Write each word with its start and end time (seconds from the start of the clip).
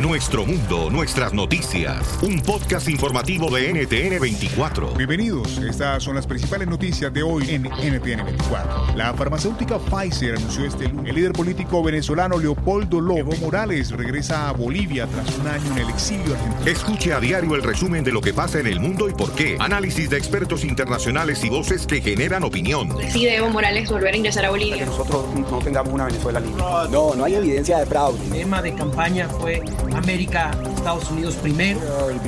Nuestro 0.00 0.44
mundo, 0.44 0.90
nuestras 0.90 1.32
noticias. 1.32 2.18
Un 2.20 2.42
podcast 2.42 2.86
informativo 2.86 3.48
de 3.50 3.72
NTN 3.72 4.20
24. 4.20 4.90
Bienvenidos. 4.90 5.56
Estas 5.56 6.02
son 6.02 6.16
las 6.16 6.26
principales 6.26 6.68
noticias 6.68 7.10
de 7.14 7.22
hoy 7.22 7.48
en 7.48 7.62
NTN 7.62 8.26
24. 8.26 8.94
La 8.94 9.14
farmacéutica 9.14 9.78
Pfizer 9.78 10.36
anunció 10.36 10.66
este 10.66 10.88
lunes. 10.88 11.08
El 11.08 11.16
líder 11.16 11.32
político 11.32 11.82
venezolano 11.82 12.36
Leopoldo 12.36 13.00
Lobo 13.00 13.34
Morales 13.40 13.90
regresa 13.90 14.50
a 14.50 14.52
Bolivia 14.52 15.06
tras 15.06 15.38
un 15.38 15.48
año 15.48 15.72
en 15.72 15.78
el 15.78 15.88
exilio 15.88 16.34
argentino. 16.34 16.70
Escuche 16.70 17.14
a 17.14 17.20
diario 17.20 17.54
el 17.54 17.62
resumen 17.62 18.04
de 18.04 18.12
lo 18.12 18.20
que 18.20 18.34
pasa 18.34 18.60
en 18.60 18.66
el 18.66 18.80
mundo 18.80 19.08
y 19.08 19.14
por 19.14 19.32
qué. 19.32 19.56
Análisis 19.58 20.10
de 20.10 20.18
expertos 20.18 20.62
internacionales 20.62 21.42
y 21.42 21.48
voces 21.48 21.86
que 21.86 22.02
generan 22.02 22.44
opinión. 22.44 22.94
Decide 22.98 23.36
Evo 23.36 23.48
Morales 23.48 23.88
volver 23.90 24.12
a 24.12 24.16
ingresar 24.18 24.44
a 24.44 24.50
Bolivia. 24.50 24.76
Que 24.76 24.84
nosotros 24.84 25.24
no 25.34 25.58
tengamos 25.60 25.94
una 25.94 26.04
Venezuela 26.04 26.38
libre. 26.38 26.62
No, 26.90 27.14
no 27.14 27.24
hay 27.24 27.36
evidencia 27.36 27.78
de 27.78 27.86
fraude. 27.86 28.22
El 28.26 28.30
tema 28.30 28.60
de 28.60 28.74
campaña 28.74 29.26
fue 29.30 29.62
América, 29.94 30.50
Estados 30.74 31.10
Unidos 31.10 31.34
primero. 31.36 31.80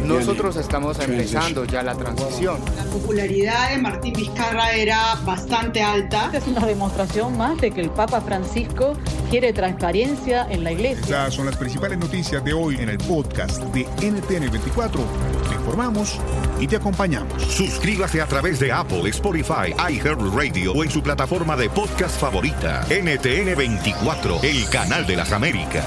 Nosotros 0.05 0.57
estamos 0.57 0.99
empezando 1.01 1.65
ya 1.65 1.83
la 1.83 1.95
transición. 1.95 2.59
La 2.77 2.85
popularidad 2.85 3.71
de 3.71 3.79
Martín 3.79 4.15
Vizcarra 4.15 4.73
era 4.73 5.17
bastante 5.25 5.83
alta. 5.83 6.31
Es 6.33 6.47
una 6.47 6.65
demostración 6.67 7.37
más 7.37 7.59
de 7.61 7.71
que 7.71 7.81
el 7.81 7.91
Papa 7.91 8.21
Francisco 8.21 8.95
quiere 9.31 9.53
transparencia 9.53 10.47
en 10.51 10.65
la 10.65 10.73
iglesia. 10.73 11.03
Estas 11.03 11.35
son 11.35 11.47
las 11.47 11.57
principales 11.57 11.99
noticias 11.99 12.45
de 12.45 12.53
hoy 12.53 12.77
en 12.77 12.89
el 12.89 12.99
podcast 12.99 13.63
de 13.75 13.83
NTN 14.01 14.51
24. 14.51 15.03
Te 15.49 15.55
informamos 15.55 16.19
y 16.61 16.67
te 16.67 16.77
acompañamos. 16.77 17.43
Suscríbase 17.43 18.21
a 18.21 18.27
través 18.27 18.59
de 18.59 18.73
Apple, 18.73 19.09
Spotify, 19.11 19.75
iHeartRadio 19.91 20.73
o 20.73 20.85
en 20.85 20.91
su 20.91 21.03
plataforma 21.03 21.57
de 21.57 21.71
podcast 21.71 22.19
favorita. 22.19 22.85
NTN 22.91 23.57
24, 23.57 24.41
el 24.43 24.69
canal 24.71 25.07
de 25.07 25.17
las 25.17 25.33
Américas. 25.33 25.87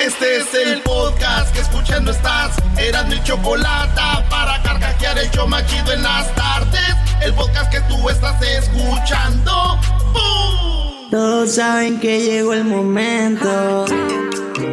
Este 0.00 0.36
es 0.36 0.54
el 0.54 0.80
podcast 0.82 1.52
que 1.52 1.60
escuchando 1.60 2.12
estás. 2.12 2.54
Eran 2.78 3.08
mi 3.08 3.20
chocolate 3.24 4.00
para 4.30 4.62
carcajear 4.62 5.18
el 5.18 5.28
show 5.32 5.48
machido 5.48 5.92
en 5.92 6.04
las 6.04 6.32
tardes. 6.36 6.94
El 7.20 7.34
podcast 7.34 7.72
que 7.72 7.80
tú 7.82 8.08
estás 8.08 8.40
escuchando. 8.40 9.80
¡Bum! 10.12 11.10
Todos 11.10 11.52
saben 11.56 11.98
que 11.98 12.20
llegó 12.20 12.54
el 12.54 12.64
momento. 12.64 13.86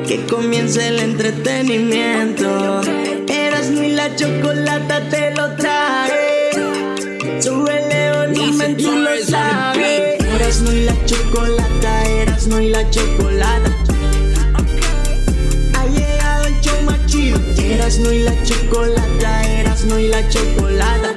Que 0.07 0.23
comience 0.27 0.87
el 0.87 0.99
entretenimiento. 0.99 2.81
Eras 3.27 3.71
mi 3.71 3.89
la 3.93 4.15
chocolata 4.15 5.09
te 5.09 5.33
lo 5.33 5.55
trae. 5.55 6.51
Súbele 7.41 8.27
volumen, 8.27 8.77
tú 8.77 8.91
lo 8.91 9.09
sabes. 9.27 10.23
Eras 10.35 10.61
no 10.61 10.71
y 10.71 10.83
la 10.83 11.05
chocolata, 11.05 12.05
eras 12.05 12.45
no 12.45 12.61
y 12.61 12.69
la 12.69 12.87
chocolata. 12.91 13.74
Chido. 17.89 17.95
Eras 17.95 17.99
no 17.99 18.11
y 18.11 18.19
la 18.23 18.43
chocolata, 18.43 19.43
eras 19.43 19.85
no 19.85 19.99
y 19.99 20.07
la 20.07 20.27
chocolata. 20.27 21.15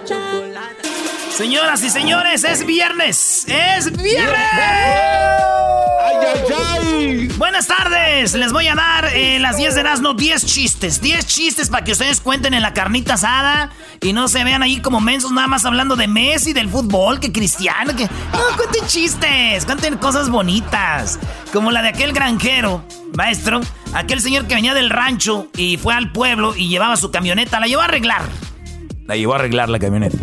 Señoras 1.30 1.82
y 1.82 1.90
señores, 1.90 2.44
es 2.44 2.66
viernes. 2.66 3.46
¡Es 3.48 3.90
viernes! 3.92 4.38
¡Ay, 6.00 6.16
ay, 6.20 6.40
ay! 6.54 7.28
Buenas 7.38 7.66
tardes. 7.66 8.34
Les 8.34 8.52
voy 8.52 8.68
a 8.68 8.74
dar 8.74 9.06
en 9.14 9.42
las 9.42 9.56
10 9.56 9.74
de 9.74 9.80
Erasmo 9.80 10.14
10 10.14 10.46
chistes. 10.46 11.00
10 11.00 11.26
chistes 11.26 11.70
para 11.70 11.84
que 11.84 11.92
ustedes 11.92 12.20
cuenten 12.20 12.54
en 12.54 12.62
la 12.62 12.72
carnita 12.72 13.14
asada 13.14 13.70
y 14.00 14.12
no 14.12 14.28
se 14.28 14.44
vean 14.44 14.62
ahí 14.62 14.80
como 14.80 15.00
mensos 15.00 15.32
nada 15.32 15.48
más 15.48 15.64
hablando 15.64 15.96
de 15.96 16.06
Messi, 16.06 16.52
del 16.52 16.68
fútbol, 16.68 17.18
que 17.18 17.32
Cristiano, 17.32 17.96
que... 17.96 18.04
No, 18.04 18.56
cuenten 18.56 18.86
chistes, 18.86 19.64
cuenten 19.64 19.96
cosas 19.96 20.30
bonitas. 20.30 21.18
Como 21.52 21.72
la 21.72 21.82
de 21.82 21.88
aquel 21.88 22.12
granjero, 22.12 22.84
maestro, 23.14 23.60
aquel 23.92 24.20
señor 24.20 24.46
que 24.46 24.54
venía 24.54 24.74
del 24.74 24.90
rancho 24.90 25.48
y 25.56 25.78
fue 25.78 25.94
al 25.94 26.12
pueblo 26.12 26.54
y 26.54 26.68
llevaba 26.68 26.96
su 26.96 27.10
camioneta, 27.10 27.58
la 27.58 27.66
llevó 27.66 27.82
a 27.82 27.86
arreglar. 27.86 28.22
La 29.06 29.16
llevó 29.16 29.32
a 29.32 29.36
arreglar 29.36 29.68
la 29.68 29.78
camioneta. 29.78 30.18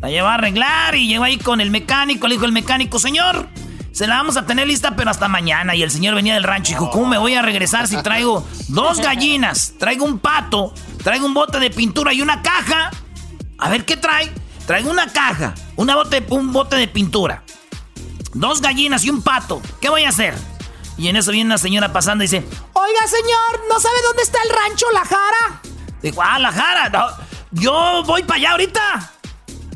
La 0.00 0.10
llevó 0.10 0.28
a 0.28 0.34
arreglar 0.34 0.94
y 0.94 1.06
llegó 1.06 1.24
ahí 1.24 1.36
con 1.38 1.60
el 1.60 1.70
mecánico. 1.70 2.28
Le 2.28 2.34
dijo 2.34 2.44
el 2.44 2.52
mecánico, 2.52 2.98
señor, 2.98 3.48
se 3.92 4.06
la 4.06 4.16
vamos 4.16 4.36
a 4.36 4.46
tener 4.46 4.66
lista, 4.66 4.96
pero 4.96 5.10
hasta 5.10 5.28
mañana. 5.28 5.74
Y 5.74 5.82
el 5.82 5.90
señor 5.90 6.14
venía 6.14 6.34
del 6.34 6.44
rancho 6.44 6.72
y 6.72 6.74
dijo, 6.74 6.90
¿cómo 6.90 7.06
me 7.06 7.18
voy 7.18 7.34
a 7.34 7.42
regresar 7.42 7.86
si 7.88 7.96
traigo 8.02 8.46
dos 8.68 8.98
gallinas, 8.98 9.74
traigo 9.78 10.04
un 10.04 10.18
pato, 10.18 10.72
traigo 11.02 11.26
un 11.26 11.34
bote 11.34 11.58
de 11.58 11.70
pintura 11.70 12.12
y 12.12 12.22
una 12.22 12.42
caja? 12.42 12.90
A 13.58 13.68
ver, 13.68 13.84
¿qué 13.84 13.96
trae? 13.96 14.32
Traigo 14.66 14.90
una 14.90 15.12
caja, 15.12 15.54
una 15.76 15.94
bote, 15.96 16.24
un 16.30 16.52
bote 16.52 16.76
de 16.76 16.88
pintura, 16.88 17.42
dos 18.32 18.60
gallinas 18.60 19.04
y 19.04 19.10
un 19.10 19.22
pato. 19.22 19.60
¿Qué 19.80 19.88
voy 19.88 20.04
a 20.04 20.08
hacer? 20.08 20.34
Y 20.96 21.08
en 21.08 21.16
eso 21.16 21.32
viene 21.32 21.46
una 21.48 21.58
señora 21.58 21.92
pasando 21.92 22.22
y 22.24 22.28
dice, 22.28 22.46
Oiga, 22.72 23.06
señor, 23.06 23.64
¿no 23.68 23.80
sabe 23.80 23.96
dónde 24.06 24.22
está 24.22 24.38
el 24.42 24.50
rancho 24.50 24.86
La 24.92 25.00
Jara? 25.04 25.62
dijo, 26.02 26.20
ah, 26.22 26.38
la 26.38 26.50
jara, 26.50 26.88
no, 26.88 27.06
yo 27.52 28.02
voy 28.04 28.22
para 28.24 28.38
allá 28.38 28.50
ahorita. 28.52 29.10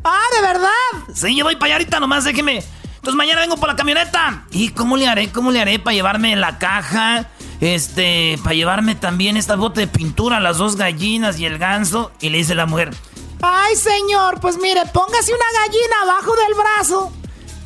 Ah, 0.04 0.22
¿de 0.34 0.41
verdad? 0.41 1.15
Sí, 1.15 1.37
yo 1.37 1.44
voy 1.44 1.54
para 1.54 1.66
allá 1.66 1.75
ahorita, 1.77 2.00
nomás 2.00 2.25
déjeme. 2.25 2.62
Entonces 3.06 3.19
mañana 3.19 3.43
vengo 3.43 3.56
por 3.56 3.69
la 3.69 3.77
camioneta. 3.77 4.47
¿Y 4.50 4.71
cómo 4.71 4.97
le 4.97 5.06
haré? 5.06 5.31
¿Cómo 5.31 5.53
le 5.53 5.61
haré 5.61 5.78
para 5.78 5.94
llevarme 5.94 6.34
la 6.34 6.59
caja? 6.59 7.27
Este, 7.61 8.37
para 8.43 8.56
llevarme 8.56 8.97
también 8.97 9.37
esta 9.37 9.55
bote 9.55 9.78
de 9.78 9.87
pintura, 9.87 10.41
las 10.41 10.59
dos 10.59 10.75
gallinas 10.75 11.39
y 11.39 11.47
el 11.47 11.56
ganso. 11.56 12.11
Y 12.21 12.31
le 12.31 12.39
dice 12.39 12.56
la 12.56 12.66
mujer, 12.66 12.93
Ay, 13.41 13.77
señor, 13.77 14.41
pues 14.41 14.59
mire, 14.59 14.83
póngase 14.93 15.33
una 15.33 15.45
gallina 15.61 16.03
abajo 16.03 16.33
del 16.34 16.55
brazo, 16.55 17.12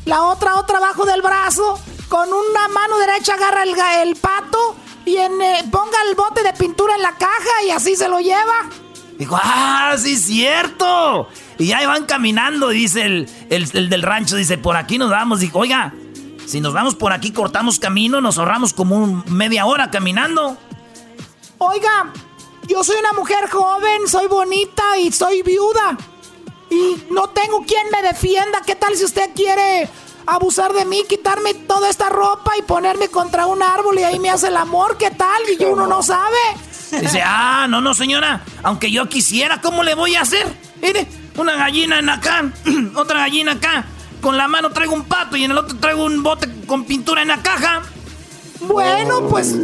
la 0.05 0.21
otra 0.25 0.57
otra 0.57 0.77
abajo 0.77 1.05
del 1.05 1.23
brazo, 1.23 1.79
con 2.07 2.31
una 2.31 2.67
mano 2.67 2.99
derecha 2.99 3.33
agarra 3.33 3.63
el, 3.63 3.73
el 4.07 4.15
pato 4.17 4.75
y 5.05 5.17
en, 5.17 5.41
eh, 5.41 5.63
ponga 5.71 5.97
el 6.07 6.13
bote 6.13 6.43
de 6.43 6.53
pintura 6.53 6.93
en 6.93 7.01
la 7.01 7.15
caja 7.15 7.63
y 7.65 7.71
así 7.71 7.95
se 7.95 8.07
lo 8.07 8.19
lleva. 8.19 8.69
Dijo, 9.21 9.39
ah, 9.41 9.95
sí 9.97 10.13
es 10.13 10.25
cierto. 10.25 11.27
Y 11.57 11.67
ya 11.67 11.85
van 11.87 12.05
caminando, 12.05 12.69
dice 12.69 13.03
el, 13.03 13.29
el- 13.49 13.69
el 13.73 13.89
del 13.89 14.01
rancho, 14.01 14.35
dice, 14.35 14.57
por 14.57 14.75
aquí 14.75 14.97
nos 14.97 15.09
vamos. 15.09 15.39
Dijo, 15.39 15.59
oiga, 15.59 15.93
si 16.45 16.59
nos 16.59 16.73
vamos 16.73 16.95
por 16.95 17.13
aquí, 17.13 17.31
cortamos 17.31 17.79
camino, 17.79 18.19
nos 18.21 18.37
ahorramos 18.37 18.73
como 18.73 18.97
un- 18.97 19.23
media 19.27 19.65
hora 19.65 19.89
caminando. 19.91 20.57
Oiga, 21.59 22.11
yo 22.67 22.83
soy 22.83 22.95
una 22.99 23.13
mujer 23.13 23.49
joven, 23.49 24.07
soy 24.07 24.27
bonita 24.27 24.97
y 24.97 25.11
soy 25.11 25.41
viuda. 25.43 25.97
Y 26.69 27.03
no 27.11 27.29
tengo 27.29 27.63
quien 27.65 27.87
me 27.91 28.01
defienda. 28.01 28.61
¿Qué 28.65 28.75
tal 28.75 28.95
si 28.95 29.03
usted 29.05 29.29
quiere 29.35 29.89
abusar 30.25 30.73
de 30.73 30.85
mí, 30.85 31.03
quitarme 31.07 31.53
toda 31.53 31.89
esta 31.89 32.09
ropa 32.09 32.53
y 32.57 32.61
ponerme 32.61 33.09
contra 33.09 33.45
un 33.45 33.61
árbol 33.61 33.99
y 33.99 34.03
ahí 34.03 34.19
me 34.19 34.29
hace 34.29 34.47
el 34.47 34.57
amor? 34.57 34.97
¿Qué 34.97 35.11
tal? 35.11 35.41
Y 35.59 35.63
uno 35.65 35.85
no 35.87 36.01
sabe. 36.01 36.37
Dice, 36.99 37.21
ah, 37.25 37.67
no, 37.69 37.81
no, 37.81 37.93
señora. 37.93 38.41
Aunque 38.63 38.91
yo 38.91 39.07
quisiera, 39.09 39.61
¿cómo 39.61 39.83
le 39.83 39.95
voy 39.95 40.15
a 40.15 40.21
hacer? 40.21 40.45
Mire, 40.81 41.07
una 41.37 41.55
gallina 41.55 41.99
en 41.99 42.09
acá, 42.09 42.51
otra 42.95 43.19
gallina 43.19 43.53
acá. 43.53 43.85
Con 44.21 44.37
la 44.37 44.47
mano 44.47 44.69
traigo 44.71 44.93
un 44.93 45.05
pato 45.05 45.35
y 45.35 45.43
en 45.45 45.51
el 45.51 45.57
otro 45.57 45.77
traigo 45.77 46.05
un 46.05 46.21
bote 46.21 46.47
con 46.67 46.85
pintura 46.85 47.21
en 47.23 47.29
la 47.29 47.41
caja. 47.41 47.81
Bueno, 48.61 49.27
pues 49.27 49.55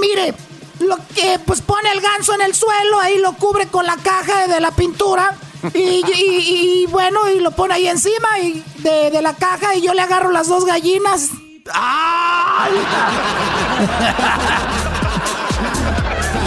mire, 0.00 0.34
lo 0.80 0.96
que 1.14 1.38
pues 1.46 1.62
pone 1.62 1.90
el 1.92 2.00
ganso 2.02 2.34
en 2.34 2.42
el 2.42 2.54
suelo, 2.54 3.00
ahí 3.00 3.18
lo 3.18 3.32
cubre 3.34 3.66
con 3.68 3.86
la 3.86 3.96
caja 3.96 4.46
de 4.46 4.60
la 4.60 4.70
pintura 4.72 5.34
y, 5.74 5.78
y- 5.78 6.82
y, 6.82 6.86
bueno, 6.90 7.30
y 7.30 7.40
lo 7.40 7.50
pone 7.52 7.74
ahí 7.74 7.88
encima 7.88 8.38
y 8.42 8.62
de, 8.78 9.10
de 9.10 9.22
la 9.22 9.34
caja 9.34 9.74
y 9.74 9.80
yo 9.82 9.94
le 9.94 10.02
agarro 10.02 10.30
las 10.30 10.48
dos 10.48 10.66
gallinas. 10.66 11.30
¡Ay! 11.72 12.72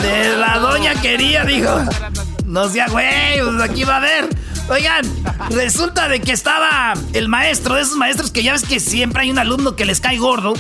De 0.04 0.36
la 0.38 0.60
doña 0.60 1.00
quería, 1.02 1.46
dijo. 1.46 1.70
No 2.46 2.68
sea 2.68 2.90
güey, 2.90 3.42
pues 3.42 3.62
aquí 3.62 3.86
va 3.86 3.98
a 3.98 4.00
ver. 4.02 4.30
Oigan, 4.70 5.06
resulta 5.50 6.10
de 6.10 6.20
que 6.20 6.34
estaba 6.34 6.94
el 7.14 7.30
maestro, 7.30 7.76
de 7.76 7.84
esos 7.84 7.96
maestros 7.96 8.30
que 8.30 8.44
ya 8.44 8.52
ves 8.52 8.64
que 8.64 8.82
siempre 8.82 9.22
hay 9.22 9.32
un 9.32 9.40
alumno 9.40 9.78
que 9.78 9.86
les 9.86 10.02
cae 10.02 10.18
gordo. 10.18 10.54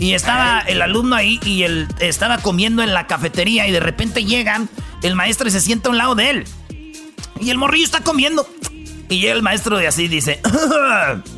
Y 0.00 0.14
estaba 0.14 0.60
el 0.60 0.82
alumno 0.82 1.14
ahí 1.14 1.38
y 1.44 1.62
él 1.62 1.86
estaba 2.00 2.38
comiendo 2.38 2.82
en 2.82 2.92
la 2.92 3.06
cafetería 3.06 3.68
y 3.68 3.70
de 3.70 3.80
repente 3.80 4.24
llegan 4.24 4.68
el 5.02 5.14
maestro 5.14 5.46
y 5.46 5.52
se 5.52 5.60
sienta 5.60 5.88
a 5.88 5.92
un 5.92 5.98
lado 5.98 6.16
de 6.16 6.30
él. 6.30 6.44
Y 7.40 7.50
el 7.50 7.58
morrillo 7.58 7.84
está 7.84 8.00
comiendo. 8.00 8.48
Y 9.08 9.20
llega 9.20 9.32
el 9.32 9.42
maestro 9.42 9.78
de 9.78 9.86
así 9.86 10.08
dice, 10.08 10.40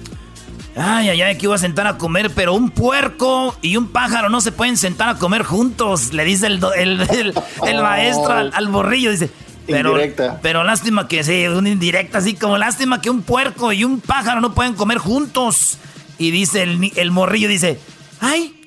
Ay, 0.76 1.08
ay, 1.08 1.22
ay, 1.22 1.34
aquí 1.34 1.46
voy 1.46 1.56
a 1.56 1.58
sentar 1.58 1.87
a 1.87 1.99
comer, 1.99 2.31
pero 2.34 2.55
un 2.55 2.70
puerco 2.70 3.56
y 3.61 3.76
un 3.76 3.88
pájaro 3.88 4.28
no 4.28 4.40
se 4.40 4.52
pueden 4.52 4.76
sentar 4.76 5.08
a 5.08 5.14
comer 5.17 5.43
juntos, 5.43 6.12
le 6.12 6.25
dice 6.25 6.46
el, 6.46 6.61
el, 6.76 7.34
el, 7.67 7.82
maestro 7.82 8.32
al, 8.32 8.52
al, 8.55 8.69
borrillo, 8.69 9.11
dice. 9.11 9.31
Pero, 9.67 9.96
pero 10.43 10.64
lástima 10.64 11.06
que 11.06 11.22
sí, 11.22 11.46
una 11.46 11.69
indirecta, 11.69 12.19
así 12.19 12.34
como 12.34 12.58
lástima 12.58 13.00
que 13.00 13.11
un 13.11 13.22
puerco 13.22 13.72
y 13.72 13.84
un 13.84 14.00
pájaro 14.00 14.40
no 14.40 14.55
pueden 14.55 14.75
comer 14.75 14.99
juntos. 14.99 15.78
Y 16.19 16.31
dice 16.32 16.62
el, 16.62 16.93
el 16.96 17.11
morrillo, 17.12 17.49
dice, 17.49 17.78
ay, 18.20 18.61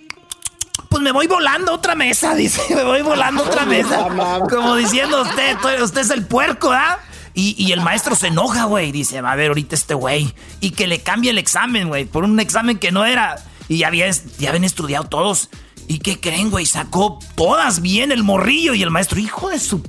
pues 0.89 1.01
me 1.01 1.11
voy 1.11 1.27
volando 1.27 1.71
a 1.71 1.75
otra 1.75 1.95
mesa, 1.95 2.35
dice, 2.35 2.61
me 2.75 2.83
voy 2.83 3.01
volando 3.01 3.44
a 3.44 3.47
otra 3.47 3.65
mesa. 3.67 4.07
Como 4.50 4.75
diciendo 4.75 5.21
usted, 5.21 5.57
usted 5.81 6.01
es 6.01 6.09
el 6.11 6.25
puerco, 6.25 6.71
¿ah? 6.71 7.00
Y, 7.35 7.71
el 7.71 7.81
maestro 7.81 8.15
se 8.15 8.27
enoja, 8.27 8.65
güey. 8.65 8.91
Dice, 8.91 9.21
va 9.21 9.31
a 9.31 9.35
ver 9.35 9.47
ahorita 9.47 9.75
este 9.75 9.95
güey. 9.95 10.33
Y 10.59 10.71
que 10.71 10.85
le 10.85 11.01
cambie 11.01 11.31
el 11.31 11.39
examen, 11.39 11.88
güey. 11.88 12.06
Por 12.06 12.24
un 12.24 12.39
examen 12.39 12.77
que 12.77 12.91
no 12.91 13.06
era. 13.06 13.35
Y 13.68 13.80
ya, 13.80 13.88
había, 13.88 14.09
ya 14.38 14.50
habían 14.50 14.63
estudiado 14.63 15.06
todos. 15.06 15.50
¿Y 15.88 16.00
qué 16.00 16.19
creen, 16.19 16.51
güey? 16.51 16.68
Sacó 16.68 17.18
todas 17.35 17.81
bien 17.81 18.12
el 18.12 18.24
morrillo. 18.24 18.75
Y 18.75 18.83
el 18.83 18.91
maestro, 18.91 19.19
hijo 19.19 19.50
de 19.50 19.59
su... 19.59 19.83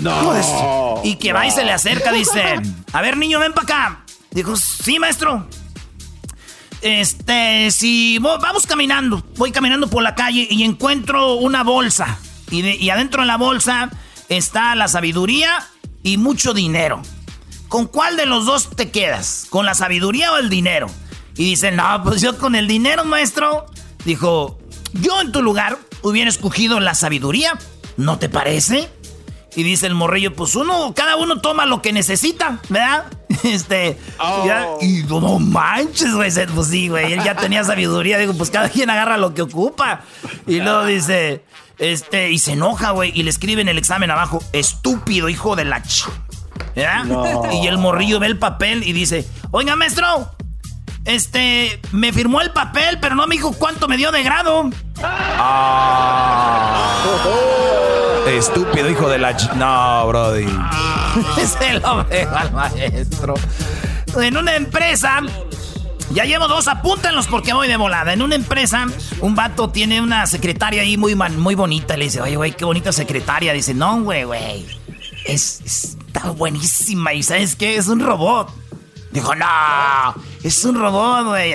No. 0.00 1.00
Y 1.02 1.16
que 1.16 1.32
va 1.32 1.46
y 1.46 1.50
se 1.50 1.64
le 1.64 1.72
acerca, 1.72 2.12
dice, 2.12 2.60
a 2.92 3.00
ver, 3.00 3.16
niño, 3.16 3.38
ven 3.38 3.54
para 3.54 3.64
acá. 3.64 4.04
Dijo, 4.30 4.54
sí, 4.56 4.98
maestro. 4.98 5.48
Este, 6.82 7.70
si 7.70 8.18
vamos 8.18 8.66
caminando, 8.66 9.24
voy 9.36 9.52
caminando 9.52 9.88
por 9.88 10.02
la 10.02 10.14
calle 10.14 10.46
y 10.50 10.64
encuentro 10.64 11.34
una 11.34 11.62
bolsa. 11.62 12.18
Y, 12.50 12.60
y 12.66 12.90
adentro 12.90 13.22
de 13.22 13.26
la 13.26 13.36
bolsa 13.36 13.90
está 14.28 14.74
la 14.74 14.88
sabiduría 14.88 15.69
y 16.02 16.16
mucho 16.16 16.54
dinero. 16.54 17.02
¿Con 17.68 17.86
cuál 17.86 18.16
de 18.16 18.26
los 18.26 18.46
dos 18.46 18.70
te 18.74 18.90
quedas? 18.90 19.46
¿Con 19.48 19.64
la 19.64 19.74
sabiduría 19.74 20.32
o 20.32 20.38
el 20.38 20.50
dinero? 20.50 20.88
Y 21.36 21.44
dice, 21.44 21.70
no, 21.70 22.02
pues 22.02 22.20
yo 22.20 22.36
con 22.36 22.54
el 22.54 22.66
dinero, 22.66 23.04
maestro. 23.04 23.66
Dijo, 24.04 24.58
yo 24.92 25.20
en 25.20 25.32
tu 25.32 25.42
lugar 25.42 25.78
hubiera 26.02 26.28
escogido 26.28 26.80
la 26.80 26.94
sabiduría. 26.94 27.58
¿No 27.96 28.18
te 28.18 28.28
parece? 28.28 28.88
Y 29.54 29.62
dice 29.62 29.86
el 29.86 29.94
morrillo, 29.94 30.34
pues 30.34 30.54
uno, 30.54 30.94
cada 30.94 31.16
uno 31.16 31.40
toma 31.40 31.66
lo 31.66 31.82
que 31.82 31.92
necesita, 31.92 32.60
¿verdad? 32.68 33.06
Este, 33.42 33.96
oh. 34.18 34.78
y 34.82 35.02
no 35.04 35.38
manches, 35.38 36.12
güey, 36.12 36.30
pues 36.54 36.66
sí, 36.66 36.88
güey, 36.88 37.14
él 37.14 37.22
ya 37.24 37.36
tenía 37.36 37.64
sabiduría, 37.64 38.18
digo, 38.18 38.34
pues 38.34 38.50
cada 38.50 38.68
quien 38.68 38.90
agarra 38.90 39.16
lo 39.16 39.32
que 39.32 39.40
ocupa. 39.40 40.02
Y 40.46 40.60
luego 40.60 40.84
dice, 40.84 41.42
este, 41.80 42.30
y 42.30 42.38
se 42.38 42.52
enoja, 42.52 42.90
güey, 42.90 43.10
y 43.14 43.24
le 43.24 43.30
escribe 43.30 43.62
en 43.62 43.68
el 43.68 43.78
examen 43.78 44.10
abajo, 44.10 44.42
estúpido 44.52 45.28
hijo 45.28 45.56
de 45.56 45.64
la 45.64 45.82
ch. 45.82 46.06
Y 47.52 47.66
el 47.66 47.78
morrillo 47.78 48.20
ve 48.20 48.26
el 48.26 48.38
papel 48.38 48.84
y 48.84 48.92
dice, 48.92 49.26
oiga, 49.50 49.76
maestro, 49.76 50.30
este, 51.04 51.80
me 51.92 52.12
firmó 52.12 52.42
el 52.42 52.52
papel, 52.52 52.98
pero 53.00 53.14
no 53.14 53.26
me 53.26 53.34
dijo 53.34 53.54
cuánto 53.54 53.88
me 53.88 53.96
dio 53.96 54.12
de 54.12 54.22
grado. 54.22 54.70
Ah. 55.02 57.02
Estúpido 58.28 58.90
hijo 58.90 59.08
de 59.08 59.18
la 59.18 59.36
ch... 59.36 59.52
No, 59.54 60.06
brody. 60.06 60.46
se 61.58 61.80
lo 61.80 62.04
veo 62.04 62.36
al 62.36 62.52
maestro. 62.52 63.34
En 64.16 64.36
una 64.36 64.54
empresa 64.54 65.20
ya 66.10 66.24
llevo 66.24 66.48
dos, 66.48 66.68
apúntenlos 66.68 67.26
porque 67.28 67.52
voy 67.52 67.68
de 67.68 67.76
volada. 67.76 68.12
En 68.12 68.22
una 68.22 68.34
empresa, 68.34 68.86
un 69.20 69.34
vato 69.34 69.70
tiene 69.70 70.00
una 70.00 70.26
secretaria 70.26 70.82
ahí 70.82 70.96
muy, 70.96 71.14
muy 71.14 71.54
bonita. 71.54 71.96
Le 71.96 72.04
dice, 72.06 72.20
oye, 72.20 72.36
güey, 72.36 72.52
qué 72.52 72.64
bonita 72.64 72.92
secretaria. 72.92 73.52
Dice, 73.52 73.74
no, 73.74 74.02
güey, 74.02 74.24
güey. 74.24 74.66
Es, 75.24 75.60
está 75.60 76.30
buenísima. 76.30 77.14
¿Y 77.14 77.22
sabes 77.22 77.54
qué? 77.56 77.76
Es 77.76 77.88
un 77.88 78.00
robot. 78.00 78.50
Dijo, 79.12 79.34
no, 79.34 80.14
es 80.42 80.64
un 80.64 80.76
robot, 80.76 81.26
güey. 81.26 81.54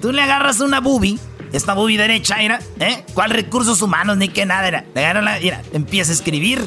Tú 0.00 0.12
le 0.12 0.22
agarras 0.22 0.60
una 0.60 0.80
boobie, 0.80 1.18
esta 1.52 1.74
boobie 1.74 1.98
derecha, 1.98 2.36
mira, 2.38 2.60
¿eh? 2.80 3.04
¿Cuál 3.14 3.30
recursos 3.30 3.82
humanos 3.82 4.16
ni 4.16 4.28
qué 4.28 4.46
nada 4.46 4.66
era? 4.66 4.84
Le 4.94 5.04
agarras 5.04 5.24
la, 5.24 5.38
mira, 5.40 5.62
empieza 5.72 6.12
a 6.12 6.14
escribir. 6.14 6.64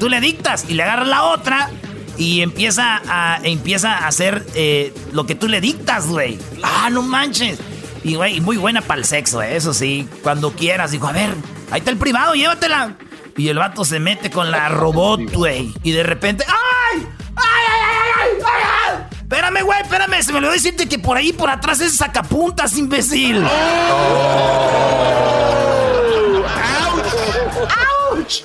Tú 0.00 0.08
le 0.08 0.20
dictas 0.20 0.66
y 0.68 0.74
le 0.74 0.82
agarras 0.82 1.08
la 1.08 1.22
otra 1.24 1.70
y 2.16 2.42
empieza 2.42 3.02
a, 3.06 3.40
empieza 3.42 3.98
a 3.98 4.06
hacer 4.06 4.46
eh, 4.54 4.94
lo 5.12 5.26
que 5.26 5.34
tú 5.34 5.48
le 5.48 5.60
dictas, 5.60 6.06
güey. 6.06 6.38
Ah, 6.62 6.88
no 6.90 7.02
manches. 7.02 7.58
Y, 8.02 8.14
güey, 8.16 8.40
muy 8.40 8.56
buena 8.56 8.82
para 8.82 9.00
el 9.00 9.04
sexo, 9.06 9.42
eh, 9.42 9.56
eso 9.56 9.72
sí. 9.72 10.08
Cuando 10.22 10.52
quieras, 10.52 10.90
dijo, 10.90 11.08
a 11.08 11.12
ver, 11.12 11.34
ahí 11.70 11.78
está 11.78 11.90
el 11.90 11.96
privado, 11.96 12.34
llévatela. 12.34 12.96
Y 13.36 13.48
el 13.48 13.58
vato 13.58 13.84
se 13.84 13.98
mete 13.98 14.30
con 14.30 14.50
la 14.50 14.68
robot, 14.68 15.32
güey. 15.32 15.72
Y 15.82 15.90
de 15.92 16.02
repente, 16.02 16.44
¡ay! 16.46 17.06
¡Ay, 17.36 17.64
ay, 17.68 17.80
ay, 17.82 17.98
ay! 18.16 18.30
ay, 18.44 18.62
ay! 18.90 19.18
Espérame, 19.22 19.62
güey, 19.64 19.80
espérame. 19.80 20.22
Se 20.22 20.32
me 20.32 20.38
olvidó 20.38 20.52
decirte 20.52 20.88
que 20.88 20.98
por 20.98 21.16
ahí, 21.16 21.32
por 21.32 21.50
atrás 21.50 21.80
es 21.80 21.96
sacapuntas, 21.96 22.76
imbécil. 22.76 23.42
Oh. 23.44 23.48
¡Auch! 26.84 27.04
¡Auch! 28.12 28.42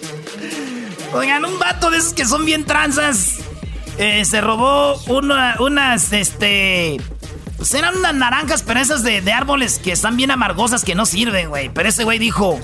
Oigan, 1.13 1.45
un 1.45 1.59
vato 1.59 1.91
de 1.91 1.97
esos 1.97 2.13
que 2.13 2.25
son 2.25 2.45
bien 2.45 2.65
tranzas 2.65 3.39
eh, 3.99 4.23
se 4.23 4.39
robó 4.39 4.95
unas, 5.07 6.13
este... 6.13 6.97
Pues 7.57 7.73
eran 7.73 7.97
unas 7.97 8.15
naranjas, 8.15 8.63
pero 8.63 8.79
esas 8.79 9.03
de, 9.03 9.19
árboles 9.33 9.79
que 9.79 9.91
están 9.91 10.15
bien 10.15 10.31
amargosas, 10.31 10.85
que 10.85 10.95
no 10.95 11.05
sirven, 11.05 11.49
güey. 11.49 11.67
Pero 11.67 11.89
ese 11.89 12.05
güey 12.05 12.17
dijo, 12.17 12.57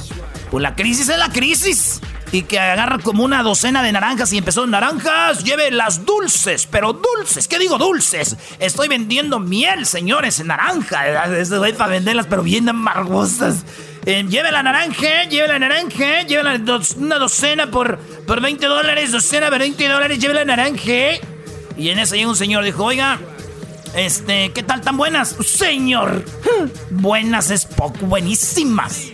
pues 0.49 0.61
la 0.61 0.75
crisis 0.75 1.09
es 1.09 1.17
la 1.17 1.29
crisis. 1.33 1.99
Y 2.31 2.43
que 2.43 2.57
agarra 2.57 2.99
como 2.99 3.25
una 3.25 3.43
docena 3.43 3.83
de 3.83 3.91
naranjas 3.91 4.31
y 4.31 4.37
empezó, 4.37 4.65
naranjas, 4.65 5.43
lleve 5.43 5.71
las 5.71 6.05
dulces, 6.05 6.65
pero 6.65 6.93
dulces, 6.93 7.49
¿qué 7.49 7.59
digo 7.59 7.77
dulces? 7.77 8.37
Estoy 8.59 8.87
vendiendo 8.87 9.39
miel, 9.39 9.85
señores, 9.85 10.39
en 10.39 10.47
naranja. 10.47 11.25
Ese 11.37 11.57
güey 11.57 11.73
para 11.73 11.91
venderlas, 11.91 12.27
pero 12.29 12.43
bien 12.43 12.69
amargosas. 12.69 13.65
Eh, 14.05 14.23
lleve 14.29 14.51
la 14.51 14.61
naranja, 14.61 15.23
lleve 15.29 15.47
la 15.47 15.57
naranja, 15.57 16.21
lleve 16.27 16.41
una 16.97 17.17
docena 17.17 17.71
por, 17.71 17.97
por 17.97 18.39
20 18.39 18.65
dólares, 18.67 19.11
docena 19.11 19.49
por 19.49 19.59
20 19.59 19.87
dólares, 19.87 20.19
lleve 20.19 20.35
la 20.35 20.45
naranja. 20.45 21.19
Y 21.75 21.89
en 21.89 21.97
eso 21.97 22.15
llega 22.15 22.29
un 22.29 22.35
señor, 22.35 22.63
dijo, 22.63 22.83
oiga, 22.83 23.19
este, 23.95 24.51
¿qué 24.51 24.61
tal 24.61 24.81
tan 24.81 24.97
buenas? 24.97 25.35
Señor, 25.43 26.23
buenas 26.91 27.49
es 27.49 27.65
poco, 27.65 28.05
buenísimas. 28.05 29.07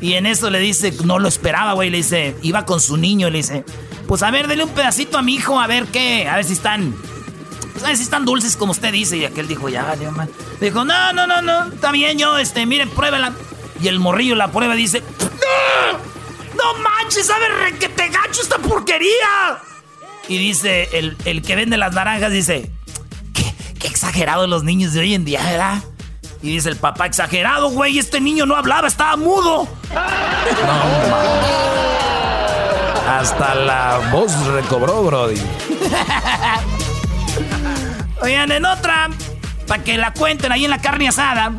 Y 0.00 0.14
en 0.14 0.26
eso 0.26 0.50
le 0.50 0.58
dice, 0.58 0.92
no 1.04 1.18
lo 1.18 1.28
esperaba, 1.28 1.74
güey, 1.74 1.90
le 1.90 1.98
dice, 1.98 2.34
iba 2.42 2.66
con 2.66 2.80
su 2.80 2.96
niño, 2.96 3.30
le 3.30 3.38
dice, 3.38 3.64
pues 4.08 4.22
a 4.22 4.30
ver, 4.30 4.48
dele 4.48 4.64
un 4.64 4.70
pedacito 4.70 5.18
a 5.18 5.22
mi 5.22 5.34
hijo, 5.34 5.60
a 5.60 5.66
ver 5.66 5.84
qué, 5.86 6.28
a 6.28 6.36
ver 6.36 6.44
si 6.44 6.52
están, 6.52 6.94
pues 7.72 7.84
a 7.84 7.88
ver 7.88 7.96
si 7.96 8.02
están 8.02 8.24
dulces 8.24 8.56
como 8.56 8.72
usted 8.72 8.92
dice. 8.92 9.16
Y 9.16 9.24
aquel 9.24 9.46
dijo, 9.48 9.68
ya, 9.68 9.94
Dios 9.96 10.12
man. 10.14 10.28
Dijo, 10.60 10.84
no, 10.84 11.12
no, 11.12 11.26
no, 11.26 11.42
no, 11.42 11.72
está 11.72 11.92
bien, 11.92 12.18
yo, 12.18 12.36
este, 12.38 12.66
miren, 12.66 12.90
pruébela. 12.90 13.32
Y 13.80 13.88
el 13.88 13.98
morrillo 13.98 14.34
la 14.34 14.50
prueba 14.50 14.74
dice: 14.74 15.02
¡No! 15.20 15.98
¡No 16.56 16.78
manches! 16.80 17.26
¡Sabe 17.26 17.46
que 17.78 17.88
te 17.88 18.08
gacho 18.08 18.42
esta 18.42 18.58
porquería! 18.58 19.58
Y 20.28 20.38
dice: 20.38 20.88
el, 20.92 21.16
el, 21.24 21.42
que 21.42 21.56
vende 21.56 21.76
las 21.76 21.94
naranjas 21.94 22.32
dice: 22.32 22.70
¿Qué, 23.34 23.54
qué 23.78 23.88
exagerados 23.88 24.48
los 24.48 24.64
niños 24.64 24.92
de 24.92 25.00
hoy 25.00 25.14
en 25.14 25.24
día, 25.24 25.42
¿verdad? 25.42 25.82
Y 26.42 26.50
dice 26.50 26.68
el 26.68 26.76
papá: 26.76 27.06
Exagerado, 27.06 27.70
güey. 27.70 27.98
Este 27.98 28.20
niño 28.20 28.46
no 28.46 28.56
hablaba, 28.56 28.88
estaba 28.88 29.16
mudo. 29.16 29.68
No. 30.66 31.66
Hasta 33.06 33.54
la 33.54 34.10
voz 34.10 34.34
recobró, 34.46 35.04
Brody. 35.04 35.40
Oigan, 38.20 38.50
en 38.50 38.64
otra, 38.64 39.10
para 39.66 39.84
que 39.84 39.96
la 39.96 40.12
cuenten 40.12 40.50
ahí 40.50 40.64
en 40.64 40.70
la 40.70 40.80
carne 40.80 41.08
asada. 41.08 41.52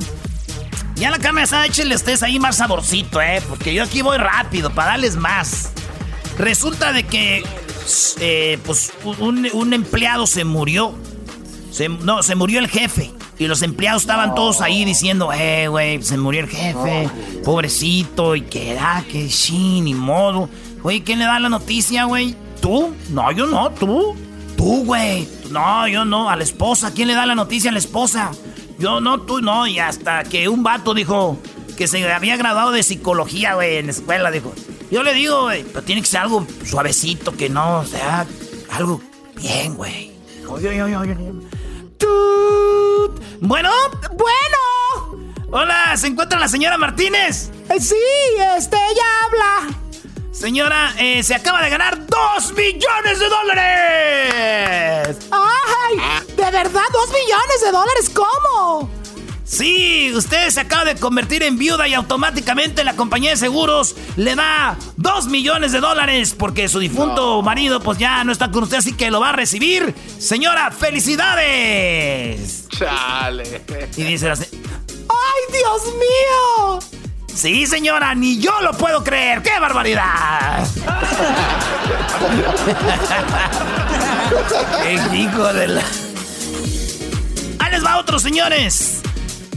Ya 0.99 1.11
la 1.11 1.19
carne 1.19 1.43
asada, 1.43 1.67
échenle 1.67 1.95
ustedes 1.95 2.23
ahí 2.23 2.39
más 2.39 2.57
saborcito, 2.57 3.21
¿eh? 3.21 3.41
Porque 3.47 3.71
yo 3.71 3.83
aquí 3.83 4.01
voy 4.01 4.17
rápido 4.17 4.71
para 4.71 4.91
darles 4.91 5.15
más. 5.15 5.71
Resulta 6.39 6.91
de 6.91 7.03
que, 7.03 7.43
eh, 8.19 8.57
pues, 8.65 8.91
un, 9.19 9.73
empleado 9.73 10.25
se 10.25 10.43
murió. 10.43 10.95
no, 12.01 12.23
se 12.23 12.33
murió 12.33 12.59
el 12.59 12.67
jefe. 12.67 13.11
Y 13.37 13.45
los 13.45 13.61
empleados 13.61 14.01
estaban 14.01 14.33
todos 14.33 14.61
ahí 14.61 14.83
diciendo, 14.85 15.31
eh, 15.31 15.67
güey, 15.67 16.01
se 16.01 16.17
murió 16.17 16.41
el 16.41 16.49
jefe, 16.49 17.07
pobrecito, 17.43 18.35
y 18.35 18.41
que 18.41 18.73
da, 18.73 19.03
que 19.07 19.29
sí, 19.29 19.81
ni 19.81 19.93
modo. 19.93 20.49
Güey, 20.81 21.01
¿quién 21.01 21.19
le 21.19 21.25
da 21.25 21.39
la 21.39 21.49
noticia, 21.49 22.05
güey? 22.05 22.35
¿Tú? 22.59 22.95
No, 23.09 23.31
yo 23.31 23.45
no, 23.45 23.69
tú. 23.69 24.15
Tú, 24.57 24.83
güey. 24.85 25.29
No, 25.51 25.87
yo 25.87 26.05
no, 26.05 26.31
a 26.31 26.35
la 26.35 26.43
esposa. 26.43 26.91
¿Quién 26.91 27.07
le 27.07 27.13
da 27.13 27.27
la 27.27 27.35
noticia 27.35 27.69
a 27.69 27.73
la 27.73 27.79
esposa? 27.79 28.31
Yo 28.79 28.99
no, 29.01 29.21
tú 29.21 29.41
no. 29.41 29.67
Y 29.67 29.79
hasta 29.79 30.23
que 30.23 30.49
un 30.49 30.63
vato 30.63 30.93
dijo 30.93 31.37
que 31.77 31.87
se 31.87 32.11
había 32.11 32.37
graduado 32.37 32.71
de 32.71 32.83
psicología, 32.83 33.55
güey, 33.55 33.77
en 33.77 33.87
la 33.87 33.91
escuela, 33.91 34.31
dijo. 34.31 34.53
Yo 34.89 35.03
le 35.03 35.13
digo, 35.13 35.43
güey, 35.43 35.63
pero 35.63 35.83
tiene 35.83 36.01
que 36.01 36.07
ser 36.07 36.21
algo 36.21 36.45
suavecito, 36.65 37.35
que 37.35 37.49
no, 37.49 37.79
o 37.79 37.85
sea, 37.85 38.25
algo 38.71 39.01
bien, 39.35 39.75
güey. 39.75 40.11
Bueno, 43.39 43.69
bueno. 44.11 45.33
Hola, 45.51 45.95
¿se 45.97 46.07
encuentra 46.07 46.39
la 46.39 46.47
señora 46.47 46.77
Martínez? 46.77 47.51
Eh, 47.69 47.79
sí, 47.79 47.95
este, 48.57 48.75
ella 48.75 49.03
habla. 49.25 49.77
Señora, 50.37 50.93
eh, 50.99 51.23
se 51.23 51.33
acaba 51.33 51.61
de 51.63 51.69
ganar 51.71 52.05
dos 52.05 52.53
millones 52.53 53.19
de 53.19 53.27
dólares. 53.27 55.17
¡Ay! 55.31 55.97
¿De 56.27 56.51
verdad 56.51 56.83
dos 56.93 57.09
millones 57.09 57.61
de 57.65 57.71
dólares? 57.71 58.11
¿Cómo? 58.13 58.89
Sí, 59.43 60.11
usted 60.13 60.49
se 60.49 60.59
acaba 60.59 60.85
de 60.85 60.95
convertir 60.95 61.41
en 61.41 61.57
viuda 61.57 61.87
y 61.87 61.93
automáticamente 61.95 62.83
la 62.83 62.95
compañía 62.95 63.29
de 63.31 63.37
seguros 63.37 63.95
le 64.17 64.35
da 64.35 64.77
2 64.97 65.27
millones 65.27 65.71
de 65.71 65.79
dólares 65.79 66.35
porque 66.37 66.67
su 66.67 66.79
difunto 66.79 67.41
marido 67.41 67.79
pues 67.79 67.97
ya 67.97 68.23
no 68.25 68.31
está 68.33 68.51
con 68.51 68.63
usted, 68.63 68.77
así 68.77 68.93
que 68.93 69.09
lo 69.09 69.21
va 69.21 69.29
a 69.29 69.33
recibir. 69.33 69.95
Señora, 70.19 70.69
felicidades. 70.71 72.67
Chale. 72.69 73.63
Y 73.95 74.03
dice 74.03 74.27
la 74.27 74.35
se- 74.35 74.49
¡Ay, 74.51 75.53
Dios 75.53 75.81
mío! 75.95 76.79
Sí, 77.37 77.67
señora, 77.67 78.15
ni 78.15 78.39
yo 78.39 78.61
lo 78.61 78.73
puedo 78.73 79.03
creer. 79.03 79.43
¡Qué 79.43 79.51
barbaridad! 79.59 80.67
El 84.87 85.15
hijo 85.15 85.53
de 85.53 85.67
la... 85.67 85.83
Ahí 87.59 87.71
les 87.71 87.85
va 87.85 87.99
otro, 87.99 88.17
señores. 88.17 89.01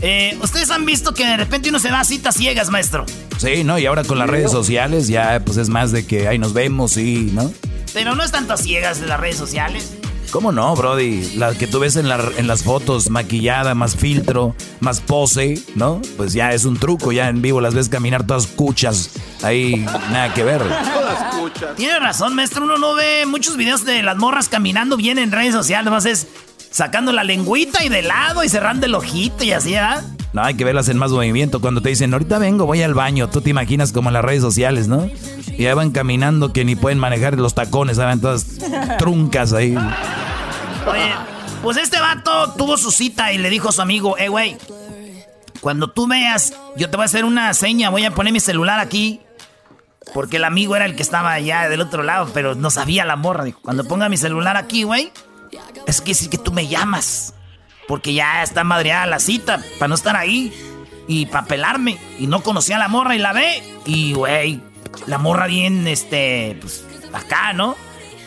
Eh, 0.03 0.37
Ustedes 0.43 0.71
han 0.71 0.85
visto 0.85 1.15
que 1.15 1.25
de 1.25 1.39
repente 1.39 1.71
uno 1.71 1.79
se 1.79 1.91
va 1.91 2.01
a 2.01 2.05
citas 2.05 2.35
ciegas, 2.35 2.69
maestro. 2.69 3.07
Sí, 3.39 3.65
¿no? 3.65 3.79
Y 3.79 3.87
ahora 3.87 4.05
con 4.05 4.19
las 4.19 4.29
redes 4.29 4.51
sociales 4.51 5.09
ya 5.09 5.41
pues 5.43 5.57
es 5.57 5.71
más 5.71 5.91
de 5.91 6.07
que 6.07 6.29
ahí 6.29 6.39
nos 6.39 6.53
vemos 6.53 6.99
y, 6.99 7.31
¿no? 7.33 7.51
Pero 7.95 8.15
no 8.15 8.23
es 8.23 8.31
tanto 8.31 8.59
ciegas 8.59 9.01
de 9.01 9.07
las 9.07 9.19
redes 9.19 9.39
sociales. 9.39 9.95
¿Cómo 10.31 10.53
no, 10.53 10.75
Brody? 10.77 11.33
La 11.37 11.55
que 11.55 11.67
tú 11.67 11.81
ves 11.81 11.97
en, 11.97 12.09
la- 12.09 12.31
en 12.37 12.47
las 12.47 12.63
fotos, 12.63 13.11
maquillada, 13.11 13.75
más 13.75 13.97
filtro, 13.97 14.55
más 14.81 15.01
pose, 15.01 15.61
¿no? 15.75 16.01
Pues 16.17 16.33
ya 16.33 16.53
es 16.53 16.65
un 16.65 16.79
truco, 16.79 17.11
ya 17.13 17.29
en 17.29 17.43
vivo 17.43 17.61
las 17.61 17.75
ves 17.75 17.89
caminar 17.89 18.27
todas 18.27 18.47
cuchas, 18.47 19.11
ahí 19.43 19.77
nada 20.13 20.33
que 20.33 20.45
ver. 20.45 20.63
Tiene 21.77 21.99
razón, 21.99 22.35
maestro. 22.35 22.65
Uno 22.65 22.79
no 22.79 22.95
ve 22.95 23.27
muchos 23.27 23.57
videos 23.57 23.85
de 23.85 24.03
las 24.03 24.17
morras 24.17 24.49
caminando 24.49 24.97
bien 24.97 25.19
en 25.19 25.33
redes 25.33 25.53
sociales. 25.53 25.85
Nomás 25.85 26.07
es 26.07 26.27
sacando 26.71 27.13
la 27.13 27.25
lengüita 27.25 27.85
y 27.85 27.89
de 27.89 28.03
lado 28.03 28.45
y 28.45 28.49
cerrando 28.49 28.87
el 28.87 28.95
ojito 28.95 29.45
y 29.45 29.53
así, 29.53 29.75
¿ah? 29.75 30.03
No, 30.33 30.43
hay 30.43 30.55
que 30.55 30.65
verlas 30.65 30.89
en 30.89 30.97
más 30.97 31.11
movimiento. 31.11 31.61
Cuando 31.61 31.81
te 31.81 31.89
dicen, 31.89 32.13
ahorita 32.13 32.39
vengo, 32.39 32.65
voy 32.67 32.83
al 32.83 32.95
baño, 32.95 33.29
tú 33.29 33.41
te 33.41 33.51
imaginas 33.51 33.93
como 33.93 34.11
en 34.11 34.15
las 34.15 34.25
redes 34.25 34.43
sociales, 34.43 34.87
¿no? 34.87 35.09
Y 35.59 35.65
ya 35.65 35.75
van 35.75 35.91
caminando 35.91 36.53
que 36.53 36.65
ni 36.65 36.77
pueden 36.77 36.99
manejar 36.99 37.37
los 37.37 37.55
tacones, 37.55 37.97
¿saben? 37.97 38.21
Todas 38.21 38.47
truncas 38.99 39.53
ahí. 39.53 39.77
Oye, 40.87 41.13
pues 41.63 41.77
este 41.77 41.99
vato 41.99 42.55
tuvo 42.57 42.77
su 42.77 42.93
cita 42.93 43.33
y 43.33 43.39
le 43.39 43.51
dijo 43.51 43.71
a 43.71 43.73
su 43.73 43.83
amigo, 43.83 44.17
eh, 44.19 44.29
güey, 44.29 44.57
cuando 45.61 45.91
tú 45.91 46.07
veas, 46.07 46.55
yo 46.77 46.89
te 46.89 46.97
voy 46.97 47.03
a 47.03 47.07
hacer 47.07 47.25
una 47.25 47.53
seña, 47.53 47.91
voy 47.91 48.05
a 48.05 48.13
poner 48.13 48.33
mi 48.33 48.41
celular 48.41 48.79
aquí. 48.79 49.21
Porque 50.15 50.39
el 50.39 50.45
amigo 50.45 50.75
era 50.75 50.87
el 50.87 50.97
que 50.97 51.03
estaba 51.03 51.33
allá 51.33 51.69
del 51.69 51.83
otro 51.83 52.03
lado, 52.03 52.31
pero 52.33 52.55
no 52.55 52.71
sabía 52.71 53.05
la 53.05 53.17
morra. 53.17 53.45
Dijo, 53.45 53.61
cuando 53.63 53.85
ponga 53.85 54.09
mi 54.09 54.17
celular 54.17 54.57
aquí, 54.57 54.83
güey, 54.83 55.13
es 55.87 56.01
que 56.01 56.11
decir 56.11 56.31
que 56.31 56.39
tú 56.39 56.53
me 56.53 56.67
llamas. 56.67 57.35
Porque 57.89 58.15
ya 58.15 58.43
está 58.43 58.63
madreada 58.63 59.07
la 59.07 59.19
cita, 59.19 59.63
para 59.79 59.89
no 59.89 59.95
estar 59.95 60.17
ahí. 60.17 60.53
Y 61.09 61.27
para 61.27 61.47
pelarme. 61.47 61.99
Y 62.19 62.27
no 62.27 62.43
conocía 62.43 62.77
a 62.77 62.79
la 62.79 62.89
morra 62.89 63.17
y 63.17 63.19
la 63.19 63.33
ve. 63.33 63.63
Y, 63.85 64.13
güey, 64.13 64.61
la 65.07 65.19
morra 65.19 65.47
bien, 65.47 65.87
este, 65.89 66.57
pues, 66.61 66.85
acá, 67.13 67.53
¿no? 67.53 67.77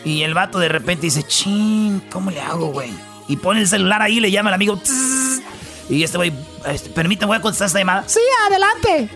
Y 0.04 0.22
el 0.22 0.34
vato 0.34 0.58
de 0.58 0.68
repente 0.68 1.06
dice, 1.06 1.22
chin, 1.22 2.02
¿cómo 2.10 2.30
le 2.30 2.40
hago, 2.40 2.66
güey? 2.66 2.90
Y 3.26 3.36
pone 3.36 3.60
el 3.60 3.68
celular 3.68 4.02
ahí, 4.02 4.20
le 4.20 4.30
llama 4.30 4.50
al 4.50 4.54
amigo. 4.54 4.76
tss, 4.76 5.40
y 5.88 6.02
este 6.02 6.18
güey, 6.18 6.32
este, 6.66 6.90
permíteme, 6.90 7.28
voy 7.28 7.38
a 7.38 7.42
contestar 7.42 7.66
esta 7.66 7.78
llamada. 7.78 8.04
Sí, 8.06 8.20
adelante. 8.46 9.08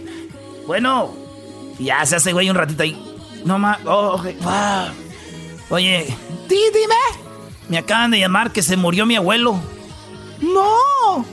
Bueno, 0.66 1.14
ya 1.78 2.04
se 2.06 2.16
hace 2.16 2.32
güey 2.32 2.48
un 2.48 2.56
ratito 2.56 2.82
ahí. 2.82 2.96
No 3.44 3.58
más, 3.58 3.78
oh, 3.84 4.14
ok, 4.14 4.24
wow. 4.42 4.94
Oye, 5.70 6.06
Di, 6.48 6.56
dime. 6.72 7.27
Me 7.68 7.78
acaban 7.78 8.10
de 8.10 8.18
llamar 8.18 8.50
que 8.52 8.62
se 8.62 8.76
murió 8.76 9.06
mi 9.06 9.16
abuelo. 9.16 9.60
No. 10.40 11.24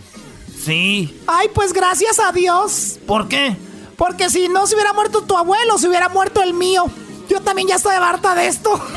Sí. 0.64 1.22
Ay, 1.28 1.50
pues 1.54 1.74
gracias 1.74 2.20
a 2.20 2.32
Dios. 2.32 3.00
¿Por 3.06 3.28
qué? 3.28 3.56
Porque 3.98 4.30
si 4.30 4.48
no 4.50 4.68
se 4.68 4.76
hubiera 4.76 4.94
muerto 4.94 5.22
tu 5.22 5.38
abuelo, 5.38 5.78
se 5.78 5.88
hubiera 5.88 6.10
muerto 6.10 6.42
el 6.42 6.54
mío. 6.54 6.86
Yo 7.30 7.42
también 7.42 7.68
ya 7.68 7.76
estoy 7.76 7.96
harta 7.96 8.36
de 8.36 8.48
esto. 8.48 8.72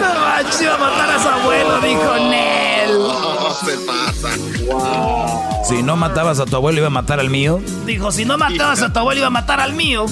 No 0.00 0.14
manches, 0.20 0.62
iba 0.62 0.74
a 0.74 0.78
matar 0.78 1.10
a 1.10 1.20
su 1.22 1.28
abuelo, 1.28 1.80
dijo 1.80 2.14
Nel. 2.30 2.98
No 2.98 3.50
se 3.52 3.76
pasa. 3.78 5.64
Si 5.64 5.82
no 5.82 5.96
matabas 5.96 6.38
a 6.38 6.46
tu 6.46 6.54
abuelo, 6.54 6.78
iba 6.78 6.86
a 6.86 6.90
matar 6.90 7.18
al 7.18 7.30
mío. 7.30 7.60
Dijo, 7.84 8.12
si 8.12 8.24
no 8.24 8.38
matabas 8.38 8.80
a 8.82 8.92
tu 8.92 8.98
abuelo, 9.00 9.18
iba 9.18 9.26
a 9.26 9.30
matar 9.30 9.60
al 9.60 9.72
mío. 9.72 10.06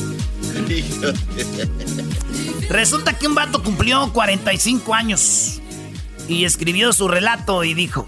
Resulta 2.68 3.12
que 3.12 3.28
un 3.28 3.35
vato 3.35 3.62
cumplió 3.62 4.12
45 4.12 4.92
años 4.94 5.61
y 6.28 6.44
escribió 6.44 6.92
su 6.92 7.06
relato 7.06 7.62
y 7.62 7.75
dijo, 7.75 8.06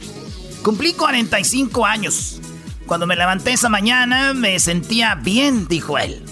cumplí 0.63 0.95
45 0.95 1.87
años. 1.87 2.41
Cuando 2.87 3.07
me 3.07 3.17
levanté 3.17 3.53
esa 3.53 3.69
mañana 3.69 4.35
me 4.35 4.59
sentía 4.59 5.15
bien, 5.15 5.69
dijo 5.69 5.99
él. 5.99 6.25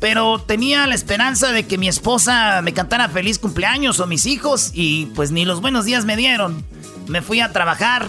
Pero 0.00 0.40
tenía 0.40 0.86
la 0.86 0.94
esperanza 0.94 1.52
de 1.52 1.66
que 1.66 1.78
mi 1.78 1.88
esposa 1.88 2.60
me 2.62 2.74
cantara 2.74 3.08
feliz 3.08 3.38
cumpleaños 3.38 4.00
o 4.00 4.06
mis 4.06 4.26
hijos 4.26 4.72
y 4.74 5.06
pues 5.14 5.30
ni 5.30 5.44
los 5.44 5.60
buenos 5.60 5.84
días 5.84 6.04
me 6.04 6.16
dieron. 6.16 6.64
Me 7.06 7.22
fui 7.22 7.40
a 7.40 7.52
trabajar, 7.52 8.08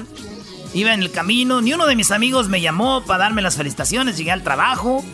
iba 0.73 0.93
en 0.93 1.01
el 1.01 1.11
camino, 1.11 1.61
ni 1.61 1.73
uno 1.73 1.85
de 1.85 1.95
mis 1.95 2.11
amigos 2.11 2.49
me 2.49 2.59
llamó 2.59 3.03
para 3.05 3.25
darme 3.25 3.43
las 3.43 3.55
felicitaciones, 3.55 4.17
llegué 4.17 4.31
al 4.31 4.43
trabajo. 4.43 5.05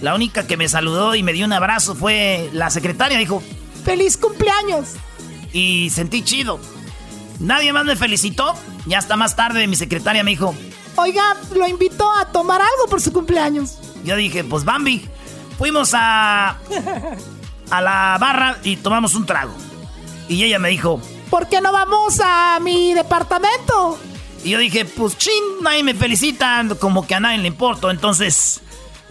La 0.00 0.14
única 0.14 0.46
que 0.46 0.56
me 0.56 0.68
saludó 0.68 1.14
y 1.14 1.22
me 1.22 1.32
dio 1.32 1.46
un 1.46 1.52
abrazo 1.52 1.94
fue 1.94 2.48
la 2.52 2.70
secretaria, 2.70 3.18
dijo, 3.18 3.42
¡Feliz 3.84 4.16
cumpleaños! 4.16 4.90
y 5.54 5.90
sentí 5.90 6.22
chido. 6.22 6.58
Nadie 7.38 7.72
más 7.74 7.84
me 7.84 7.94
felicitó. 7.96 8.54
Ya 8.86 8.98
hasta 8.98 9.16
más 9.16 9.36
tarde 9.36 9.66
mi 9.66 9.76
secretaria 9.76 10.24
me 10.24 10.30
dijo, 10.30 10.54
Oiga, 10.96 11.36
lo 11.54 11.66
invito 11.68 12.10
a 12.10 12.24
tomar 12.26 12.60
algo 12.60 12.86
por 12.88 13.00
su 13.02 13.12
cumpleaños. 13.12 13.78
yo 14.04 14.16
dije, 14.16 14.44
pues 14.44 14.64
Bambi. 14.64 15.06
Fuimos 15.58 15.92
a, 15.94 16.56
a 17.70 17.80
la 17.82 18.16
barra 18.18 18.56
y 18.64 18.76
tomamos 18.76 19.14
un 19.14 19.26
trago. 19.26 19.52
Y 20.28 20.42
ella 20.42 20.58
me 20.58 20.70
dijo, 20.70 21.00
¿Por 21.28 21.48
qué 21.48 21.60
no 21.60 21.70
vamos 21.72 22.18
a 22.24 22.58
mi 22.60 22.94
departamento? 22.94 23.98
y 24.44 24.50
yo 24.50 24.58
dije, 24.58 24.84
pues 24.84 25.16
chin, 25.16 25.32
nadie 25.62 25.84
me 25.84 25.94
felicita, 25.94 26.64
como 26.80 27.06
que 27.06 27.14
a 27.14 27.20
nadie 27.20 27.38
le 27.38 27.46
importo. 27.48 27.90
Entonces 27.90 28.60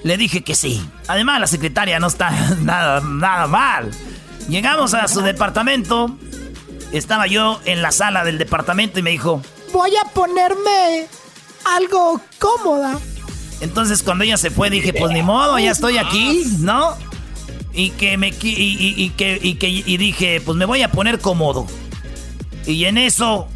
le 0.03 0.17
dije 0.17 0.43
que 0.43 0.55
sí. 0.55 0.83
Además 1.07 1.39
la 1.39 1.47
secretaria 1.47 1.99
no 1.99 2.07
está 2.07 2.31
nada, 2.61 2.99
nada 3.01 3.47
mal. 3.47 3.91
Llegamos 4.51 4.93
a 4.93 5.07
su 5.07 5.21
departamento. 5.21 6.17
Estaba 6.91 7.25
yo 7.25 7.61
en 7.63 7.81
la 7.81 7.93
sala 7.93 8.25
del 8.25 8.37
departamento 8.37 8.99
y 8.99 9.01
me 9.01 9.11
dijo, 9.11 9.41
Voy 9.71 9.91
a 9.95 10.03
ponerme 10.09 11.07
algo 11.63 12.19
cómoda. 12.37 12.99
Entonces 13.61 14.03
cuando 14.03 14.25
ella 14.25 14.35
se 14.35 14.49
fue 14.49 14.69
dije, 14.69 14.91
pues 14.91 15.13
ni 15.13 15.21
modo, 15.23 15.57
ya 15.57 15.71
estoy 15.71 15.97
aquí, 15.97 16.43
¿no? 16.59 16.97
Y 17.73 17.91
que 17.91 18.17
me 18.17 18.33
qui- 18.33 18.57
y, 18.57 18.75
y- 18.77 19.03
y 19.05 19.09
que 19.11 19.39
y 19.41 19.55
que 19.55 19.69
y 19.69 19.95
dije, 19.95 20.41
pues 20.43 20.57
me 20.57 20.65
voy 20.65 20.81
a 20.81 20.91
poner 20.91 21.19
cómodo. 21.19 21.65
Y 22.65 22.83
en 22.83 22.97
eso, 22.97 23.47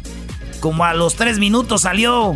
como 0.60 0.86
a 0.86 0.94
los 0.94 1.14
tres 1.16 1.38
minutos 1.38 1.82
salió 1.82 2.34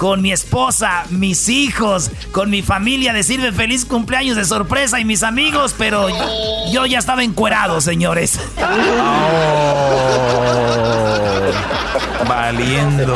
con 0.00 0.22
mi 0.22 0.32
esposa, 0.32 1.04
mis 1.10 1.50
hijos, 1.50 2.10
con 2.32 2.48
mi 2.48 2.62
familia 2.62 3.12
decirme 3.12 3.52
feliz 3.52 3.84
cumpleaños 3.84 4.34
de 4.34 4.46
sorpresa 4.46 4.98
y 4.98 5.04
mis 5.04 5.22
amigos, 5.22 5.74
pero 5.76 6.08
yo 6.72 6.86
ya 6.86 6.98
estaba 6.98 7.22
encuerado, 7.22 7.82
señores. 7.82 8.40
Valiendo. 12.26 13.14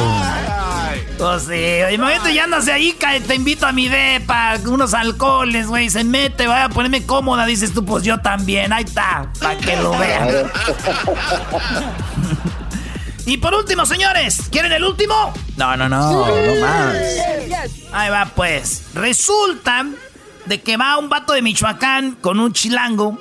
Pues 1.17 1.45
sí, 1.45 1.95
imagínate, 1.95 2.35
ya 2.35 2.45
andas 2.45 2.67
de 2.67 2.73
ahí, 2.73 2.95
te 3.27 3.35
invito 3.35 3.67
a 3.67 3.73
mi 3.73 3.89
depa, 3.89 4.59
unos 4.67 4.93
alcoholes, 4.93 5.69
güey, 5.69 5.89
se 5.89 6.05
mete, 6.05 6.47
voy 6.47 6.59
a 6.59 6.69
ponerme 6.69 7.07
cómoda, 7.07 7.47
dices 7.47 7.73
tú, 7.73 7.87
pues 7.87 8.05
yo 8.05 8.19
también, 8.19 8.75
ahí 8.75 8.85
está, 8.85 9.33
para 9.41 9.57
que 9.57 9.75
lo 9.77 9.99
vean. 9.99 10.29
y 13.27 13.37
por 13.39 13.55
último, 13.55 13.87
señores, 13.87 14.43
¿quieren 14.51 14.73
el 14.73 14.85
último? 14.85 15.33
No, 15.57 15.77
no, 15.77 15.89
no, 15.89 16.27
no 16.27 16.61
más. 16.61 16.97
Ahí 17.93 18.11
va, 18.11 18.27
pues, 18.35 18.83
resulta 18.95 19.87
de 20.47 20.61
que 20.61 20.77
va 20.77 20.99
un 20.99 21.09
vato 21.09 21.33
de 21.33 21.43
Michoacán 21.43 22.13
con 22.17 22.39
un 22.39 22.53
chilango 22.53 23.19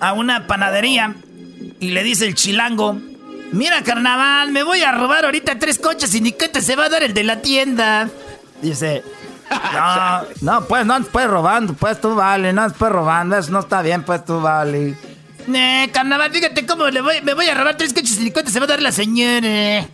a 0.00 0.12
una 0.14 0.46
panadería 0.46 1.14
y 1.80 1.90
le 1.90 2.02
dice 2.02 2.26
el 2.26 2.34
chilango, 2.34 2.98
mira 3.52 3.82
carnaval, 3.82 4.52
me 4.52 4.62
voy 4.62 4.82
a 4.82 4.92
robar 4.92 5.24
ahorita 5.24 5.58
tres 5.58 5.78
coches 5.78 6.14
y 6.14 6.20
ni 6.20 6.32
que 6.32 6.48
te 6.48 6.62
se 6.62 6.76
va 6.76 6.86
a 6.86 6.88
dar 6.88 7.02
el 7.02 7.14
de 7.14 7.24
la 7.24 7.42
tienda. 7.42 8.08
Dice, 8.62 9.02
no, 9.50 10.22
no, 10.40 10.64
pues 10.64 10.86
no 10.86 11.02
puedes 11.04 11.28
robando, 11.30 11.74
pues 11.74 12.00
tú 12.00 12.14
vale, 12.14 12.52
no 12.52 12.68
puedes 12.70 12.94
robando, 12.94 13.36
eso 13.36 13.50
no 13.50 13.60
está 13.60 13.82
bien, 13.82 14.02
pues 14.04 14.24
tú 14.24 14.40
vale. 14.40 14.96
Eh, 15.52 15.90
carnaval, 15.92 16.30
fíjate 16.30 16.66
cómo 16.66 16.86
le 16.88 17.00
voy, 17.00 17.20
me 17.22 17.34
voy 17.34 17.48
a 17.48 17.54
robar 17.54 17.76
tres 17.76 17.92
coches 17.92 18.18
y 18.18 18.24
ni 18.24 18.30
cuenta 18.30 18.50
se 18.50 18.58
va 18.58 18.64
a 18.66 18.68
dar 18.68 18.82
la 18.82 18.92
señora. 18.92 19.86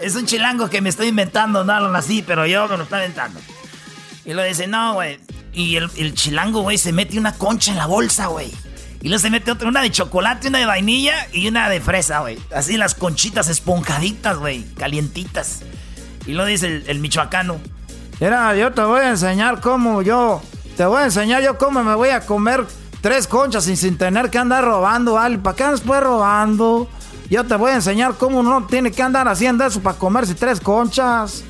Es 0.00 0.14
un 0.14 0.26
chilango 0.26 0.70
que 0.70 0.80
me 0.80 0.88
estoy 0.88 1.08
inventando, 1.08 1.64
no 1.64 1.80
lo 1.80 1.96
así, 1.96 2.22
pero 2.26 2.46
yo 2.46 2.68
me 2.68 2.76
lo 2.76 2.84
estoy 2.84 3.00
inventando. 3.00 3.40
Y 4.24 4.32
lo 4.32 4.42
dice, 4.42 4.66
no, 4.66 4.94
güey. 4.94 5.18
Y 5.52 5.76
el, 5.76 5.90
el 5.96 6.14
chilango, 6.14 6.62
güey, 6.62 6.78
se 6.78 6.92
mete 6.92 7.18
una 7.18 7.32
concha 7.32 7.72
en 7.72 7.78
la 7.78 7.86
bolsa, 7.86 8.26
güey. 8.26 8.52
Y 9.00 9.08
luego 9.08 9.20
se 9.20 9.30
mete 9.30 9.50
otra, 9.50 9.68
una 9.68 9.80
de 9.82 9.90
chocolate, 9.90 10.48
una 10.48 10.58
de 10.58 10.66
vainilla 10.66 11.26
y 11.32 11.48
una 11.48 11.68
de 11.68 11.80
fresa, 11.80 12.20
güey. 12.20 12.38
Así 12.54 12.76
las 12.76 12.94
conchitas 12.94 13.48
esponjaditas, 13.48 14.38
güey, 14.38 14.64
calientitas. 14.74 15.60
Y 16.26 16.32
lo 16.32 16.44
dice 16.44 16.66
el, 16.66 16.84
el 16.86 16.98
michoacano. 16.98 17.60
Mira, 18.20 18.54
yo 18.56 18.72
te 18.72 18.82
voy 18.82 19.00
a 19.00 19.10
enseñar 19.10 19.60
cómo 19.60 20.02
yo. 20.02 20.42
Te 20.76 20.84
voy 20.84 21.02
a 21.02 21.04
enseñar 21.06 21.42
yo 21.42 21.58
cómo 21.58 21.82
me 21.82 21.94
voy 21.94 22.10
a 22.10 22.20
comer 22.20 22.66
tres 23.00 23.26
conchas 23.26 23.64
sin, 23.64 23.76
sin 23.76 23.98
tener 23.98 24.30
que 24.30 24.38
andar 24.38 24.64
robando, 24.64 25.14
¿vale? 25.14 25.38
¿Para 25.38 25.56
qué 25.56 25.64
andas 25.64 25.80
pues 25.80 26.02
robando? 26.02 26.88
Yo 27.30 27.44
te 27.44 27.54
voy 27.56 27.72
a 27.72 27.74
enseñar 27.74 28.14
cómo 28.14 28.40
uno 28.40 28.66
tiene 28.68 28.90
que 28.90 29.02
andar 29.02 29.28
haciendo 29.28 29.64
eso 29.64 29.80
para 29.80 29.98
comerse 29.98 30.34
tres 30.34 30.60
conchas. 30.60 31.44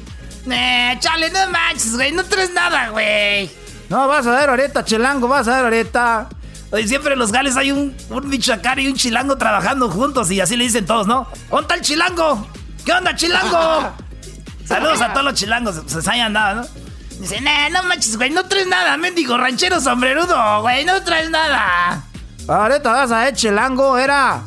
Eh, 0.50 0.96
chale, 0.98 1.30
no 1.30 1.50
manches, 1.50 1.94
güey. 1.94 2.12
No 2.12 2.24
traes 2.24 2.52
nada, 2.52 2.88
güey. 2.88 3.50
No, 3.88 4.08
vas 4.08 4.26
a 4.26 4.32
ver 4.32 4.50
ahorita, 4.50 4.84
chilango, 4.84 5.28
vas 5.28 5.46
a 5.48 5.56
ver 5.56 5.64
ahorita. 5.64 6.28
Oye, 6.70 6.86
siempre 6.86 7.14
en 7.14 7.18
los 7.18 7.32
gales 7.32 7.56
hay 7.56 7.70
un, 7.72 7.96
un 8.10 8.28
michoacán 8.28 8.78
y 8.80 8.88
un 8.88 8.94
chilango 8.94 9.38
trabajando 9.38 9.88
juntos 9.88 10.30
y 10.30 10.40
así 10.40 10.56
le 10.56 10.64
dicen 10.64 10.84
todos, 10.84 11.06
¿no? 11.06 11.26
¿Dónde 11.48 11.62
está 11.62 11.74
el 11.76 11.80
chilango? 11.80 12.46
¿Qué 12.84 12.92
onda, 12.92 13.14
chilango? 13.14 13.92
Saludos 14.66 15.00
a 15.00 15.12
todos 15.12 15.24
los 15.24 15.34
chilangos, 15.34 15.82
se, 15.86 16.02
se 16.02 16.10
hayan 16.10 16.34
dado, 16.34 16.62
¿no? 16.62 16.87
Dicen, 17.18 17.46
eh, 17.46 17.68
no 17.70 17.82
manches, 17.82 18.16
güey, 18.16 18.30
no 18.30 18.44
traes 18.44 18.66
nada, 18.66 18.96
mendigo 18.96 19.36
ranchero 19.36 19.80
sombrerudo, 19.80 20.62
güey, 20.62 20.84
no 20.84 21.02
traes 21.02 21.30
nada. 21.30 22.04
Ahorita 22.46 22.92
vas 22.92 23.10
a 23.10 23.24
ver, 23.24 23.34
chilango, 23.34 23.98
era 23.98 24.42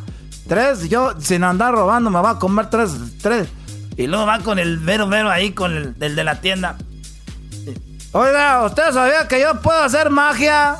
tres, 0.48 0.90
yo 0.90 1.14
sin 1.20 1.44
andar 1.44 1.74
robando 1.74 2.10
me 2.10 2.20
voy 2.20 2.32
a 2.32 2.40
comer 2.40 2.70
tres, 2.70 2.92
tres. 3.22 3.48
Y 3.98 4.08
luego 4.08 4.26
va 4.26 4.40
con 4.40 4.58
el 4.58 4.80
mero 4.80 5.06
mero 5.06 5.30
ahí, 5.30 5.52
con 5.52 5.76
el, 5.76 5.96
el 6.00 6.16
de 6.16 6.24
la 6.24 6.40
tienda. 6.40 6.78
Oiga, 8.14 8.66
¿usted 8.66 8.92
sabía 8.92 9.28
que 9.28 9.40
yo 9.40 9.62
puedo 9.62 9.82
hacer 9.84 10.10
magia? 10.10 10.78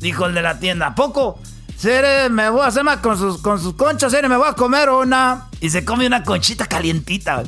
Dijo 0.00 0.26
el 0.26 0.34
de 0.34 0.42
la 0.42 0.58
tienda, 0.58 0.88
¿a 0.88 0.94
poco? 0.94 1.38
Sí, 1.76 1.90
me 2.30 2.48
voy 2.48 2.62
a 2.62 2.66
hacer 2.66 2.84
más 2.84 2.98
con 2.98 3.18
sus, 3.18 3.40
con 3.42 3.60
sus 3.60 3.74
conchas, 3.74 4.12
sí, 4.12 4.18
me 4.26 4.36
voy 4.36 4.48
a 4.48 4.54
comer 4.54 4.88
una. 4.88 5.48
Y 5.60 5.70
se 5.70 5.84
come 5.84 6.06
una 6.06 6.22
conchita 6.22 6.66
calientita. 6.66 7.42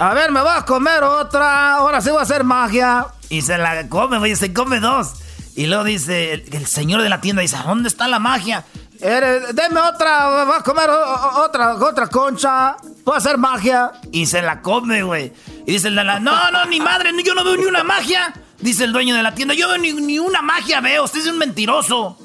A 0.00 0.14
ver, 0.14 0.32
me 0.32 0.40
voy 0.40 0.50
a 0.56 0.62
comer 0.62 1.02
otra. 1.02 1.74
Ahora 1.76 2.00
sí 2.00 2.08
voy 2.08 2.20
a 2.20 2.22
hacer 2.22 2.42
magia. 2.42 3.08
Y 3.28 3.42
se 3.42 3.58
la 3.58 3.86
come, 3.86 4.18
güey, 4.18 4.34
se 4.34 4.50
come 4.50 4.80
dos. 4.80 5.12
Y 5.54 5.66
luego 5.66 5.84
dice, 5.84 6.32
el, 6.32 6.66
señor 6.66 7.02
de 7.02 7.10
la 7.10 7.20
tienda 7.20 7.42
dice, 7.42 7.58
¿dónde 7.66 7.90
está 7.90 8.08
la 8.08 8.18
magia? 8.18 8.64
Eh, 8.98 9.42
deme 9.52 9.78
otra, 9.78 10.44
voy 10.46 10.56
a 10.56 10.62
comer 10.62 10.88
otra, 10.88 11.74
otra 11.74 12.06
concha. 12.06 12.76
Voy 13.04 13.14
a 13.14 13.18
hacer 13.18 13.36
magia. 13.36 13.92
Y 14.10 14.24
se 14.24 14.40
la 14.40 14.62
come, 14.62 15.02
güey. 15.02 15.34
Y 15.66 15.72
dice 15.72 15.88
el 15.88 15.96
de 15.96 16.04
la, 16.04 16.18
no, 16.18 16.50
no, 16.50 16.64
ni 16.64 16.80
madre, 16.80 17.10
yo 17.22 17.34
no 17.34 17.44
veo 17.44 17.58
ni 17.58 17.66
una 17.66 17.84
magia. 17.84 18.32
Dice 18.58 18.84
el 18.84 18.94
dueño 18.94 19.14
de 19.14 19.22
la 19.22 19.34
tienda, 19.34 19.52
yo 19.52 19.68
veo 19.68 19.76
ni, 19.76 20.18
una 20.18 20.40
magia, 20.40 20.80
veo, 20.80 21.04
usted 21.04 21.20
es 21.20 21.26
un 21.26 21.36
mentiroso. 21.36 22.16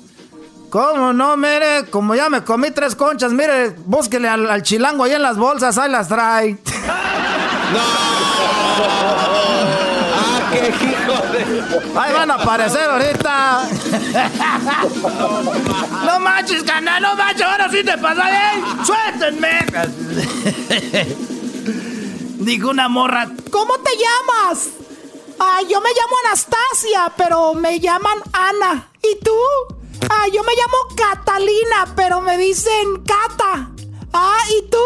¿Cómo 0.69 1.11
no? 1.11 1.35
Mire, 1.35 1.87
como 1.89 2.15
ya 2.15 2.29
me 2.29 2.41
comí 2.41 2.71
tres 2.71 2.95
conchas, 2.95 3.33
mire, 3.33 3.71
búsquele 3.71 4.29
al, 4.29 4.49
al 4.49 4.63
chilango 4.63 5.03
ahí 5.03 5.11
en 5.11 5.21
las 5.21 5.35
bolsas, 5.35 5.77
ahí 5.77 5.91
las 5.91 6.07
trae. 6.07 6.57
¡No! 7.75 7.81
¡Ah, 10.17 10.49
qué 10.51 10.67
hijo 10.69 11.15
de... 11.31 11.39
Ahí 11.99 12.13
van 12.13 12.31
a 12.31 12.35
aparecer 12.35 12.89
ahorita. 12.89 13.67
no 16.05 16.19
manches, 16.19 16.63
canal, 16.63 17.01
no 17.01 17.15
manches, 17.15 17.45
ahora 17.45 17.69
sí 17.69 17.83
te 17.83 17.97
pasa 17.97 18.29
bien. 18.29 18.63
¡Suéltenme! 18.85 19.65
Dijo 22.39 22.69
una 22.69 22.87
morra. 22.87 23.27
¿Cómo 23.51 23.77
te 23.79 23.91
llamas? 23.97 24.69
Ay, 25.39 25.65
yo 25.69 25.81
me 25.81 25.89
llamo 25.89 26.15
Anastasia, 26.25 27.11
pero 27.17 27.53
me 27.55 27.79
llaman 27.79 28.19
Ana. 28.31 28.87
¿Y 29.01 29.19
tú? 29.23 29.35
Ah, 30.09 30.27
yo 30.31 30.43
me 30.43 30.53
llamo 30.53 30.77
Catalina, 30.95 31.93
pero 31.95 32.21
me 32.21 32.37
dicen 32.37 33.03
Cata. 33.05 33.69
Ah, 34.17 34.39
¿y 34.49 34.61
tú? 34.69 34.77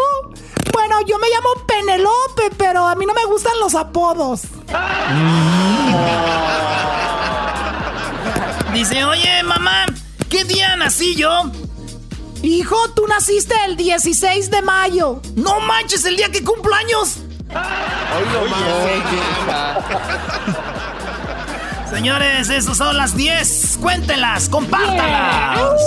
Bueno, 0.73 1.01
yo 1.05 1.19
me 1.19 1.27
llamo 1.29 1.49
Penelope, 1.67 2.49
pero 2.57 2.87
a 2.87 2.95
mí 2.95 3.05
no 3.05 3.13
me 3.13 3.25
gustan 3.25 3.53
los 3.59 3.75
apodos. 3.75 4.41
Dice, 8.73 9.03
oye, 9.03 9.43
mamá, 9.43 9.85
¿qué 10.29 10.43
día 10.45 10.75
nací 10.77 11.13
yo? 11.15 11.51
Hijo, 12.41 12.75
tú 12.95 13.05
naciste 13.05 13.53
el 13.65 13.75
16 13.75 14.49
de 14.49 14.63
mayo. 14.63 15.21
No 15.35 15.59
manches, 15.59 16.05
el 16.05 16.17
día 16.17 16.31
que 16.31 16.43
cumplo 16.43 16.73
años. 16.73 17.17
Señores, 21.91 22.49
esas 22.49 22.77
son 22.77 22.97
las 22.97 23.15
10. 23.15 23.77
Cuéntenlas, 23.81 24.49
compártanlas. 24.49 25.79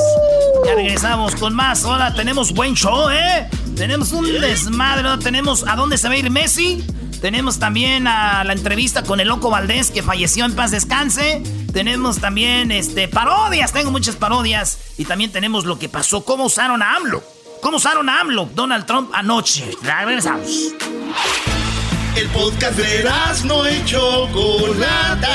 Ya 0.64 0.74
regresamos 0.74 1.34
con 1.34 1.54
más. 1.54 1.84
Ahora 1.84 2.14
tenemos 2.14 2.52
buen 2.52 2.74
show, 2.74 3.08
¿eh? 3.10 3.48
Tenemos 3.76 4.12
un 4.12 4.24
desmadre. 4.40 5.22
Tenemos 5.22 5.64
a 5.66 5.76
dónde 5.76 5.98
se 5.98 6.08
va 6.08 6.14
a 6.14 6.16
ir 6.16 6.30
Messi. 6.30 6.84
Tenemos 7.20 7.58
también 7.60 8.08
a 8.08 8.42
la 8.42 8.52
entrevista 8.52 9.04
con 9.04 9.20
el 9.20 9.28
Loco 9.28 9.48
Valdés, 9.48 9.90
que 9.92 10.02
falleció 10.02 10.44
en 10.44 10.56
paz 10.56 10.72
descanse. 10.72 11.40
Tenemos 11.72 12.18
también 12.18 12.72
este, 12.72 13.06
parodias, 13.06 13.72
tengo 13.72 13.92
muchas 13.92 14.16
parodias. 14.16 14.78
Y 14.98 15.04
también 15.04 15.30
tenemos 15.30 15.64
lo 15.64 15.78
que 15.78 15.88
pasó, 15.88 16.24
cómo 16.24 16.46
usaron 16.46 16.82
a 16.82 16.96
AMLO. 16.96 17.22
¿Cómo 17.62 17.76
usaron 17.76 18.08
a 18.08 18.20
AMLO 18.20 18.50
Donald 18.54 18.86
Trump 18.86 19.10
anoche? 19.14 19.70
Regresamos. 19.82 20.74
El 22.16 22.28
podcast 22.28 22.76
de 22.76 23.08
no 23.44 23.70
y 23.70 23.84
Chocolata. 23.84 25.28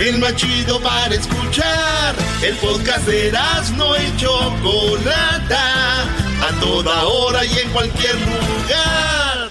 El 0.00 0.18
más 0.18 0.34
chido 0.34 0.80
para 0.80 1.14
escuchar. 1.14 2.14
El 2.42 2.56
podcast 2.56 3.06
de 3.06 3.30
no 3.76 3.94
y 3.96 4.16
Chocolata. 4.16 6.04
A 6.40 6.58
toda 6.58 7.04
hora 7.06 7.44
y 7.44 7.58
en 7.58 7.68
cualquier 7.68 8.14
lugar. 8.14 9.50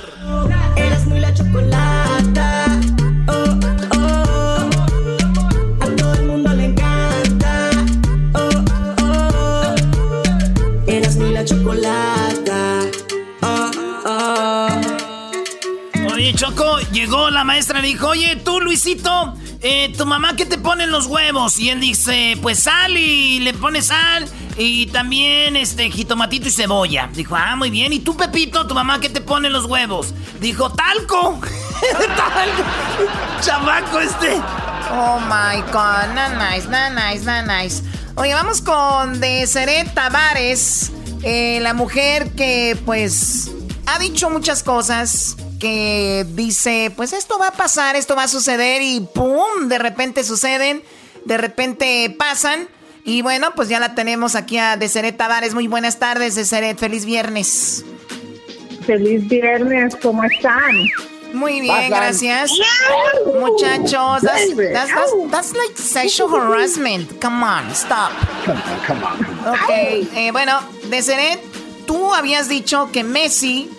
Eras 0.76 1.06
muy 1.06 1.20
la 1.20 1.32
chocolata. 1.36 2.80
Oh, 3.28 3.60
oh. 3.96 4.70
A 5.82 5.86
todo 5.96 6.14
el 6.16 6.26
mundo 6.26 6.52
le 6.56 6.66
encanta. 6.66 7.70
Oh, 8.34 8.50
oh. 9.04 9.76
Eras 10.88 11.16
muy 11.18 11.32
la 11.32 11.46
chocolata. 11.46 12.82
Oh, 13.44 13.72
oh. 14.04 14.70
Oye, 16.12 16.34
Choco, 16.34 16.80
llegó 16.92 17.30
la 17.30 17.44
maestra 17.44 17.78
y 17.80 17.84
dijo, 17.84 18.08
oye, 18.08 18.36
tú, 18.38 18.60
Luisito, 18.60 19.36
eh, 19.62 19.94
¿tu 19.98 20.06
mamá 20.06 20.36
qué 20.36 20.46
te 20.46 20.58
pone 20.58 20.86
en 20.86 20.92
los 20.92 21.08
huevos? 21.08 21.60
Y 21.60 21.70
él 21.70 21.80
dice, 21.80 22.38
pues 22.42 22.64
sal 22.64 22.98
y 22.98 23.40
le 23.40 23.54
pone 23.54 23.82
sal 23.82 24.26
y 24.58 24.88
también 24.88 25.56
este 25.56 25.90
jitomatito 25.90 26.48
y 26.48 26.52
cebolla. 26.52 27.10
Dijo, 27.14 27.36
ah, 27.36 27.56
muy 27.56 27.70
bien. 27.70 27.94
¿Y 27.94 28.00
tú, 28.00 28.16
Pepito, 28.16 28.68
tu 28.68 28.74
mamá 28.74 29.00
qué 29.00 29.10
te 29.10 29.22
pone 29.22 29.48
en 29.48 29.54
los 29.54 29.66
huevos? 29.66 30.14
Dijo, 30.40 30.72
talco. 30.72 31.40
talco. 32.16 32.64
Chamaco 33.42 34.00
este. 34.00 34.36
Oh 34.92 35.20
my 35.20 35.62
god, 35.72 36.14
not 36.16 36.38
nice, 36.38 36.68
not 36.68 36.94
nice, 36.94 37.24
not 37.24 37.46
nice. 37.46 37.84
Oye, 38.16 38.34
vamos 38.34 38.62
con 38.62 39.20
Deseret 39.20 39.94
Tavares, 39.94 40.92
eh, 41.24 41.60
la 41.62 41.74
mujer 41.74 42.32
que 42.32 42.78
pues 42.86 43.52
ha 43.86 44.00
dicho 44.00 44.30
muchas 44.30 44.64
cosas 44.64 45.38
que 45.60 46.26
dice, 46.30 46.92
pues 46.96 47.14
esto 47.14 47.38
va 47.38 47.48
a 47.48 47.52
pasar, 47.52 47.96
esto 47.96 48.16
va 48.16 48.24
a 48.24 48.28
suceder 48.28 48.82
y 48.82 49.02
¡pum! 49.02 49.68
De 49.68 49.78
repente 49.78 50.24
suceden, 50.24 50.82
de 51.26 51.38
repente 51.38 52.16
pasan. 52.18 52.68
Y 53.04 53.22
bueno, 53.22 53.54
pues 53.56 53.70
ya 53.70 53.80
la 53.80 53.96
tenemos 53.96 54.36
aquí 54.36 54.58
a 54.58 54.78
Deseret 54.78 55.18
Tavares. 55.18 55.54
Muy 55.54 55.68
buenas 55.68 56.00
tardes, 56.00 56.36
Deseret. 56.36 56.78
Feliz 56.78 57.06
viernes. 57.06 57.84
Feliz 58.86 59.28
viernes, 59.28 59.96
¿cómo 60.02 60.24
están? 60.24 60.76
Muy 61.34 61.62
bien, 61.62 61.90
gracias. 61.90 62.52
Muchachos, 63.26 64.22
that's, 64.22 64.56
that's, 64.56 64.94
that's, 64.94 65.14
that's, 65.32 65.54
like 65.54 65.78
sexual 65.78 66.30
harassment. 66.30 67.20
Come 67.22 67.44
on, 67.44 67.70
stop. 67.72 68.12
Come 68.88 69.04
on. 69.04 69.54
Ok, 69.54 69.70
eh, 69.70 70.30
bueno, 70.32 70.60
Deseret, 70.90 71.40
tú 71.86 72.14
habías 72.14 72.50
dicho 72.50 72.90
que 72.92 73.04
Messi 73.04 73.70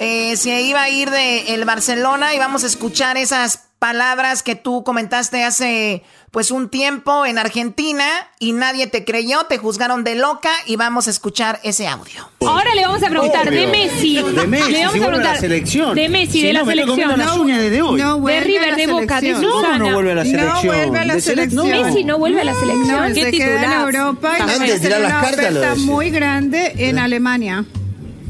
eh, 0.00 0.36
se 0.36 0.60
iba 0.62 0.82
a 0.82 0.88
ir 0.90 1.10
de 1.10 1.54
el 1.54 1.64
Barcelona 1.64 2.34
y 2.34 2.38
vamos 2.38 2.64
a 2.64 2.66
escuchar 2.66 3.16
esas 3.16 3.62
palabras 3.78 4.42
que 4.42 4.54
tú 4.54 4.82
comentaste 4.84 5.44
hace 5.44 6.02
pues 6.30 6.50
un 6.50 6.70
tiempo 6.70 7.24
en 7.26 7.38
Argentina 7.38 8.04
y 8.38 8.52
nadie 8.52 8.86
te 8.86 9.04
creyó, 9.04 9.44
te 9.44 9.58
juzgaron 9.58 10.02
de 10.02 10.14
loca 10.14 10.50
y 10.66 10.76
vamos 10.76 11.06
a 11.08 11.10
escuchar 11.10 11.60
ese 11.62 11.86
audio. 11.86 12.28
Ahora 12.40 12.74
le 12.74 12.86
vamos 12.86 13.02
a 13.02 13.08
preguntar 13.08 13.46
Obvio. 13.48 13.60
de 13.60 13.66
Messi. 13.68 14.16
De 14.22 14.46
Messi, 14.46 14.72
le 14.72 14.78
vamos 14.80 14.92
si 14.94 14.98
a 15.00 15.06
preguntar 15.06 15.34
la 15.34 15.40
selección. 15.40 15.94
de 15.94 16.08
Messi, 16.08 16.32
Si 16.40 16.42
de 16.46 16.52
no, 16.54 16.58
la 16.60 16.64
selección. 16.66 16.88
comiendo 16.98 17.16
las 17.16 17.36
uñas 17.36 17.60
desde 17.60 17.82
hoy. 17.82 18.00
No 18.00 18.18
de 18.20 18.40
River, 18.40 18.76
de 18.76 18.86
Boca, 18.86 19.20
de 19.20 19.32
¿Cómo 19.34 19.50
Susana. 19.50 19.78
no 19.78 19.92
vuelve 19.92 20.12
a 20.12 20.14
la 20.14 20.24
selección? 20.24 20.66
vuelve 20.66 20.98
a 20.98 21.04
la 21.04 21.20
selección. 21.20 21.70
no. 21.70 21.84
Messi 21.84 22.04
no 22.04 22.18
vuelve 22.18 22.40
a 22.40 22.44
la 22.44 22.54
selección. 22.54 23.08
No, 23.08 23.14
¿Qué 23.14 23.24
se 23.24 23.30
queda 23.30 23.64
en? 23.64 23.72
Europa 23.96 24.36
y 24.38 24.42
Antes 24.42 24.72
de 24.74 24.80
tirar 24.80 25.00
las 25.00 25.10
una 25.12 25.20
cartas, 25.20 25.46
oferta 25.56 25.74
muy 25.76 26.10
grande 26.10 26.72
en 26.78 26.98
Alemania. 26.98 27.64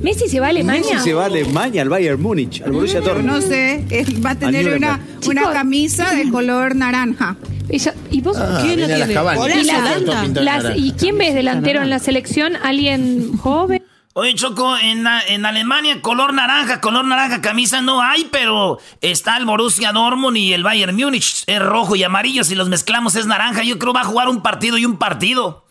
Messi 0.00 0.28
se 0.28 0.40
va 0.40 0.46
a 0.46 0.50
Alemania. 0.50 0.82
Messi 0.94 1.04
se 1.04 1.14
va 1.14 1.22
a 1.22 1.26
Alemania, 1.26 1.82
al 1.82 1.88
Bayern 1.88 2.20
Múnich, 2.20 2.60
al 2.62 2.72
Borussia 2.72 3.00
Dortmund. 3.00 3.26
no 3.26 3.40
sé, 3.40 3.84
él 3.90 4.24
va 4.24 4.30
a 4.30 4.34
tener 4.34 4.66
Al 4.68 4.76
una, 4.76 4.96
Nuremberg. 4.98 5.28
una 5.28 5.40
Chicos. 5.40 5.52
camisa 5.54 6.14
de 6.14 6.30
color 6.30 6.76
naranja. 6.76 7.36
Ella- 7.68 7.94
¿Y 8.10 8.20
vos 8.20 8.36
Ah, 8.36 8.58
quién 8.62 8.76
viene 8.76 8.88
lo 8.88 8.94
a 8.94 8.98
las 8.98 9.08
tiene? 9.08 9.14
cabañas. 9.14 9.56
¿Y, 9.56 9.64
la- 9.64 9.72
las- 9.80 10.32
naranja. 10.62 10.76
¿Y 10.76 10.92
quién 10.92 11.18
ves 11.18 11.34
delantero 11.34 11.82
en 11.82 11.90
la 11.90 11.98
selección? 11.98 12.54
¿Alguien 12.62 13.36
joven? 13.38 13.82
Oye, 14.12 14.34
Choco, 14.34 14.76
en, 14.78 15.04
en 15.28 15.44
Alemania 15.44 16.00
color 16.00 16.32
naranja, 16.32 16.80
color 16.80 17.04
naranja, 17.04 17.42
camisa 17.42 17.82
no 17.82 18.00
hay, 18.00 18.26
pero 18.30 18.78
está 19.02 19.36
el 19.36 19.44
Borussia 19.44 19.92
Dortmund 19.92 20.36
y 20.38 20.52
el 20.54 20.62
Bayern 20.62 20.96
Múnich. 20.96 21.42
Es 21.46 21.58
rojo 21.60 21.96
y 21.96 22.02
amarillo, 22.02 22.42
si 22.44 22.54
los 22.54 22.68
mezclamos 22.68 23.14
es 23.16 23.26
naranja. 23.26 23.62
Yo 23.62 23.78
creo 23.78 23.92
va 23.92 24.02
a 24.02 24.04
jugar 24.04 24.28
un 24.28 24.42
partido 24.42 24.78
y 24.78 24.84
un 24.86 24.96
partido. 24.96 25.64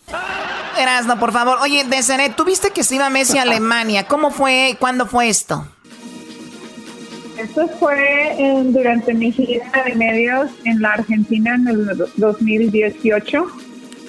Erasno, 0.78 1.20
por 1.20 1.32
favor. 1.32 1.58
Oye, 1.62 1.84
Deseret, 1.84 2.36
tú 2.36 2.46
viste 2.46 2.72
que 2.72 2.84
se 2.84 2.96
iba 2.96 3.10
Messi 3.10 3.38
a 3.38 3.44
Alemania. 3.44 4.08
¿Cómo 4.08 4.32
fue? 4.32 4.76
¿Cuándo 4.80 5.06
fue 5.06 5.30
esto? 5.30 5.68
Esto 7.38 7.68
fue 7.80 8.36
durante 8.66 9.14
mi 9.14 9.32
gira 9.32 9.84
de 9.86 9.96
medios 9.96 10.52
en 10.64 10.82
la 10.82 10.94
Argentina 10.94 11.56
en 11.56 11.68
el 11.68 12.06
2018. 12.16 13.46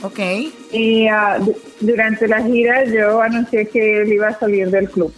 Ok. 0.02 0.20
Y 0.72 1.08
ah, 1.08 1.38
durante 1.80 2.28
la 2.28 2.42
gira 2.42 2.84
yo 2.84 3.20
anuncié 3.20 3.68
que 3.68 4.02
él 4.02 4.12
iba 4.12 4.28
a 4.28 4.38
salir 4.38 4.70
del 4.70 4.88
club. 4.90 5.12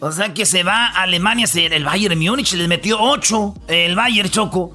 O 0.00 0.12
sea 0.12 0.34
que 0.34 0.44
se 0.44 0.62
va 0.62 0.88
a 0.88 1.02
Alemania, 1.02 1.46
el 1.54 1.84
Bayern 1.84 2.18
Múnich 2.18 2.52
les 2.52 2.68
metió 2.68 3.00
8, 3.00 3.54
el 3.68 3.96
Bayern 3.96 4.28
Choco. 4.28 4.74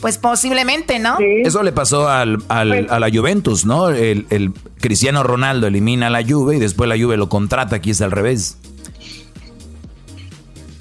Pues 0.00 0.16
posiblemente, 0.18 0.98
¿no? 0.98 1.18
Eso 1.18 1.62
le 1.62 1.72
pasó 1.72 2.08
al, 2.08 2.38
al, 2.48 2.88
a 2.90 2.98
la 2.98 3.10
Juventus, 3.10 3.66
¿no? 3.66 3.90
El, 3.90 4.26
el, 4.30 4.52
Cristiano 4.80 5.22
Ronaldo 5.22 5.66
elimina 5.66 6.06
a 6.06 6.10
la 6.10 6.22
Juve 6.26 6.56
y 6.56 6.58
después 6.58 6.88
la 6.88 6.96
Juve 6.96 7.18
lo 7.18 7.28
contrata, 7.28 7.76
aquí 7.76 7.90
es 7.90 8.00
al 8.00 8.10
revés. 8.10 8.56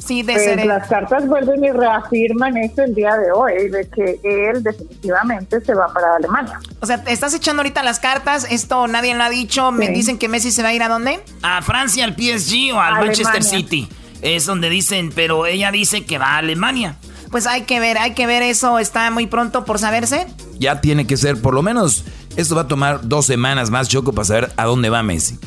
Sí, 0.09 0.23
de 0.23 0.33
pues 0.33 0.65
las 0.65 0.87
cartas 0.87 1.27
vuelven 1.27 1.63
y 1.63 1.69
reafirman 1.69 2.57
esto 2.57 2.81
el 2.81 2.95
día 2.95 3.15
de 3.15 3.31
hoy, 3.31 3.69
de 3.69 3.87
que 3.89 4.19
él 4.23 4.63
definitivamente 4.63 5.61
se 5.61 5.75
va 5.75 5.93
para 5.93 6.15
Alemania. 6.15 6.59
O 6.79 6.85
sea, 6.87 7.03
¿te 7.03 7.11
estás 7.11 7.31
echando 7.35 7.61
ahorita 7.61 7.83
las 7.83 7.99
cartas? 7.99 8.47
Esto 8.49 8.87
nadie 8.87 9.13
lo 9.13 9.21
ha 9.21 9.29
dicho. 9.29 9.71
Me 9.71 9.89
dicen 9.89 10.17
que 10.17 10.27
Messi 10.27 10.49
se 10.49 10.63
va 10.63 10.69
a 10.69 10.73
ir 10.73 10.81
a 10.81 10.87
dónde? 10.87 11.19
A 11.43 11.61
Francia, 11.61 12.05
al 12.05 12.15
PSG 12.15 12.73
o 12.73 12.79
al 12.79 13.05
Manchester 13.05 13.43
City. 13.43 13.87
Es 14.23 14.47
donde 14.47 14.71
dicen, 14.71 15.11
pero 15.13 15.45
ella 15.45 15.71
dice 15.71 16.03
que 16.03 16.17
va 16.17 16.31
a 16.33 16.37
Alemania. 16.37 16.95
Pues 17.31 17.45
hay 17.47 17.63
que 17.63 17.79
ver, 17.79 17.97
hay 17.97 18.13
que 18.13 18.25
ver 18.25 18.41
eso. 18.41 18.79
Está 18.79 19.11
muy 19.11 19.27
pronto 19.27 19.65
por 19.65 19.79
saberse. 19.79 20.27
Ya 20.59 20.81
tiene 20.81 21.07
que 21.07 21.17
ser, 21.17 21.41
por 21.41 21.53
lo 21.53 21.61
menos, 21.61 22.03
esto 22.35 22.55
va 22.55 22.61
a 22.61 22.67
tomar 22.67 23.07
dos 23.07 23.25
semanas 23.25 23.69
más, 23.69 23.87
Choco, 23.87 24.13
para 24.13 24.25
saber 24.25 24.51
a 24.57 24.65
dónde 24.65 24.89
va 24.89 25.03
Messi. 25.03 25.37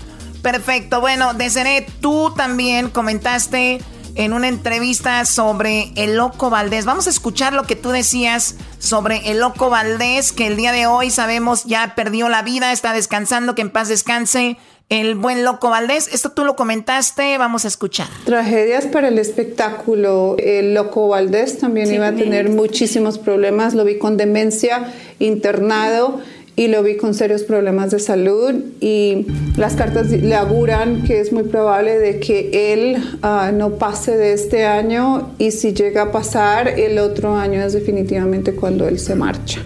Perfecto. 0.43 1.01
Bueno, 1.01 1.35
Deseret, 1.35 1.91
tú 2.01 2.33
también 2.37 2.91
comentaste 2.91 3.81
en 4.15 4.33
una 4.33 4.49
entrevista 4.49 5.25
sobre 5.25 5.93
el 5.97 6.17
Loco 6.17 6.51
Valdés. 6.51 6.85
Vamos 6.85 7.07
a 7.07 7.11
escuchar 7.11 7.53
lo 7.53 7.65
que 7.65 7.77
tú 7.77 7.91
decías 7.91 8.57
sobre 8.79 9.31
el 9.31 9.41
Loco 9.41 9.71
Valdés, 9.71 10.33
que 10.33 10.47
el 10.47 10.57
día 10.57 10.73
de 10.73 10.87
hoy 10.87 11.11
sabemos 11.11 11.65
ya 11.65 11.95
perdió 11.95 12.29
la 12.29 12.43
vida, 12.43 12.73
está 12.73 12.93
descansando, 12.93 13.55
que 13.55 13.63
en 13.63 13.71
paz 13.71 13.89
descanse. 13.89 14.59
El 14.93 15.15
buen 15.15 15.43
Loco 15.43 15.71
Valdés, 15.71 16.11
esto 16.13 16.33
tú 16.33 16.45
lo 16.45 16.55
comentaste, 16.55 17.39
vamos 17.39 17.65
a 17.65 17.69
escuchar. 17.69 18.09
Tragedias 18.27 18.85
para 18.85 19.09
el 19.09 19.19
espectáculo. 19.19 20.37
El 20.39 20.75
Loco 20.75 21.09
Valdés 21.09 21.57
también 21.57 21.91
iba 21.95 22.09
a 22.09 22.13
tener 22.15 22.51
muchísimos 22.51 23.17
problemas, 23.17 23.73
lo 23.73 23.87
vi 23.87 23.97
con 23.97 24.19
demencia, 24.19 24.93
internado 25.19 26.21
y 26.57 26.69
lo 26.69 26.83
vi 26.83 26.99
con 26.99 27.15
serios 27.15 27.43
problemas 27.43 27.91
de 27.91 28.01
salud 28.01 28.53
y 28.81 29.25
las 29.57 29.77
cartas 29.77 30.11
le 30.11 30.35
auguran 30.35 31.05
que 31.05 31.21
es 31.21 31.33
muy 31.33 31.45
probable 31.45 31.99
de 31.99 32.21
que 32.21 32.75
él 32.75 33.19
ah, 33.23 33.51
no 33.51 33.79
pase 33.79 34.19
de 34.19 34.35
este 34.35 34.67
año 34.67 35.31
y 35.39 35.53
si 35.53 35.73
llega 35.73 36.03
a 36.03 36.13
pasar 36.13 36.69
el 36.69 36.99
otro 36.99 37.35
año 37.35 37.63
es 37.63 37.73
definitivamente 37.73 38.55
cuando 38.55 38.87
él 38.87 38.99
se 38.99 39.15
marcha. 39.15 39.63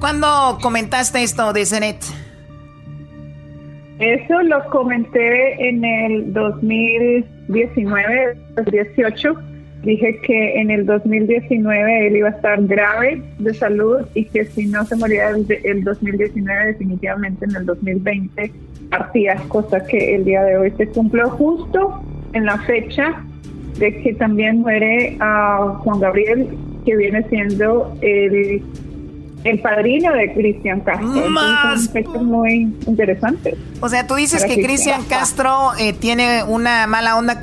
¿Cuándo 0.00 0.58
comentaste 0.60 1.22
esto 1.22 1.52
de 1.52 1.64
Zenet? 1.64 2.27
Eso 3.98 4.42
lo 4.42 4.64
comenté 4.70 5.68
en 5.68 5.84
el 5.84 6.32
2019, 6.32 8.36
2018 8.56 9.36
dije 9.82 10.18
que 10.22 10.60
en 10.60 10.70
el 10.70 10.86
2019 10.86 12.08
él 12.08 12.16
iba 12.16 12.28
a 12.28 12.32
estar 12.32 12.62
grave 12.64 13.22
de 13.38 13.54
salud 13.54 14.00
y 14.14 14.24
que 14.24 14.44
si 14.44 14.66
no 14.66 14.84
se 14.84 14.96
moría 14.96 15.30
el, 15.30 15.46
el 15.64 15.84
2019 15.84 16.66
definitivamente 16.66 17.44
en 17.44 17.56
el 17.56 17.64
2020 17.64 18.52
partía, 18.90 19.36
cosa 19.48 19.84
que 19.84 20.16
el 20.16 20.24
día 20.24 20.42
de 20.42 20.56
hoy 20.56 20.72
se 20.76 20.88
cumplió 20.88 21.30
justo 21.30 22.02
en 22.32 22.46
la 22.46 22.58
fecha 22.58 23.22
de 23.78 24.02
que 24.02 24.14
también 24.14 24.60
muere 24.60 25.16
a 25.20 25.78
Juan 25.80 26.00
Gabriel, 26.00 26.48
que 26.84 26.96
viene 26.96 27.22
siendo 27.28 27.96
el, 28.00 28.62
el 29.44 29.60
padrino 29.60 30.12
de 30.12 30.32
Cristian 30.32 30.80
Castro. 30.80 31.28
Más. 31.28 31.90
muy 32.20 32.72
interesante. 32.86 33.56
O 33.80 33.88
sea, 33.88 34.06
tú 34.06 34.14
dices 34.14 34.44
que 34.44 34.62
Cristian 34.62 35.04
Castro 35.04 35.72
eh, 35.78 35.92
tiene 35.92 36.44
una 36.44 36.86
mala 36.86 37.16
onda 37.16 37.40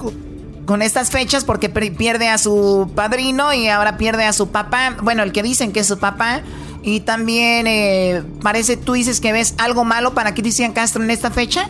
con 0.66 0.82
estas 0.82 1.12
fechas 1.12 1.46
porque 1.46 1.70
pierde 1.70 2.28
a 2.28 2.38
su 2.38 2.92
padrino 2.96 3.54
y 3.54 3.68
ahora 3.68 3.98
pierde 3.98 4.26
a 4.26 4.34
su 4.34 4.50
papá. 4.50 4.98
Bueno, 5.02 5.24
el 5.24 5.32
que 5.32 5.44
dicen 5.44 5.72
que 5.72 5.82
es 5.82 5.88
su 5.88 5.98
papá. 5.98 6.42
Y 6.84 7.00
también 7.00 7.66
eh, 7.66 8.22
parece, 8.44 8.78
tú 8.78 8.94
dices 8.94 9.20
que 9.20 9.32
ves 9.32 9.56
algo 9.58 9.84
malo 9.84 10.14
para 10.14 10.36
Cristian 10.36 10.72
Castro 10.72 11.04
en 11.04 11.10
esta 11.10 11.32
fecha. 11.32 11.70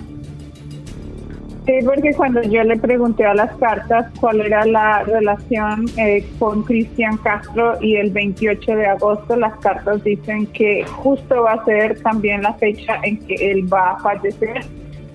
Sí, 1.66 1.74
porque 1.84 2.14
cuando 2.14 2.44
yo 2.44 2.64
le 2.64 2.78
pregunté 2.78 3.26
a 3.26 3.34
las 3.34 3.56
cartas 3.58 4.06
cuál 4.20 4.42
era 4.42 4.66
la 4.66 5.02
relación 5.04 5.86
eh, 5.98 6.24
con 6.38 6.64
Cristian 6.64 7.18
Castro 7.18 7.82
y 7.82 7.96
el 7.96 8.12
28 8.12 8.76
de 8.76 8.86
agosto, 8.86 9.36
las 9.36 9.58
cartas 9.60 10.04
dicen 10.04 10.46
que 10.48 10.86
justo 10.86 11.42
va 11.42 11.54
a 11.54 11.66
ser 11.66 12.00
también 12.02 12.44
la 12.44 12.54
fecha 12.54 13.00
en 13.02 13.18
que 13.26 13.34
él 13.52 13.72
va 13.74 13.94
a 13.94 14.00
fallecer 14.00 14.64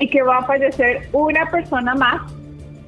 y 0.01 0.09
que 0.09 0.23
va 0.23 0.39
a 0.39 0.45
fallecer 0.45 1.09
una 1.13 1.49
persona 1.51 1.95
más 1.95 2.21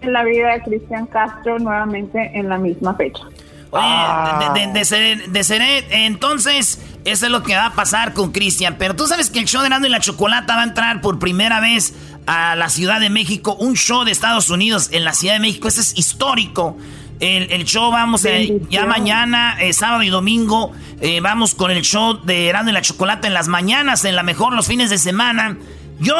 en 0.00 0.12
la 0.12 0.24
vida 0.24 0.54
de 0.54 0.62
Cristian 0.62 1.06
Castro 1.06 1.60
nuevamente 1.60 2.32
en 2.34 2.48
la 2.48 2.58
misma 2.58 2.94
fecha. 2.94 3.22
Oye, 3.70 4.68
de, 4.74 4.84
ser, 4.84 5.84
entonces, 5.90 6.78
eso 7.06 7.26
es 7.26 7.32
lo 7.32 7.42
que 7.42 7.54
va 7.54 7.66
a 7.66 7.72
pasar 7.72 8.12
con 8.12 8.30
Cristian. 8.30 8.76
Pero 8.78 8.94
tú 8.94 9.06
sabes 9.06 9.30
que 9.30 9.38
el 9.38 9.46
show 9.46 9.62
de 9.62 9.70
Nando 9.70 9.88
y 9.88 9.90
la 9.90 10.00
Chocolata 10.00 10.56
va 10.56 10.60
a 10.60 10.64
entrar 10.64 11.00
por 11.00 11.18
primera 11.18 11.58
vez 11.58 11.94
a 12.26 12.56
la 12.56 12.68
Ciudad 12.68 13.00
de 13.00 13.10
México. 13.10 13.56
Un 13.58 13.74
show 13.74 14.04
de 14.04 14.12
Estados 14.12 14.50
Unidos 14.50 14.88
en 14.92 15.04
la 15.04 15.12
Ciudad 15.12 15.34
de 15.34 15.40
México. 15.40 15.68
Eso 15.68 15.80
es 15.80 15.96
histórico. 15.96 16.76
El, 17.20 17.64
show 17.64 17.92
vamos 17.92 18.24
eh, 18.24 18.60
ya 18.68 18.84
mañana, 18.84 19.56
eh, 19.60 19.72
sábado 19.72 20.02
y 20.02 20.08
domingo, 20.08 20.72
eh, 21.00 21.20
vamos 21.20 21.54
con 21.54 21.70
el 21.70 21.82
show 21.82 22.18
de 22.24 22.48
Erasmo 22.48 22.70
y 22.70 22.72
la 22.72 22.82
Chocolata 22.82 23.28
en 23.28 23.34
las 23.34 23.46
mañanas, 23.46 24.04
en 24.04 24.16
la 24.16 24.24
mejor 24.24 24.52
los 24.54 24.66
fines 24.66 24.90
de 24.90 24.98
semana. 24.98 25.56
Yo, 26.00 26.16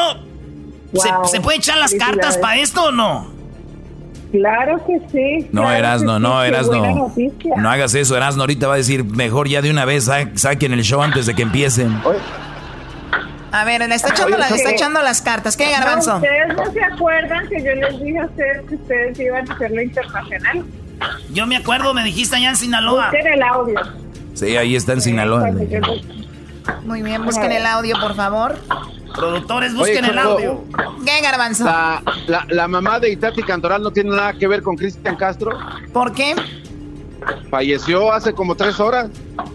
¿se, 1.25 1.41
puede 1.41 1.57
echar 1.57 1.77
las 1.77 1.93
cartas 1.93 2.37
para 2.37 2.55
esto 2.55 2.85
o 2.85 2.91
no? 2.93 3.27
Claro 4.31 4.81
que 4.87 5.01
sí. 5.11 5.49
No, 5.51 5.69
Erasno, 5.69 6.19
no, 6.19 6.41
Erasno. 6.41 7.11
No 7.57 7.69
hagas 7.69 7.93
eso, 7.95 8.15
Erasno. 8.15 8.43
Ahorita 8.43 8.67
va 8.67 8.75
a 8.75 8.77
decir, 8.77 9.03
mejor 9.03 9.49
ya 9.49 9.61
de 9.61 9.71
una 9.71 9.83
vez 9.83 10.09
saquen 10.35 10.71
el 10.71 10.83
show 10.83 11.01
antes 11.01 11.25
de 11.25 11.35
que 11.35 11.41
empiecen. 11.41 12.01
A 13.53 13.65
ver, 13.65 13.87
le 13.87 13.93
está 13.93 14.09
echando, 14.09 14.35
está 14.35 14.71
echando 14.71 15.01
las 15.03 15.21
cartas. 15.21 15.55
¿Qué, 15.55 15.69
Garbanzo? 15.69 16.15
¿Ustedes 16.15 16.55
no 16.55 16.71
se 16.73 16.83
acuerdan 16.83 17.47
que 17.47 17.63
yo 17.63 17.75
les 17.75 17.99
dije 17.99 18.17
a 18.17 18.25
ustedes 18.25 18.65
que 18.67 18.75
ustedes 18.75 19.19
iban 19.19 19.47
a 19.47 19.53
hacerlo 19.53 19.79
internacional? 19.79 20.65
Yo 21.31 21.45
me 21.45 21.57
acuerdo, 21.57 21.93
me 21.93 22.03
dijiste 22.03 22.35
allá 22.35 22.49
en 22.49 22.55
Sinaloa. 22.55 23.11
Busquen 23.11 23.27
el 23.27 23.43
audio. 23.43 23.79
Sí, 24.33 24.57
ahí 24.57 24.75
está 24.75 24.93
en 24.93 25.01
Sinaloa. 25.01 25.51
Muy 26.83 27.03
bien, 27.03 27.23
busquen 27.23 27.51
el 27.51 27.67
audio, 27.67 27.95
por 28.01 28.15
favor. 28.15 28.57
Productores, 29.13 29.75
busquen 29.75 30.05
el 30.05 30.17
audio. 30.17 30.63
¿Qué, 31.05 31.21
Garbanzo? 31.21 31.65
La, 31.65 32.67
mamá 32.67 32.99
de 32.99 33.11
Itati 33.11 33.43
Cantoral 33.43 33.83
no 33.83 33.91
tiene 33.91 34.15
nada 34.15 34.33
que 34.33 34.47
ver 34.47 34.63
con 34.63 34.75
Cristian 34.75 35.15
Castro. 35.15 35.51
¿Por 35.93 36.11
qué? 36.13 36.35
Falleció 37.51 38.11
hace 38.11 38.33
como 38.33 38.55
tres 38.55 38.79
horas. 38.79 39.11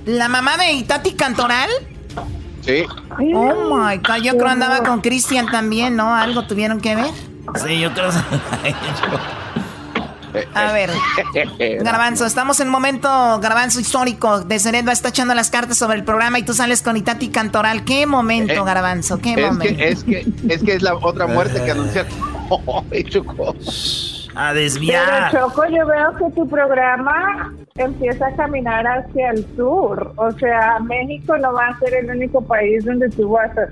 ¿La 0.06 0.28
mamá 0.28 0.56
de 0.56 0.70
Itati 0.74 1.14
Cantoral? 1.14 1.68
Sí. 2.68 2.84
Oh 3.34 3.74
my 3.74 3.96
God, 3.96 4.22
yo 4.22 4.36
creo 4.36 4.48
andaba 4.48 4.82
con 4.82 5.00
Cristian 5.00 5.50
también, 5.50 5.96
¿no? 5.96 6.14
Algo 6.14 6.46
tuvieron 6.46 6.82
que 6.82 6.96
ver. 6.96 7.10
Sí, 7.64 7.80
yo 7.80 7.90
creo. 7.94 8.10
A 10.54 10.72
ver, 10.72 10.90
Garbanzo, 11.80 12.26
estamos 12.26 12.60
en 12.60 12.66
un 12.66 12.72
momento, 12.72 13.08
Garbanzo, 13.40 13.80
histórico. 13.80 14.40
De 14.40 14.58
va 14.86 14.92
está 14.92 15.08
echando 15.08 15.34
las 15.34 15.48
cartas 15.50 15.78
sobre 15.78 15.96
el 15.96 16.04
programa 16.04 16.38
y 16.38 16.42
tú 16.42 16.52
sales 16.52 16.82
con 16.82 16.98
Itati 16.98 17.28
Cantoral. 17.28 17.86
¿Qué 17.86 18.04
momento, 18.04 18.52
eh, 18.52 18.62
Garbanzo? 18.64 19.18
¿Qué 19.18 19.38
momento? 19.38 19.82
es, 19.82 20.04
que, 20.04 20.26
es 20.48 20.62
que 20.62 20.74
es 20.74 20.82
la 20.82 20.94
otra 20.94 21.26
muerte 21.26 21.64
que 21.64 21.70
anunciaron. 21.70 22.12
A 24.40 24.54
desviar. 24.54 25.30
Pero 25.32 25.48
Choco, 25.48 25.66
yo 25.66 25.84
veo 25.84 26.16
que 26.16 26.34
tu 26.36 26.48
programa 26.48 27.52
empieza 27.76 28.28
a 28.28 28.36
caminar 28.36 28.86
hacia 28.86 29.30
el 29.30 29.44
sur. 29.56 30.12
O 30.14 30.30
sea, 30.30 30.78
México 30.78 31.36
no 31.38 31.52
va 31.52 31.66
a 31.66 31.78
ser 31.80 31.92
el 31.94 32.10
único 32.10 32.40
país 32.40 32.84
donde 32.84 33.08
tú 33.08 33.30
vas 33.30 33.50
a. 33.58 33.66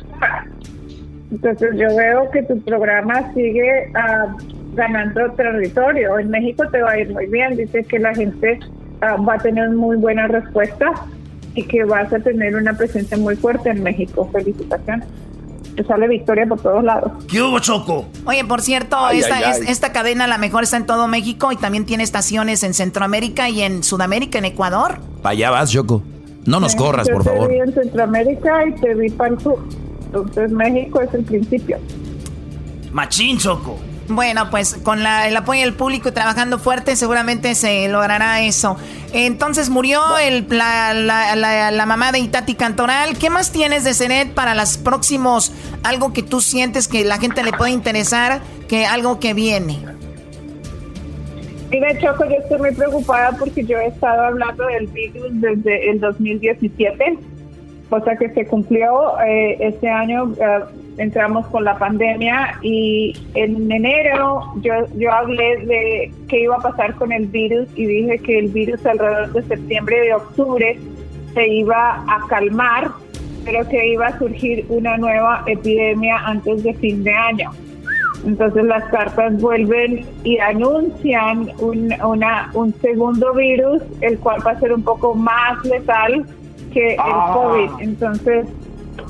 Entonces 1.30 1.70
yo 1.76 1.96
veo 1.96 2.28
que 2.32 2.42
tu 2.42 2.60
programa 2.62 3.32
sigue 3.32 3.92
a 3.94 4.34
ganando 4.74 5.30
territorio. 5.32 6.18
En 6.18 6.30
México 6.30 6.64
te 6.68 6.82
va 6.82 6.90
a 6.90 6.98
ir 6.98 7.12
muy 7.12 7.26
bien. 7.26 7.56
Dice 7.56 7.84
que 7.84 8.00
la 8.00 8.12
gente 8.12 8.58
ah, 9.02 9.16
va 9.16 9.34
a 9.34 9.38
tener 9.38 9.70
muy 9.70 9.96
buena 9.96 10.26
respuesta 10.26 10.92
y 11.54 11.62
que 11.62 11.84
vas 11.84 12.12
a 12.12 12.18
tener 12.18 12.56
una 12.56 12.74
presencia 12.74 13.16
muy 13.16 13.36
fuerte 13.36 13.70
en 13.70 13.84
México. 13.84 14.28
Felicitaciones. 14.32 15.06
Te 15.76 15.84
sale 15.84 16.08
victoria 16.08 16.46
por 16.46 16.60
todos 16.60 16.82
lados. 16.82 17.12
¿Qué 17.28 17.40
hubo, 17.42 17.58
Choco? 17.60 18.06
Oye, 18.24 18.44
por 18.44 18.62
cierto, 18.62 18.96
esta, 19.10 19.50
esta 19.58 19.92
cadena 19.92 20.24
a 20.24 20.26
la 20.28 20.38
mejor 20.38 20.64
está 20.64 20.76
en 20.78 20.86
todo 20.86 21.06
México 21.06 21.52
y 21.52 21.56
también 21.56 21.84
tiene 21.86 22.02
estaciones 22.02 22.62
en 22.62 22.74
Centroamérica 22.74 23.48
y 23.48 23.62
en 23.62 23.82
Sudamérica, 23.84 24.38
en 24.38 24.46
Ecuador. 24.46 24.98
Para 25.22 25.32
allá 25.34 25.50
vas, 25.50 25.70
Choco. 25.70 26.02
No 26.46 26.60
nos 26.60 26.74
corras, 26.74 27.06
Yo 27.08 27.14
por 27.14 27.24
te 27.24 27.30
favor. 27.30 27.50
vi 27.50 27.58
en 27.58 27.74
Centroamérica 27.74 28.66
y 28.66 28.72
te 28.80 28.94
vi 28.94 29.10
para 29.10 29.34
el 29.34 29.40
sur. 29.40 29.58
Entonces 30.06 30.50
México 30.52 31.00
es 31.00 31.12
el 31.12 31.24
principio. 31.24 31.78
Machín, 32.92 33.38
Choco. 33.38 33.78
Bueno, 34.08 34.50
pues 34.50 34.74
con 34.84 35.02
la- 35.02 35.26
el 35.26 35.36
apoyo 35.36 35.62
del 35.62 35.74
público 35.74 36.08
y 36.08 36.12
trabajando 36.12 36.58
fuerte 36.60 36.94
seguramente 36.94 37.54
se 37.56 37.88
logrará 37.88 38.40
eso. 38.40 38.76
Entonces 39.12 39.68
murió 39.68 40.16
el, 40.18 40.46
la, 40.48 40.94
la- 40.94 41.34
la- 41.70 41.86
mamá 41.86 42.12
de 42.12 42.20
Itati 42.20 42.54
Cantoral. 42.54 43.16
¿Qué 43.18 43.30
más 43.30 43.50
tienes 43.50 43.82
de 43.82 43.94
Cenet 43.94 44.32
para 44.32 44.54
los 44.54 44.78
próximos? 44.78 45.52
Algo 45.82 46.12
que 46.12 46.22
tú 46.22 46.40
sientes 46.40 46.86
que 46.86 47.04
la 47.04 47.18
gente 47.18 47.42
le 47.42 47.52
puede 47.52 47.72
interesar, 47.72 48.40
que 48.68 48.86
algo 48.86 49.18
que 49.18 49.34
viene. 49.34 49.80
Mira, 51.70 51.98
Choco, 51.98 52.24
yo 52.26 52.36
estoy 52.42 52.58
muy 52.58 52.72
preocupada 52.72 53.32
porque 53.36 53.64
yo 53.64 53.76
he 53.78 53.88
estado 53.88 54.22
hablando 54.22 54.66
del 54.66 54.86
virus 54.86 55.26
desde 55.32 55.90
el 55.90 55.98
2017, 56.00 57.18
cosa 57.90 58.14
que 58.16 58.30
se 58.30 58.46
cumplió 58.46 59.18
eh, 59.20 59.56
este 59.60 59.88
año. 59.90 60.32
eh, 60.40 60.60
entramos 60.98 61.46
con 61.48 61.64
la 61.64 61.76
pandemia 61.78 62.58
y 62.62 63.14
en 63.34 63.70
enero 63.70 64.42
yo, 64.62 64.72
yo 64.96 65.12
hablé 65.12 65.58
de 65.66 66.12
qué 66.28 66.40
iba 66.42 66.56
a 66.56 66.60
pasar 66.60 66.94
con 66.94 67.12
el 67.12 67.26
virus 67.26 67.68
y 67.74 67.86
dije 67.86 68.18
que 68.18 68.38
el 68.38 68.48
virus 68.48 68.84
alrededor 68.86 69.32
de 69.32 69.42
septiembre 69.42 69.96
y 70.04 70.06
de 70.08 70.14
octubre 70.14 70.78
se 71.34 71.48
iba 71.48 72.02
a 72.08 72.26
calmar, 72.28 72.90
pero 73.44 73.68
que 73.68 73.88
iba 73.92 74.06
a 74.06 74.18
surgir 74.18 74.64
una 74.68 74.96
nueva 74.96 75.42
epidemia 75.46 76.16
antes 76.24 76.62
de 76.62 76.72
fin 76.74 77.04
de 77.04 77.12
año. 77.12 77.50
Entonces 78.24 78.64
las 78.64 78.84
cartas 78.90 79.38
vuelven 79.40 80.04
y 80.24 80.38
anuncian 80.38 81.50
un, 81.60 81.94
una, 82.02 82.50
un 82.54 82.74
segundo 82.80 83.34
virus, 83.34 83.82
el 84.00 84.18
cual 84.18 84.44
va 84.44 84.52
a 84.52 84.60
ser 84.60 84.72
un 84.72 84.82
poco 84.82 85.14
más 85.14 85.62
letal 85.64 86.24
que 86.72 86.94
el 86.94 87.00
Ah. 87.00 87.30
COVID. 87.34 87.70
Entonces, 87.80 88.46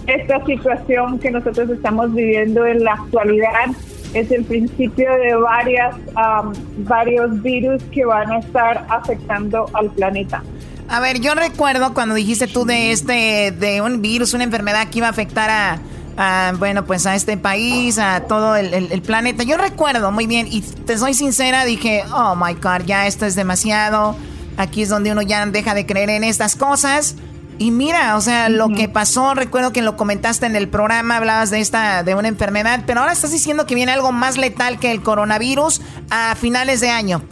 esta 0.07 0.45
situación 0.45 1.19
que 1.19 1.31
nosotros 1.31 1.69
estamos 1.71 2.12
viviendo 2.14 2.64
en 2.66 2.85
la 2.85 2.92
actualidad 2.95 3.71
es 4.14 4.31
el 4.31 4.45
principio 4.45 5.11
de 5.16 5.35
varias, 5.35 5.95
am, 6.14 6.53
varios 6.79 7.42
virus 7.42 7.83
que 7.92 8.05
van 8.05 8.31
a 8.33 8.38
estar 8.38 8.87
afectando 8.88 9.69
al 9.75 9.90
planeta. 9.90 10.42
A 10.88 11.01
ver, 11.01 11.21
yo 11.21 11.35
recuerdo 11.35 11.92
cuando 11.92 12.14
dijiste 12.14 12.47
tú 12.47 12.64
de 12.64 12.92
este, 12.92 13.51
de 13.53 13.81
un 13.83 14.01
virus, 14.01 14.33
una 14.35 14.45
enfermedad 14.45 14.88
que 14.88 14.99
iba 14.99 15.09
a 15.09 15.11
afectar 15.11 15.51
a, 15.51 15.79
a, 16.16 16.53
bueno, 16.57 16.85
pues 16.87 17.05
a 17.07 17.16
este 17.16 17.37
país, 17.37 17.99
a 17.99 18.21
todo 18.21 18.55
el, 18.57 18.73
el- 18.73 18.92
el 18.92 19.03
planeta. 19.03 19.42
Yo 19.42 19.57
recuerdo 19.57 20.12
muy 20.12 20.27
bien 20.29 20.47
y 20.49 20.61
te 20.62 20.97
soy 20.97 21.12
sincera, 21.12 21.64
dije, 21.64 22.03
oh 22.14 22.37
my 22.37 22.55
God, 22.55 22.87
ya 22.87 23.07
esto 23.09 23.27
es 23.27 23.35
demasiado. 23.35 24.16
Aquí 24.57 24.83
es 24.83 24.88
donde 24.88 25.11
uno 25.12 25.21
ya 25.23 25.45
deja 25.47 25.75
de 25.75 25.85
creer 25.85 26.09
en 26.11 26.23
estas 26.25 26.55
cosas. 26.57 27.16
Y 27.59 27.71
mira, 27.71 28.16
o 28.16 28.21
sea, 28.21 28.51
lo 28.51 28.69
que 28.69 28.87
pasó, 28.88 29.33
recuerdo 29.35 29.73
que 29.73 29.81
lo 29.81 29.97
comentaste 29.97 30.45
en 30.45 30.57
el 30.57 30.69
programa, 30.69 31.16
hablabas 31.16 31.51
de 31.51 31.61
esta, 31.61 32.03
de 32.03 32.14
una 32.14 32.29
enfermedad, 32.29 32.81
pero 32.87 33.01
ahora 33.01 33.12
estás 33.12 33.33
diciendo 33.33 33.64
que 33.66 33.75
viene 33.75 33.92
algo 33.92 34.12
más 34.12 34.37
letal 34.37 34.79
que 34.79 34.90
el 34.92 35.03
coronavirus 35.03 35.81
a 36.11 36.35
finales 36.35 36.81
de 36.83 36.90
año. 36.90 37.23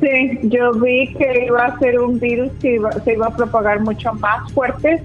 Sí, 0.00 0.38
yo 0.44 0.72
vi 0.74 1.12
que 1.14 1.44
iba 1.46 1.64
a 1.64 1.78
ser 1.78 1.98
un 2.00 2.18
virus 2.18 2.50
que 2.60 2.74
iba- 2.74 2.92
se 3.04 3.12
iba 3.14 3.26
a 3.26 3.36
propagar 3.36 3.80
mucho 3.80 4.12
más 4.14 4.52
fuerte. 4.52 5.02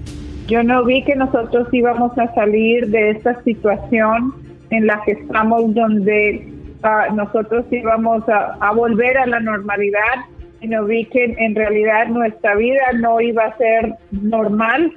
Yo 0.48 0.62
no 0.62 0.84
vi 0.84 1.04
que 1.04 1.14
nosotros 1.14 1.68
íbamos 1.72 2.16
a 2.18 2.32
salir 2.34 2.88
de 2.88 3.10
esta 3.10 3.42
situación 3.42 4.34
en 4.70 4.86
la 4.86 5.00
que 5.04 5.12
estamos, 5.12 5.74
donde 5.74 6.52
ah, 6.82 7.06
nosotros 7.14 7.64
íbamos 7.70 8.28
a, 8.28 8.56
a 8.60 8.72
volver 8.72 9.18
a 9.18 9.26
la 9.26 9.40
normalidad. 9.40 10.24
Y 10.60 10.68
no 10.68 10.84
vi 10.84 11.04
que 11.06 11.24
en 11.38 11.54
realidad 11.54 12.08
nuestra 12.08 12.54
vida 12.56 12.80
no 12.94 13.20
iba 13.20 13.44
a 13.44 13.56
ser 13.56 13.94
normal 14.10 14.92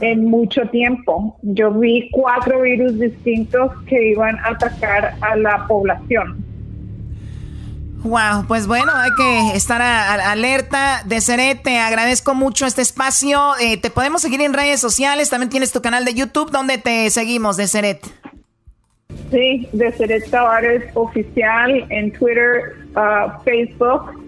en 0.00 0.24
mucho 0.24 0.62
tiempo. 0.70 1.36
Yo 1.42 1.70
vi 1.72 2.08
cuatro 2.12 2.62
virus 2.62 2.98
distintos 2.98 3.70
que 3.86 4.10
iban 4.10 4.38
a 4.38 4.48
atacar 4.50 5.14
a 5.20 5.36
la 5.36 5.66
población. 5.68 6.44
Wow, 8.04 8.46
pues 8.48 8.66
bueno, 8.66 8.90
hay 8.92 9.10
que 9.16 9.56
estar 9.56 9.80
a- 9.80 10.14
a- 10.14 10.32
alerta. 10.32 11.02
Deseret, 11.06 11.62
te 11.62 11.78
agradezco 11.78 12.34
mucho 12.34 12.66
este 12.66 12.82
espacio. 12.82 13.52
Eh, 13.60 13.76
te 13.76 13.90
podemos 13.90 14.22
seguir 14.22 14.40
en 14.40 14.54
redes 14.54 14.80
sociales. 14.80 15.30
También 15.30 15.50
tienes 15.50 15.70
tu 15.72 15.80
canal 15.82 16.04
de 16.04 16.14
YouTube. 16.14 16.50
donde 16.50 16.78
te 16.78 17.08
seguimos, 17.10 17.56
Deseret? 17.56 18.00
Sí, 19.30 19.68
de 19.72 19.92
Seret 19.92 20.28
Tavares 20.30 20.82
Oficial 20.94 21.86
en 21.90 22.12
Twitter, 22.12 22.74
ah, 22.96 23.38
Facebook, 23.44 24.20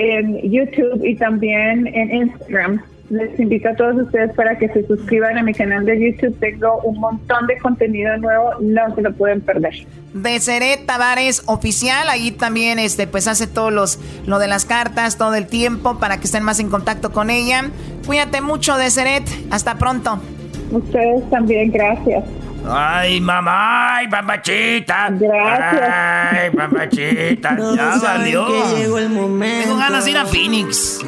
en 0.00 0.50
YouTube 0.50 1.04
y 1.04 1.14
también 1.16 1.86
en 1.86 2.14
Instagram. 2.14 2.82
Les 3.10 3.38
invito 3.40 3.68
a 3.68 3.74
todos 3.74 4.02
ustedes 4.02 4.32
para 4.34 4.56
que 4.56 4.68
se 4.68 4.86
suscriban 4.86 5.36
a 5.36 5.42
mi 5.42 5.52
canal 5.52 5.84
de 5.84 6.00
YouTube. 6.00 6.38
Tengo 6.38 6.80
un 6.84 7.00
montón 7.00 7.46
de 7.48 7.58
contenido 7.58 8.16
nuevo, 8.18 8.52
no 8.60 8.94
se 8.94 9.02
lo 9.02 9.12
pueden 9.12 9.40
perder. 9.40 9.74
Deseret 10.14 10.86
Tavares 10.86 11.42
Oficial. 11.46 12.08
Ahí 12.08 12.30
también 12.30 12.78
este, 12.78 13.08
pues 13.08 13.26
hace 13.26 13.48
todos 13.48 13.72
los, 13.72 13.98
lo 14.26 14.38
de 14.38 14.46
las 14.46 14.64
cartas 14.64 15.18
todo 15.18 15.34
el 15.34 15.48
tiempo 15.48 15.98
para 15.98 16.18
que 16.18 16.26
estén 16.26 16.44
más 16.44 16.60
en 16.60 16.70
contacto 16.70 17.10
con 17.10 17.30
ella. 17.30 17.70
Cuídate 18.06 18.40
mucho, 18.40 18.76
Deseret. 18.76 19.24
Hasta 19.50 19.76
pronto. 19.76 20.20
Ustedes 20.70 21.28
también, 21.30 21.72
gracias. 21.72 22.24
Ay, 22.68 23.20
mamá, 23.20 23.96
ay, 23.96 24.08
papachita. 24.08 25.10
Gracias. 25.10 25.90
Ay, 26.32 26.50
papachita. 26.50 27.56
Ya 27.76 27.98
valió. 28.02 28.46
que 28.46 28.76
llegó 28.76 28.98
el 28.98 29.08
momento. 29.08 29.64
Tengo 29.68 29.78
ganas 29.78 30.04
de 30.04 30.10
ir 30.10 30.18
a 30.18 30.26
Phoenix. 30.26 31.00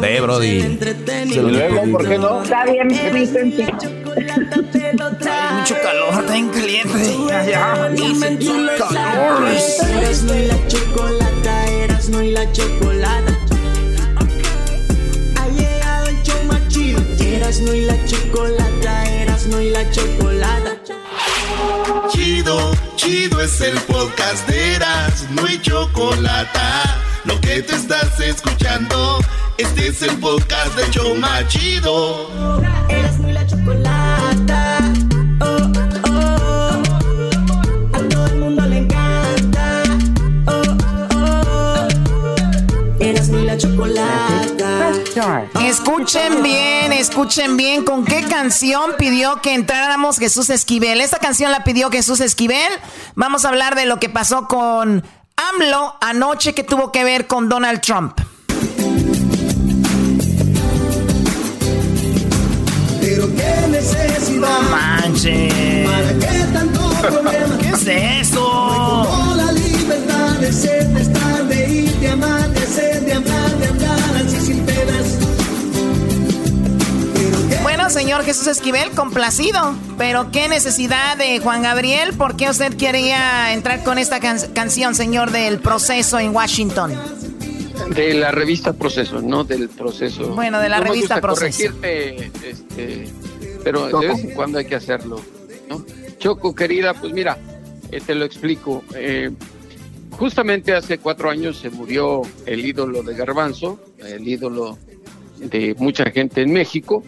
Ve, 0.00 0.20
Brody. 0.20 0.78
Y 1.26 1.34
luego, 1.34 1.92
¿por 1.92 2.08
qué 2.08 2.18
no? 2.18 2.42
Está 2.42 2.64
bien. 2.64 2.88
Hay 2.92 3.26
mucho 5.54 5.74
calor, 5.82 6.20
está 6.20 6.32
bien 6.32 6.48
caliente. 6.48 7.16
Ya, 7.28 7.44
ya. 7.44 7.90
Calores. 8.78 9.82
Erasmo 9.82 10.34
y 10.34 10.46
la 10.46 10.68
chocolata, 10.68 11.66
Erasmo 11.66 12.20
y 12.20 12.30
la 12.30 12.52
chocolata. 12.52 13.38
Ha 15.36 15.48
llegado 15.48 16.06
el 16.06 16.22
show 16.22 16.44
más 16.44 16.68
chido. 16.68 17.00
Erasmo 17.20 17.72
y 17.72 17.80
la 17.82 18.04
chocolata, 18.04 19.04
Erasmo 19.44 19.60
y 19.60 19.70
la 19.70 19.90
chocolata. 19.90 20.78
Chido, 22.08 22.72
chido 22.96 23.42
es 23.42 23.60
el 23.60 23.78
podcast 23.80 24.48
de 24.48 24.76
Eras, 24.76 25.26
no 25.32 25.44
hay 25.44 25.60
chocolate. 25.60 26.58
Lo 27.24 27.38
que 27.42 27.62
te 27.62 27.74
estás 27.76 28.18
escuchando, 28.20 29.18
este 29.58 29.88
es 29.88 30.00
el 30.00 30.16
podcast 30.18 30.74
de 30.76 30.90
Choma 30.90 31.46
Chido. 31.48 32.30
Erasmo 32.88 33.28
y 33.28 33.32
la 33.32 33.46
chocolata. 33.46 34.78
Oh, 35.40 35.72
oh, 36.06 36.10
oh. 36.10 36.82
A 37.92 37.98
todo 38.08 38.26
el 38.26 38.36
mundo 38.36 38.62
le 38.66 38.78
encanta. 38.78 39.82
Oh, 40.46 40.62
oh, 41.14 41.88
oh. 41.88 41.88
Erasmo 42.98 43.40
y 43.40 43.44
la 43.44 43.58
chocolata. 43.58 44.33
Escuchen 45.60 46.42
bien, 46.42 46.92
escuchen 46.92 47.56
bien 47.56 47.84
con 47.84 48.04
qué 48.04 48.24
canción 48.24 48.92
pidió 48.98 49.40
que 49.40 49.54
entráramos 49.54 50.18
Jesús 50.18 50.50
Esquivel. 50.50 51.00
Esta 51.00 51.18
canción 51.18 51.52
la 51.52 51.62
pidió 51.62 51.90
Jesús 51.90 52.20
Esquivel. 52.20 52.72
Vamos 53.14 53.44
a 53.44 53.50
hablar 53.50 53.76
de 53.76 53.86
lo 53.86 54.00
que 54.00 54.08
pasó 54.08 54.48
con 54.48 55.04
AMLO 55.36 55.96
anoche 56.00 56.52
que 56.52 56.64
tuvo 56.64 56.90
que 56.90 57.04
ver 57.04 57.28
con 57.28 57.48
Donald 57.48 57.80
Trump. 57.80 58.20
Pero 63.00 63.28
qué 63.36 63.68
necesidad. 63.68 64.40
No 64.40 64.60
manches. 64.70 65.88
¿Para 65.88 66.12
qué 66.18 66.44
tanto 66.52 66.80
problema? 67.02 67.58
¿Qué 67.58 67.68
es 67.68 67.86
eso? 68.28 68.83
Bueno, 77.84 78.00
señor 78.00 78.24
Jesús 78.24 78.46
Esquivel, 78.46 78.92
complacido. 78.92 79.74
Pero 79.98 80.30
qué 80.32 80.48
necesidad 80.48 81.18
de 81.18 81.38
Juan 81.40 81.60
Gabriel. 81.60 82.14
¿Por 82.16 82.34
qué 82.34 82.48
usted 82.48 82.74
quería 82.78 83.52
entrar 83.52 83.84
con 83.84 83.98
esta 83.98 84.20
can- 84.20 84.38
canción, 84.54 84.94
señor, 84.94 85.30
del 85.32 85.58
proceso 85.58 86.18
en 86.18 86.34
Washington? 86.34 86.94
De 87.94 88.14
la 88.14 88.30
revista 88.30 88.72
Proceso, 88.72 89.20
no 89.20 89.44
del 89.44 89.68
proceso. 89.68 90.28
Bueno, 90.34 90.60
de 90.60 90.70
la 90.70 90.78
No 90.78 90.84
me 90.84 90.88
revista 90.92 91.16
gusta 91.16 91.20
Proceso. 91.20 91.74
corregirte, 91.74 92.30
este, 92.48 93.04
pero 93.62 94.00
de 94.00 94.08
vez 94.08 94.24
en 94.24 94.30
cuando 94.30 94.58
hay 94.60 94.64
que 94.64 94.76
hacerlo. 94.76 95.20
¿no? 95.68 95.84
Choco, 96.18 96.54
querida, 96.54 96.94
pues 96.94 97.12
mira, 97.12 97.36
eh, 97.92 98.00
te 98.00 98.14
lo 98.14 98.24
explico. 98.24 98.82
Eh, 98.96 99.30
justamente 100.12 100.72
hace 100.72 100.96
cuatro 100.96 101.28
años 101.28 101.58
se 101.58 101.68
murió 101.68 102.22
el 102.46 102.64
ídolo 102.64 103.02
de 103.02 103.14
Garbanzo, 103.14 103.78
el 103.98 104.26
ídolo 104.26 104.78
de 105.36 105.74
mucha 105.78 106.04
gente 106.10 106.40
en 106.40 106.50
México. 106.50 107.04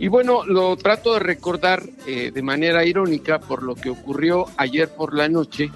Y 0.00 0.06
bueno, 0.06 0.46
lo 0.46 0.76
trato 0.76 1.14
de 1.14 1.18
recordar 1.18 1.82
eh, 2.06 2.30
de 2.32 2.42
manera 2.42 2.84
irónica 2.84 3.40
por 3.40 3.64
lo 3.64 3.74
que 3.74 3.90
ocurrió 3.90 4.46
ayer 4.56 4.88
por 4.88 5.12
la 5.12 5.28
noche 5.28 5.72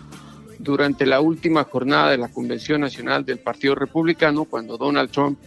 durante 0.60 1.06
la 1.06 1.20
última 1.20 1.64
jornada 1.64 2.12
de 2.12 2.18
la 2.18 2.28
Convención 2.28 2.80
Nacional 2.80 3.24
del 3.24 3.40
Partido 3.40 3.74
Republicano, 3.74 4.44
cuando 4.44 4.78
Donald 4.78 5.10
Trump 5.10 5.40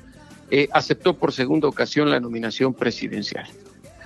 eh, 0.51 0.67
aceptó 0.73 1.13
por 1.13 1.31
segunda 1.31 1.69
ocasión 1.69 2.11
la 2.11 2.19
nominación 2.19 2.73
presidencial. 2.73 3.47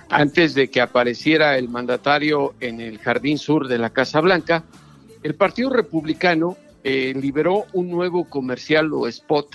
Antes 0.08 0.54
de 0.54 0.68
que 0.68 0.80
apareciera 0.80 1.58
el 1.58 1.68
mandatario 1.68 2.54
en 2.60 2.80
el 2.80 2.98
jardín 2.98 3.38
sur 3.38 3.66
de 3.66 3.78
la 3.78 3.90
Casa 3.90 4.20
Blanca, 4.20 4.62
el 5.24 5.34
Partido 5.34 5.70
Republicano 5.70 6.56
eh, 6.84 7.12
liberó 7.20 7.66
un 7.72 7.90
nuevo 7.90 8.24
comercial 8.24 8.92
o 8.92 9.08
spot 9.08 9.48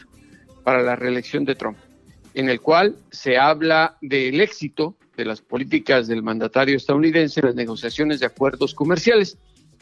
para 0.65 0.82
la 0.82 0.97
reelección 0.97 1.45
de 1.45 1.56
Trump, 1.56 1.78
en 2.34 2.49
el 2.49 2.60
cual 2.60 2.97
se 3.12 3.38
habla 3.38 3.97
del 4.01 4.41
éxito 4.41 4.97
de 5.15 5.25
las 5.25 5.41
políticas 5.41 6.08
del 6.08 6.23
mandatario 6.23 6.75
estadounidense 6.75 7.39
en 7.39 7.47
las 7.47 7.56
negociaciones 7.56 8.19
de 8.19 8.25
acuerdos 8.25 8.73
comerciales 8.73 9.38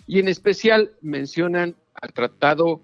y 0.07 0.19
en 0.19 0.27
especial 0.27 0.91
mencionan 1.01 1.75
al 1.93 2.13
tratado 2.13 2.81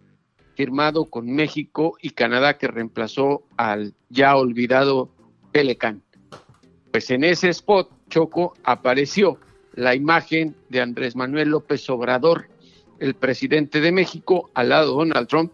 firmado 0.56 1.06
con 1.06 1.32
México 1.32 1.98
y 2.02 2.12
Canadá 2.12 2.58
que 2.58 2.68
reemplazó 2.68 3.44
al 3.58 3.94
ya 4.10 4.36
olvidado 4.36 5.10
Pelecan. 5.52 6.02
Pues 6.92 7.10
en 7.12 7.24
ese 7.24 7.50
spot, 7.50 7.90
Choco, 8.10 8.56
apareció 8.64 9.40
la 9.74 9.96
imagen 9.96 10.56
de 10.70 10.82
Andrés 10.82 11.16
Manuel 11.16 11.50
López 11.50 11.90
Obrador, 11.90 12.48
el 13.00 13.14
presidente 13.14 13.80
de 13.80 13.92
México, 13.92 14.50
al 14.54 14.70
lado 14.70 14.92
de 14.92 14.98
Donald 14.98 15.28
Trump, 15.28 15.54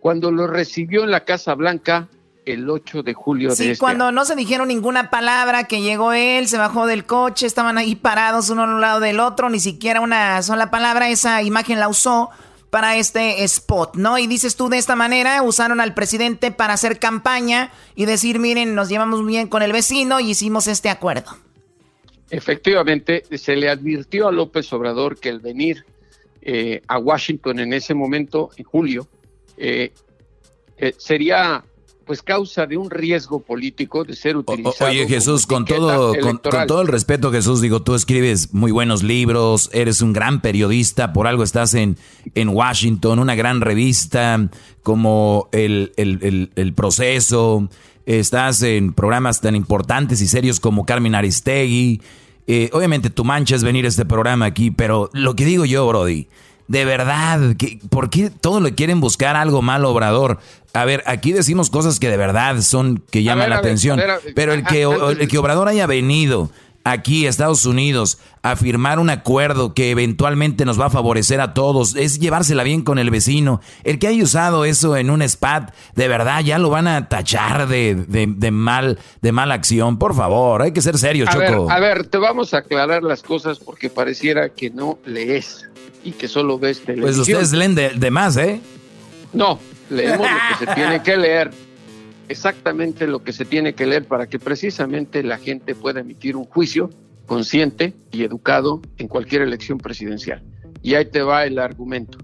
cuando 0.00 0.30
lo 0.30 0.46
recibió 0.46 1.04
en 1.04 1.10
la 1.10 1.24
Casa 1.24 1.54
Blanca 1.54 2.08
el 2.46 2.70
8 2.70 3.02
de 3.02 3.12
julio 3.12 3.50
sí, 3.50 3.64
de 3.64 3.70
este 3.72 3.80
cuando 3.80 4.12
no 4.12 4.24
se 4.24 4.36
dijeron 4.36 4.68
ninguna 4.68 5.10
palabra, 5.10 5.64
que 5.64 5.82
llegó 5.82 6.12
él, 6.12 6.48
se 6.48 6.56
bajó 6.56 6.86
del 6.86 7.04
coche, 7.04 7.44
estaban 7.44 7.76
ahí 7.76 7.96
parados 7.96 8.48
uno 8.48 8.62
a 8.62 8.66
un 8.66 8.80
lado 8.80 9.00
del 9.00 9.20
otro, 9.20 9.50
ni 9.50 9.60
siquiera 9.60 10.00
una 10.00 10.40
sola 10.42 10.70
palabra, 10.70 11.10
esa 11.10 11.42
imagen 11.42 11.80
la 11.80 11.88
usó 11.88 12.30
para 12.70 12.96
este 12.96 13.42
spot, 13.44 13.96
¿no? 13.96 14.18
Y 14.18 14.26
dices 14.26 14.56
tú 14.56 14.68
de 14.68 14.78
esta 14.78 14.96
manera, 14.96 15.42
usaron 15.42 15.80
al 15.80 15.92
presidente 15.92 16.52
para 16.52 16.74
hacer 16.74 16.98
campaña 16.98 17.72
y 17.94 18.06
decir, 18.06 18.38
miren, 18.38 18.74
nos 18.74 18.88
llevamos 18.88 19.24
bien 19.26 19.48
con 19.48 19.62
el 19.62 19.72
vecino 19.72 20.20
y 20.20 20.30
hicimos 20.30 20.66
este 20.66 20.88
acuerdo. 20.88 21.36
Efectivamente, 22.30 23.24
se 23.36 23.56
le 23.56 23.68
advirtió 23.70 24.28
a 24.28 24.32
López 24.32 24.72
Obrador 24.72 25.18
que 25.18 25.28
el 25.28 25.40
venir 25.40 25.84
eh, 26.42 26.82
a 26.86 26.98
Washington 26.98 27.60
en 27.60 27.72
ese 27.72 27.94
momento, 27.94 28.50
en 28.56 28.64
julio, 28.64 29.08
eh, 29.56 29.92
eh, 30.76 30.94
sería 30.98 31.64
pues 32.06 32.22
causa 32.22 32.66
de 32.66 32.76
un 32.76 32.88
riesgo 32.88 33.40
político 33.40 34.04
de 34.04 34.14
ser 34.14 34.36
utilizado. 34.36 34.90
Oye 34.90 35.08
Jesús, 35.08 35.44
con 35.44 35.64
todo, 35.64 36.14
con, 36.20 36.38
con, 36.38 36.66
todo 36.66 36.80
el 36.80 36.88
respeto 36.88 37.32
Jesús, 37.32 37.60
digo, 37.60 37.82
tú 37.82 37.96
escribes 37.96 38.54
muy 38.54 38.70
buenos 38.70 39.02
libros, 39.02 39.68
eres 39.72 40.00
un 40.00 40.12
gran 40.12 40.40
periodista, 40.40 41.12
por 41.12 41.26
algo 41.26 41.42
estás 41.42 41.74
en, 41.74 41.98
en 42.36 42.48
Washington, 42.50 43.18
una 43.18 43.34
gran 43.34 43.60
revista 43.60 44.48
como 44.84 45.48
el, 45.50 45.92
el, 45.96 46.20
el, 46.22 46.50
el 46.54 46.72
Proceso, 46.74 47.68
estás 48.06 48.62
en 48.62 48.92
programas 48.92 49.40
tan 49.40 49.56
importantes 49.56 50.20
y 50.20 50.28
serios 50.28 50.60
como 50.60 50.86
Carmen 50.86 51.16
Aristegui. 51.16 52.00
Eh, 52.46 52.70
obviamente 52.72 53.10
tu 53.10 53.24
mancha 53.24 53.56
es 53.56 53.64
venir 53.64 53.84
a 53.84 53.88
este 53.88 54.04
programa 54.04 54.46
aquí, 54.46 54.70
pero 54.70 55.10
lo 55.12 55.34
que 55.34 55.44
digo 55.44 55.64
yo, 55.64 55.84
Brody, 55.88 56.28
de 56.68 56.84
verdad, 56.84 57.56
¿por 57.90 58.10
qué 58.10 58.30
todo 58.30 58.60
le 58.60 58.74
quieren 58.74 59.00
buscar 59.00 59.36
algo 59.36 59.62
mal, 59.62 59.84
Obrador? 59.84 60.38
A 60.76 60.84
ver, 60.84 61.02
aquí 61.06 61.32
decimos 61.32 61.70
cosas 61.70 61.98
que 61.98 62.10
de 62.10 62.16
verdad 62.16 62.60
son, 62.60 63.02
que 63.10 63.22
llaman 63.22 63.44
ver, 63.44 63.50
la 63.50 63.56
atención, 63.56 63.96
ver, 63.96 64.08
ver, 64.08 64.34
pero 64.34 64.52
el 64.52 64.64
que, 64.64 64.84
ah, 64.84 65.12
el 65.18 65.26
que 65.26 65.38
Obrador 65.38 65.68
haya 65.68 65.86
venido 65.86 66.50
aquí 66.84 67.26
a 67.26 67.30
Estados 67.30 67.66
Unidos 67.66 68.18
a 68.42 68.54
firmar 68.54 69.00
un 69.00 69.10
acuerdo 69.10 69.74
que 69.74 69.90
eventualmente 69.90 70.64
nos 70.64 70.78
va 70.78 70.86
a 70.86 70.90
favorecer 70.90 71.40
a 71.40 71.52
todos, 71.52 71.96
es 71.96 72.20
llevársela 72.20 72.62
bien 72.62 72.82
con 72.82 72.98
el 72.98 73.10
vecino. 73.10 73.60
El 73.82 73.98
que 73.98 74.06
haya 74.06 74.22
usado 74.22 74.64
eso 74.64 74.96
en 74.96 75.10
un 75.10 75.22
spat, 75.22 75.74
de 75.96 76.08
verdad 76.08 76.42
ya 76.44 76.58
lo 76.58 76.70
van 76.70 76.86
a 76.86 77.08
tachar 77.08 77.66
de, 77.66 77.96
de, 77.96 78.26
de 78.28 78.50
mal, 78.50 78.98
de 79.20 79.32
mala 79.32 79.54
acción. 79.54 79.98
Por 79.98 80.14
favor, 80.14 80.62
hay 80.62 80.72
que 80.72 80.82
ser 80.82 80.96
serio, 80.98 81.24
a 81.26 81.32
Choco. 81.32 81.66
Ver, 81.66 81.76
a 81.76 81.80
ver, 81.80 82.06
te 82.06 82.18
vamos 82.18 82.54
a 82.54 82.58
aclarar 82.58 83.02
las 83.02 83.22
cosas 83.22 83.58
porque 83.58 83.90
pareciera 83.90 84.50
que 84.50 84.70
no 84.70 84.98
lees 85.04 85.66
y 86.04 86.12
que 86.12 86.28
solo 86.28 86.58
ves 86.58 86.82
televisión. 86.82 87.16
Pues 87.16 87.18
ustedes 87.18 87.52
leen 87.52 87.74
de, 87.74 87.90
de 87.90 88.10
más, 88.12 88.36
¿eh? 88.36 88.60
No, 89.32 89.58
leemos 89.90 90.26
lo 90.30 90.58
que 90.58 90.66
se 90.66 90.74
tiene 90.74 91.02
que 91.02 91.16
leer, 91.16 91.50
exactamente 92.28 93.06
lo 93.06 93.22
que 93.22 93.32
se 93.32 93.44
tiene 93.44 93.74
que 93.74 93.86
leer 93.86 94.04
para 94.06 94.26
que 94.26 94.38
precisamente 94.38 95.22
la 95.22 95.38
gente 95.38 95.74
pueda 95.74 96.00
emitir 96.00 96.36
un 96.36 96.44
juicio 96.44 96.90
consciente 97.26 97.92
y 98.12 98.22
educado 98.22 98.80
en 98.98 99.08
cualquier 99.08 99.42
elección 99.42 99.78
presidencial. 99.78 100.42
Y 100.82 100.94
ahí 100.94 101.06
te 101.06 101.22
va 101.22 101.44
el 101.44 101.58
argumento. 101.58 102.18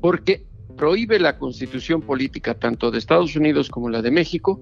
Porque 0.00 0.44
prohíbe 0.76 1.18
la 1.18 1.38
constitución 1.38 2.02
política 2.02 2.54
tanto 2.54 2.90
de 2.90 2.98
Estados 2.98 3.34
Unidos 3.34 3.70
como 3.70 3.88
la 3.88 4.02
de 4.02 4.10
México 4.10 4.60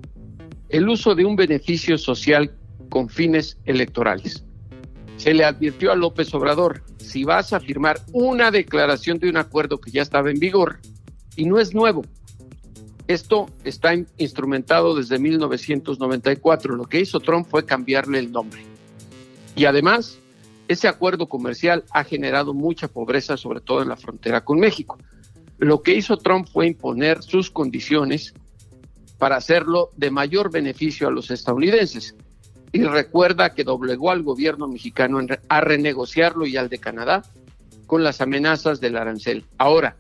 el 0.69 0.89
uso 0.89 1.15
de 1.15 1.25
un 1.25 1.37
beneficio 1.37 1.99
social 1.99 2.53
con 2.89 3.09
fines 3.09 3.59
electorales. 3.65 4.45
Se 5.17 5.35
le 5.35 5.45
advirtió 5.45 5.93
a 5.93 5.97
López 5.97 6.33
Obrador, 6.35 6.83
si 6.99 7.25
vas 7.25 7.53
a 7.53 7.61
firmar 7.61 8.01
una 8.13 8.51
declaración 8.51 9.19
de 9.19 9.29
un 9.29 9.37
acuerdo 9.37 9.81
que 9.81 9.91
ya 9.91 10.03
estaba 10.03 10.31
en 10.31 10.39
vigor, 10.39 10.81
y 11.37 11.47
no 11.47 11.59
es 11.59 11.75
nuevo. 11.75 12.03
Esto 13.07 13.51
está 13.65 13.95
instrumentado 14.17 14.95
desde 14.95 15.19
1994. 15.19 16.75
Lo 16.75 16.85
que 16.85 17.01
hizo 17.01 17.21
Trump 17.21 17.47
fue 17.49 17.67
cambiarle 17.67 18.19
el 18.19 18.33
nombre. 18.33 18.63
Y 19.55 19.67
además, 19.67 20.19
ese 20.69 20.89
acuerdo 20.89 21.29
comercial 21.29 21.85
ha 21.93 22.05
generado 22.05 22.55
mucha 22.55 22.89
pobreza, 22.89 23.37
sobre 23.37 23.61
todo 23.61 23.83
en 23.83 23.89
la 23.89 23.97
frontera 23.97 24.43
con 24.43 24.59
México. 24.59 24.99
Lo 25.59 25.83
que 25.83 25.95
hizo 25.95 26.17
Trump 26.17 26.49
fue 26.51 26.67
imponer 26.67 27.23
sus 27.23 27.51
condiciones 27.51 28.33
para 29.19 29.37
hacerlo 29.37 29.91
de 29.97 30.11
mayor 30.11 30.51
beneficio 30.51 31.07
a 31.07 31.11
los 31.11 31.31
estadounidenses. 31.31 32.15
Y 32.73 32.83
recuerda 32.83 33.55
que 33.55 33.63
doblegó 33.65 34.11
al 34.11 34.23
gobierno 34.23 34.67
mexicano 34.67 35.21
a 35.49 35.61
renegociarlo 35.61 36.47
y 36.47 36.57
al 36.57 36.69
de 36.69 36.79
Canadá 36.79 37.23
con 37.87 38.03
las 38.03 38.21
amenazas 38.21 38.81
del 38.81 38.97
arancel. 38.97 39.45
Ahora, 39.59 39.97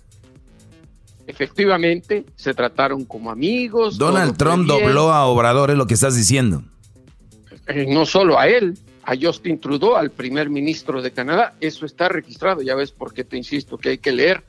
efectivamente 1.26 2.26
se 2.36 2.54
trataron 2.54 3.04
como 3.04 3.30
amigos. 3.30 3.98
Donald 3.98 4.36
Trump 4.36 4.66
dobló 4.66 5.12
a 5.12 5.26
Obrador, 5.26 5.70
es 5.70 5.76
lo 5.76 5.86
que 5.86 5.94
estás 5.94 6.16
diciendo. 6.16 6.62
Eh, 7.66 7.86
no 7.88 8.04
solo 8.06 8.38
a 8.38 8.48
él, 8.48 8.78
a 9.04 9.14
Justin 9.20 9.58
Trudeau, 9.58 9.96
al 9.96 10.10
primer 10.10 10.50
ministro 10.50 11.02
de 11.02 11.12
Canadá. 11.12 11.54
Eso 11.60 11.86
está 11.86 12.08
registrado, 12.08 12.62
ya 12.62 12.74
ves 12.74 12.92
por 12.92 13.12
qué 13.12 13.24
te 13.24 13.36
insisto 13.36 13.78
que 13.78 13.90
hay 13.90 13.98
que 13.98 14.12
leer. 14.12 14.44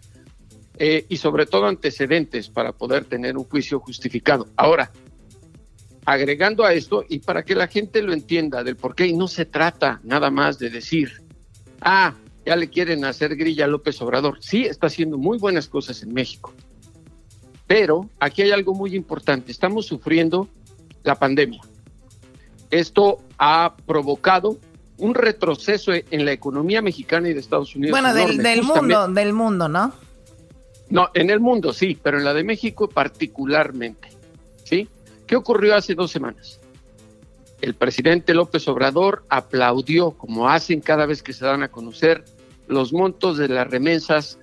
Eh, 0.77 1.05
y 1.07 1.17
sobre 1.17 1.45
todo 1.45 1.67
antecedentes 1.67 2.49
para 2.49 2.73
poder 2.73 3.05
tener 3.05 3.37
un 3.37 3.45
juicio 3.45 3.79
justificado. 3.79 4.47
Ahora, 4.57 4.91
agregando 6.05 6.65
a 6.65 6.73
esto, 6.73 7.05
y 7.07 7.19
para 7.19 7.43
que 7.43 7.55
la 7.55 7.67
gente 7.67 8.01
lo 8.01 8.11
entienda 8.11 8.63
del 8.63 8.75
por 8.75 8.93
qué, 8.93 9.07
y 9.07 9.13
no 9.13 9.29
se 9.29 9.45
trata 9.45 10.01
nada 10.03 10.29
más 10.29 10.59
de 10.59 10.69
decir, 10.69 11.23
ah, 11.79 12.13
ya 12.45 12.55
le 12.55 12.69
quieren 12.69 13.05
hacer 13.05 13.35
grilla 13.35 13.65
a 13.65 13.67
López 13.67 14.01
Obrador. 14.01 14.37
Sí, 14.41 14.65
está 14.65 14.87
haciendo 14.87 15.17
muy 15.17 15.37
buenas 15.37 15.67
cosas 15.67 16.03
en 16.03 16.13
México. 16.13 16.53
Pero 17.67 18.09
aquí 18.19 18.43
hay 18.43 18.51
algo 18.51 18.73
muy 18.73 18.95
importante. 18.95 19.51
Estamos 19.51 19.85
sufriendo 19.85 20.47
la 21.03 21.15
pandemia. 21.15 21.61
Esto 22.69 23.19
ha 23.37 23.75
provocado 23.85 24.57
un 24.97 25.13
retroceso 25.13 25.91
en 25.93 26.25
la 26.25 26.31
economía 26.31 26.81
mexicana 26.81 27.29
y 27.29 27.33
de 27.33 27.39
Estados 27.39 27.75
Unidos. 27.75 27.91
Bueno, 27.91 28.13
del, 28.13 28.37
del 28.37 28.63
mundo, 28.63 29.07
del 29.07 29.33
mundo, 29.33 29.67
¿no? 29.67 29.93
No, 30.89 31.09
en 31.13 31.29
el 31.29 31.39
mundo 31.39 31.73
sí, 31.73 31.97
pero 32.01 32.17
en 32.17 32.25
la 32.25 32.33
de 32.33 32.43
México 32.43 32.87
particularmente. 32.87 34.09
¿Sí? 34.63 34.87
¿Qué 35.27 35.35
ocurrió 35.35 35.75
hace 35.75 35.95
dos 35.95 36.11
semanas? 36.11 36.59
El 37.61 37.73
presidente 37.73 38.33
López 38.33 38.67
Obrador 38.67 39.25
aplaudió, 39.29 40.11
como 40.11 40.49
hacen 40.49 40.81
cada 40.81 41.05
vez 41.05 41.23
que 41.23 41.33
se 41.33 41.45
dan 41.45 41.63
a 41.63 41.69
conocer, 41.69 42.23
los 42.67 42.93
montos 42.93 43.37
de 43.37 43.47
las 43.47 43.67
remesas 43.67 44.37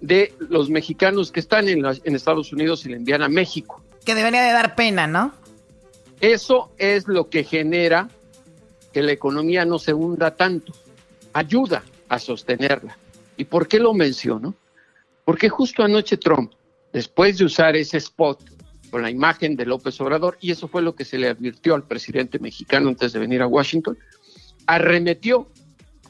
de 0.00 0.34
los 0.38 0.70
mexicanos 0.70 1.32
que 1.32 1.40
están 1.40 1.68
en, 1.68 1.84
en 1.84 2.14
Estados 2.14 2.52
Unidos 2.52 2.84
y 2.86 2.90
le 2.90 2.96
envían 2.96 3.22
a 3.22 3.28
México. 3.28 3.82
Que 4.04 4.14
debería 4.14 4.42
de 4.42 4.52
dar 4.52 4.74
pena, 4.74 5.06
¿no? 5.06 5.32
Eso 6.20 6.70
es 6.78 7.06
lo 7.06 7.28
que 7.28 7.44
genera 7.44 8.08
que 8.92 9.02
la 9.02 9.12
economía 9.12 9.64
no 9.64 9.78
se 9.78 9.92
hunda 9.92 10.34
tanto, 10.34 10.72
ayuda 11.32 11.82
a 12.08 12.18
sostenerla. 12.18 12.96
¿Y 13.36 13.44
por 13.44 13.68
qué 13.68 13.78
lo 13.78 13.94
menciono? 13.94 14.54
Porque 15.24 15.48
justo 15.48 15.82
anoche 15.82 16.16
Trump, 16.16 16.52
después 16.92 17.38
de 17.38 17.44
usar 17.44 17.76
ese 17.76 17.98
spot 17.98 18.40
con 18.90 19.02
la 19.02 19.10
imagen 19.10 19.54
de 19.54 19.66
López 19.66 20.00
Obrador, 20.00 20.38
y 20.40 20.50
eso 20.50 20.66
fue 20.68 20.82
lo 20.82 20.94
que 20.94 21.04
se 21.04 21.18
le 21.18 21.28
advirtió 21.28 21.74
al 21.74 21.84
presidente 21.84 22.38
mexicano 22.38 22.88
antes 22.88 23.12
de 23.12 23.18
venir 23.18 23.42
a 23.42 23.46
Washington, 23.46 23.98
arremetió 24.66 25.48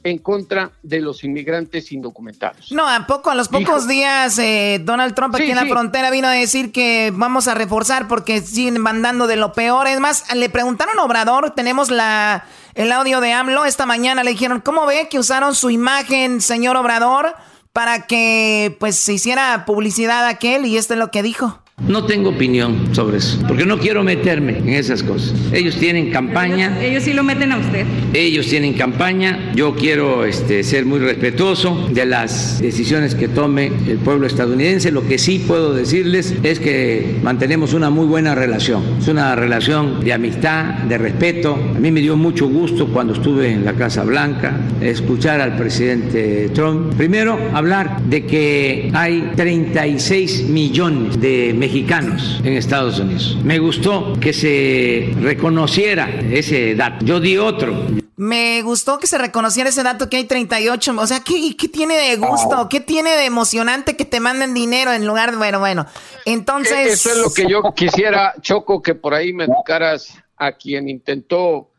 en 0.05 0.19
contra 0.19 0.71
de 0.83 1.01
los 1.01 1.25
inmigrantes 1.25 1.93
indocumentados. 1.93 2.73
No, 2.73 2.89
a 2.89 3.07
poco, 3.07 3.31
a 3.31 3.35
los 3.35 3.49
pocos 3.49 3.89
días, 3.89 4.39
eh, 4.39 4.81
Donald 4.83 5.15
Trump 5.15 5.35
aquí 5.35 5.51
en 5.51 5.57
la 5.57 5.67
frontera 5.67 6.11
vino 6.11 6.29
a 6.29 6.33
decir 6.33 6.73
que 6.73 7.13
vamos 7.15 7.49
a 7.49 7.55
reforzar 7.55 8.09
porque 8.09 8.41
siguen 8.41 8.81
mandando 8.81 9.27
de 9.27 9.37
lo 9.37 9.53
peor. 9.53 9.87
Es 9.87 10.01
más, 10.01 10.33
le 10.35 10.49
preguntaron 10.49 10.99
a 10.99 11.05
Obrador, 11.05 11.51
tenemos 11.55 11.91
la, 11.91 12.45
el 12.75 12.93
audio 12.93 13.21
de 13.21 13.33
AMLO, 13.33 13.65
esta 13.65 13.87
mañana 13.87 14.23
le 14.23 14.31
dijeron, 14.31 14.61
¿cómo 14.61 14.87
ve 14.87 15.09
que 15.09 15.19
usaron 15.19 15.55
su 15.55 15.71
imagen, 15.71 16.41
señor 16.41 16.77
Obrador, 16.77 17.35
para 17.73 18.07
que 18.07 18.77
pues 18.81 18.97
se 18.97 19.15
hiciera 19.15 19.65
publicidad 19.67 20.27
aquel? 20.27 20.67
Y 20.67 20.77
esto 20.77 20.95
es 20.95 20.99
lo 20.99 21.11
que 21.11 21.23
dijo. 21.23 21.61
No 21.87 22.05
tengo 22.05 22.31
opinión 22.31 22.93
sobre 22.93 23.19
eso, 23.19 23.39
porque 23.47 23.65
no 23.65 23.79
quiero 23.79 24.03
meterme 24.03 24.59
en 24.59 24.71
esas 24.71 25.03
cosas. 25.05 25.33
Ellos 25.53 25.77
tienen 25.77 26.11
campaña. 26.11 26.77
Ellos, 26.83 27.05
sí 27.05 27.13
lo 27.13 27.23
meten 27.23 27.53
a 27.53 27.59
usted. 27.59 27.87
Ellos 28.13 28.49
tienen 28.49 28.75
campaña. 28.75 29.53
Yo 29.55 29.77
quiero 29.77 30.25
este, 30.25 30.65
ser 30.65 30.85
muy 30.85 30.99
respetuoso 30.99 31.89
de 31.91 32.05
las 32.05 32.61
decisiones 32.61 33.15
que 33.15 33.29
tome 33.29 33.71
el 33.87 33.99
pueblo 33.99 34.27
estadounidense. 34.27 34.91
Lo 34.91 35.07
que 35.07 35.19
sí 35.19 35.39
puedo 35.39 35.73
decirles 35.73 36.35
es 36.43 36.59
que 36.59 37.15
mantenemos 37.23 37.73
una 37.73 37.91
muy 37.91 38.07
buena 38.07 38.35
relación. 38.35 38.83
Es 39.01 39.07
una 39.07 39.37
relación 39.37 40.01
de 40.01 40.13
amistad, 40.13 40.65
de 40.89 40.99
respeto. 40.99 41.55
A 41.55 41.79
mí 41.79 41.93
me 41.93 42.01
dio 42.01 42.17
mucho 42.17 42.49
gusto 42.49 42.89
cuando 42.89 43.13
estuve 43.13 43.53
en 43.53 43.65
la 43.65 43.75
Casa 43.75 44.03
Blanca 44.03 44.59
escuchar 44.81 45.41
al 45.41 45.57
presidente 45.57 46.51
Trump. 46.53 46.95
Primero, 46.97 47.39
hablar 47.55 48.03
de 48.03 48.27
que 48.27 48.91
hay 48.93 49.31
36 49.37 50.49
millones 50.49 51.21
de 51.21 51.55
mexicanos 51.57 51.68
mexicanos 51.69 52.41
en 52.45 52.55
Estados 52.55 52.99
Unidos. 52.99 53.37
Me 53.45 53.59
gustó 53.59 54.15
que 54.19 54.33
se 54.33 55.13
reconociera 55.21 56.09
ese 56.31 56.75
dato. 56.75 57.05
Yo 57.05 57.21
di 57.21 57.37
otro. 57.37 57.75
Me 58.17 58.63
gustó 58.63 58.99
que 58.99 59.07
se 59.07 59.19
reconociera 59.19 59.69
ese 59.69 59.83
dato 59.83 60.09
que 60.09 60.17
hay 60.17 60.25
38. 60.25 60.95
O 60.99 61.07
sea, 61.07 61.21
¿qué, 61.21 61.55
qué 61.59 61.69
tiene 61.69 61.95
de 61.95 62.17
gusto? 62.17 62.69
¿Qué 62.71 62.81
tiene 62.81 63.11
de 63.11 63.27
emocionante 63.27 63.97
que 63.97 64.07
te 64.07 64.19
manden 64.19 64.55
dinero 64.55 64.93
en 64.93 65.07
lugar 65.07 65.33
de... 65.33 65.37
Bueno, 65.37 65.61
bueno. 65.61 65.87
Entonces... 66.25 66.91
Eso 66.91 67.11
es 67.11 67.19
lo 67.19 67.33
que 67.33 67.47
yo 67.47 67.63
quisiera, 67.75 68.35
Choco, 68.41 68.81
que 68.81 68.95
por 68.95 69.13
ahí 69.13 69.35
me 69.35 69.45
educaras 69.45 70.15
a 70.39 70.53
quien 70.53 70.89
intentó 70.89 71.71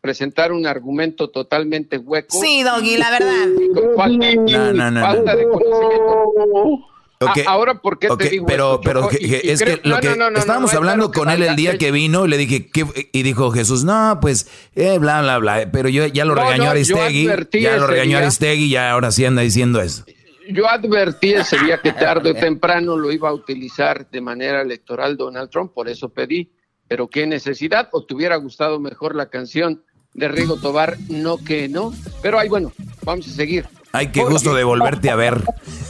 presentar 0.00 0.52
un 0.52 0.66
argumento 0.68 1.30
totalmente 1.30 1.98
hueco. 1.98 2.38
Sí, 2.40 2.62
Doggy, 2.62 2.96
la 2.96 3.10
verdad. 3.10 3.48
Falta, 3.96 4.34
no, 4.34 4.72
no, 4.72 4.90
no, 4.92 5.00
falta 5.00 5.34
de 5.34 5.48
conocimiento. 5.48 6.91
Okay. 7.30 7.44
ahora, 7.46 7.80
¿por 7.80 7.98
qué 7.98 8.08
te 8.16 8.28
digo 8.28 8.46
Pero, 8.46 8.80
pero 8.82 9.08
es 9.10 9.62
que 9.62 9.80
lo 9.84 10.00
que 10.00 10.16
estábamos 10.36 10.74
hablando 10.74 11.10
con 11.10 11.30
él 11.30 11.42
el 11.42 11.56
día 11.56 11.78
que 11.78 11.90
vino, 11.90 12.26
le 12.26 12.36
dije, 12.36 12.68
¿qué? 12.68 12.84
y 13.12 13.22
dijo 13.22 13.50
Jesús, 13.50 13.84
no, 13.84 14.18
pues, 14.20 14.48
eh, 14.74 14.98
bla, 14.98 15.22
bla, 15.22 15.38
bla. 15.38 15.70
Pero 15.70 15.88
yo 15.88 16.06
ya 16.06 16.24
lo 16.24 16.34
regañó 16.34 16.70
Aristegui, 16.70 17.28
ya 17.60 17.76
lo 17.76 17.86
regañó 17.86 18.18
Aristegui, 18.18 18.64
y 18.64 18.76
ahora 18.76 19.10
sí 19.10 19.24
anda 19.24 19.42
diciendo 19.42 19.80
eso. 19.80 20.04
Yo 20.48 20.68
advertí 20.68 21.34
ese 21.34 21.58
día 21.58 21.80
que 21.80 21.92
tarde 21.92 22.30
o 22.30 22.34
temprano 22.34 22.96
lo 22.96 23.12
iba 23.12 23.28
a 23.28 23.32
utilizar 23.32 24.08
de 24.10 24.20
manera 24.20 24.60
electoral 24.60 25.16
Donald 25.16 25.50
Trump, 25.50 25.72
por 25.72 25.88
eso 25.88 26.08
pedí. 26.08 26.50
Pero 26.88 27.08
qué 27.08 27.26
necesidad, 27.26 27.88
o 27.92 28.04
te 28.04 28.14
hubiera 28.14 28.36
gustado 28.36 28.78
mejor 28.80 29.14
la 29.14 29.30
canción 29.30 29.82
de 30.14 30.28
Rigo 30.28 30.56
Tobar, 30.56 30.98
no 31.08 31.38
que 31.38 31.68
no. 31.68 31.92
Pero 32.22 32.38
ahí, 32.38 32.48
bueno, 32.48 32.72
vamos 33.04 33.28
a 33.28 33.30
seguir. 33.30 33.66
Ay, 33.92 34.08
qué 34.08 34.24
gusto 34.24 34.54
de 34.54 34.64
volverte 34.64 35.10
a 35.10 35.16
ver. 35.16 35.42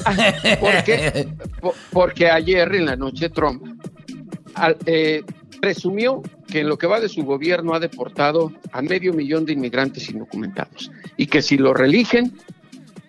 Porque, 0.60 1.28
porque 1.92 2.28
ayer 2.28 2.74
en 2.74 2.86
la 2.86 2.96
noche 2.96 3.28
Trump 3.28 3.62
eh, 4.86 5.22
presumió 5.60 6.20
que 6.48 6.60
en 6.60 6.68
lo 6.68 6.76
que 6.76 6.88
va 6.88 6.98
de 6.98 7.08
su 7.08 7.22
gobierno 7.22 7.72
ha 7.72 7.78
deportado 7.78 8.52
a 8.72 8.82
medio 8.82 9.12
millón 9.12 9.44
de 9.44 9.52
inmigrantes 9.52 10.10
indocumentados 10.10 10.90
y 11.16 11.26
que 11.26 11.40
si 11.40 11.56
lo 11.56 11.72
religen, 11.72 12.36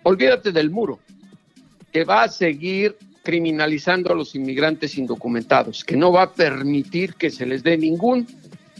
olvídate 0.04 0.52
del 0.52 0.70
muro, 0.70 1.00
que 1.92 2.04
va 2.04 2.22
a 2.22 2.28
seguir 2.28 2.96
criminalizando 3.24 4.12
a 4.12 4.14
los 4.14 4.36
inmigrantes 4.36 4.96
indocumentados, 4.96 5.82
que 5.82 5.96
no 5.96 6.12
va 6.12 6.22
a 6.22 6.32
permitir 6.32 7.14
que 7.14 7.30
se 7.30 7.44
les 7.44 7.64
dé 7.64 7.76
ningún 7.76 8.28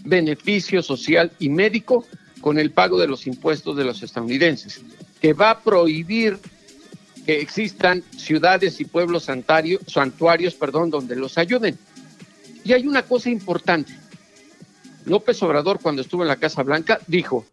beneficio 0.05 0.85
social 0.85 1.33
y 1.41 1.49
médico 1.49 2.07
con 2.41 2.61
el 2.61 2.71
pago 2.71 3.01
de 3.01 3.09
los 3.09 3.27
impuestos 3.27 3.77
de 3.77 3.85
los 3.85 4.05
estadounidenses 4.05 4.85
que 5.25 5.33
va 5.33 5.53
a 5.53 5.61
prohibir 5.61 6.39
que 7.25 7.41
existan 7.41 8.05
ciudades 8.15 8.79
y 8.79 8.85
pueblos 8.85 9.23
santuarios, 9.25 10.55
perdón, 10.55 10.91
donde 10.91 11.17
los 11.17 11.39
ayuden. 11.39 11.79
Y 12.63 12.75
hay 12.75 12.87
una 12.87 13.05
cosa 13.05 13.31
importante. 13.31 13.99
López 15.07 15.43
Obrador, 15.43 15.81
cuando 15.81 16.03
estuvo 16.03 16.21
en 16.21 16.29
la 16.29 16.37
Casa 16.37 16.63
Blanca, 16.63 17.01
dijo: 17.07 17.47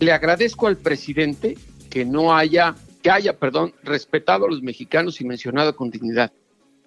Le 0.00 0.12
agradezco 0.12 0.66
al 0.66 0.76
presidente 0.76 1.56
que 1.88 2.04
no 2.04 2.36
haya, 2.36 2.76
que 3.02 3.10
haya, 3.10 3.38
perdón, 3.38 3.72
respetado 3.82 4.44
a 4.44 4.50
los 4.50 4.60
mexicanos 4.60 5.22
y 5.22 5.24
mencionado 5.24 5.74
con 5.74 5.90
dignidad. 5.90 6.30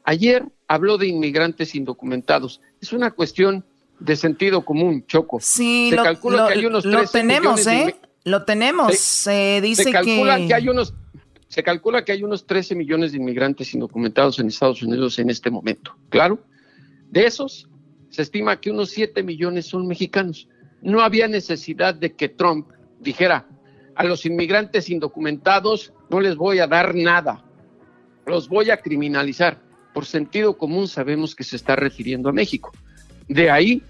Ayer 0.03 0.45
habló 0.67 0.99
de 0.99 1.07
inmigrantes 1.07 1.73
indocumentados. 1.73 2.61
Es 2.79 2.93
una 2.93 3.09
cuestión 3.09 3.65
de 3.99 4.15
sentido 4.15 4.63
común, 4.63 5.03
Choco. 5.07 5.39
Sí, 5.41 5.89
Se 5.89 5.95
calcula 5.95 6.47
que 6.47 6.59
hay 6.59 6.65
unos 6.67 6.85
lo 6.85 7.07
tenemos, 7.07 7.65
¿eh? 7.65 7.95
Lo 8.23 8.43
tenemos. 8.43 8.97
Se, 8.97 9.59
dice 9.61 9.83
se 9.83 9.91
calcula 9.91 10.37
que... 10.37 10.53
hay 10.53 10.69
unos 10.69 10.93
se 11.47 11.63
calcula 11.63 12.05
que 12.05 12.13
hay 12.13 12.23
unos 12.23 12.47
13 12.47 12.75
millones 12.75 13.11
de 13.11 13.17
inmigrantes 13.17 13.73
indocumentados 13.73 14.39
en 14.39 14.47
Estados 14.47 14.81
Unidos 14.83 15.19
en 15.19 15.29
este 15.29 15.51
momento. 15.51 15.93
Claro, 16.07 16.39
de 17.09 17.25
esos 17.25 17.67
se 18.09 18.21
estima 18.21 18.61
que 18.61 18.71
unos 18.71 18.91
7 18.91 19.21
millones 19.21 19.65
son 19.65 19.85
mexicanos. 19.85 20.47
No 20.81 21.01
había 21.01 21.27
necesidad 21.27 21.93
de 21.93 22.13
que 22.13 22.29
Trump 22.29 22.69
dijera 23.01 23.47
a 23.95 24.05
los 24.05 24.25
inmigrantes 24.25 24.89
indocumentados 24.89 25.91
no 26.09 26.21
les 26.21 26.37
voy 26.37 26.59
a 26.59 26.67
dar 26.67 26.95
nada, 26.95 27.43
los 28.25 28.47
voy 28.47 28.69
a 28.69 28.77
criminalizar. 28.77 29.59
Por 29.93 30.05
sentido 30.05 30.57
común 30.57 30.87
sabemos 30.87 31.35
que 31.35 31.43
se 31.43 31.57
está 31.57 31.75
refiriendo 31.75 32.29
a 32.29 32.33
México. 32.33 32.71
De 33.27 33.51
ahí 33.51 33.83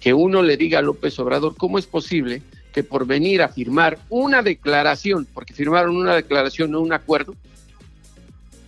que 0.00 0.14
uno 0.14 0.42
le 0.42 0.56
diga 0.56 0.80
a 0.80 0.82
López 0.82 1.16
Obrador 1.20 1.56
cómo 1.56 1.78
es 1.78 1.86
posible 1.86 2.42
que 2.78 2.84
por 2.84 3.06
venir 3.06 3.42
a 3.42 3.48
firmar 3.48 3.98
una 4.08 4.40
declaración, 4.40 5.26
porque 5.34 5.52
firmaron 5.52 5.96
una 5.96 6.14
declaración, 6.14 6.70
no 6.70 6.80
un 6.80 6.92
acuerdo, 6.92 7.34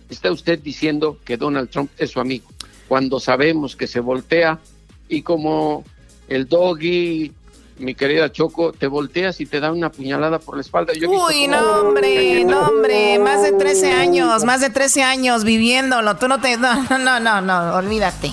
está 0.09 0.29
usted 0.29 0.59
diciendo 0.59 1.17
que 1.23 1.37
Donald 1.37 1.69
Trump 1.69 1.89
es 1.97 2.09
su 2.09 2.19
amigo, 2.19 2.49
cuando 2.89 3.21
sabemos 3.21 3.77
que 3.77 3.87
se 3.87 4.01
voltea 4.01 4.59
y 5.07 5.21
como 5.21 5.85
el 6.27 6.45
doggy, 6.45 7.31
mi 7.77 7.95
querida 7.95 8.29
Choco, 8.29 8.73
te 8.73 8.87
volteas 8.87 9.39
y 9.39 9.45
te 9.45 9.61
da 9.61 9.71
una 9.71 9.89
puñalada 9.89 10.39
por 10.39 10.55
la 10.55 10.61
espalda. 10.61 10.91
Uy, 11.07 11.47
no, 11.47 11.79
hombre, 11.79 12.43
no, 12.43 12.67
hombre, 12.67 13.17
más 13.17 13.43
de 13.43 13.53
13 13.53 13.93
años, 13.93 14.43
más 14.43 14.59
de 14.59 14.71
13 14.71 15.03
años 15.03 15.45
viviéndolo, 15.45 16.17
tú 16.17 16.27
no 16.27 16.41
te, 16.41 16.57
no, 16.57 16.83
no, 16.99 17.21
no, 17.21 17.39
no, 17.39 17.75
olvídate. 17.77 18.29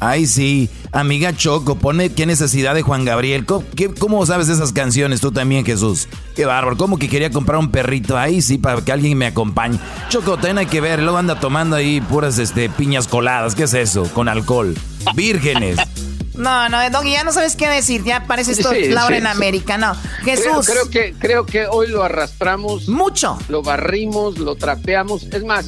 Ay, 0.00 0.26
sí. 0.26 0.70
Amiga 0.92 1.36
Choco, 1.36 1.76
pone 1.76 2.12
qué 2.12 2.24
necesidad 2.24 2.74
de 2.74 2.82
Juan 2.82 3.04
Gabriel. 3.04 3.44
¿Cómo, 3.98 4.24
sabes 4.26 4.48
esas 4.48 4.72
canciones 4.72 5.20
tú 5.20 5.32
también, 5.32 5.64
Jesús? 5.64 6.08
Qué 6.36 6.44
bárbaro. 6.44 6.76
¿Cómo 6.76 6.98
que 6.98 7.08
quería 7.08 7.30
comprar 7.30 7.58
un 7.58 7.70
perrito? 7.70 8.16
Ahí 8.16 8.40
sí, 8.40 8.58
para 8.58 8.80
que 8.82 8.92
alguien 8.92 9.18
me 9.18 9.26
acompañe. 9.26 9.78
Choco, 10.08 10.34
también 10.34 10.58
hay 10.58 10.66
que 10.66 10.80
ver. 10.80 11.02
Luego 11.02 11.18
anda 11.18 11.40
tomando 11.40 11.76
ahí 11.76 12.00
puras 12.00 12.38
este, 12.38 12.68
piñas 12.68 13.08
coladas. 13.08 13.54
¿Qué 13.54 13.64
es 13.64 13.74
eso? 13.74 14.04
Con 14.14 14.28
alcohol. 14.28 14.74
Vírgenes. 15.14 15.78
No, 16.38 16.68
no, 16.68 16.78
Doggy, 16.90 17.10
ya 17.10 17.24
no 17.24 17.32
sabes 17.32 17.56
qué 17.56 17.68
decir. 17.68 18.04
Ya 18.04 18.24
parece 18.28 18.52
esto 18.52 18.70
Laura 18.72 19.16
en 19.16 19.26
América. 19.26 19.76
No, 19.76 19.96
Jesús. 20.22 20.66
Creo, 20.66 20.88
que, 20.88 21.12
creo 21.18 21.44
que 21.44 21.66
hoy 21.66 21.88
lo 21.88 22.04
arrastramos. 22.04 22.88
Mucho. 22.88 23.36
Lo 23.48 23.62
barrimos, 23.62 24.38
lo 24.38 24.54
trapeamos. 24.54 25.24
Es 25.24 25.44
más, 25.44 25.66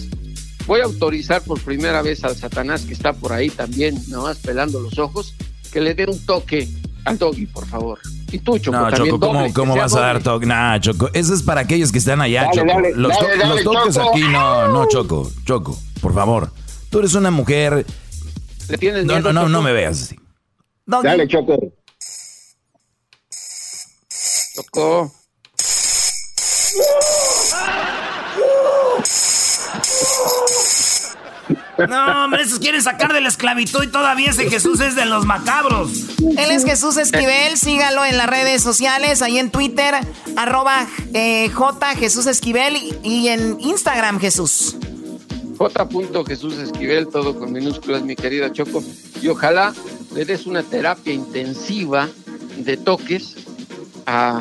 voy 0.70 0.82
a 0.82 0.84
autorizar 0.84 1.42
por 1.42 1.60
primera 1.60 2.00
vez 2.00 2.22
al 2.22 2.36
Satanás 2.36 2.82
que 2.82 2.92
está 2.92 3.12
por 3.12 3.32
ahí 3.32 3.50
también, 3.50 4.00
nomás 4.06 4.38
pelando 4.38 4.78
los 4.78 5.00
ojos, 5.00 5.34
que 5.72 5.80
le 5.80 5.94
dé 5.94 6.06
un 6.06 6.24
toque 6.24 6.68
al 7.04 7.18
doggy, 7.18 7.46
por 7.46 7.66
favor. 7.66 7.98
Y 8.30 8.38
tú, 8.38 8.56
Choco, 8.56 8.78
no, 8.78 8.88
también 8.88 9.16
Choco, 9.16 9.26
¿cómo, 9.26 9.52
¿cómo 9.52 9.74
vas 9.74 9.96
a 9.96 10.00
dar 10.00 10.22
toque? 10.22 10.46
Nah, 10.46 10.78
Choco, 10.78 11.10
eso 11.12 11.34
es 11.34 11.42
para 11.42 11.62
aquellos 11.62 11.90
que 11.90 11.98
están 11.98 12.20
allá, 12.20 12.48
Choco. 12.52 12.68
los, 12.94 12.94
los, 12.94 13.64
toques 13.64 13.98
aquí, 13.98 14.20
no, 14.20 14.68
no, 14.68 14.86
Choco, 14.86 15.28
Choco, 15.44 15.76
por 16.00 16.14
favor. 16.14 16.52
Tú 16.88 17.00
eres 17.00 17.14
una 17.14 17.32
mujer... 17.32 17.84
¿Le 18.68 18.78
tienes 18.78 19.04
no, 19.04 19.18
no, 19.18 19.32
no, 19.32 19.48
no 19.48 19.62
me 19.62 19.72
veas 19.72 20.02
así. 20.02 20.20
Dale, 20.86 21.26
Choco. 21.26 21.58
Choco. 24.54 25.12
No, 31.88 32.24
hombre, 32.24 32.42
esos 32.42 32.58
quieren 32.58 32.82
sacar 32.82 33.12
de 33.12 33.20
la 33.20 33.28
esclavitud 33.28 33.82
y 33.82 33.88
todavía 33.88 34.30
ese 34.30 34.48
Jesús 34.50 34.80
es 34.80 34.96
de 34.96 35.06
los 35.06 35.24
macabros. 35.26 35.90
Él 36.18 36.50
es 36.50 36.64
Jesús 36.64 36.96
Esquivel, 36.96 37.56
sígalo 37.56 38.04
en 38.04 38.16
las 38.16 38.26
redes 38.28 38.62
sociales, 38.62 39.22
ahí 39.22 39.38
en 39.38 39.50
Twitter, 39.50 39.94
arroba 40.36 40.86
eh, 41.14 41.48
J 41.50 41.86
Jesús 41.96 42.26
Esquivel 42.26 42.76
y, 43.02 43.28
en 43.28 43.58
Instagram 43.60 44.20
Jesús. 44.20 44.76
J. 45.56 45.88
Jesús 46.26 46.56
Esquivel, 46.58 47.08
todo 47.08 47.38
con 47.38 47.52
minúsculas, 47.52 48.02
mi 48.02 48.16
querida 48.16 48.52
Choco. 48.52 48.82
Y 49.20 49.28
ojalá 49.28 49.74
le 50.14 50.24
des 50.24 50.46
una 50.46 50.62
terapia 50.62 51.12
intensiva 51.12 52.08
de 52.56 52.76
toques 52.76 53.36
a 54.06 54.40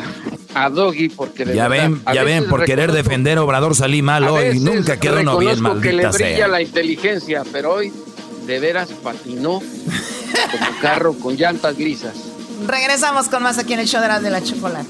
a 0.53 0.69
Doggy 0.69 1.09
porque 1.09 1.45
de 1.45 1.55
ya 1.55 1.67
verdad, 1.67 1.89
ven, 1.89 2.03
ya 2.13 2.23
ven, 2.23 2.47
por 2.47 2.65
querer 2.65 2.91
defender 2.91 3.37
a 3.37 3.43
Obrador 3.43 3.75
salí 3.75 4.01
mal 4.01 4.23
a 4.23 4.31
hoy. 4.31 4.59
Nunca 4.59 4.99
quedó 4.99 5.21
uno 5.21 5.37
bien, 5.37 5.55
reconozco 5.55 5.81
que 5.81 5.93
le 5.93 6.03
maldita 6.03 6.17
brilla 6.17 6.37
sea. 6.37 6.47
la 6.47 6.61
inteligencia, 6.61 7.43
pero 7.51 7.73
hoy 7.73 7.93
de 8.45 8.59
veras 8.59 8.89
patinó 9.03 9.61
como 9.61 10.81
carro 10.81 11.13
con 11.13 11.35
llantas 11.35 11.77
grisas. 11.77 12.15
Regresamos 12.67 13.29
con 13.29 13.43
más 13.43 13.57
aquí 13.57 13.73
en 13.73 13.79
el 13.81 13.87
show 13.87 14.01
de 14.01 14.07
la, 14.07 14.19
de 14.19 14.29
la 14.29 14.43
chocolate. 14.43 14.89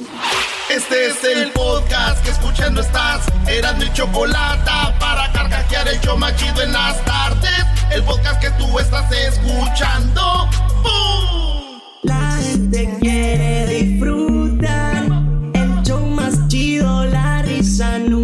Este 0.69 1.07
es 1.07 1.23
el 1.23 1.51
podcast 1.51 2.23
que 2.23 2.29
escuchando 2.31 2.81
estás. 2.81 3.25
Eran 3.47 3.77
mi 3.79 3.91
chocolate 3.93 4.69
para 4.99 5.31
carcajear 5.31 5.87
el 5.87 5.99
show 5.99 6.17
más 6.17 6.35
chido 6.35 6.61
en 6.61 6.71
las 6.71 7.03
tardes. 7.05 7.65
El 7.91 8.03
podcast 8.03 8.39
que 8.39 8.51
tú 8.51 8.79
estás 8.79 9.11
escuchando. 9.11 10.47
¡Bum! 10.83 11.79
La 12.03 12.37
gente 12.41 12.97
quiere 13.01 13.65
disfrutar. 13.67 14.98
La 17.79 17.97
risa 17.97 18.18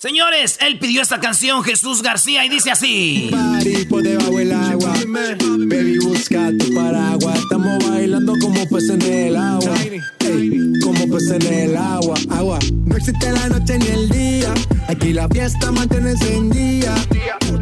Señores, 0.00 0.56
él 0.62 0.78
pidió 0.78 1.02
esta 1.02 1.20
canción, 1.20 1.62
Jesús 1.62 2.00
García, 2.00 2.46
y 2.46 2.48
dice 2.48 2.70
así. 2.70 3.28
Agua. 4.50 4.94
Baby, 5.68 5.98
busca 5.98 6.50
tu 6.58 6.72
paraguas. 6.72 7.38
Estamos 7.38 7.86
bailando 7.86 8.32
como 8.40 8.66
peces 8.66 8.92
en 8.92 9.02
el 9.02 9.36
agua. 9.36 9.74
Ey, 10.20 10.72
como 10.82 11.06
peces 11.08 11.44
en 11.44 11.70
el 11.70 11.76
agua. 11.76 12.14
Agua. 12.30 12.58
No 12.84 12.96
existe 12.96 13.30
la 13.32 13.48
noche 13.48 13.78
ni 13.78 13.86
el 13.86 14.08
día. 14.08 14.52
Aquí 14.88 15.12
la 15.12 15.28
fiesta 15.28 15.70
mantiene 15.70 16.10
encendida. 16.10 16.94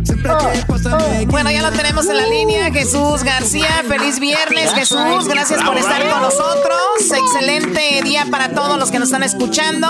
Siempre 0.03 0.33
que 0.53 0.67
pasa 0.67 0.97
me 0.97 1.27
Bueno, 1.27 1.51
ya 1.51 1.63
lo 1.63 1.71
tenemos 1.77 2.07
en 2.07 2.17
la 2.17 2.27
línea, 2.27 2.73
Jesús 2.73 3.23
García. 3.23 3.85
Feliz 3.87 4.19
viernes, 4.19 4.73
Jesús. 4.73 5.29
Gracias 5.29 5.63
por 5.63 5.77
estar 5.77 6.09
con 6.09 6.23
nosotros. 6.23 6.79
Excelente 7.01 8.01
día 8.03 8.27
para 8.31 8.51
todos 8.51 8.79
los 8.79 8.91
que 8.91 8.99
nos 8.99 9.09
están 9.09 9.23
escuchando. 9.23 9.87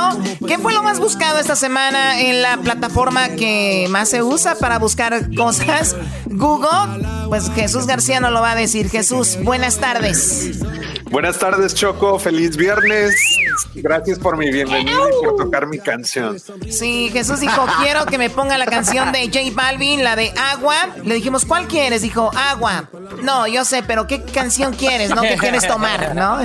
¿Qué 0.47 0.59
fue 0.59 0.73
lo 0.73 0.83
más 0.83 0.99
buscado 0.99 1.39
esta 1.39 1.57
semana 1.57 2.21
en 2.21 2.43
la 2.43 2.57
plataforma 2.59 3.31
que 3.31 3.87
más 3.91 4.09
se 4.09 4.23
usa 4.23 4.57
para 4.57 4.79
buscar 4.79 5.35
cosas? 5.35 5.97
Google. 6.27 7.07
Pues 7.29 7.51
Jesús 7.55 7.87
García 7.87 8.21
nos 8.21 8.33
lo 8.33 8.41
va 8.41 8.53
a 8.53 8.57
decir. 8.57 8.89
Jesús, 8.89 9.39
buenas 9.43 9.79
tardes. 9.79 10.59
Buenas 11.11 11.39
tardes, 11.39 11.75
Choco. 11.75 12.19
Feliz 12.19 12.57
viernes. 12.57 12.68
Gracias 13.75 14.19
por 14.19 14.37
mi 14.37 14.51
bienvenida 14.51 14.99
y 15.21 15.25
por 15.25 15.37
tocar 15.37 15.67
mi 15.67 15.79
canción. 15.79 16.37
Sí, 16.71 17.11
Jesús 17.13 17.41
dijo, 17.41 17.67
quiero 17.83 18.07
que 18.07 18.19
me 18.19 18.31
ponga 18.31 18.59
la 18.59 18.67
canción 18.67 19.13
de 19.13 19.27
J 19.27 19.39
Balvin, 19.55 20.05
la 20.05 20.17
de 20.17 20.33
Agua. 20.37 20.75
Le 21.05 21.15
dijimos, 21.15 21.45
¿cuál 21.45 21.67
quieres? 21.67 22.03
Dijo, 22.03 22.31
Agua. 22.35 22.89
No, 23.23 23.47
yo 23.47 23.65
sé, 23.65 23.83
pero 23.83 24.07
¿qué 24.07 24.23
canción 24.23 24.75
quieres? 24.75 25.11
¿No? 25.11 25.23
¿Qué 25.23 25.37
quieres 25.37 25.67
tomar? 25.67 26.15
¿No? 26.15 26.39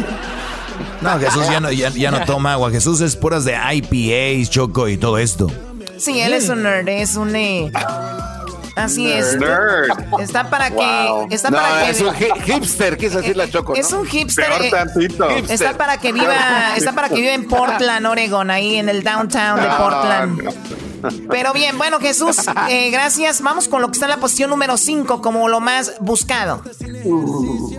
No, 1.01 1.19
Jesús 1.19 1.45
ya 1.49 1.59
no, 1.59 1.71
ya, 1.71 1.89
ya 1.89 2.11
no 2.11 2.23
toma 2.25 2.53
agua. 2.53 2.71
Jesús 2.71 3.01
es 3.01 3.15
puras 3.15 3.43
de 3.43 3.55
IPAs, 3.55 4.49
choco 4.49 4.87
y 4.87 4.97
todo 4.97 5.17
esto. 5.17 5.51
Sí, 5.97 6.19
él 6.21 6.33
es 6.33 6.47
un 6.49 6.63
nerd, 6.63 6.87
es 6.87 7.15
un... 7.15 7.35
eh, 7.35 7.71
Así 8.75 9.11
es. 9.11 9.37
Nerd. 9.37 9.91
Está 10.19 10.49
para 10.49 10.69
que... 10.71 11.27
Está 11.29 11.49
No, 11.51 11.57
para 11.57 11.85
que... 11.85 11.91
es 11.91 12.01
un 12.01 12.13
hi- 12.15 12.41
hipster, 12.43 12.97
quiso 12.97 13.19
decir 13.19 13.37
la 13.37 13.49
Choco. 13.49 13.75
Es 13.75 13.91
¿no? 13.91 13.99
un 13.99 14.05
hipster. 14.07 14.45
Peor 14.47 14.61
eh, 14.63 14.69
tantito. 14.71 15.29
Está 15.29 15.77
para 15.77 15.97
que 15.97 16.11
viva, 16.11 16.75
está 16.75 16.93
para 16.93 17.09
que 17.09 17.15
viva 17.15 17.33
en 17.33 17.47
Portland, 17.47 18.05
Oregon, 18.05 18.49
ahí 18.49 18.77
en 18.77 18.89
el 18.89 19.03
downtown 19.03 19.61
de 19.61 19.67
Portland. 19.67 20.41
Pero 21.29 21.53
bien, 21.53 21.77
bueno, 21.77 21.99
Jesús, 21.99 22.37
eh, 22.69 22.89
gracias. 22.91 23.41
Vamos 23.41 23.67
con 23.67 23.81
lo 23.81 23.87
que 23.87 23.93
está 23.93 24.05
en 24.05 24.11
la 24.11 24.17
posición 24.17 24.49
número 24.49 24.77
5 24.77 25.21
como 25.21 25.47
lo 25.49 25.59
más 25.59 25.93
buscado. 25.99 26.61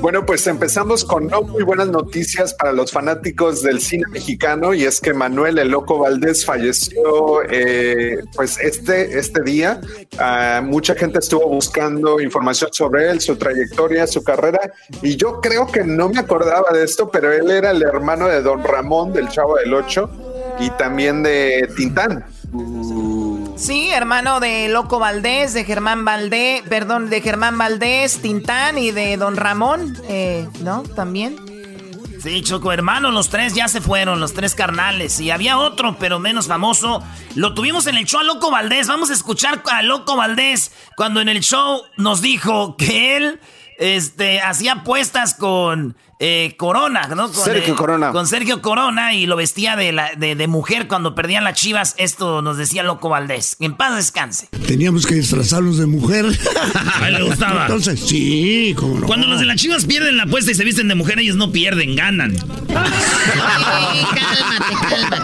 Bueno, 0.00 0.26
pues 0.26 0.46
empezamos 0.46 1.04
con 1.04 1.26
no 1.28 1.42
muy 1.42 1.62
buenas 1.62 1.88
noticias 1.88 2.54
para 2.54 2.72
los 2.72 2.92
fanáticos 2.92 3.62
del 3.62 3.80
cine 3.80 4.04
mexicano 4.10 4.74
y 4.74 4.84
es 4.84 5.00
que 5.00 5.14
Manuel 5.14 5.58
el 5.58 5.68
Loco 5.68 5.98
Valdés 5.98 6.44
falleció 6.44 7.42
eh, 7.48 8.18
pues 8.34 8.58
este, 8.58 9.18
este 9.18 9.42
día. 9.42 9.80
Ah, 10.18 10.60
mucha 10.62 10.94
gente 10.94 11.18
estuvo 11.18 11.48
buscando 11.48 12.20
información 12.20 12.70
sobre 12.72 13.10
él, 13.10 13.20
su 13.20 13.36
trayectoria, 13.36 14.06
su 14.06 14.22
carrera 14.22 14.60
y 15.02 15.16
yo 15.16 15.40
creo 15.40 15.66
que 15.66 15.84
no 15.84 16.08
me 16.08 16.18
acordaba 16.18 16.70
de 16.72 16.84
esto, 16.84 17.10
pero 17.10 17.32
él 17.32 17.50
era 17.50 17.70
el 17.70 17.82
hermano 17.82 18.28
de 18.28 18.42
Don 18.42 18.62
Ramón 18.62 19.12
del 19.12 19.28
Chavo 19.28 19.56
del 19.56 19.72
Ocho 19.72 20.10
y 20.58 20.70
también 20.70 21.22
de 21.22 21.68
Tintán. 21.76 22.24
Sí, 23.57 23.90
hermano 23.90 24.40
de 24.40 24.68
Loco 24.68 24.98
Valdés, 24.98 25.55
de 25.55 25.64
Germán 25.64 26.05
Valdés, 26.05 26.62
perdón, 26.68 27.09
de 27.09 27.20
Germán 27.20 27.57
Valdés, 27.57 28.20
Tintán 28.20 28.78
y 28.78 28.90
de 28.90 29.16
Don 29.16 29.36
Ramón, 29.36 29.96
eh, 30.09 30.48
¿no? 30.61 30.82
También. 30.82 31.36
Sí, 32.20 32.42
Choco, 32.42 32.72
hermano, 32.72 33.11
los 33.11 33.28
tres 33.28 33.55
ya 33.55 33.68
se 33.68 33.80
fueron, 33.80 34.18
los 34.18 34.32
tres 34.32 34.55
carnales. 34.55 35.20
Y 35.20 35.30
había 35.30 35.59
otro, 35.59 35.96
pero 35.98 36.18
menos 36.18 36.48
famoso. 36.48 37.02
Lo 37.34 37.52
tuvimos 37.52 37.86
en 37.86 37.96
el 37.96 38.07
show 38.07 38.20
a 38.20 38.24
Loco 38.24 38.50
Valdés. 38.50 38.88
Vamos 38.88 39.11
a 39.11 39.12
escuchar 39.12 39.62
a 39.70 39.82
Loco 39.82 40.16
Valdés 40.16 40.72
cuando 40.96 41.20
en 41.20 41.28
el 41.28 41.40
show 41.40 41.82
nos 41.98 42.22
dijo 42.22 42.76
que 42.76 43.18
él 43.18 43.40
este, 43.78 44.40
hacía 44.40 44.72
apuestas 44.72 45.34
con 45.34 45.96
eh, 46.18 46.54
Corona, 46.56 47.08
¿no? 47.08 47.30
Con, 47.30 47.44
Sergio 47.44 47.74
eh, 47.74 47.76
Corona. 47.76 48.12
Con 48.12 48.26
Sergio 48.26 48.62
Corona 48.62 49.14
y 49.14 49.26
lo 49.26 49.36
vestía 49.36 49.76
de, 49.76 49.92
la, 49.92 50.12
de, 50.16 50.34
de 50.34 50.48
mujer 50.48 50.86
cuando 50.88 51.14
perdían 51.14 51.44
las 51.44 51.54
chivas. 51.54 51.94
Esto 51.98 52.42
nos 52.42 52.56
decía 52.56 52.82
Loco 52.82 53.08
Valdés. 53.08 53.56
En 53.60 53.74
paz 53.74 53.96
descanse. 53.96 54.48
Teníamos 54.66 55.06
que 55.06 55.14
disfrazarnos 55.14 55.78
de 55.78 55.86
mujer. 55.86 56.26
A 57.00 57.08
él 57.08 57.14
le 57.14 57.22
gustaba. 57.22 57.62
Entonces, 57.62 58.00
sí, 58.00 58.74
como 58.76 59.00
no. 59.00 59.06
Cuando 59.06 59.26
los 59.26 59.40
de 59.40 59.46
las 59.46 59.56
chivas 59.56 59.84
pierden 59.84 60.16
la 60.16 60.24
apuesta 60.24 60.50
y 60.50 60.54
se 60.54 60.64
visten 60.64 60.88
de 60.88 60.94
mujer, 60.94 61.18
ellos 61.18 61.36
no 61.36 61.52
pierden, 61.52 61.96
ganan. 61.96 62.36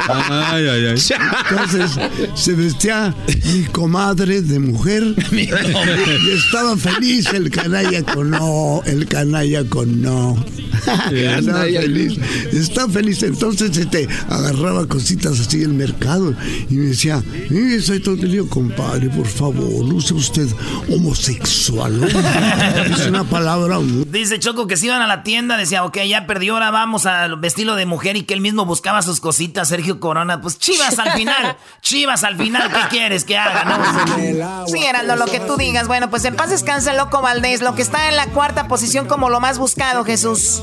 Ay, 0.09 0.67
ay, 0.67 0.87
ay. 0.87 1.03
Entonces, 1.51 1.99
se 2.35 2.55
vestía 2.55 3.15
mi 3.53 3.65
comadre 3.65 4.43
de 4.43 4.59
mujer. 4.59 5.03
y 5.33 6.31
estaba 6.31 6.77
feliz 6.77 7.27
el 7.33 7.51
canalla 7.51 8.03
con 8.03 8.31
no, 8.31 8.83
el 8.87 9.07
canalla 9.07 9.65
con 9.69 10.03
no. 10.03 10.45
Estaba 11.11 11.65
feliz, 11.65 12.19
estaba 12.53 12.93
feliz. 12.93 13.23
Entonces 13.23 13.77
este, 13.77 14.09
agarraba 14.29 14.87
cositas 14.87 15.41
así 15.41 15.59
del 15.59 15.75
mercado 15.75 16.35
y 16.69 16.75
me 16.75 16.87
decía, 16.87 17.23
eh, 17.51 17.81
soy 17.83 18.01
todo 18.01 18.17
lío, 18.17 18.49
compadre, 18.49 19.09
por 19.11 19.27
favor, 19.27 19.85
no 19.85 20.01
sea 20.01 20.17
usted 20.17 20.49
homosexual. 20.89 22.01
Es 22.91 23.07
una 23.07 23.25
palabra 23.25 23.79
muy 23.79 24.05
Dice 24.05 24.39
Choco 24.39 24.67
que 24.67 24.77
si 24.77 24.87
iban 24.87 25.03
a 25.03 25.07
la 25.07 25.23
tienda, 25.23 25.57
decía, 25.57 25.85
ok, 25.85 25.99
ya 26.09 26.27
perdió, 26.27 26.55
ahora 26.55 26.71
vamos 26.71 27.07
al 27.07 27.37
vestirlo 27.37 27.77
de 27.77 27.87
mujer 27.87 28.17
y 28.17 28.23
que 28.25 28.35
él 28.35 28.41
mismo 28.41 28.65
buscaba 28.65 29.03
sus 29.03 29.21
cositas, 29.21 29.69
Sergio 29.69 30.01
Corona. 30.01 30.41
Pues 30.41 30.59
chivas 30.59 30.99
al 30.99 31.13
final, 31.13 31.57
chivas 31.83 32.25
al 32.25 32.37
final, 32.37 32.71
¿qué 32.71 32.81
quieres 32.91 33.25
que 33.25 33.37
haga? 33.37 33.65
No? 33.65 34.67
Sí, 34.67 34.85
Heraldo, 34.85 35.17
lo 35.17 35.27
que 35.27 35.41
tú 35.41 35.57
digas. 35.57 35.87
Bueno, 35.87 36.11
pues 36.11 36.25
en 36.25 36.37
paz 36.37 36.51
descansa 36.51 36.93
Loco 36.95 37.23
Valdés, 37.23 37.63
lo 37.63 37.75
que 37.75 37.83
está 37.83 38.09
en 38.09 38.17
la 38.17 38.27
cuarta 38.27 38.69
posición 38.69 39.07
como 39.07 39.31
lo 39.31 39.41
más 39.41 39.59
buscado, 39.59 40.05
Jesús. 40.05 40.63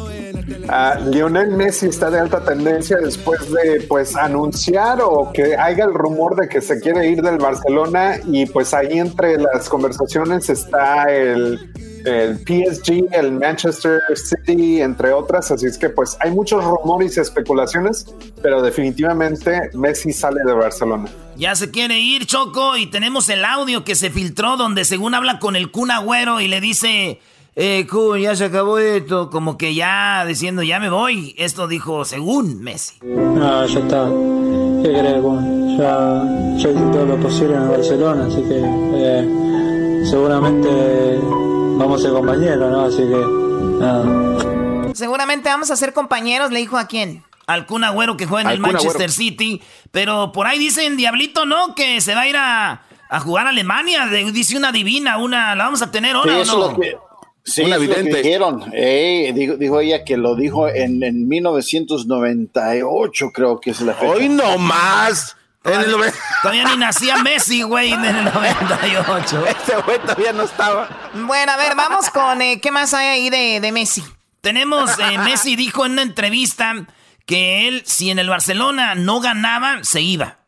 Ah, 0.70 0.99
Lionel 1.05 1.51
Messi 1.51 1.88
está 1.88 2.10
de 2.10 2.20
alta 2.20 2.43
tendencia 2.43 2.97
después 2.97 3.39
de 3.51 3.86
pues 3.88 4.16
anunciar 4.18 4.99
o 5.01 5.32
que 5.32 5.55
haya 5.55 5.86
el 5.86 5.93
rumor 5.93 6.36
de 6.36 6.49
que 6.49 6.60
se 6.62 6.82
quiere 6.82 7.10
ir 7.10 7.22
del 7.22 7.38
Barcelona 7.38 8.18
y 8.26 8.45
pues 8.47 8.74
ahí 8.74 8.99
entre 8.99 9.38
las 9.38 9.70
conversaciones 9.70 10.49
está 10.49 11.05
el, 11.05 11.72
el 12.03 12.38
PSG, 12.39 13.14
el 13.14 13.32
Manchester 13.32 14.01
City, 14.16 14.82
entre 14.82 15.14
otras, 15.14 15.51
así 15.51 15.68
es 15.68 15.78
que 15.78 15.89
pues 15.89 16.18
hay 16.20 16.32
muchos 16.32 16.64
rumores 16.64 17.16
y 17.16 17.22
especulaciones, 17.22 18.05
pero 18.41 18.62
definitivamente 18.62 19.70
Messi 19.74 20.12
sale 20.12 20.41
de 20.45 20.53
Barcelona. 20.53 21.10
Ya 21.38 21.55
se 21.55 21.72
quiere 21.72 21.99
ir, 21.99 22.26
Choco, 22.26 22.76
y 22.78 22.88
tenemos 22.88 23.30
el 23.30 23.45
audio 23.45 23.84
que 23.84 23.95
se 23.95 24.10
filtró 24.10 24.58
donde 24.58 24.86
según 24.86 25.14
habla 25.14 25.39
con 25.39 25.55
el 25.55 25.72
Kun 25.72 25.91
Agüero 25.91 26.41
y 26.41 26.47
le 26.47 26.60
dice, 26.60 27.20
eh, 27.58 27.88
Kun, 27.89 28.20
ya 28.20 28.36
se 28.36 28.45
acabó 28.45 28.78
esto, 28.78 29.30
como 29.32 29.58
que 29.58 29.74
ya 29.74 30.24
diciendo, 30.26 30.62
ya 30.62 30.80
me 30.80 30.89
voy. 30.89 31.34
Esto 31.38 31.68
dijo 31.68 32.05
según 32.05 32.62
Messi. 32.62 32.99
No, 33.03 33.66
ya 33.66 33.80
está. 33.80 34.05
¿Qué 34.84 34.89
crees, 34.93 35.22
Juan? 35.22 35.78
Ya, 35.78 36.24
ya 36.58 36.70
hice 36.70 36.91
todo 36.91 37.05
lo 37.05 37.18
posible 37.18 37.55
en 37.55 37.64
el 37.64 37.70
Barcelona, 37.70 38.26
así 38.28 38.41
que 38.43 38.62
eh, 38.64 40.05
seguramente 40.10 41.20
vamos 41.78 41.99
a 41.99 42.03
ser 42.03 42.14
compañeros, 42.14 42.72
¿no? 42.72 42.82
Así 42.86 42.97
que 42.97 43.26
nada. 43.80 44.93
Seguramente 44.93 45.49
vamos 45.49 45.72
a 45.72 45.76
ser 45.76 45.93
compañeros, 45.93 46.51
le 46.51 46.60
dijo 46.60 46.78
a 46.78 46.88
quién. 46.88 47.24
Al 47.47 47.66
Kun 47.66 47.84
Agüero 47.84 48.18
que 48.18 48.26
juega 48.28 48.41
en 48.41 48.47
Al 48.47 48.53
el 48.55 48.60
Manchester 48.60 49.10
Agüero. 49.10 49.14
City, 49.14 49.62
pero 49.91 50.32
por 50.32 50.47
ahí 50.47 50.60
dicen, 50.60 50.97
Diablito, 50.97 51.45
¿no? 51.45 51.76
Que 51.76 52.01
se 52.01 52.14
va 52.14 52.22
a 52.22 52.28
ir 52.28 52.38
a, 52.38 52.82
a 53.10 53.20
jugar 53.20 53.45
a 53.47 53.49
Alemania. 53.49 54.05
Dice 54.05 54.58
una 54.58 54.72
divina, 54.72 55.18
una, 55.18 55.55
¿la 55.55 55.64
vamos 55.64 55.82
a 55.82 55.89
tener 55.91 56.12
Sí, 56.12 56.18
ahora 56.18 56.38
o 56.38 56.41
eso 56.41 56.76
no? 56.78 57.07
Sí, 57.48 57.62
Una 57.62 57.78
evidente. 57.78 58.22
dijeron. 58.22 58.66
Eh, 58.74 59.32
dijo, 59.58 59.80
ella 59.80 60.04
que 60.04 60.18
lo 60.18 60.36
dijo 60.36 60.68
en, 60.68 61.02
en 61.02 61.30
1998, 61.30 63.32
creo 63.34 63.62
que 63.62 63.72
es 63.72 63.80
la 63.82 63.93
fecha. 63.93 64.12
¡Hoy 64.12 64.28
no 64.28 64.58
más! 64.58 65.38
Todavía 65.64 66.66
ni 66.66 66.78
nacía 66.78 67.18
Messi, 67.24 67.62
güey, 67.62 67.93
en 67.93 68.04
el 68.04 68.26
98. 68.26 69.45
Este 69.48 69.76
güey 69.78 70.00
todavía 70.00 70.34
no 70.34 70.43
estaba. 70.43 70.89
Bueno, 71.14 71.52
a 71.52 71.58
ver, 71.58 71.76
vamos 71.76 72.10
con 72.10 72.41
eh, 72.41 72.60
qué 72.62 72.72
más 72.72 72.93
hay 72.93 73.08
ahí 73.08 73.30
de, 73.30 73.60
de 73.60 73.72
Messi. 73.72 74.04
Tenemos, 74.41 74.91
eh, 75.00 75.18
Messi 75.20 75.56
dijo 75.56 75.86
en 75.86 75.93
una 75.93 76.04
entrevista 76.04 76.74
que 77.26 77.68
él, 77.68 77.84
si 77.86 78.12
en 78.12 78.20
el 78.20 78.30
Barcelona 78.30 78.95
no 78.95 79.20
ganaba, 79.20 79.84
se 79.84 80.02
iba. 80.02 80.39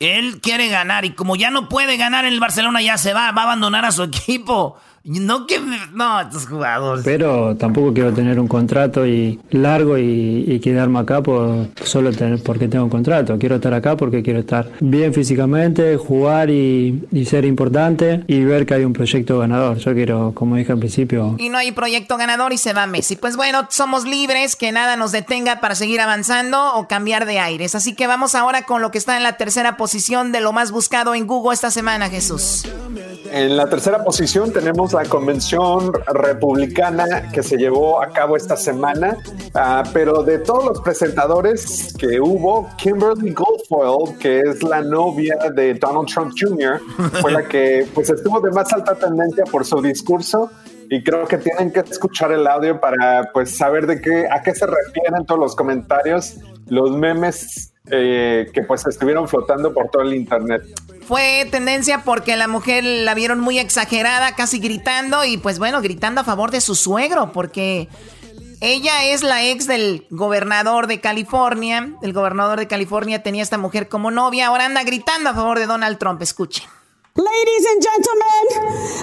Él 0.00 0.40
quiere 0.40 0.68
ganar 0.68 1.04
y 1.04 1.14
como 1.14 1.36
ya 1.36 1.50
no 1.50 1.68
puede 1.68 1.96
ganar 1.96 2.24
en 2.24 2.32
el 2.32 2.40
Barcelona, 2.40 2.82
ya 2.82 2.98
se 2.98 3.14
va, 3.14 3.32
va 3.32 3.42
a 3.42 3.44
abandonar 3.44 3.84
a 3.84 3.92
su 3.92 4.02
equipo. 4.02 4.78
No 5.04 5.46
que 5.46 5.58
no, 5.94 6.20
estos 6.20 6.46
jugadores. 6.46 7.04
Pero 7.04 7.56
tampoco 7.56 7.94
quiero 7.94 8.12
tener 8.12 8.38
un 8.38 8.48
contrato 8.48 9.06
y 9.06 9.40
largo 9.50 9.96
y, 9.96 10.60
quedarme 10.62 10.98
acá 10.98 11.22
por 11.22 11.68
solo 11.84 12.12
tener 12.12 12.42
porque 12.42 12.68
tengo 12.68 12.84
un 12.84 12.90
contrato. 12.90 13.38
Quiero 13.38 13.56
estar 13.56 13.72
acá 13.72 13.96
porque 13.96 14.22
quiero 14.22 14.40
estar 14.40 14.70
bien 14.80 15.14
físicamente, 15.14 15.96
jugar 15.96 16.50
y, 16.50 17.08
ser 17.28 17.44
importante 17.44 18.24
y 18.26 18.42
ver 18.44 18.64
que 18.64 18.74
hay 18.74 18.84
un 18.84 18.92
proyecto 18.92 19.38
ganador. 19.38 19.78
Yo 19.78 19.92
quiero, 19.94 20.32
como 20.34 20.56
dije 20.56 20.72
al 20.72 20.78
principio. 20.78 21.36
Y 21.38 21.48
no 21.48 21.58
hay 21.58 21.72
proyecto 21.72 22.16
ganador 22.16 22.52
y 22.52 22.58
se 22.58 22.72
va 22.72 22.86
Messi. 22.86 23.16
Pues 23.16 23.36
bueno, 23.36 23.66
somos 23.70 24.04
libres, 24.04 24.56
que 24.56 24.72
nada 24.72 24.96
nos 24.96 25.12
detenga 25.12 25.60
para 25.60 25.74
seguir 25.74 26.00
avanzando 26.00 26.74
o 26.74 26.88
cambiar 26.88 27.26
de 27.26 27.38
aires. 27.38 27.74
Así 27.74 27.94
que 27.94 28.06
vamos 28.06 28.34
ahora 28.34 28.62
con 28.62 28.82
lo 28.82 28.90
que 28.90 28.98
está 28.98 29.16
en 29.16 29.22
la 29.22 29.36
tercera 29.36 29.76
posición 29.76 30.32
de 30.32 30.40
lo 30.40 30.52
más 30.52 30.70
buscado 30.70 31.14
en 31.14 31.26
Google 31.26 31.54
esta 31.54 31.70
semana, 31.70 32.08
Jesús. 32.08 32.64
En 33.30 33.56
la 33.56 33.68
tercera 33.68 34.04
posición 34.04 34.52
tenemos 34.52 34.87
la 34.92 35.04
convención 35.04 35.92
republicana 36.06 37.30
que 37.32 37.42
se 37.42 37.56
llevó 37.56 38.02
a 38.02 38.08
cabo 38.10 38.36
esta 38.36 38.56
semana, 38.56 39.16
ah, 39.54 39.82
pero 39.92 40.22
de 40.22 40.38
todos 40.38 40.64
los 40.64 40.80
presentadores 40.80 41.94
que 41.98 42.20
hubo, 42.20 42.68
Kimberly 42.76 43.32
Goldfoyle, 43.32 44.18
que 44.18 44.40
es 44.40 44.62
la 44.62 44.82
novia 44.82 45.36
de 45.54 45.74
Donald 45.74 46.08
Trump 46.08 46.32
Jr., 46.38 46.80
fue 47.20 47.32
la 47.32 47.46
que 47.46 47.86
pues 47.94 48.10
estuvo 48.10 48.40
de 48.40 48.50
más 48.50 48.72
alta 48.72 48.94
tendencia 48.94 49.44
por 49.44 49.64
su 49.64 49.80
discurso 49.82 50.50
y 50.90 51.02
creo 51.02 51.26
que 51.26 51.38
tienen 51.38 51.72
que 51.72 51.80
escuchar 51.80 52.32
el 52.32 52.46
audio 52.46 52.80
para 52.80 53.30
pues 53.32 53.56
saber 53.56 53.86
de 53.86 54.00
qué 54.00 54.26
a 54.30 54.42
qué 54.42 54.54
se 54.54 54.66
refieren 54.66 55.26
todos 55.26 55.40
los 55.40 55.54
comentarios, 55.54 56.36
los 56.68 56.96
memes 56.96 57.74
eh, 57.90 58.46
que 58.52 58.62
pues 58.62 58.86
estuvieron 58.86 59.28
flotando 59.28 59.72
por 59.72 59.90
todo 59.90 60.02
el 60.02 60.14
internet. 60.14 60.62
Fue 61.08 61.48
tendencia 61.50 62.04
porque 62.04 62.36
la 62.36 62.48
mujer 62.48 62.84
la 62.84 63.14
vieron 63.14 63.40
muy 63.40 63.58
exagerada, 63.58 64.34
casi 64.34 64.58
gritando 64.58 65.24
y 65.24 65.38
pues 65.38 65.58
bueno, 65.58 65.80
gritando 65.80 66.20
a 66.20 66.24
favor 66.24 66.50
de 66.50 66.60
su 66.60 66.74
suegro 66.74 67.32
porque 67.32 67.88
ella 68.60 69.04
es 69.06 69.22
la 69.22 69.42
ex 69.42 69.66
del 69.66 70.06
gobernador 70.10 70.86
de 70.86 71.00
California. 71.00 71.94
El 72.02 72.12
gobernador 72.12 72.58
de 72.58 72.68
California 72.68 73.22
tenía 73.22 73.40
a 73.40 73.44
esta 73.44 73.56
mujer 73.56 73.88
como 73.88 74.10
novia, 74.10 74.48
ahora 74.48 74.66
anda 74.66 74.82
gritando 74.82 75.30
a 75.30 75.34
favor 75.34 75.58
de 75.58 75.64
Donald 75.64 75.96
Trump. 75.96 76.20
Escuchen. 76.20 76.64
Ladies 77.18 77.66
and 77.66 77.82
gentlemen, 77.82 78.42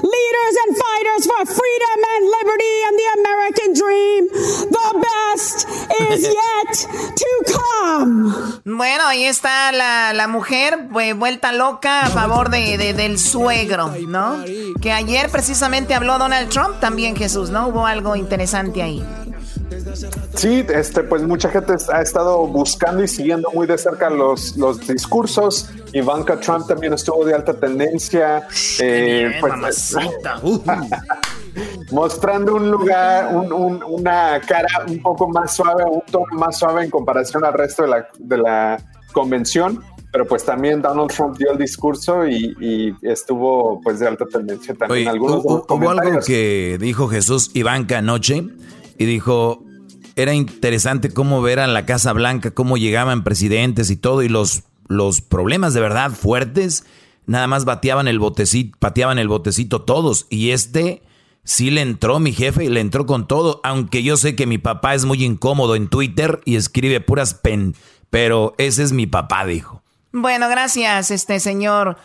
leaders 0.02 0.56
and 0.64 0.78
fighters 0.78 1.28
for 1.28 1.46
freedom 1.46 1.98
and 2.16 2.24
liberty 2.38 2.76
and 2.88 2.96
the 3.02 3.08
American 3.20 3.74
dream, 3.74 4.28
the 4.72 4.90
best 5.04 5.68
is 6.10 6.24
yet 6.42 6.74
to 7.14 7.30
come. 7.52 8.34
Bueno, 8.64 9.06
ahí 9.06 9.26
está 9.26 9.74
la, 9.74 10.14
la 10.14 10.28
mujer 10.28 10.88
vuelta 10.88 11.52
loca 11.52 12.04
a 12.04 12.10
favor 12.10 12.50
de, 12.50 12.94
del 12.94 13.20
suegro, 13.20 13.94
¿no? 14.08 14.46
Que 14.82 14.94
ayer 14.94 15.30
precisamente 15.30 15.94
habló 15.94 16.18
Donald 16.18 16.48
Trump 16.50 16.80
también, 16.80 17.18
Jesús, 17.18 17.50
¿no? 17.50 17.68
Hubo 17.68 17.86
algo 17.86 18.16
interesante 18.16 18.82
ahí. 18.82 19.04
Sí, 20.36 20.66
este, 20.74 21.04
pues 21.04 21.24
mucha 21.24 21.50
gente 21.50 21.74
ha 21.94 22.02
estado 22.02 22.46
buscando 22.48 23.04
y 23.04 23.08
siguiendo 23.08 23.50
muy 23.52 23.66
de 23.66 23.78
cerca 23.78 24.10
los, 24.10 24.58
los 24.58 24.86
discursos. 24.86 25.70
Ivanka 25.94 26.40
Trump 26.40 26.68
también 26.68 26.94
estuvo 26.94 27.26
de 27.26 27.34
alta 27.34 27.54
tendencia. 27.54 28.48
Eh, 28.80 29.38
pues, 29.40 29.96
mostrando 31.92 32.56
un 32.56 32.70
lugar, 32.70 33.36
una 33.36 34.42
cara 34.42 34.86
un 34.88 35.02
poco 35.02 35.30
más 35.30 35.56
suave, 35.56 35.84
un 35.86 36.02
tono 36.12 36.26
más 36.34 36.58
suave 36.58 36.84
en 36.84 36.90
comparación 36.90 37.46
al 37.46 37.54
resto 37.54 37.84
de 37.84 37.90
la, 37.90 38.08
de 38.20 38.38
la 38.38 38.78
convención. 39.14 39.84
Pero 40.12 40.26
pues 40.28 40.46
también 40.46 40.82
Donald 40.82 41.12
Trump 41.12 41.38
dio 41.38 41.52
el 41.52 41.58
discurso 41.58 42.26
y, 42.26 42.96
estuvo 43.02 43.82
pues 43.82 44.00
de 44.00 44.08
alta 44.08 44.26
tendencia 44.26 44.74
también. 44.74 45.10
Algunos 45.10 45.44
hubo 45.44 45.90
algo 45.90 46.20
que 46.26 46.78
dijo 46.80 47.10
Jesús 47.10 47.52
Ivanka 47.54 47.98
anoche 47.98 48.48
y 48.98 49.06
dijo, 49.06 49.64
era 50.16 50.34
interesante 50.34 51.12
cómo 51.12 51.42
ver 51.42 51.60
a 51.60 51.68
la 51.68 51.86
Casa 51.86 52.14
Blanca, 52.14 52.52
cómo 52.52 52.78
llegaban 52.78 53.24
presidentes 53.24 53.90
y 53.90 53.98
todo, 53.98 54.24
y 54.24 54.30
los, 54.30 54.64
los 54.88 55.22
problemas 55.22 55.74
de 55.74 55.82
verdad 55.82 56.12
fuertes, 56.12 56.86
nada 57.26 57.48
más 57.48 57.66
bateaban 57.66 58.08
el 58.08 58.20
botecito, 58.20 58.78
pateaban 58.80 59.20
el 59.20 59.28
botecito 59.28 59.82
todos, 59.82 60.28
y 60.30 60.52
este 60.52 61.02
sí 61.44 61.70
le 61.70 61.82
entró 61.82 62.20
mi 62.20 62.34
jefe 62.34 62.66
y 62.66 62.70
le 62.70 62.80
entró 62.80 63.06
con 63.06 63.28
todo, 63.28 63.62
aunque 63.64 64.04
yo 64.04 64.18
sé 64.18 64.36
que 64.36 64.48
mi 64.48 64.58
papá 64.58 64.96
es 64.96 65.06
muy 65.06 65.24
incómodo 65.24 65.76
en 65.76 65.88
Twitter 65.88 66.42
y 66.46 66.56
escribe 66.56 67.02
puras 67.02 67.34
pen, 67.34 67.76
pero 68.10 68.56
ese 68.58 68.84
es 68.84 68.92
mi 68.92 69.08
papá, 69.08 69.46
dijo. 69.46 69.82
Bueno, 70.12 70.48
gracias, 70.48 71.12
este 71.12 71.42
señor. 71.42 71.98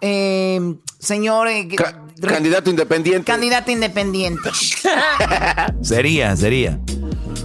Eh, 0.00 0.76
señor. 0.98 1.48
Eh, 1.48 1.68
candidato 2.20 2.70
independiente. 2.70 3.24
Candidato 3.24 3.70
independiente. 3.70 4.50
sería, 5.82 6.36
sería. 6.36 6.78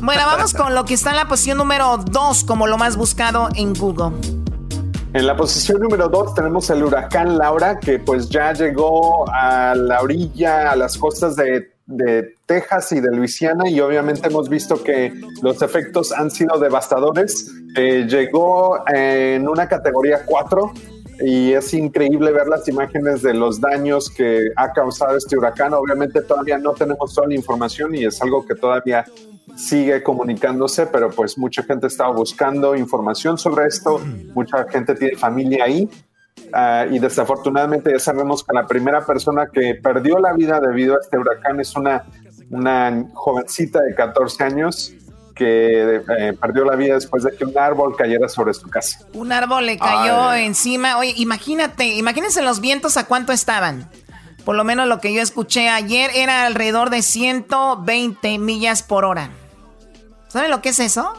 Bueno, 0.02 0.24
vamos 0.26 0.54
con 0.54 0.76
lo 0.76 0.86
que 0.86 0.94
está 0.94 1.12
en 1.12 1.16
la 1.16 1.28
posición 1.28 1.58
número 1.58 1.98
2 1.98 2.44
como 2.44 2.68
lo 2.68 2.78
más 2.78 2.98
buscado 2.98 3.50
en 3.56 3.74
Google. 3.74 4.16
En 5.14 5.28
la 5.28 5.36
posición 5.38 5.82
número 5.82 6.10
2 6.10 6.36
tenemos 6.36 6.70
el 6.70 6.84
huracán 6.84 7.38
Laura, 7.38 7.80
que 7.80 8.00
pues 8.00 8.30
ya 8.30 8.52
llegó 8.52 9.26
a 9.32 9.74
la 9.74 10.02
orilla, 10.02 10.72
a 10.72 10.76
las 10.76 10.98
costas 10.98 11.38
de, 11.38 11.72
de 11.86 12.36
Texas 12.46 12.92
y 12.92 13.00
de 13.00 13.16
Luisiana, 13.16 13.70
y 13.70 13.80
obviamente 13.80 14.28
hemos 14.28 14.50
visto 14.50 14.84
que 14.84 15.14
los 15.42 15.62
efectos 15.62 16.12
han 16.12 16.30
sido 16.30 16.60
devastadores. 16.60 17.50
Eh, 17.78 18.06
llegó 18.10 18.84
en 18.90 19.48
una 19.48 19.70
categoría 19.70 20.24
4 20.26 20.74
y 21.20 21.54
es 21.54 21.74
increíble 21.74 22.32
ver 22.32 22.48
las 22.48 22.68
imágenes 22.68 23.22
de 23.22 23.34
los 23.34 23.62
daños 23.62 24.10
que 24.10 24.50
ha 24.56 24.72
causado 24.74 25.18
este 25.18 25.38
huracán. 25.38 25.74
Obviamente 25.74 26.22
todavía 26.22 26.58
no 26.58 26.74
tenemos 26.74 27.14
toda 27.14 27.28
la 27.28 27.36
información 27.36 27.96
y 27.96 28.06
es 28.06 28.22
algo 28.22 28.46
que 28.46 28.56
todavía 28.56 29.06
sigue 29.56 30.04
comunicándose, 30.04 30.88
pero 30.88 31.10
pues 31.10 31.38
mucha 31.38 31.64
gente 31.64 31.88
estaba 31.88 32.12
buscando 32.12 32.76
información 32.76 33.38
sobre 33.38 33.68
esto, 33.68 34.02
mucha 34.34 34.68
gente 34.70 34.96
tiene 34.96 35.16
familia 35.16 35.66
ahí. 35.66 35.90
Ah, 36.52 36.86
y 36.90 37.00
desafortunadamente 37.00 37.92
ya 37.92 38.00
sabemos 38.00 38.44
que 38.44 38.54
la 38.54 38.68
primera 38.68 39.06
persona 39.06 39.48
que 39.48 39.76
perdió 39.76 40.20
la 40.20 40.34
vida 40.34 40.60
debido 40.60 40.96
a 40.96 41.00
este 41.02 41.18
huracán 41.18 41.60
es 41.62 41.76
una, 41.76 42.04
una 42.50 43.06
jovencita 43.14 43.82
de 43.82 43.96
14 43.96 44.44
años 44.44 44.94
que 45.36 46.02
eh, 46.18 46.34
perdió 46.34 46.64
la 46.64 46.76
vida 46.76 46.96
después 46.96 47.24
de 47.24 47.36
que 47.36 47.44
un 47.46 47.58
árbol 47.58 47.96
cayera 47.96 48.28
sobre 48.30 48.54
su 48.54 48.70
casa. 48.70 49.00
Un 49.14 49.32
árbol 49.32 49.66
le 49.66 49.78
cayó 49.78 50.34
encima. 50.34 50.98
Oye, 50.98 51.14
imagínate, 51.18 51.86
imagínense 51.86 52.42
los 52.42 52.62
vientos 52.62 52.98
a 52.98 53.06
cuánto 53.06 53.34
estaban. 53.34 53.90
Por 54.46 54.56
lo 54.56 54.64
menos 54.64 54.88
lo 54.88 55.02
que 55.02 55.14
yo 55.14 55.22
escuché 55.22 55.70
ayer 55.70 56.12
era 56.16 56.46
alrededor 56.46 56.90
de 56.90 57.02
120 57.02 58.40
millas 58.40 58.82
por 58.82 59.04
hora. 59.04 59.30
¿Saben 60.30 60.52
lo 60.52 60.62
que 60.62 60.70
es 60.70 60.80
eso? 60.80 61.14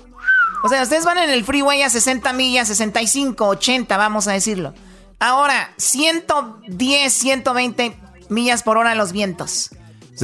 O 0.63 0.69
sea, 0.69 0.83
ustedes 0.83 1.05
van 1.05 1.19
en 1.19 1.31
el 1.31 1.45
freeway 1.45 1.83
a 1.83 1.91
60 1.91 2.33
millas, 2.33 2.69
65, 2.69 3.47
80, 3.47 3.97
vamos 3.97 4.29
a 4.29 4.33
decirlo. 4.33 4.75
Ahora, 5.19 5.73
110, 5.77 7.13
120 7.13 7.97
millas 8.29 8.63
por 8.63 8.79
hora 8.79 8.95
los 8.95 9.13
vientos. 9.13 9.71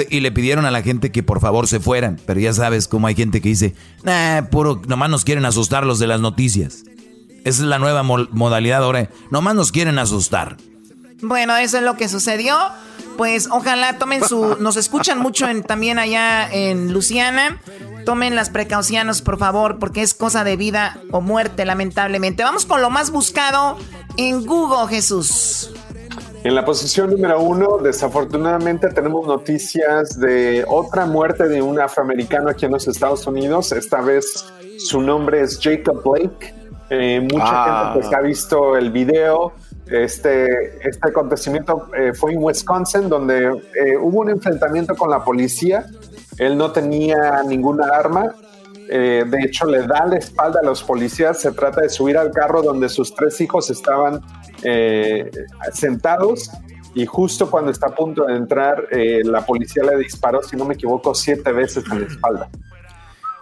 Y 0.09 0.21
le 0.21 0.33
pidieron 0.33 0.65
a 0.65 0.71
la 0.71 0.83
gente 0.83 1.13
que 1.13 1.23
por 1.23 1.41
favor 1.41 1.69
se 1.69 1.81
fueran, 1.81 2.21
pero 2.27 2.41
ya 2.41 2.53
sabes 2.53 2.89
cómo 2.89 3.07
hay 3.07 3.15
gente 3.15 3.41
que 3.41 3.49
dice, 3.49 3.75
nah, 4.03 4.43
puro, 4.43 4.81
nomás 4.87 5.11
nos 5.11 5.25
quieren 5.25 5.45
asustar 5.45 5.85
los 5.85 5.99
de 5.99 6.07
las 6.07 6.21
noticias. 6.21 6.85
Esa 7.45 7.63
es 7.63 7.69
la 7.69 7.79
nueva 7.79 8.03
modalidad 8.03 8.83
ahora, 8.83 9.11
nomás 9.31 9.55
nos 9.55 9.73
quieren 9.73 9.99
asustar. 9.99 10.57
Bueno, 11.23 11.57
eso 11.57 11.79
es 11.79 11.85
lo 11.85 11.97
que 11.97 12.09
sucedió. 12.09 12.57
Pues 13.17 13.49
ojalá 13.51 13.99
tomen 13.99 14.27
su... 14.27 14.57
Nos 14.59 14.77
escuchan 14.77 15.19
mucho 15.19 15.49
en, 15.49 15.63
también 15.63 15.99
allá 15.99 16.49
en 16.51 16.93
Luciana. 16.93 17.61
Tomen 18.05 18.35
las 18.35 18.51
precauciones, 18.51 19.23
por 19.23 19.39
favor, 19.39 19.79
porque 19.79 20.03
es 20.03 20.15
cosa 20.15 20.43
de 20.43 20.57
vida 20.57 20.99
o 21.13 21.21
muerte, 21.21 21.65
lamentablemente. 21.65 22.43
Vamos 22.43 22.67
con 22.67 22.83
lo 22.83 22.91
más 22.91 23.11
buscado 23.11 23.79
en 24.17 24.45
Google, 24.45 24.89
Jesús. 24.89 25.71
En 26.45 26.57
la 26.57 26.65
posición 26.65 27.11
número 27.11 27.41
uno, 27.41 27.79
desafortunadamente 27.79 28.89
tenemos 28.89 29.29
noticias 29.29 30.19
de 30.19 30.65
otra 30.67 31.07
muerte 31.07 31.47
de 31.47 31.63
un 31.63 31.81
afroamericano 31.81 32.51
aquí 32.51 32.65
en 32.65 32.73
los 32.73 32.89
Estados 32.89 33.25
Unidos. 33.29 33.71
Esta 33.71 34.01
vez 34.01 34.45
su 34.79 35.01
nombre 35.01 35.41
es 35.41 35.61
Jacob 35.63 36.03
Blake. 36.03 36.53
Eh, 36.91 37.21
mucha 37.21 37.45
ah. 37.47 37.93
gente 37.95 38.01
pues, 38.01 38.15
ha 38.15 38.21
visto 38.21 38.77
el 38.77 38.91
video 38.91 39.53
Este, 39.87 40.87
este 40.87 41.09
acontecimiento 41.09 41.89
eh, 41.97 42.13
fue 42.13 42.33
en 42.33 42.43
Wisconsin, 42.43 43.09
donde 43.09 43.45
eh, 43.45 43.97
hubo 44.01 44.21
un 44.21 44.31
enfrentamiento 44.31 44.97
con 44.97 45.11
la 45.11 45.25
policía. 45.25 45.87
Él 46.39 46.57
no 46.57 46.73
tenía 46.73 47.43
ninguna 47.47 47.87
arma. 47.87 48.35
Eh, 48.89 49.25
de 49.27 49.43
hecho, 49.43 49.67
le 49.67 49.87
da 49.87 50.07
la 50.07 50.17
espalda 50.17 50.61
a 50.61 50.65
los 50.65 50.83
policías. 50.83 51.41
Se 51.41 51.53
trata 51.53 51.83
de 51.83 51.89
subir 51.89 52.19
al 52.19 52.31
carro 52.33 52.63
donde 52.63 52.89
sus 52.89 53.15
tres 53.15 53.41
hijos 53.41 53.71
estaban 53.71 54.21
sentados. 55.73 56.51
Y 56.95 57.07
justo 57.07 57.51
cuando 57.51 57.71
está 57.71 57.87
a 57.87 57.95
punto 57.95 58.25
de 58.25 58.37
entrar, 58.37 58.87
la 59.25 59.45
policía 59.47 59.83
le 59.83 59.97
disparó, 59.97 60.43
si 60.43 60.57
no 60.57 60.65
me 60.65 60.75
equivoco, 60.75 61.15
siete 61.15 61.51
veces 61.53 61.85
en 61.91 62.01
la 62.01 62.07
espalda. 62.07 62.49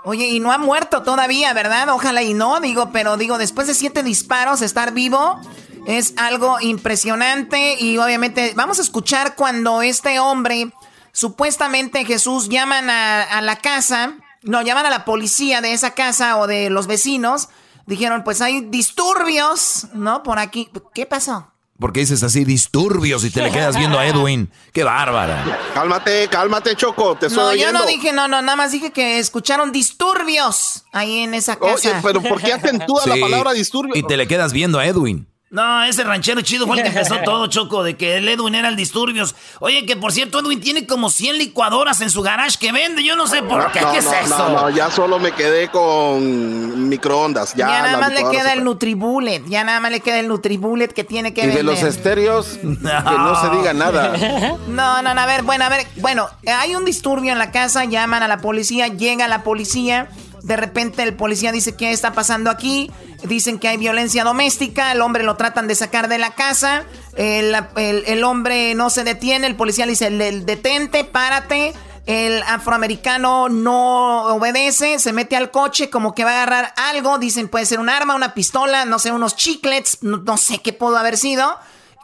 Oye, 0.03 0.29
y 0.29 0.41
no 0.41 0.51
ha 0.51 0.59
muerto 0.59 1.03
todavía, 1.03 1.53
¿verdad? 1.53 1.89
Ojalá 1.91 2.23
y 2.23 2.33
no, 2.33 2.61
digo, 2.61 2.91
pero 2.91 3.17
digo, 3.17 3.37
después 3.37 3.67
de 3.67 3.75
siete 3.75 4.03
disparos, 4.03 4.63
estar 4.63 4.93
vivo 4.93 5.39
es 5.87 6.15
algo 6.17 6.61
impresionante 6.61 7.77
y 7.79 7.99
obviamente 7.99 8.53
vamos 8.55 8.79
a 8.79 8.83
escuchar 8.83 9.35
cuando 9.35 9.83
este 9.83 10.19
hombre, 10.19 10.73
supuestamente 11.13 12.05
Jesús, 12.05 12.49
llaman 12.49 12.89
a, 12.89 13.41
la 13.43 13.57
casa, 13.57 14.15
no, 14.43 14.63
llaman 14.63 14.87
a 14.87 14.91
la 14.91 15.05
policía 15.05 15.61
de 15.61 15.73
esa 15.73 15.93
casa 15.93 16.39
o 16.39 16.47
de 16.47 16.71
los 16.71 16.87
vecinos, 16.87 17.49
dijeron, 17.91 18.23
pues 18.25 18.41
hay 18.41 18.61
disturbios, 18.61 19.89
¿no? 19.95 20.23
Por 20.23 20.39
aquí, 20.39 20.71
¿qué 20.95 21.07
pasó? 21.07 21.51
Porque 21.79 22.01
dices 22.01 22.23
así 22.23 22.45
disturbios 22.45 23.25
y 23.25 23.31
te 23.31 23.43
le 23.43 23.51
quedas 23.51 23.77
viendo 23.77 23.99
a 23.99 24.07
Edwin. 24.07 24.51
¡Qué 24.73 24.85
bárbara! 24.85 25.59
Cálmate, 25.75 26.29
cálmate, 26.29 26.77
Choco. 26.77 27.17
Te 27.17 27.27
estoy 27.27 27.59
no, 27.59 27.65
yo 27.65 27.73
no 27.73 27.87
dije, 27.87 28.13
no, 28.13 28.29
no, 28.29 28.43
nada 28.43 28.55
más 28.55 28.71
dije 28.71 28.93
que 28.93 29.19
escucharon 29.19 29.73
disturbios 29.73 30.85
ahí 30.93 31.21
en 31.21 31.35
esa 31.35 31.57
casa. 31.57 31.75
Oye, 31.75 31.95
pero 32.03 32.23
¿por 32.23 32.41
qué 32.41 32.53
acentúa 32.53 33.07
la 33.07 33.17
palabra 33.17 33.53
disturbios? 33.53 33.97
Y 33.97 34.03
te 34.03 34.17
le 34.17 34.29
quedas 34.29 34.53
viendo 34.53 34.79
a 34.79 34.87
Edwin. 34.87 35.27
No, 35.51 35.83
ese 35.83 36.05
ranchero 36.05 36.41
chido 36.43 36.65
fue 36.65 36.77
el 36.77 36.85
que 36.85 36.91
empezó 36.91 37.17
todo, 37.25 37.49
Choco, 37.49 37.83
de 37.83 37.97
que 37.97 38.19
el 38.19 38.29
Edwin 38.29 38.55
era 38.55 38.69
el 38.69 38.77
disturbios. 38.77 39.35
Oye, 39.59 39.85
que 39.85 39.97
por 39.97 40.13
cierto, 40.13 40.39
Edwin 40.39 40.61
tiene 40.61 40.87
como 40.87 41.11
100 41.11 41.39
licuadoras 41.39 42.01
en 42.03 42.09
su 42.09 42.23
garage 42.23 42.57
que 42.57 42.71
vende. 42.71 43.03
Yo 43.03 43.17
no 43.17 43.27
sé 43.27 43.43
por 43.43 43.73
qué. 43.73 43.81
¿Qué 43.91 43.99
es 43.99 44.07
eso? 44.07 44.39
No, 44.39 44.49
no, 44.51 44.71
ya 44.71 44.93
solo 44.93 45.19
me 45.19 45.33
quedé 45.33 45.69
con 45.69 46.89
microondas. 46.89 47.55
Ya, 47.55 47.67
ya 47.67 47.83
nada 47.83 47.99
más 47.99 48.13
le 48.13 48.31
queda 48.31 48.53
el 48.53 48.63
Nutribullet. 48.63 49.45
Ya 49.49 49.65
nada 49.65 49.81
más 49.81 49.91
le 49.91 49.99
queda 49.99 50.21
el 50.21 50.29
Nutribullet 50.29 50.93
que 50.93 51.03
tiene 51.03 51.35
que 51.35 51.45
Y 51.45 51.49
de 51.49 51.65
los 51.65 51.83
estéreos, 51.83 52.59
que 52.61 52.69
no 52.69 53.41
se 53.41 53.51
diga 53.57 53.73
nada. 53.75 54.15
No, 54.69 55.03
no, 55.03 55.15
no, 55.15 55.21
a 55.21 55.27
ver, 55.27 55.43
bueno, 55.43 55.65
a 55.65 55.69
ver. 55.69 55.87
Bueno, 55.97 56.29
hay 56.47 56.77
un 56.77 56.85
disturbio 56.85 57.33
en 57.33 57.39
la 57.39 57.51
casa, 57.51 57.85
llaman 57.85 58.23
a 58.23 58.29
la 58.29 58.39
policía, 58.39 58.87
llega 58.87 59.27
la 59.27 59.43
policía. 59.43 60.09
De 60.43 60.57
repente 60.57 61.03
el 61.03 61.15
policía 61.15 61.53
dice, 61.53 61.77
¿qué 61.77 61.93
está 61.93 62.13
pasando 62.13 62.51
aquí? 62.51 62.91
Dicen 63.25 63.59
que 63.59 63.69
hay 63.69 63.77
violencia 63.77 64.25
doméstica, 64.25 64.93
el 64.93 65.01
hombre 65.01 65.23
lo 65.23 65.37
tratan 65.37 65.69
de 65.69 65.75
sacar 65.75 66.09
de 66.09 66.19
la 66.19 66.35
casa, 66.35 66.85
el, 67.17 68.25
hombre 68.25 68.75
no 68.75 68.91
se 68.91 69.05
detiene, 69.05 69.47
el 69.47 69.57
policía 69.57 69.87
le 69.87 69.93
dice, 69.93 70.11
detente, 70.11 71.05
párate. 71.05 71.75
El 72.07 72.43
afroamericano 72.43 73.49
no 73.49 74.35
obedece, 74.35 74.99
se 74.99 75.13
mete 75.13 75.37
al 75.37 75.51
coche 75.51 75.91
como 75.91 76.15
que 76.15 76.25
va 76.25 76.31
a 76.31 76.43
agarrar 76.43 76.75
algo, 76.77 77.19
dicen 77.19 77.49
puede 77.49 77.67
ser 77.67 77.79
un 77.79 77.89
arma, 77.89 78.17
una 78.17 78.35
pistola, 78.35 78.85
no 78.85 78.99
sé, 78.99 79.13
unos 79.13 79.37
chiclets, 79.37 79.99
no, 80.03 80.37
sé 80.37 80.61
qué 80.61 80.73
pudo 80.73 80.97
haber 80.97 81.17
sido. 81.17 81.59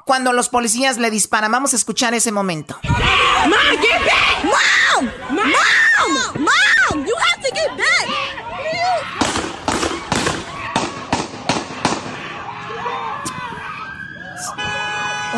Cuando 0.04 0.32
los 0.32 0.48
policías 0.48 0.98
le 0.98 1.10
disparan, 1.10 1.50
vamos 1.50 1.72
a 1.72 1.76
escuchar 1.76 2.14
ese 2.14 2.30
momento. 2.30 2.78
Mom, 4.44 5.10
Mom, 5.30 6.12
Mom, 6.38 7.04
you 7.04 7.14
have 7.16 7.42
to 7.42 7.50
get 7.52 7.76
back. 7.76 8.25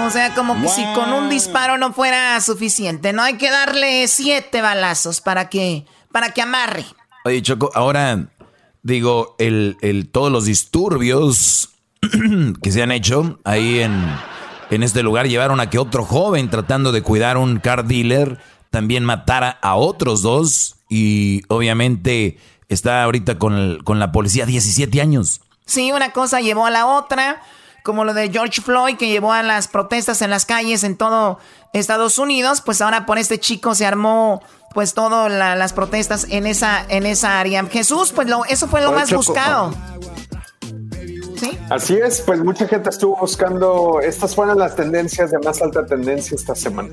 O 0.06 0.10
sea, 0.10 0.34
como 0.34 0.60
que 0.60 0.68
si 0.68 0.84
con 0.94 1.12
un 1.12 1.28
disparo 1.28 1.76
no 1.76 1.92
fuera 1.92 2.40
suficiente, 2.40 3.12
¿no? 3.12 3.22
Hay 3.22 3.36
que 3.36 3.50
darle 3.50 4.08
siete 4.08 4.62
balazos 4.62 5.20
para 5.20 5.48
que, 5.48 5.84
para 6.12 6.32
que 6.32 6.42
amarre. 6.42 6.84
Oye, 7.24 7.42
Choco, 7.42 7.70
ahora 7.74 8.28
digo, 8.82 9.36
el, 9.38 9.76
el, 9.82 10.08
todos 10.08 10.32
los 10.32 10.44
disturbios 10.46 11.70
que 12.62 12.72
se 12.72 12.82
han 12.82 12.92
hecho 12.92 13.38
ahí 13.44 13.80
en, 13.80 14.02
en 14.70 14.82
este 14.82 15.02
lugar 15.02 15.28
llevaron 15.28 15.60
a 15.60 15.68
que 15.70 15.78
otro 15.78 16.04
joven 16.04 16.48
tratando 16.48 16.92
de 16.92 17.02
cuidar 17.02 17.36
un 17.36 17.58
car 17.58 17.84
dealer 17.84 18.38
también 18.70 19.04
matara 19.04 19.58
a 19.62 19.74
otros 19.76 20.22
dos 20.22 20.76
y 20.88 21.42
obviamente 21.48 22.38
está 22.68 23.02
ahorita 23.02 23.38
con, 23.38 23.78
con 23.84 23.98
la 23.98 24.12
policía 24.12 24.46
17 24.46 25.00
años. 25.00 25.40
Sí, 25.66 25.92
una 25.92 26.12
cosa 26.12 26.40
llevó 26.40 26.66
a 26.66 26.70
la 26.70 26.86
otra 26.86 27.42
como 27.88 28.04
lo 28.04 28.12
de 28.12 28.28
George 28.28 28.60
Floyd 28.60 28.98
que 28.98 29.08
llevó 29.08 29.32
a 29.32 29.42
las 29.42 29.66
protestas 29.66 30.20
en 30.20 30.28
las 30.28 30.44
calles 30.44 30.84
en 30.84 30.94
todo 30.94 31.38
Estados 31.72 32.18
Unidos, 32.18 32.60
pues 32.60 32.82
ahora 32.82 33.06
por 33.06 33.16
este 33.16 33.40
chico 33.40 33.74
se 33.74 33.86
armó 33.86 34.42
pues 34.74 34.92
todas 34.92 35.32
las 35.32 35.72
protestas 35.72 36.26
en 36.28 36.46
esa 36.46 36.84
en 36.90 37.06
esa 37.06 37.40
área. 37.40 37.64
Jesús, 37.64 38.12
pues 38.14 38.28
lo, 38.28 38.44
eso 38.44 38.68
fue 38.68 38.82
lo 38.82 38.92
más 38.92 39.10
buscado. 39.10 39.72
¿Sí? 41.40 41.58
Así 41.70 41.94
es, 41.94 42.20
pues 42.20 42.44
mucha 42.44 42.68
gente 42.68 42.90
estuvo 42.90 43.16
buscando, 43.16 44.00
estas 44.02 44.34
fueron 44.34 44.58
las 44.58 44.76
tendencias 44.76 45.30
de 45.30 45.38
más 45.38 45.62
alta 45.62 45.86
tendencia 45.86 46.34
esta 46.34 46.54
semana. 46.54 46.90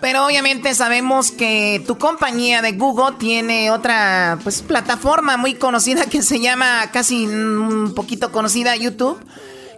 Pero 0.00 0.26
obviamente 0.26 0.74
sabemos 0.74 1.30
que 1.30 1.84
tu 1.86 1.98
compañía 1.98 2.62
de 2.62 2.72
Google 2.72 3.14
tiene 3.16 3.70
otra 3.70 4.40
pues 4.42 4.62
plataforma 4.62 5.36
muy 5.36 5.54
conocida 5.54 6.06
que 6.06 6.20
se 6.22 6.40
llama 6.40 6.90
casi 6.92 7.26
un 7.28 7.92
poquito 7.94 8.32
conocida 8.32 8.74
YouTube 8.74 9.20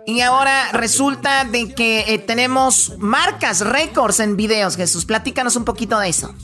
y 0.07 0.21
ahora 0.21 0.73
resulta 0.73 1.45
de 1.45 1.75
que 1.75 2.15
eh, 2.15 2.19
tenemos 2.19 2.97
marcas, 2.99 3.61
récords 3.61 4.21
en 4.21 4.37
videos, 4.37 4.77
Jesús. 4.77 5.05
Platícanos 5.05 5.57
un 5.57 5.65
poquito 5.65 5.99
de 5.99 6.09
eso. 6.09 6.35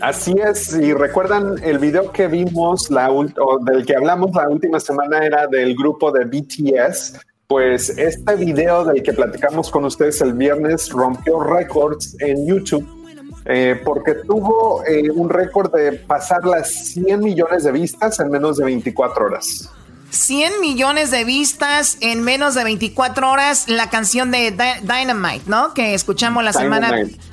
Así 0.00 0.34
es, 0.44 0.72
y 0.74 0.92
recuerdan 0.92 1.56
el 1.62 1.78
video 1.78 2.10
que 2.12 2.26
vimos, 2.26 2.90
la 2.90 3.10
o 3.10 3.58
del 3.64 3.84
que 3.84 3.96
hablamos 3.96 4.34
la 4.34 4.48
última 4.48 4.80
semana 4.80 5.18
era 5.18 5.46
del 5.46 5.74
grupo 5.74 6.10
de 6.12 6.24
BTS. 6.24 7.20
Pues 7.46 7.90
este 7.90 8.36
video 8.36 8.84
del 8.84 9.02
que 9.02 9.12
platicamos 9.12 9.70
con 9.70 9.84
ustedes 9.84 10.20
el 10.20 10.34
viernes 10.34 10.88
rompió 10.90 11.40
récords 11.40 12.16
en 12.20 12.46
YouTube 12.46 12.86
eh, 13.46 13.80
porque 13.84 14.14
tuvo 14.14 14.84
eh, 14.84 15.10
un 15.10 15.28
récord 15.28 15.74
de 15.74 15.92
pasar 15.92 16.44
las 16.44 16.92
100 16.92 17.20
millones 17.20 17.64
de 17.64 17.72
vistas 17.72 18.20
en 18.20 18.30
menos 18.30 18.58
de 18.58 18.64
24 18.64 19.26
horas. 19.26 19.70
100 20.10 20.60
millones 20.60 21.10
de 21.10 21.24
vistas 21.24 21.96
en 22.00 22.22
menos 22.22 22.54
de 22.54 22.64
24 22.64 23.30
horas 23.30 23.68
la 23.68 23.90
canción 23.90 24.30
de 24.30 24.52
Dynamite, 24.82 25.44
¿no? 25.46 25.74
Que 25.74 25.94
escuchamos 25.94 26.44
la 26.44 26.52
semana, 26.52 26.90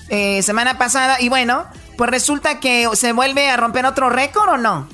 eh, 0.10 0.42
semana 0.44 0.78
pasada. 0.78 1.20
Y 1.20 1.30
bueno, 1.30 1.66
pues 1.98 2.10
resulta 2.10 2.60
que 2.60 2.88
se 2.94 3.12
vuelve 3.14 3.50
a 3.50 3.58
romper 3.58 3.86
otro 3.86 4.10
récord 4.10 4.50
o 4.50 4.58
no? 4.58 4.88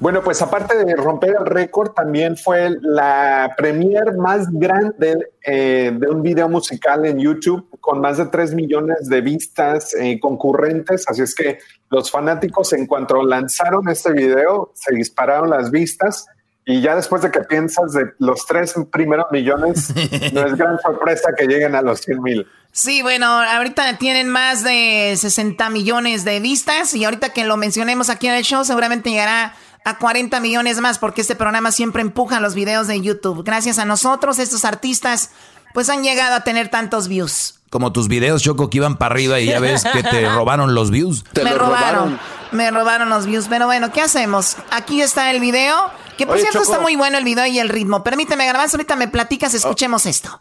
Bueno, 0.00 0.22
pues 0.22 0.40
aparte 0.42 0.84
de 0.84 0.94
romper 0.94 1.34
el 1.40 1.44
récord, 1.44 1.90
también 1.90 2.36
fue 2.36 2.70
la 2.80 3.52
premier 3.56 4.16
más 4.16 4.48
grande 4.52 5.32
eh, 5.44 5.90
de 5.92 6.08
un 6.08 6.22
video 6.22 6.48
musical 6.48 7.04
en 7.04 7.18
YouTube 7.18 7.68
con 7.80 8.00
más 8.00 8.18
de 8.18 8.26
3 8.26 8.54
millones 8.54 9.08
de 9.08 9.20
vistas 9.20 9.94
eh, 9.94 10.20
concurrentes. 10.20 11.04
Así 11.08 11.22
es 11.22 11.34
que 11.34 11.58
los 11.90 12.12
fanáticos 12.12 12.72
en 12.74 12.86
cuanto 12.86 13.24
lanzaron 13.24 13.88
este 13.88 14.12
video, 14.12 14.70
se 14.74 14.94
dispararon 14.94 15.50
las 15.50 15.72
vistas 15.72 16.26
y 16.68 16.82
ya 16.82 16.94
después 16.94 17.22
de 17.22 17.30
que 17.30 17.40
piensas 17.40 17.92
de 17.92 18.12
los 18.18 18.44
tres 18.44 18.74
primeros 18.92 19.24
millones, 19.32 19.90
no 20.34 20.46
es 20.46 20.54
gran 20.54 20.78
sorpresa 20.78 21.30
que 21.36 21.46
lleguen 21.46 21.74
a 21.74 21.80
los 21.80 22.02
100 22.02 22.22
mil. 22.22 22.46
Sí, 22.72 23.00
bueno, 23.00 23.26
ahorita 23.26 23.96
tienen 23.96 24.28
más 24.28 24.62
de 24.64 25.14
60 25.16 25.70
millones 25.70 26.26
de 26.26 26.40
vistas 26.40 26.92
y 26.92 27.06
ahorita 27.06 27.30
que 27.30 27.46
lo 27.46 27.56
mencionemos 27.56 28.10
aquí 28.10 28.28
en 28.28 28.34
el 28.34 28.44
show 28.44 28.66
seguramente 28.66 29.08
llegará 29.08 29.54
a 29.86 29.96
40 29.96 30.40
millones 30.40 30.78
más 30.80 30.98
porque 30.98 31.22
este 31.22 31.34
programa 31.34 31.72
siempre 31.72 32.02
empuja 32.02 32.38
los 32.38 32.54
videos 32.54 32.86
de 32.86 33.00
YouTube. 33.00 33.42
Gracias 33.44 33.78
a 33.78 33.86
nosotros, 33.86 34.38
estos 34.38 34.66
artistas 34.66 35.30
pues 35.72 35.88
han 35.88 36.02
llegado 36.02 36.34
a 36.34 36.44
tener 36.44 36.68
tantos 36.68 37.08
views. 37.08 37.60
Como 37.70 37.92
tus 37.92 38.08
videos, 38.08 38.42
Choco, 38.42 38.68
que 38.68 38.76
iban 38.76 38.98
para 38.98 39.14
arriba 39.14 39.40
y 39.40 39.46
ya 39.46 39.58
ves 39.58 39.84
que 39.84 40.02
te 40.02 40.28
robaron 40.34 40.74
los 40.74 40.90
views. 40.90 41.24
me 41.34 41.54
robaron, 41.54 42.18
me 42.52 42.70
robaron 42.70 43.08
los 43.08 43.24
views. 43.24 43.46
Pero 43.48 43.64
bueno, 43.64 43.90
¿qué 43.90 44.02
hacemos? 44.02 44.58
Aquí 44.70 45.00
está 45.00 45.30
el 45.30 45.40
video. 45.40 45.90
Que 46.18 46.26
por 46.26 46.38
cierto 46.40 46.60
está 46.60 46.80
muy 46.80 46.96
bueno 46.96 47.16
el 47.16 47.24
video 47.24 47.46
y 47.46 47.60
el 47.60 47.68
ritmo. 47.68 48.02
Permíteme 48.02 48.44
grabar, 48.44 48.68
ahorita 48.70 48.96
me 48.96 49.06
platicas, 49.06 49.54
escuchemos 49.54 50.04
esto. 50.04 50.40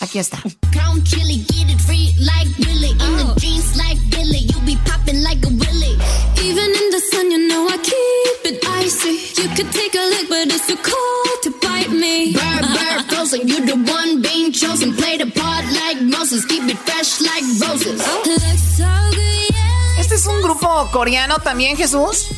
Aquí 0.00 0.18
está. 0.18 0.42
Este 19.98 20.14
es 20.14 20.26
un 20.26 20.40
grupo 20.40 20.88
coreano 20.90 21.38
también, 21.38 21.76
Jesús. 21.76 22.28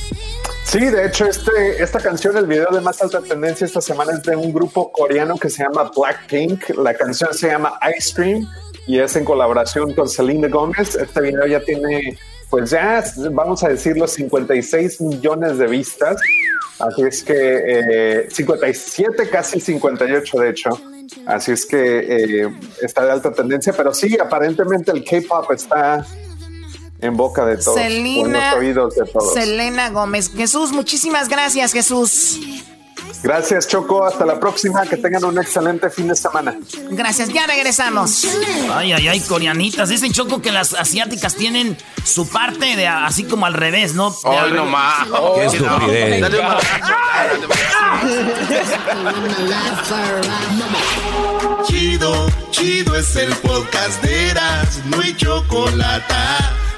Sí, 0.71 0.79
de 0.79 1.05
hecho, 1.05 1.27
este, 1.27 1.83
esta 1.83 1.99
canción, 1.99 2.37
el 2.37 2.47
video 2.47 2.69
de 2.71 2.81
más 2.81 3.03
alta 3.03 3.21
tendencia 3.21 3.65
esta 3.65 3.81
semana 3.81 4.13
es 4.13 4.23
de 4.23 4.37
un 4.37 4.53
grupo 4.53 4.93
coreano 4.93 5.37
que 5.37 5.51
se 5.51 5.65
llama 5.65 5.91
Blackpink. 5.97 6.77
La 6.79 6.95
canción 6.95 7.35
se 7.35 7.49
llama 7.49 7.77
Ice 7.99 8.15
Cream 8.15 8.49
y 8.87 9.01
es 9.01 9.17
en 9.17 9.25
colaboración 9.25 9.93
con 9.95 10.09
Selena 10.09 10.47
Gomez. 10.47 10.95
Este 10.95 11.23
video 11.23 11.45
ya 11.45 11.59
tiene, 11.59 12.17
pues 12.51 12.71
ya, 12.71 13.03
vamos 13.33 13.65
a 13.65 13.71
decir, 13.71 13.97
los 13.97 14.13
56 14.13 15.01
millones 15.01 15.59
de 15.59 15.67
vistas. 15.67 16.21
Así 16.79 17.03
es 17.03 17.25
que 17.25 18.29
57, 18.31 19.23
eh, 19.25 19.29
casi 19.29 19.59
58 19.59 20.39
de 20.39 20.51
hecho. 20.51 20.71
Así 21.27 21.51
es 21.51 21.67
que 21.67 22.45
eh, 22.45 22.49
está 22.81 23.05
de 23.05 23.11
alta 23.11 23.33
tendencia, 23.33 23.73
pero 23.73 23.93
sí, 23.93 24.17
aparentemente 24.21 24.93
el 24.93 25.03
K-pop 25.03 25.51
está 25.51 26.07
en 27.01 27.17
boca 27.17 27.45
de 27.45 27.57
todos. 27.57 27.77
Selena, 27.77 28.55
oídos 28.55 28.95
de 28.95 29.05
todos. 29.07 29.35
Selena 29.35 29.91
Gómez. 29.91 30.31
Jesús, 30.35 30.73
muchísimas 30.73 31.29
gracias, 31.29 31.73
Jesús. 31.73 32.39
Gracias, 33.23 33.69
Choco. 33.69 34.05
Hasta 34.05 34.25
la 34.25 34.41
próxima. 34.41 34.83
Que 34.87 34.97
tengan 34.97 35.25
un 35.25 35.39
excelente 35.39 35.91
fin 35.91 36.09
de 36.09 36.17
semana. 36.17 36.57
Gracias. 36.91 37.29
Ya 37.29 37.47
regresamos. 37.47 38.27
Ay, 38.73 38.93
ay, 38.93 39.09
ay, 39.09 39.21
coreanitas. 39.21 39.89
Dicen, 39.89 40.13
Choco, 40.13 40.41
que 40.41 40.53
las 40.53 40.75
asiáticas 40.75 41.35
tienen 41.35 41.77
su 42.05 42.29
parte 42.29 42.77
de 42.77 42.87
así 42.87 43.25
como 43.25 43.47
al 43.47 43.55
revés, 43.55 43.95
¿no? 43.95 44.15
Ay, 44.25 44.53
no 44.53 44.65
más. 44.65 45.07
Qué 45.35 45.45
estupidez. 45.47 46.25
Chido, 51.67 52.27
chido 52.51 52.97
es 52.97 53.17
el 53.17 53.35
podcast 53.37 54.03
de 54.03 54.31
Eras. 54.31 54.81
No 54.87 55.01
hay 55.01 55.15
chocolate 55.15 56.15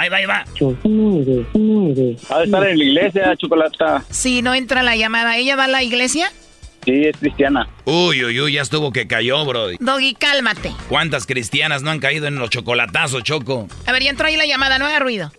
Ahí 0.00 0.08
va, 0.08 0.16
ahí 0.16 0.24
va. 0.24 0.44
Ha 2.30 2.38
de 2.38 2.44
estar 2.44 2.66
en 2.66 2.78
la 2.78 2.84
iglesia, 2.84 3.36
Chocolata. 3.36 4.02
Sí, 4.08 4.40
no 4.40 4.54
entra 4.54 4.82
la 4.82 4.96
llamada. 4.96 5.36
¿Ella 5.36 5.56
va 5.56 5.64
a 5.64 5.68
la 5.68 5.82
iglesia? 5.82 6.32
Sí, 6.86 7.02
es 7.04 7.18
cristiana. 7.18 7.68
Uy, 7.84 8.24
uy, 8.24 8.40
uy, 8.40 8.52
ya 8.54 8.62
estuvo 8.62 8.92
que 8.92 9.06
cayó, 9.06 9.44
bro. 9.44 9.66
Doggy, 9.78 10.14
cálmate. 10.14 10.72
¿Cuántas 10.88 11.26
cristianas 11.26 11.82
no 11.82 11.90
han 11.90 11.98
caído 11.98 12.28
en 12.28 12.36
los 12.36 12.48
chocolatazos, 12.48 13.24
Choco? 13.24 13.68
A 13.86 13.92
ver, 13.92 14.02
ya 14.02 14.08
entró 14.08 14.26
ahí 14.26 14.38
la 14.38 14.46
llamada, 14.46 14.78
no 14.78 14.86
haga 14.86 15.00
ruido. 15.00 15.30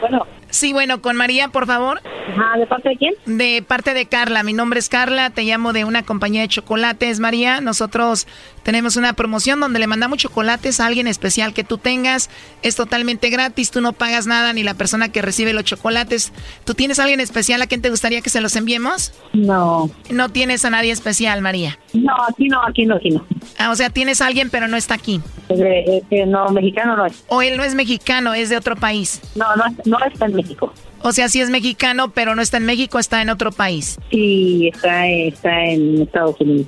Bueno. 0.00 0.26
Sí, 0.48 0.72
bueno, 0.72 1.02
con 1.02 1.16
María, 1.16 1.48
por 1.48 1.66
favor. 1.66 2.00
Ajá, 2.32 2.56
¿de 2.58 2.66
parte 2.66 2.88
de 2.90 2.96
quién? 2.96 3.14
De 3.26 3.62
parte 3.66 3.92
de 3.92 4.06
Carla. 4.06 4.44
Mi 4.44 4.52
nombre 4.52 4.78
es 4.78 4.88
Carla, 4.88 5.30
te 5.30 5.42
llamo 5.42 5.72
de 5.72 5.84
una 5.84 6.04
compañía 6.04 6.42
de 6.42 6.48
chocolates, 6.48 7.20
María. 7.20 7.60
Nosotros 7.60 8.26
tenemos 8.64 8.96
una 8.96 9.12
promoción 9.12 9.60
donde 9.60 9.78
le 9.78 9.86
mandamos 9.86 10.18
chocolates 10.18 10.80
a 10.80 10.86
alguien 10.86 11.06
especial 11.06 11.52
que 11.52 11.62
tú 11.62 11.78
tengas. 11.78 12.30
Es 12.62 12.74
totalmente 12.74 13.30
gratis, 13.30 13.70
tú 13.70 13.80
no 13.80 13.92
pagas 13.92 14.26
nada 14.26 14.52
ni 14.52 14.62
la 14.62 14.74
persona 14.74 15.10
que 15.10 15.22
recibe 15.22 15.52
los 15.52 15.64
chocolates. 15.64 16.32
¿Tú 16.64 16.74
tienes 16.74 16.98
a 16.98 17.02
alguien 17.02 17.20
especial 17.20 17.62
a 17.62 17.66
quien 17.66 17.82
te 17.82 17.90
gustaría 17.90 18.22
que 18.22 18.30
se 18.30 18.40
los 18.40 18.56
enviemos? 18.56 19.12
No. 19.34 19.90
No 20.10 20.30
tienes 20.30 20.64
a 20.64 20.70
nadie 20.70 20.92
especial, 20.92 21.42
María. 21.42 21.78
No, 21.92 22.14
aquí 22.28 22.48
no, 22.48 22.60
aquí 22.66 22.86
no, 22.86 22.96
aquí 22.96 23.10
no. 23.10 23.24
Ah, 23.58 23.70
o 23.70 23.76
sea, 23.76 23.90
tienes 23.90 24.20
a 24.20 24.26
alguien 24.26 24.48
pero 24.50 24.66
no 24.66 24.76
está 24.76 24.94
aquí. 24.94 25.20
Eh, 25.50 26.02
eh, 26.10 26.26
no, 26.26 26.48
mexicano 26.48 26.96
no 26.96 27.04
es. 27.06 27.24
O 27.28 27.42
él 27.42 27.56
no 27.56 27.64
es 27.64 27.74
mexicano, 27.74 28.32
es 28.32 28.48
de 28.48 28.56
otro 28.56 28.76
país. 28.76 29.20
No, 29.34 29.54
no, 29.56 29.64
no 29.84 29.98
está 30.06 30.24
en 30.26 30.34
México. 30.34 30.72
O 31.06 31.12
sea, 31.12 31.28
sí 31.28 31.38
es 31.38 31.50
mexicano, 31.50 32.12
pero 32.12 32.34
no 32.34 32.40
está 32.40 32.56
en 32.56 32.64
México, 32.64 32.98
está 32.98 33.20
en 33.20 33.28
otro 33.28 33.52
país. 33.52 33.98
Sí, 34.10 34.70
está, 34.72 35.06
está 35.06 35.64
en 35.66 36.00
Estados 36.00 36.40
Unidos. 36.40 36.66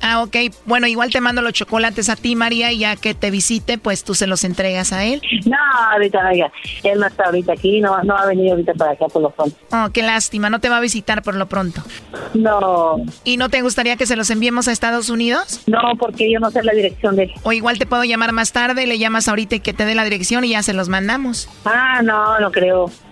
Ah, 0.00 0.22
ok. 0.22 0.36
Bueno, 0.64 0.86
igual 0.86 1.10
te 1.10 1.20
mando 1.20 1.42
los 1.42 1.52
chocolates 1.52 2.08
a 2.08 2.16
ti, 2.16 2.36
María, 2.36 2.72
y 2.72 2.78
ya 2.78 2.96
que 2.96 3.14
te 3.14 3.30
visite, 3.30 3.78
pues 3.78 4.04
tú 4.04 4.14
se 4.14 4.26
los 4.26 4.44
entregas 4.44 4.92
a 4.92 5.04
él. 5.04 5.22
No, 5.44 5.56
ahorita 5.92 6.22
no, 6.22 6.34
ya. 6.34 6.52
Él 6.82 7.00
no 7.00 7.06
está 7.06 7.24
ahorita 7.24 7.52
aquí, 7.52 7.80
no, 7.80 8.02
no 8.04 8.16
ha 8.16 8.26
venido 8.26 8.52
ahorita 8.52 8.74
para 8.74 8.92
acá 8.92 9.06
por 9.06 9.22
lo 9.22 9.30
pronto. 9.30 9.56
Oh, 9.72 9.88
qué 9.92 10.02
lástima, 10.02 10.50
no 10.50 10.60
te 10.60 10.68
va 10.68 10.78
a 10.78 10.80
visitar 10.80 11.22
por 11.22 11.34
lo 11.34 11.46
pronto. 11.46 11.82
No. 12.34 12.96
¿Y 13.24 13.36
no 13.36 13.48
te 13.48 13.62
gustaría 13.62 13.96
que 13.96 14.06
se 14.06 14.16
los 14.16 14.30
enviemos 14.30 14.68
a 14.68 14.72
Estados 14.72 15.10
Unidos? 15.10 15.62
No, 15.66 15.80
porque 15.98 16.30
yo 16.30 16.40
no 16.40 16.50
sé 16.50 16.62
la 16.62 16.72
dirección 16.72 17.16
de 17.16 17.24
él. 17.24 17.32
O 17.42 17.52
igual 17.52 17.78
te 17.78 17.86
puedo 17.86 18.04
llamar 18.04 18.32
más 18.32 18.52
tarde, 18.52 18.86
le 18.86 18.98
llamas 18.98 19.28
ahorita 19.28 19.56
y 19.56 19.60
que 19.60 19.72
te 19.72 19.84
dé 19.84 19.94
la 19.94 20.04
dirección 20.04 20.44
y 20.44 20.50
ya 20.50 20.62
se 20.62 20.72
los 20.72 20.88
mandamos. 20.88 21.48
Ah, 21.64 22.00
no, 22.02 22.38
no 22.40 22.50
creo. 22.50 22.90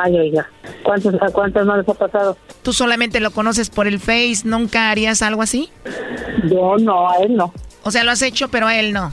Ay, 0.00 0.16
oiga, 0.16 0.48
¿cuántos, 0.84 1.14
¿a 1.20 1.30
cuántos 1.30 1.66
no 1.66 1.76
les 1.76 1.88
ha 1.88 1.94
pasado? 1.94 2.36
¿Tú 2.62 2.72
solamente 2.72 3.18
lo 3.18 3.32
conoces 3.32 3.68
por 3.68 3.88
el 3.88 3.98
Face? 3.98 4.42
¿Nunca 4.44 4.90
harías 4.90 5.22
algo 5.22 5.42
así? 5.42 5.70
Yo 6.48 6.76
no, 6.78 7.10
a 7.10 7.16
él 7.16 7.34
no. 7.34 7.52
O 7.82 7.90
sea, 7.90 8.04
lo 8.04 8.12
has 8.12 8.22
hecho, 8.22 8.48
pero 8.48 8.68
a 8.68 8.76
él 8.76 8.92
no. 8.92 9.12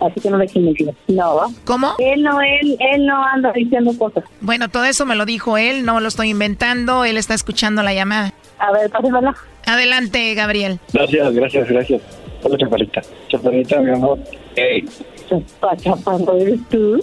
Así 0.00 0.20
que 0.20 0.30
no 0.30 0.38
le 0.38 0.46
mentir. 0.54 0.94
No. 1.08 1.40
¿Cómo? 1.64 1.94
Él 1.98 2.22
no, 2.22 2.40
él, 2.40 2.76
él 2.78 3.06
no 3.06 3.24
anda 3.24 3.52
diciendo 3.52 3.92
cosas. 3.98 4.24
Bueno, 4.40 4.68
todo 4.68 4.84
eso 4.84 5.06
me 5.06 5.16
lo 5.16 5.24
dijo 5.24 5.56
él, 5.56 5.84
no 5.84 6.00
lo 6.00 6.08
estoy 6.08 6.30
inventando, 6.30 7.04
él 7.04 7.16
está 7.16 7.34
escuchando 7.34 7.82
la 7.82 7.94
llamada. 7.94 8.32
A 8.58 8.72
ver, 8.72 8.90
pásenla. 8.90 9.34
Adelante, 9.66 10.34
Gabriel. 10.34 10.78
Gracias, 10.92 11.32
gracias, 11.34 11.68
gracias. 11.68 12.02
Hola, 12.42 12.58
chaparrita. 12.58 13.00
Chaparrita, 13.28 13.80
mi 13.80 13.90
amor. 13.90 14.18
Hey. 14.54 14.84
Chapa, 15.28 15.76
chaparro, 15.76 16.36
¿eres 16.38 16.60
tú? 16.68 17.02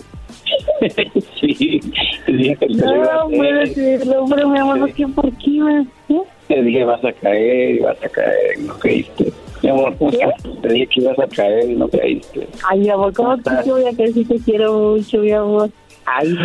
sí, 1.41 1.79
te 2.25 2.31
dije 2.31 2.55
que 2.57 2.67
No, 2.67 3.27
puedo 3.29 3.59
decirlo, 3.59 4.25
pero 4.29 4.49
mi 4.49 4.59
amor, 4.59 4.93
¿qué 4.93 5.07
por 5.07 5.31
qué, 5.37 5.85
¿eh? 6.09 6.21
Te 6.47 6.61
dije, 6.61 6.83
vas 6.83 7.03
a 7.03 7.11
caer, 7.13 7.81
vas 7.81 7.97
a 8.03 8.09
caer, 8.09 8.59
no 8.59 8.73
creíste. 8.79 9.31
Mi 9.63 9.69
amor, 9.69 9.95
¿cómo 9.97 10.11
estás? 10.11 10.43
Te 10.61 10.67
dije 10.67 10.87
que 10.87 11.01
ibas 11.01 11.17
a 11.19 11.27
caer 11.27 11.69
y 11.69 11.75
no 11.75 11.87
creíste. 11.87 12.47
Ay, 12.69 12.79
mi 12.79 12.89
amor, 12.89 13.13
¿cómo 13.13 13.37
que 13.37 13.43
te 13.63 13.71
voy 13.71 13.85
a 13.85 13.95
caer 13.95 14.13
si 14.13 14.25
te 14.25 14.37
quiero 14.39 14.73
mucho, 14.73 15.19
mi 15.19 15.31
amor? 15.31 15.69
Ay, 16.05 16.35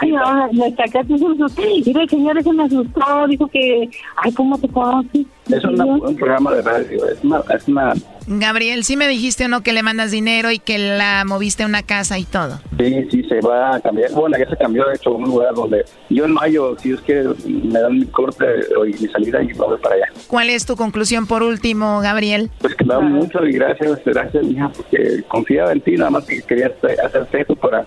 ay, 0.00 0.10
no, 0.10 0.52
me 0.52 0.70
sacaste 0.74 1.12
un 1.12 1.18
susto. 1.18 1.62
Mira, 1.84 2.02
el 2.02 2.10
señor 2.10 2.38
ese 2.38 2.52
me 2.52 2.64
asustó, 2.64 3.26
dijo 3.28 3.46
que, 3.48 3.88
ay, 4.16 4.32
¿cómo 4.32 4.58
te 4.58 4.68
conoces? 4.68 5.26
Es 5.50 5.64
una, 5.64 5.84
un 5.84 6.16
programa 6.16 6.52
de 6.54 6.62
radio, 6.62 7.08
es 7.08 7.22
una, 7.22 7.40
es 7.54 7.68
una... 7.68 7.94
Gabriel, 8.26 8.82
¿sí 8.82 8.96
me 8.96 9.06
dijiste 9.06 9.44
o 9.44 9.48
no 9.48 9.62
que 9.62 9.72
le 9.72 9.84
mandas 9.84 10.10
dinero 10.10 10.50
y 10.50 10.58
que 10.58 10.78
la 10.78 11.24
moviste 11.24 11.62
a 11.62 11.66
una 11.66 11.84
casa 11.84 12.18
y 12.18 12.24
todo? 12.24 12.58
Sí, 12.78 13.06
sí, 13.10 13.22
se 13.22 13.40
va 13.40 13.76
a 13.76 13.80
cambiar. 13.80 14.10
Bueno, 14.10 14.36
ya 14.36 14.50
se 14.50 14.56
cambió, 14.56 14.84
de 14.86 14.96
hecho, 14.96 15.10
a 15.10 15.14
un 15.14 15.24
lugar 15.24 15.54
donde 15.54 15.84
yo 16.10 16.24
en 16.24 16.32
mayo, 16.32 16.76
si 16.78 16.88
Dios 16.88 17.00
quiere, 17.02 17.28
me 17.46 17.78
dan 17.78 18.00
mi 18.00 18.06
corte 18.06 18.44
y 18.88 19.02
mi 19.02 19.08
salida 19.08 19.40
y 19.42 19.46
me 19.46 19.54
voy 19.54 19.78
para 19.78 19.94
allá. 19.94 20.06
¿Cuál 20.26 20.50
es 20.50 20.66
tu 20.66 20.74
conclusión 20.74 21.28
por 21.28 21.44
último, 21.44 22.00
Gabriel? 22.00 22.50
Pues 22.58 22.74
que 22.74 22.84
me 22.84 22.94
da 22.94 23.00
mucho 23.00 23.46
y 23.46 23.52
gracias, 23.52 24.00
gracias, 24.04 24.44
mija, 24.44 24.70
porque 24.70 25.22
confiaba 25.28 25.70
en 25.70 25.80
ti, 25.80 25.92
nada 25.92 26.10
más 26.10 26.24
que 26.24 26.42
quería 26.42 26.72
hacerte 27.04 27.42
eso 27.42 27.54
para 27.54 27.86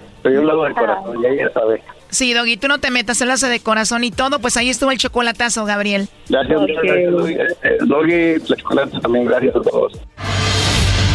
Pero 0.21 0.35
yo 0.35 0.41
lo 0.43 0.51
hago 0.51 0.65
de 0.65 0.73
corazón, 0.73 1.21
ya 1.21 1.29
ella 1.29 1.51
sabe. 1.53 1.81
Sí, 2.09 2.33
Doggy, 2.33 2.57
tú 2.57 2.67
no 2.67 2.79
te 2.79 2.91
metas, 2.91 3.21
él 3.21 3.31
hace 3.31 3.47
de 3.47 3.59
corazón 3.59 4.03
y 4.03 4.11
todo, 4.11 4.39
pues 4.39 4.57
ahí 4.57 4.69
estuvo 4.69 4.91
el 4.91 4.97
chocolatazo, 4.97 5.65
Gabriel. 5.65 6.09
Gracias, 6.27 6.59
gracias, 6.67 7.11
Doggy. 7.11 7.33
Eh, 7.63 7.77
Doggy, 7.81 8.49
la 8.49 8.55
Chocolata 8.57 8.99
también, 8.99 9.25
gracias 9.25 9.55
a 9.55 9.61
todos. 9.61 9.93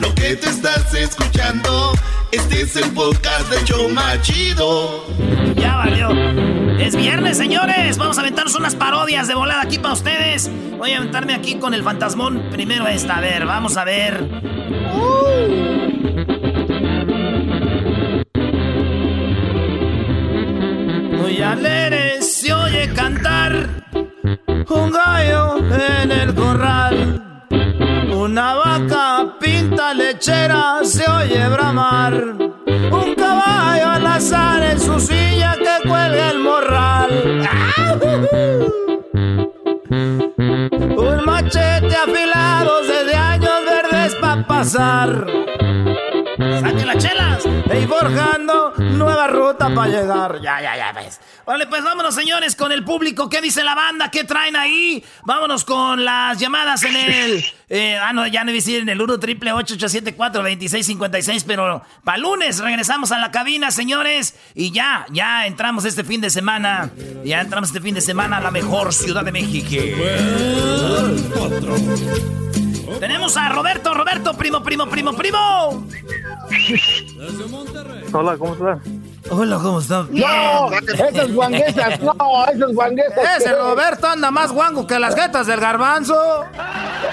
Lo 0.00 0.14
que 0.14 0.36
te 0.36 0.48
estás 0.48 0.92
escuchando, 0.94 1.92
este 2.32 2.62
es 2.62 2.76
el 2.76 2.90
podcast 2.92 3.50
de 3.50 3.64
Choma 3.64 4.20
Chido. 4.22 5.06
Ya 5.56 5.76
valió. 5.76 6.10
Es 6.78 6.96
viernes, 6.96 7.36
señores. 7.36 7.98
Vamos 7.98 8.16
a 8.18 8.22
aventarnos 8.22 8.54
unas 8.54 8.74
parodias 8.74 9.28
de 9.28 9.34
volada 9.34 9.62
aquí 9.62 9.78
para 9.78 9.94
ustedes. 9.94 10.50
Voy 10.78 10.92
a 10.92 10.98
aventarme 10.98 11.34
aquí 11.34 11.56
con 11.56 11.74
el 11.74 11.82
fantasmón. 11.82 12.48
Primero 12.50 12.86
esta, 12.86 13.18
a 13.18 13.20
ver, 13.20 13.44
vamos 13.44 13.76
a 13.76 13.84
ver. 13.84 14.22
Muy 21.18 21.42
alegre 21.42 22.22
se 22.22 22.52
oye 22.52 22.92
cantar 22.94 23.68
un 24.68 24.90
gallo 24.90 25.58
en 26.02 26.12
el 26.12 26.34
corral. 26.34 27.29
Pinta 29.90 29.94
lechera 29.94 30.84
se 30.84 31.04
oye 31.10 31.48
bramar. 31.48 32.14
Un 32.14 33.14
caballo 33.16 33.88
al 33.88 34.06
azar 34.06 34.62
en 34.62 34.78
su 34.78 35.00
silla 35.00 35.56
que 35.56 35.88
cuelga 35.88 36.30
el 36.30 36.38
morral. 36.38 37.48
Un 40.96 41.24
machete 41.24 41.96
afilado 41.96 42.82
desde 42.82 43.16
años 43.16 43.52
verdes 43.66 44.14
para 44.16 44.46
pasar. 44.46 45.26
¡Saquen 46.40 46.86
las 46.86 46.96
chelas! 46.96 47.44
Y 47.44 47.86
forjando 47.86 48.72
nueva 48.78 49.26
ruta 49.26 49.72
para 49.74 49.88
llegar. 49.88 50.40
Ya, 50.40 50.60
ya, 50.62 50.74
ya, 50.74 50.92
ves. 50.92 51.20
Vale, 51.46 51.66
pues 51.66 51.84
vámonos, 51.84 52.14
señores, 52.14 52.56
con 52.56 52.72
el 52.72 52.82
público. 52.82 53.28
¿Qué 53.28 53.42
dice 53.42 53.62
la 53.62 53.74
banda? 53.74 54.10
¿Qué 54.10 54.24
traen 54.24 54.56
ahí? 54.56 55.04
Vámonos 55.24 55.66
con 55.66 56.02
las 56.02 56.38
llamadas 56.38 56.82
en 56.84 56.96
el. 56.96 57.44
Eh, 57.68 57.98
ah, 57.98 58.12
no, 58.14 58.26
ya 58.26 58.42
no 58.44 58.52
decir 58.52 58.80
en 58.80 58.88
el 58.88 59.00
1 59.00 59.20
triple 59.20 59.52
874 59.52 60.42
2656 60.42 61.44
pero 61.44 61.82
para 62.02 62.18
lunes 62.18 62.58
regresamos 62.58 63.12
a 63.12 63.18
la 63.18 63.30
cabina, 63.30 63.70
señores. 63.70 64.34
Y 64.54 64.72
ya, 64.72 65.06
ya 65.10 65.46
entramos 65.46 65.84
este 65.84 66.04
fin 66.04 66.22
de 66.22 66.30
semana. 66.30 66.90
Ya 67.22 67.42
entramos 67.42 67.68
este 67.68 67.80
fin 67.80 67.94
de 67.94 68.00
semana 68.00 68.38
a 68.38 68.40
la 68.40 68.50
mejor 68.50 68.94
ciudad 68.94 69.24
de 69.24 69.32
México. 69.32 69.76
Tenemos 72.98 73.36
a 73.36 73.48
Roberto, 73.48 73.94
Roberto, 73.94 74.34
primo, 74.34 74.62
primo, 74.62 74.86
primo, 74.86 75.14
primo. 75.14 75.86
Hola, 78.12 78.36
¿cómo 78.36 78.52
estás? 78.54 78.78
Hola, 79.30 79.58
¿cómo 79.62 79.80
estás? 79.80 80.08
No, 80.10 80.70
esas 80.72 81.32
guanguesas, 81.32 82.00
no, 82.00 82.46
esas 82.52 82.74
guanguesas. 82.74 83.18
Ese 83.38 83.54
Roberto 83.54 84.08
anda 84.08 84.30
más 84.30 84.50
guango 84.50 84.86
que 84.86 84.98
las 84.98 85.14
jetas 85.14 85.46
del 85.46 85.60
garbanzo. 85.60 86.16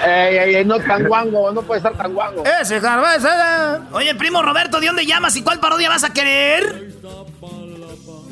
Ey, 0.04 0.36
ey, 0.38 0.54
ey, 0.56 0.64
no 0.64 0.78
tan 0.80 1.06
guango, 1.06 1.52
no 1.52 1.62
puede 1.62 1.78
estar 1.78 1.92
tan 1.96 2.14
guango. 2.14 2.42
Ese 2.60 2.80
garbanzo. 2.80 3.28
eh. 3.28 3.78
Oye, 3.92 4.14
primo 4.16 4.42
Roberto, 4.42 4.80
¿de 4.80 4.86
dónde 4.88 5.06
llamas 5.06 5.36
y 5.36 5.42
cuál 5.42 5.60
parodia 5.60 5.88
vas 5.88 6.02
a 6.04 6.12
querer? 6.12 6.88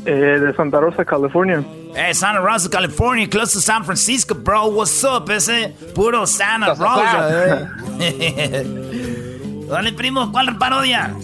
Eh, 0.06 0.10
de 0.10 0.54
Santa 0.54 0.80
Rosa, 0.80 1.04
California. 1.04 1.62
Eh, 1.94 2.14
Santa 2.14 2.40
Rosa, 2.40 2.68
California, 2.70 3.28
close 3.28 3.52
to 3.54 3.60
San 3.60 3.84
Francisco, 3.84 4.34
bro. 4.34 4.66
What's 4.66 5.04
up? 5.04 5.30
Ese 5.30 5.74
puro 5.94 6.26
Santa 6.26 6.74
Rosa, 6.74 7.66
eh. 8.00 9.12
Dale, 9.68 9.92
primo, 9.92 10.30
¿cuál 10.32 10.56
parodia? 10.58 11.14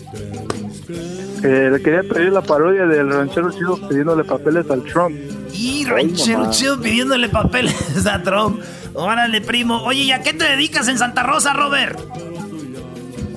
Eh, 1.45 1.71
le 1.73 1.83
quería 1.83 2.03
pedir 2.03 2.33
la 2.33 2.43
parodia 2.43 2.87
del 2.87 3.11
ranchero 3.11 3.51
chido 3.51 3.89
pidiéndole 3.89 4.25
papeles 4.25 4.71
al 4.71 4.83
Trump. 4.85 5.17
Y 5.53 5.85
ranchero 5.85 6.51
chido 6.51 6.81
pidiéndole 6.81 7.29
papeles 7.29 8.07
a 8.07 8.23
Trump. 8.23 8.61
Órale, 8.95 9.41
primo. 9.41 9.83
Oye, 9.83 10.03
¿y 10.03 10.13
a 10.13 10.23
qué 10.23 10.33
te 10.35 10.45
dedicas 10.45 10.89
en 10.89 10.99
Santa 10.99 11.23
Rosa, 11.23 11.53
Robert? 11.53 11.99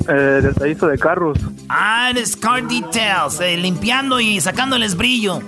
Eh, 0.07 0.39
detallista 0.43 0.87
de 0.87 0.97
carros. 0.99 1.37
Ah, 1.67 2.09
eres 2.11 2.35
car 2.35 2.67
details, 2.67 3.39
eh, 3.41 3.57
limpiando 3.57 4.19
y 4.19 4.39
sacándoles 4.39 4.95
brillo. 4.95 5.39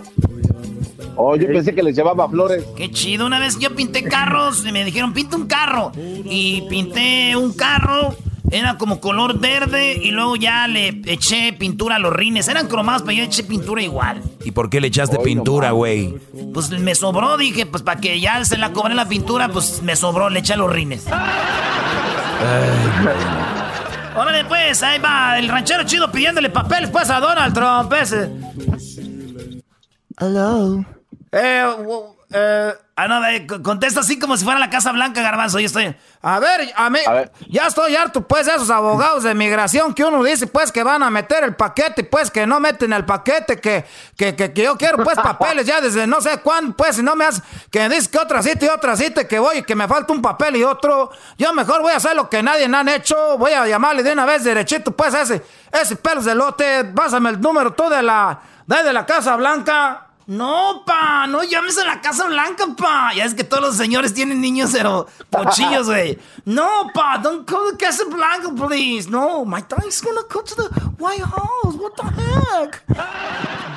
Oh, 1.16 1.36
yo 1.36 1.48
pensé 1.48 1.74
que 1.74 1.84
les 1.84 1.96
llevaba 1.96 2.30
flores. 2.30 2.64
Qué 2.76 2.90
chido. 2.92 3.26
Una 3.26 3.40
vez 3.40 3.58
yo 3.60 3.76
pinté 3.76 4.04
carros 4.04 4.64
y 4.66 4.72
me 4.72 4.84
dijeron, 4.86 5.14
pinta 5.14 5.36
un 5.36 5.48
carro. 5.48 5.92
Y 5.96 6.62
pinté 6.70 7.36
un 7.36 7.54
carro, 7.54 8.16
era 8.52 8.78
como 8.78 9.00
color 9.02 9.40
verde 9.40 9.94
y 10.02 10.12
luego 10.12 10.36
ya 10.36 10.68
le 10.68 11.02
eché 11.06 11.54
pintura 11.54 11.96
a 11.96 12.00
los 12.00 12.14
rines. 12.14 12.48
Eran 12.48 12.68
cromados, 12.68 13.02
pero 13.04 13.14
yo 13.18 13.24
eché 13.24 13.44
pintura 13.44 13.82
igual. 13.82 14.22
¿Y 14.46 14.52
por 14.52 14.70
qué 14.70 14.80
le 14.82 14.88
echaste 14.88 15.18
pintura, 15.20 15.72
güey? 15.72 16.16
Pues 16.54 16.70
me 16.72 16.96
sobró, 16.96 17.38
dije, 17.38 17.66
pues 17.66 17.84
para 17.84 18.00
que 18.00 18.20
ya 18.20 18.44
se 18.46 18.58
la 18.58 18.72
cobré 18.72 18.96
la 18.96 19.08
pintura, 19.08 19.50
pues 19.50 19.82
me 19.82 19.96
sobró, 19.96 20.30
le 20.30 20.40
eché 20.40 20.54
a 20.54 20.58
los 20.58 20.72
rines. 20.72 21.06
Órale, 24.16 24.46
pues, 24.46 24.82
ahí 24.82 25.00
va 25.00 25.38
el 25.38 25.48
ranchero 25.48 25.84
chido 25.84 26.12
pidiéndole 26.12 26.50
papeles, 26.50 26.90
pues, 26.90 27.10
a 27.10 27.20
Donald 27.20 27.54
Trump, 27.54 27.94
ese. 27.94 28.30
Hello. 30.20 30.84
Eh, 31.32 31.64
wo- 31.86 32.17
eh, 32.30 32.74
ah, 32.98 33.08
no, 33.08 33.26
eh, 33.26 33.48
contesta 33.64 34.02
así 34.02 34.20
como 34.20 34.36
si 34.36 34.44
fuera 34.44 34.60
la 34.60 34.70
Casa 34.70 34.92
Blanca, 34.92 35.22
Garbanzo. 35.22 35.60
Yo 35.60 35.68
estoy. 35.68 35.96
A 36.22 36.40
ver, 36.40 36.74
a 36.76 36.90
mí. 36.90 37.00
Ya 37.50 37.68
estoy 37.68 37.96
harto, 37.96 38.28
pues, 38.28 38.48
de 38.48 38.54
esos 38.54 38.70
abogados 38.70 39.24
de 39.24 39.34
migración 39.34 39.94
que 39.94 40.04
uno 40.04 40.22
dice, 40.24 40.46
pues, 40.46 40.74
que 40.74 40.84
van 40.84 41.04
a 41.04 41.10
meter 41.10 41.46
el 41.46 41.56
paquete, 41.56 42.04
pues, 42.04 42.30
que 42.30 42.46
no 42.46 42.60
meten 42.60 42.92
el 42.92 43.06
paquete, 43.06 43.62
que, 43.62 43.86
que, 44.18 44.36
que, 44.36 44.52
que 44.52 44.64
yo 44.64 44.78
quiero, 44.78 45.04
pues, 45.04 45.16
papeles 45.16 45.66
ya 45.66 45.80
desde 45.80 46.06
no 46.06 46.20
sé 46.20 46.40
cuándo, 46.40 46.76
pues, 46.76 46.98
si 46.98 47.04
no 47.04 47.16
me 47.16 47.24
hace. 47.24 47.42
Que 47.72 47.88
dice 47.88 48.10
que 48.10 48.18
otra 48.18 48.44
cita 48.44 48.66
y 48.66 48.70
otra 48.70 48.98
cita, 48.98 49.26
que 49.26 49.40
voy 49.40 49.60
y 49.60 49.64
que 49.64 49.76
me 49.76 49.88
falta 49.88 50.12
un 50.12 50.22
papel 50.22 50.58
y 50.58 50.64
otro. 50.66 51.12
Yo 51.38 51.54
mejor 51.54 51.82
voy 51.82 51.94
a 51.94 51.98
hacer 51.98 52.16
lo 52.16 52.30
que 52.30 52.44
nadie 52.44 52.66
han 52.66 52.90
hecho. 52.90 53.38
Voy 53.38 53.54
a 53.54 53.66
llamarle 53.68 54.04
de 54.04 54.12
una 54.12 54.26
vez 54.26 54.44
derechito, 54.44 54.92
pues, 54.92 55.14
a 55.14 55.22
ese, 55.22 55.42
ese 55.72 55.96
pelos 55.96 56.26
de 56.26 56.36
lote. 56.36 56.84
Pásame 56.84 57.30
el 57.30 57.40
número 57.40 57.72
tú 57.74 57.88
de 57.88 58.02
la, 58.02 58.38
de 58.66 58.92
la 58.92 59.06
Casa 59.06 59.38
Blanca. 59.38 60.07
No, 60.28 60.84
pa, 60.86 61.26
no 61.26 61.42
llames 61.46 61.78
a 61.78 61.86
la 61.86 62.02
Casa 62.02 62.28
Blanca, 62.28 62.66
pa. 62.78 63.14
Ya 63.16 63.24
es 63.24 63.34
que 63.34 63.46
todos 63.46 63.64
los 63.64 63.78
señores 63.78 64.14
tienen 64.14 64.42
niños, 64.42 64.72
pero 64.74 65.08
pochillos, 65.30 65.88
güey. 65.88 66.20
No, 66.46 66.92
pa, 66.94 67.18
don't 67.18 67.48
call 67.48 67.72
the 67.72 67.78
Casa 67.78 68.04
Blanca, 68.06 68.50
please. 68.54 69.10
No, 69.10 69.46
my 69.46 69.62
dad's 69.62 70.02
gonna 70.02 70.24
go 70.30 70.42
to 70.42 70.56
the 70.56 70.68
White 71.00 71.24
House. 71.24 71.76
What 71.76 71.96
the 71.96 72.04
heck? 72.04 72.84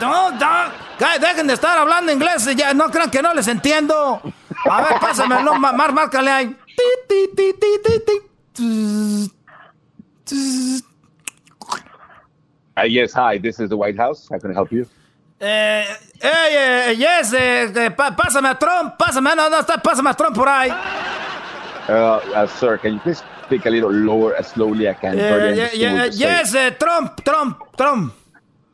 No. 0.01 0.31
Guys, 0.99 1.21
dejen 1.21 1.47
de 1.47 1.55
estar 1.55 1.79
hablando 1.79 2.11
inglés. 2.11 2.45
Ya 2.57 2.75
no 2.75 2.91
crean 2.91 3.11
que 3.11 3.23
no 3.23 3.33
les 3.33 3.47
entiendo. 3.47 4.21
A 4.69 4.83
ver, 4.83 4.99
pásame 5.01 5.39
el 5.39 5.45
nombre, 5.45 5.73
mar, 5.73 5.93
márcale 5.93 6.31
ahí. 6.31 6.47
Ti, 6.49 6.83
ti, 7.09 7.29
ti, 7.37 7.53
ti, 7.61 7.79
ti, 7.85 8.01
ti. 8.55 9.33
Uh, 12.77 12.83
yes, 12.83 13.13
hi, 13.13 13.39
this 13.39 13.61
is 13.61 13.69
the 13.69 13.77
White 13.77 13.97
House. 13.97 14.29
How 14.31 14.39
can 14.39 14.51
I 14.51 14.55
help 14.55 14.73
you? 14.73 14.87
Eh, 15.43 15.85
hey, 16.21 16.91
eh, 16.91 16.95
yes, 16.99 17.33
eh, 17.33 17.91
pásame 17.97 18.49
a 18.49 18.59
Trump, 18.59 18.95
pásame, 18.99 19.35
no, 19.35 19.49
no, 19.49 19.61
está, 19.61 19.79
pásame 19.79 20.11
a 20.11 20.15
Trump 20.15 20.37
por 20.37 20.47
ahí. 20.47 20.71
Uh, 21.89 22.21
uh, 22.37 22.47
sir, 22.47 22.77
can 22.77 22.93
you 22.93 23.01
please 23.01 23.23
speak 23.47 23.65
a 23.65 23.71
little 23.71 23.91
lower, 23.91 24.37
as 24.37 24.49
slowly 24.49 24.87
I 24.87 24.93
can? 24.93 25.17
barely 25.17 25.59
Eh, 25.59 25.71
yeah, 25.73 26.05
yeah, 26.05 26.11
yes, 26.13 26.55
eh, 26.55 26.73
Trump, 26.73 27.25
Trump, 27.25 27.57
Trump. 27.75 28.13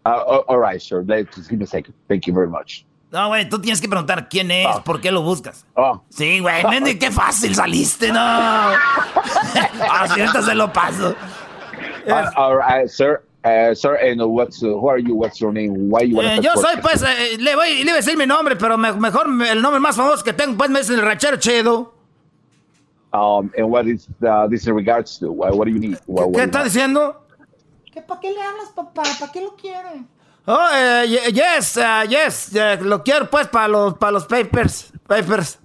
Uh, 0.05 0.25
oh, 0.27 0.45
all 0.49 0.59
right, 0.59 0.83
sir. 0.83 1.05
Just 1.05 1.49
give 1.49 1.61
me 1.61 1.65
a 1.65 1.69
second. 1.69 1.95
Thank 2.09 2.27
you 2.27 2.35
very 2.35 2.49
much. 2.49 2.85
No, 3.13 3.29
güey, 3.29 3.49
tú 3.49 3.61
tienes 3.61 3.81
que 3.81 3.89
preguntar 3.89 4.29
quién 4.29 4.51
es, 4.51 4.67
por 4.85 5.01
qué 5.01 5.13
lo 5.13 5.23
buscas. 5.23 5.65
Oh. 5.77 6.03
Sí, 6.09 6.41
güey, 6.41 6.65
Mendy, 6.65 6.99
qué 6.99 7.13
fácil 7.13 7.55
saliste, 7.55 8.11
no. 8.11 8.21
Así 9.89 10.21
ahorita 10.21 10.43
se 10.43 10.55
lo 10.57 10.73
paso. 10.73 11.15
Uh, 12.09 12.29
all 12.37 12.57
right, 12.57 12.89
sir. 12.89 13.23
Uh, 13.47 13.73
sir, 13.75 13.95
and 13.95 14.21
uh, 14.21 14.27
what's 14.29 14.61
uh, 14.65 14.67
who 14.67 14.89
are 14.89 14.99
you? 14.99 15.15
What's 15.15 15.41
your 15.41 15.53
name? 15.53 15.89
Why 15.89 16.01
you 16.03 16.17
want 16.17 16.27
Eh, 16.27 16.41
yo 16.43 16.51
soy, 16.57 16.81
pues, 16.83 17.01
eh, 17.03 17.37
le 17.39 17.55
voy, 17.55 17.75
le 17.85 17.91
iba 17.91 17.93
a 17.93 17.97
decir 18.03 18.17
mi 18.17 18.27
nombre, 18.27 18.57
pero 18.57 18.77
me- 18.77 18.93
mejor 18.95 19.29
me- 19.29 19.49
el 19.53 19.63
nombre 19.63 19.79
más 19.79 19.95
famoso 19.95 20.25
que 20.25 20.33
tengo, 20.33 20.57
pues, 20.59 20.69
me 20.69 20.81
dicen 20.81 20.99
el 20.99 21.03
ranchero 21.07 21.37
chido. 21.37 21.93
Um, 23.13 23.53
and 23.57 23.71
what 23.71 23.87
is 23.87 24.09
uh, 24.27 24.49
this 24.49 24.67
in 24.67 24.75
regards 24.75 25.19
to? 25.21 25.31
What, 25.31 25.55
what 25.57 25.67
do 25.67 25.71
you 25.71 25.79
need? 25.79 25.97
What, 26.07 26.31
what 26.31 26.35
¿Qué 26.35 26.41
you 26.41 26.45
está 26.47 26.65
diciendo? 26.65 27.23
¿Para 28.09 28.21
qué 28.21 28.31
le 28.33 28.43
hablas, 28.43 28.71
papá? 28.75 29.03
¿Para 29.21 29.31
qué 29.33 29.41
lo 29.43 29.55
quiere? 29.55 30.05
Oh, 30.49 30.69
eh, 30.75 31.07
ye- 31.09 31.33
yes, 31.33 31.77
uh, 31.77 32.05
yes, 32.09 32.53
eh, 32.55 32.79
lo 32.83 33.05
quiero, 33.05 33.31
pues, 33.31 33.47
para 33.47 33.69
los, 33.69 33.95
para 33.95 34.11
los 34.13 34.27
papers, 34.27 34.93
papers. 35.07 35.59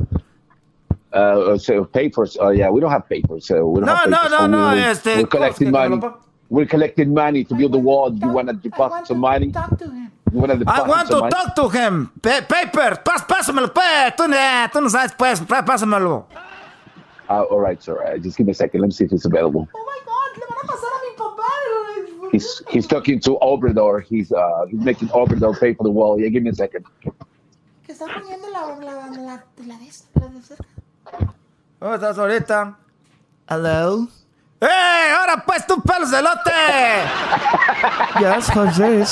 Uh, 1.14 1.58
so 1.58 1.84
papers. 1.86 2.38
Oh 2.40 2.52
yeah, 2.52 2.70
we 2.70 2.80
don't 2.80 2.92
have 2.92 3.10
papers. 3.10 3.48
So 3.48 3.66
we 3.66 3.80
don't 3.82 3.88
No, 3.88 3.96
have 3.96 4.10
no, 4.10 4.18
papers. 4.18 4.32
no, 4.32 4.38
So 4.38 4.48
no, 4.48 4.58
We're, 4.72 4.92
este, 4.92 5.16
we're 5.18 5.28
collecting 5.28 5.72
¿cómo 5.72 5.84
es 5.84 5.90
que 5.90 5.98
money. 5.98 6.16
We're 6.52 6.66
collecting 6.68 7.14
money 7.14 7.46
to 7.46 7.56
build 7.56 7.72
the 7.72 7.78
wall. 7.80 8.12
You 8.14 8.28
want 8.28 8.50
to 8.50 8.54
deposit 8.54 9.08
some 9.08 9.20
money? 9.20 9.48
You 9.48 10.40
want 10.40 10.52
to 10.52 10.64
I 10.68 10.82
want 10.86 11.08
to 11.08 11.14
some 11.14 11.20
money? 11.22 11.32
talk 11.32 11.56
to 11.56 11.70
him. 11.70 12.12
Pa- 12.22 12.42
paper, 12.44 13.00
pas, 13.08 13.24
pásamelo, 13.24 13.74
pues. 13.74 14.12
Tú, 14.18 14.24
eh, 14.34 14.68
tú 14.72 14.82
no 14.82 14.90
sabes, 14.90 15.14
pues, 15.18 15.40
pa- 15.48 15.64
pásamelo. 15.64 16.26
Uh, 17.30 17.44
all 17.50 17.62
right, 17.62 17.82
sir. 17.82 17.96
Uh, 18.04 18.18
just 18.18 18.36
give 18.38 18.46
me 18.46 18.52
a 18.52 18.54
second. 18.54 18.82
Let 18.82 18.88
me 18.88 18.92
see 18.94 19.06
if 19.06 19.14
it's 19.14 19.24
available. 19.24 19.66
Oh 19.74 19.86
my 19.86 20.00
God! 20.06 20.12
He's 22.34 22.62
he's 22.70 22.88
talking 22.88 23.20
to 23.22 23.38
Obrador. 23.42 24.04
He's 24.04 24.32
uh 24.32 24.66
he's 24.70 24.80
making 24.80 25.10
Obrador 25.10 25.58
pay 25.60 25.74
for 25.74 25.84
the 25.84 25.90
wall. 25.92 26.20
Yeah, 26.20 26.30
give 26.30 26.44
me 26.44 26.50
a 26.50 26.56
second. 26.56 26.86
Que 27.86 27.94
está 27.94 28.08
poniendo 28.08 28.48
la, 28.52 28.76
la, 28.80 29.08
la, 29.08 29.44
la 29.68 29.78
de 29.80 29.88
esta, 29.88 30.20
la 30.20 30.28
de 30.28 30.42
cerca. 30.42 30.66
¿Cómo 31.80 31.94
estás 31.96 32.18
ahorita? 32.18 32.78
Hello. 33.50 34.08
¡Eh! 34.62 35.12
¡Ahora 35.18 35.44
pues 35.44 35.66
tú, 35.66 35.82
pelos 35.82 36.12
de 36.12 36.22
lote! 36.22 36.52
yes, 38.20 38.52
José. 38.52 39.04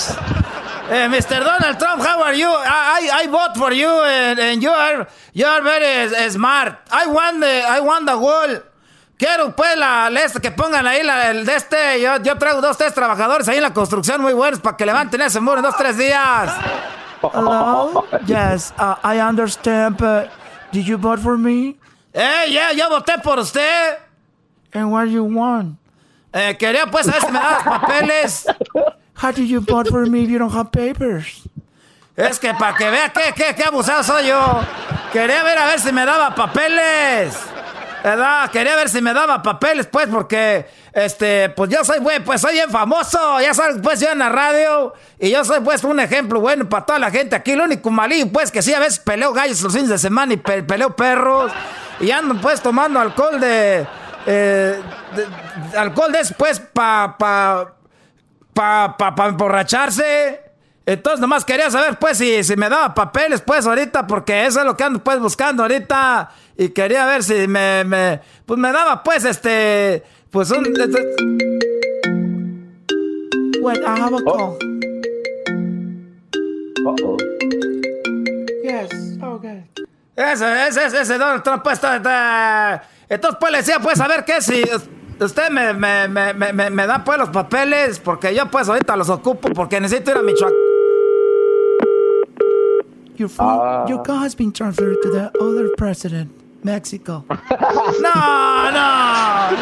Eh, 0.92 1.08
Mr. 1.10 1.44
Donald 1.44 1.78
Trump, 1.78 2.02
how 2.02 2.24
are 2.24 2.38
you? 2.38 2.48
I, 2.48 3.10
I, 3.12 3.24
I 3.24 3.28
vote 3.28 3.56
for 3.58 3.72
you 3.74 3.90
and, 4.04 4.40
and 4.40 4.62
you 4.62 4.70
are 4.72 5.08
you 5.34 5.46
are 5.46 5.62
very 5.62 6.30
smart. 6.30 6.78
I 6.92 7.08
want 7.08 7.42
the 7.42 7.64
I 7.68 7.80
want 7.80 8.06
the 8.08 8.16
wall. 8.18 8.64
Quiero 9.18 9.56
pues 9.56 9.76
la, 9.76 10.10
la 10.10 10.22
que 10.42 10.52
pongan 10.52 10.88
ahí 10.88 11.04
la, 11.04 11.30
el 11.32 11.46
de 11.46 11.56
este. 11.56 12.00
Yo, 12.02 12.18
yo 12.18 12.38
traigo 12.38 12.62
dos, 12.62 12.78
tres 12.78 12.94
trabajadores 12.94 13.48
ahí 13.50 13.58
en 13.58 13.64
la 13.64 13.74
construcción 13.74 14.22
muy 14.22 14.34
buenos 14.34 14.60
para 14.62 14.78
que 14.78 14.86
levanten 14.86 15.22
ese 15.22 15.40
muro 15.40 15.58
en 15.58 15.64
dos, 15.64 15.76
tres 15.78 15.98
días. 15.98 16.54
Hello? 17.22 18.06
Yes, 18.26 18.74
uh, 18.80 18.96
I 19.04 19.20
understand, 19.20 19.98
but 19.98 20.30
did 20.72 20.86
you 20.86 20.98
vote 20.98 21.20
for 21.20 21.38
me? 21.38 21.76
Eh, 22.14 22.46
yeah, 22.50 22.72
yo 22.72 22.88
voté 22.90 23.18
por 23.22 23.40
usted. 23.40 24.09
And 24.74 24.92
what 24.92 25.06
you 25.10 25.24
want? 25.24 25.78
Eh, 26.34 26.56
quería 26.58 26.86
pues 26.90 27.06
saber 27.06 27.22
si 27.22 27.32
me 27.32 27.40
das 27.40 27.64
papeles. 27.64 28.46
How 29.16 29.32
do 29.32 29.44
you 29.44 29.62
vote 29.62 29.90
for 29.90 30.06
me 30.06 30.24
if 30.24 30.30
you 30.30 30.38
don't 30.38 30.54
have 30.54 30.72
papers? 30.72 31.44
Es 32.16 32.40
que 32.40 32.54
para 32.54 32.76
que 32.76 32.90
vea 32.90 33.12
qué, 33.14 33.34
qué, 33.34 33.56
qué 33.56 33.64
abusado 33.64 34.04
soy 34.04 34.28
yo. 34.28 34.62
Quería 35.12 35.42
ver 35.44 35.58
a 35.58 35.66
ver 35.68 35.80
si 35.80 35.92
me 35.92 36.06
daba 36.06 36.36
papeles. 36.36 37.38
¿Verdad? 38.04 38.50
Quería 38.52 38.76
ver 38.76 38.90
si 38.90 39.02
me 39.02 39.14
daba 39.14 39.42
papeles, 39.42 39.88
pues, 39.88 40.08
porque, 40.08 40.66
este, 40.94 41.50
pues 41.50 41.70
yo 41.70 41.84
soy, 41.84 42.00
güey, 42.00 42.24
pues 42.24 42.40
soy 42.40 42.54
bien 42.54 42.70
famoso. 42.70 43.42
Ya 43.42 43.54
sabes, 43.54 43.78
pues 43.84 44.00
yo 44.00 44.10
en 44.10 44.20
la 44.20 44.30
radio. 44.30 44.94
Y 45.20 45.32
yo 45.32 45.44
soy, 45.44 45.60
pues, 45.62 45.84
un 45.84 46.00
ejemplo 46.00 46.40
bueno 46.40 46.68
para 46.70 46.86
toda 46.86 47.00
la 47.00 47.12
gente 47.12 47.36
aquí. 47.36 47.56
Lo 47.56 47.66
único 47.66 47.90
malín, 47.92 48.32
pues, 48.32 48.52
que 48.52 48.62
sí, 48.62 48.74
a 48.74 48.80
veces 48.80 49.00
peleo 49.00 49.34
gallos 49.34 49.62
los 49.62 49.74
fines 49.74 49.90
de 49.90 49.98
semana 49.98 50.34
y 50.34 50.38
peleo 50.38 50.96
perros. 50.96 51.52
Y 52.00 52.12
ando, 52.12 52.40
pues, 52.40 52.62
tomando 52.62 53.00
alcohol 53.00 53.40
de. 53.40 53.86
Eh, 54.26 54.82
alcohol 55.78 56.12
después 56.12 56.60
para 56.60 57.18
pa, 57.18 57.74
pa, 58.54 58.98
pa, 58.98 59.16
pa, 59.16 59.28
emborracharse. 59.28 60.42
Entonces 60.86 61.20
nomás 61.20 61.46
quería 61.46 61.70
saber 61.70 61.98
pues 62.00 62.18
si, 62.18 62.44
si 62.44 62.56
me 62.56 62.68
daba 62.68 62.94
papeles 62.96 63.42
pues 63.42 63.68
ahorita 63.68 64.08
porque 64.08 64.46
eso 64.48 64.60
es 64.60 64.66
lo 64.66 64.76
que 64.76 64.84
ando 64.84 65.04
pues 65.04 65.20
buscando 65.20 65.62
ahorita 65.64 66.32
y 66.58 66.70
quería 66.70 67.06
ver 67.06 67.24
si 67.24 67.48
me, 67.48 67.84
me 67.84 68.20
pues 68.46 68.60
me 68.60 68.72
daba 68.72 69.04
pues 69.04 69.24
este 69.24 70.04
pues 70.32 70.50
un 70.50 70.66
este, 70.66 71.16
Wait, 73.62 73.84
I 73.84 74.00
have 74.00 74.14
a 74.14 74.22
call. 74.24 74.58
Uh 76.86 76.96
-oh. 76.96 77.18
Yes, 78.64 79.20
okay. 79.22 79.66
Ese, 80.16 80.68
ese, 80.68 80.86
ese, 80.86 81.02
ese 81.02 81.18
Donald 81.18 81.44
Trump 81.44 81.62
pues 81.64 81.74
está, 81.76 81.98
está, 81.98 82.84
entonces 83.10 83.38
pues 83.40 83.52
le 83.52 83.58
decía 83.58 83.80
pues 83.80 84.00
a 84.00 84.08
ver 84.08 84.24
qué 84.24 84.42
si 84.42 84.64
usted 85.20 85.50
me, 85.50 85.74
me, 85.74 86.08
me, 86.08 86.54
me, 86.54 86.70
me 86.70 86.88
da 86.88 87.04
pues 87.04 87.18
los 87.18 87.30
papeles 87.30 88.00
porque 88.00 88.34
yo 88.34 88.46
pues 88.50 88.70
ahorita 88.70 88.96
los 88.96 89.10
ocupo 89.10 89.50
porque 89.50 89.80
necesito 89.80 90.12
ir 90.12 90.18
a 90.18 90.22
Michoacán. 90.22 90.54
Your, 93.20 93.28
phone, 93.28 93.60
uh. 93.60 93.86
your 93.90 94.02
call 94.02 94.20
has 94.20 94.34
been 94.34 94.54
transferred 94.54 95.02
to 95.02 95.10
the 95.12 95.30
other 95.42 95.70
president, 95.76 96.32
Mexico. 96.64 97.26
no, 97.30 98.72
no. 98.72 99.58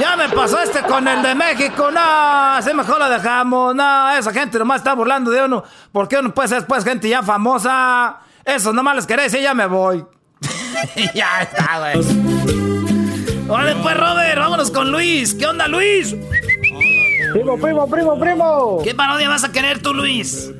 Ya 0.00 0.16
me 0.16 0.26
pasó 0.30 0.58
este 0.58 0.80
con 0.80 1.06
el 1.06 1.20
de 1.20 1.34
México. 1.34 1.90
No, 1.90 2.00
así 2.00 2.72
mejor 2.72 2.98
lo 2.98 3.10
dejamos. 3.10 3.74
No, 3.74 4.10
esa 4.12 4.32
gente 4.32 4.58
nomás 4.58 4.78
está 4.78 4.94
burlando 4.94 5.30
de 5.30 5.44
uno. 5.44 5.64
Porque 5.92 6.16
uno 6.16 6.32
puede 6.32 6.48
ser 6.48 6.66
pues 6.66 6.82
gente 6.82 7.10
ya 7.10 7.22
famosa. 7.22 8.20
Eso 8.42 8.72
nomás 8.72 8.96
les 8.96 9.06
queréis 9.06 9.34
y 9.34 9.42
ya 9.42 9.52
me 9.52 9.66
voy. 9.66 10.02
ya 11.14 11.42
está, 11.42 11.92
güey. 11.92 12.67
Órale 13.48 13.76
pues, 13.82 13.96
Robert, 13.96 14.38
vámonos 14.38 14.70
con 14.70 14.92
Luis. 14.92 15.34
¿Qué 15.34 15.46
onda, 15.46 15.66
Luis? 15.68 16.14
Primo, 17.32 17.56
primo, 17.56 17.88
primo, 17.88 18.18
primo. 18.18 18.78
¿Qué 18.84 18.94
parodia 18.94 19.28
vas 19.28 19.44
a 19.44 19.52
querer 19.52 19.80
tú, 19.80 19.94
Luis? 19.94 20.52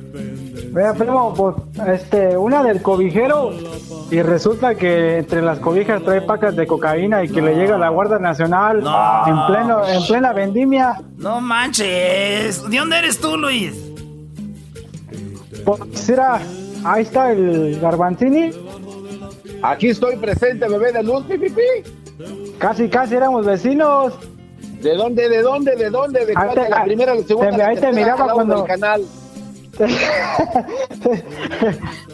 Vea, 0.71 0.93
primo, 0.93 1.33
pues, 1.33 1.55
este, 1.87 2.35
una 2.35 2.63
del 2.63 2.81
cobijero 2.81 3.51
y 4.09 4.21
resulta 4.23 4.73
que 4.73 5.19
entre 5.19 5.43
las 5.43 5.59
cobijas 5.59 6.01
trae 6.03 6.21
pacas 6.21 6.55
de 6.55 6.65
cocaína 6.65 7.23
y 7.23 7.29
que 7.29 7.41
le 7.41 7.55
llega 7.55 7.75
a 7.75 7.77
la 7.77 7.89
Guardia 7.89 8.17
Nacional 8.17 8.77
en 8.77 9.45
pleno, 9.47 9.87
en 9.87 10.07
plena 10.07 10.33
vendimia. 10.33 10.99
No 11.17 11.41
manches. 11.41 12.67
¿De 12.69 12.77
dónde 12.77 12.97
eres 12.97 13.19
tú, 13.19 13.37
Luis? 13.37 13.73
Pues 15.63 16.09
era, 16.09 16.39
ahí 16.83 17.03
está 17.03 17.31
el 17.31 17.79
Garbanzini. 17.79 18.51
Aquí 19.61 19.89
estoy 19.89 20.15
presente, 20.15 20.67
bebé 20.67 20.91
de 20.91 21.03
luz, 21.03 21.23
pipipi. 21.25 21.61
Casi, 22.57 22.89
casi 22.89 23.15
éramos 23.15 23.45
vecinos. 23.45 24.13
¿De 24.81 24.95
dónde, 24.95 25.29
de 25.29 25.41
dónde, 25.41 25.75
de 25.75 25.89
dónde? 25.89 26.25
¿De 26.25 26.33
cuál? 26.33 26.69
la 26.69 26.83
primera, 26.83 27.15
la 27.15 27.23
segunda, 27.23 27.55
te, 27.55 27.63
ahí 27.63 27.77
te 27.77 27.91
miraba 27.91 28.33
cuando... 28.33 28.63
canal. 28.65 29.05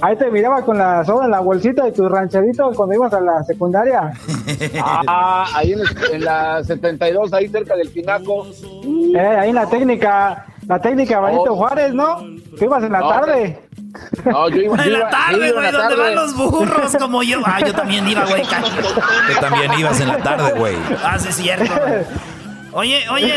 Ahí 0.01 0.15
te 0.17 0.29
miraba 0.29 0.61
con 0.63 0.77
la 0.77 1.03
soda 1.03 1.25
en 1.25 1.31
la 1.31 1.39
bolsita 1.39 1.85
de 1.85 1.91
tu 1.93 2.07
rancherito 2.07 2.71
cuando 2.75 2.93
ibas 2.93 3.11
a 3.13 3.21
la 3.21 3.43
secundaria. 3.43 4.11
Ah, 5.07 5.45
ahí 5.55 5.73
en, 6.11 6.23
la 6.23 6.63
72, 6.63 7.33
ahí 7.33 7.47
cerca 7.47 7.75
del 7.75 7.89
Pinaco. 7.89 8.45
Eh, 9.15 9.19
ahí 9.19 9.49
en 9.49 9.55
la 9.55 9.67
técnica, 9.67 10.45
la 10.67 10.79
técnica 10.79 11.19
Benito 11.21 11.53
oh. 11.53 11.55
Juárez, 11.55 11.93
¿no? 11.93 12.17
Que 12.57 12.65
ibas 12.65 12.83
en 12.83 12.91
la 12.91 12.99
tarde. 12.99 13.59
No, 14.25 14.49
yo 14.49 14.57
iba, 14.61 14.83
en 14.83 14.93
la 14.93 15.09
tarde, 15.09 15.51
güey, 15.51 15.71
donde 15.71 15.95
van 15.95 16.15
los 16.15 16.35
burros 16.35 16.95
como 16.97 17.23
yo. 17.23 17.39
Ah, 17.45 17.59
yo 17.65 17.73
también 17.73 18.07
iba, 18.07 18.25
güey. 18.25 18.43
Tú 19.33 19.39
también 19.39 19.71
ibas 19.77 19.99
en 19.99 20.07
la 20.07 20.17
tarde, 20.17 20.53
güey. 20.53 20.75
Ah, 21.03 21.17
sí, 21.19 21.29
es 21.29 21.35
cierto. 21.35 21.71
Oye, 22.71 23.07
oye, 23.09 23.33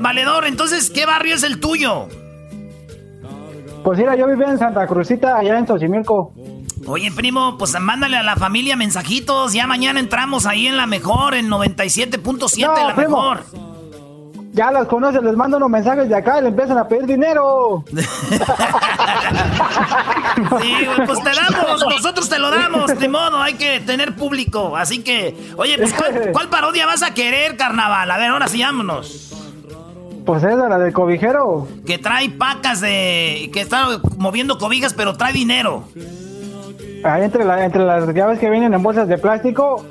valedor, 0.00 0.46
entonces, 0.46 0.90
¿qué 0.90 1.04
barrio 1.04 1.34
es 1.34 1.42
el 1.42 1.60
tuyo? 1.60 2.08
Pues 3.84 3.98
mira, 3.98 4.16
yo 4.16 4.26
vivía 4.26 4.48
en 4.48 4.58
Santa 4.58 4.86
Cruzita, 4.86 5.36
allá 5.36 5.58
en 5.58 5.66
Xochimilco. 5.66 6.32
Oye, 6.86 7.12
primo, 7.12 7.58
pues 7.58 7.78
mándale 7.78 8.16
a 8.16 8.22
la 8.22 8.36
familia 8.36 8.76
mensajitos. 8.76 9.52
Ya 9.52 9.66
mañana 9.66 10.00
entramos 10.00 10.46
ahí 10.46 10.66
en 10.66 10.76
la 10.76 10.86
mejor, 10.86 11.34
en 11.34 11.48
97.7, 11.50 12.86
la 12.86 12.94
mejor. 12.94 13.42
Ya 14.58 14.72
los 14.72 14.88
conoces, 14.88 15.22
les 15.22 15.36
mando 15.36 15.56
unos 15.56 15.70
mensajes 15.70 16.08
de 16.08 16.16
acá 16.16 16.40
y 16.40 16.42
le 16.42 16.48
empiezan 16.48 16.78
a 16.78 16.88
pedir 16.88 17.06
dinero. 17.06 17.84
sí, 17.92 18.02
pues 21.06 21.22
te 21.22 21.30
damos, 21.30 21.86
nosotros 21.88 22.28
te 22.28 22.40
lo 22.40 22.50
damos, 22.50 22.98
de 22.98 23.08
modo, 23.08 23.40
hay 23.40 23.54
que 23.54 23.78
tener 23.78 24.16
público. 24.16 24.76
Así 24.76 25.04
que, 25.04 25.52
oye, 25.56 25.78
pues 25.78 25.94
¿cuál, 26.32 26.48
parodia 26.48 26.86
vas 26.86 27.04
a 27.04 27.14
querer, 27.14 27.56
carnaval? 27.56 28.10
A 28.10 28.18
ver, 28.18 28.30
ahora 28.30 28.48
sí, 28.48 28.60
vámonos. 28.60 29.32
Pues 30.26 30.42
esa, 30.42 30.68
la 30.68 30.78
del 30.78 30.92
cobijero. 30.92 31.68
Que 31.86 31.98
trae 31.98 32.28
pacas 32.28 32.80
de. 32.80 33.50
que 33.52 33.60
está 33.60 34.00
moviendo 34.16 34.58
cobijas, 34.58 34.92
pero 34.92 35.16
trae 35.16 35.32
dinero. 35.32 35.84
Ahí 37.04 37.22
entre, 37.22 37.44
la, 37.44 37.64
entre 37.64 37.84
las 37.84 38.12
llaves 38.12 38.40
que 38.40 38.50
vienen 38.50 38.74
en 38.74 38.82
bolsas 38.82 39.06
de 39.06 39.18
plástico. 39.18 39.84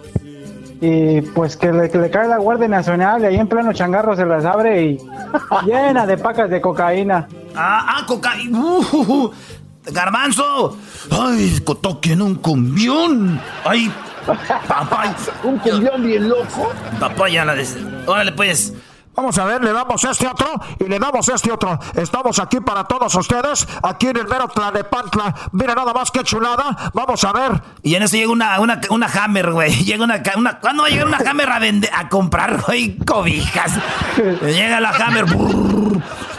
Y 0.79 1.21
pues 1.21 1.57
que 1.57 1.71
le, 1.71 1.89
cae 1.89 2.27
la 2.27 2.37
Guardia 2.37 2.67
Nacional 2.67 3.21
y 3.23 3.25
ahí 3.25 3.35
en 3.37 3.47
pleno 3.47 3.73
changarro 3.73 4.15
se 4.15 4.25
las 4.25 4.45
abre 4.45 4.83
y 4.83 4.97
llena 5.65 6.05
de 6.05 6.17
pacas 6.17 6.49
de 6.49 6.61
cocaína. 6.61 7.27
Ah, 7.55 7.97
ah, 7.97 8.05
cocaína. 8.05 8.59
Uh, 8.59 9.31
garbanzo. 9.91 10.77
Ay, 11.09 11.59
toquen 11.81 12.21
un 12.21 12.35
cumbión. 12.35 13.41
Ay, 13.65 13.91
papá. 14.67 15.15
un 15.43 15.57
cumbión 15.57 16.03
bien 16.03 16.29
loco. 16.29 16.71
Papá 16.99 17.29
ya 17.29 17.45
la 17.45 17.55
des... 17.55 17.77
Órale, 18.05 18.31
pues. 18.31 18.73
Vamos 19.17 19.35
a 19.39 19.45
ver, 19.45 19.63
le 19.63 19.73
damos 19.73 20.03
este 20.03 20.27
otro 20.27 20.47
y 20.79 20.83
le 20.83 20.99
damos 20.99 21.27
este 21.27 21.51
otro. 21.51 21.79
Estamos 21.95 22.37
aquí 22.37 22.59
para 22.59 22.83
todos 22.83 23.15
ustedes, 23.15 23.67
aquí 23.81 24.09
en 24.09 24.17
el 24.17 24.27
mero 24.27 24.47
Tlanepantla. 24.47 25.33
Mira 25.53 25.73
nada 25.73 25.91
más 25.91 26.11
que 26.11 26.23
chulada. 26.23 26.91
Vamos 26.93 27.23
a 27.23 27.33
ver. 27.33 27.59
Y 27.81 27.95
en 27.95 28.03
eso 28.03 28.15
llega 28.15 28.31
una, 28.31 28.59
una, 28.59 28.79
una 28.91 29.07
Hammer, 29.07 29.51
güey. 29.51 29.71
Llega 29.87 30.03
una, 30.03 30.21
una, 30.35 30.59
¿Cuándo 30.59 30.83
va 30.83 30.87
a 30.89 30.91
llegar 30.91 31.07
una 31.07 31.17
Hammer 31.17 31.51
a, 31.51 31.57
vender, 31.57 31.89
a 31.91 32.09
comprar, 32.09 32.61
güey, 32.61 32.95
cobijas? 32.99 33.71
llega 34.43 34.79
la 34.79 34.89
Hammer. 34.91 35.25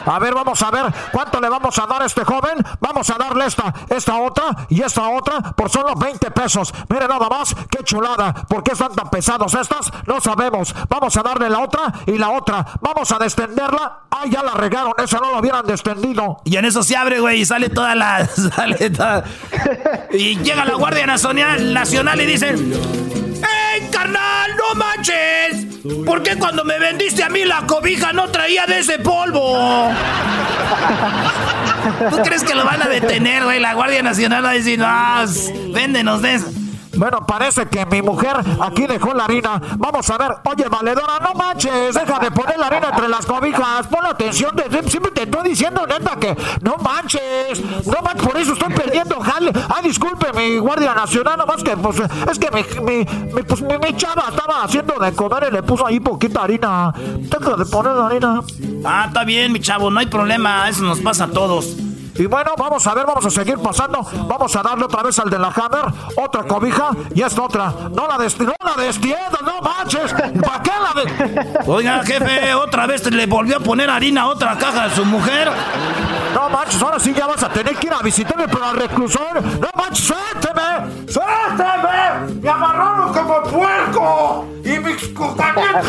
A 0.07 0.19
ver, 0.19 0.35
vamos 0.35 0.63
a 0.63 0.71
ver 0.71 0.87
cuánto 1.13 1.39
le 1.41 1.49
vamos 1.51 1.79
a 1.79 1.87
dar 1.87 2.03
a 2.03 2.07
este 2.07 2.25
joven. 2.25 2.65
Vamos 2.81 3.11
a 3.11 3.19
darle 3.19 3.47
esta, 3.47 3.75
esta 3.91 4.17
otra 4.17 4.67
y 4.69 4.81
esta 4.81 5.09
otra 5.09 5.41
por 5.53 5.69
solo 5.69 5.95
20 5.97 6.31
pesos. 6.31 6.73
Mire 6.89 7.07
nada 7.09 7.29
más, 7.29 7.55
qué 7.69 7.85
chulada. 7.85 8.33
¿Por 8.33 8.63
qué 8.63 8.73
están 8.73 8.95
tan 8.95 9.11
pesados 9.11 9.53
estas? 9.55 9.91
No 10.07 10.21
sabemos. 10.21 10.75
Vamos 10.89 11.17
a 11.17 11.23
darle 11.23 11.51
la 11.51 11.59
otra 11.59 11.93
y 12.07 12.17
la 12.17 12.31
otra. 12.31 12.65
Vamos 12.81 13.11
a 13.13 13.19
descenderla. 13.19 14.01
Ah, 14.11 14.25
ya 14.29 14.43
la 14.43 14.53
regaron. 14.53 14.93
Esa 14.99 15.19
no 15.19 15.33
lo 15.33 15.39
hubieran 15.39 15.67
descendido. 15.67 16.41
Y 16.45 16.57
en 16.57 16.65
eso 16.65 16.83
se 16.83 16.97
abre, 16.97 17.21
güey, 17.21 17.41
y 17.41 17.47
sale 17.47 17.69
toda 17.69 17.95
la. 17.95 18.29
Y 20.11 20.37
llega 20.39 20.65
la 20.65 20.75
Guardia 20.75 21.07
Nacional, 21.07 22.21
y 22.21 22.25
dicen: 22.25 22.73
¡Ey, 23.37 23.89
carnal, 23.91 24.57
no 24.57 24.75
manches! 24.75 25.67
¿Por 26.05 26.23
qué 26.23 26.37
cuando 26.37 26.65
me 26.65 26.79
vendiste 26.79 27.23
a 27.23 27.29
mí 27.29 27.45
la 27.45 27.67
cobija 27.67 28.13
no 28.13 28.29
traía 28.29 28.67
de 28.67 28.81
ese 28.81 28.99
polvo? 28.99 29.91
¿Tú 32.11 32.17
crees 32.23 32.43
que 32.43 32.55
lo 32.55 32.65
van 32.65 32.83
a 32.83 32.89
detener, 32.89 33.45
güey? 33.45 33.61
La 33.61 33.75
Guardia 33.75 34.03
Nacional 34.03 34.45
va 34.45 34.51
a 34.51 34.55
decir: 34.55 34.79
¡No, 34.79 34.87
véndenos 35.73 36.23
de 36.23 36.35
eso! 36.35 36.47
Bueno, 36.99 37.25
parece 37.25 37.67
que 37.69 37.87
mi 37.87 38.03
mujer 38.03 38.37
aquí 38.61 38.87
dejó 38.89 39.15
la 39.15 39.25
harina. 39.25 39.63
Vamos 39.77 40.11
a 40.11 40.19
ver. 40.19 40.33
Oye, 40.45 40.69
valedora, 40.69 41.21
no 41.21 41.33
manches. 41.33 41.95
Deja 41.95 42.19
de 42.19 42.31
poner 42.33 42.59
la 42.59 42.67
harina 42.67 42.89
entre 42.89 43.09
las 43.09 43.25
cobijas. 43.25 43.87
Pon 43.87 44.05
atención. 44.05 44.51
Siempre 44.89 45.13
te 45.13 45.23
estoy 45.23 45.49
diciendo, 45.51 45.87
neta, 45.87 46.17
que 46.17 46.37
no 46.63 46.77
manches. 46.79 47.63
No 47.87 48.03
manches, 48.03 48.25
por 48.25 48.37
eso 48.37 48.53
estoy 48.53 48.75
perdiendo 48.75 49.21
jale. 49.21 49.53
Ay, 49.69 49.85
disculpe, 49.85 50.33
mi 50.35 50.59
guardia 50.59 50.93
nacional. 50.93 51.39
Nomás 51.39 51.63
que, 51.63 51.77
pues, 51.77 52.03
es 52.31 52.39
que 52.39 52.51
mi, 52.51 52.65
mi, 52.83 53.05
pues, 53.45 53.63
mi, 53.63 53.97
chava 53.97 54.25
estaba 54.31 54.65
haciendo 54.65 54.95
de 54.99 55.13
comer 55.13 55.47
y 55.51 55.53
le 55.53 55.63
puso 55.63 55.87
ahí 55.87 56.01
poquita 56.01 56.43
harina. 56.43 56.93
Deja 56.97 57.57
de 57.57 57.65
poner 57.67 57.93
la 57.93 58.07
harina. 58.07 58.41
Ah, 58.85 59.05
está 59.07 59.23
bien, 59.23 59.53
mi 59.53 59.61
chavo. 59.61 59.89
No 59.89 60.01
hay 60.01 60.07
problema. 60.07 60.69
Eso 60.69 60.83
nos 60.83 60.99
pasa 60.99 61.25
a 61.25 61.29
todos. 61.29 61.77
Y 62.19 62.27
bueno, 62.27 62.51
vamos 62.59 62.85
a 62.87 62.95
ver, 62.95 63.07
vamos 63.07 63.25
a 63.25 63.31
seguir 63.31 63.59
pasando. 63.59 64.05
Vamos 64.27 64.55
a 64.57 64.63
darle 64.63 64.85
otra 64.85 65.05
vez 65.05 65.19
al 65.21 65.31
de 65.31 65.39
la 65.39 65.49
Hammer, 65.49 65.93
otra 66.17 66.43
cobija 66.43 66.91
y 67.15 67.23
esta 67.23 67.43
otra. 67.43 67.73
No 67.93 68.09
la 68.09 68.19
destiendo, 68.19 68.55
no 68.61 68.77
la 68.77 68.83
destiendo, 68.83 69.39
no 69.45 69.61
manches. 69.61 70.13
¿Para 70.13 70.63
qué 70.63 70.73
la 70.83 71.01
de... 71.01 71.61
Oiga, 71.67 72.03
jefe, 72.05 72.55
otra 72.55 72.87
vez 72.87 73.09
le 73.11 73.27
volvió 73.27 73.59
a 73.59 73.61
poner 73.61 73.89
harina 73.89 74.23
a 74.23 74.27
otra 74.27 74.59
caja 74.59 74.89
de 74.89 74.97
su 74.97 75.05
mujer. 75.05 75.49
No 76.35 76.49
manches, 76.51 76.83
ahora 76.83 76.99
sí 76.99 77.15
ya 77.15 77.27
vas 77.27 77.43
a 77.45 77.49
tener 77.51 77.77
que 77.77 77.87
ir 77.87 77.93
a 77.93 78.03
visitarme 78.03 78.45
el 78.45 78.77
reclusor. 78.77 79.41
No 79.43 79.69
manches, 79.77 80.07
suélteme, 80.07 81.07
suélteme. 81.07 82.41
Me 82.43 82.51
amarraron 82.51 83.13
como 83.13 83.43
puerco. 83.45 84.47
Y 84.65 84.79
mis 84.81 85.09
compañeros, 85.15 85.87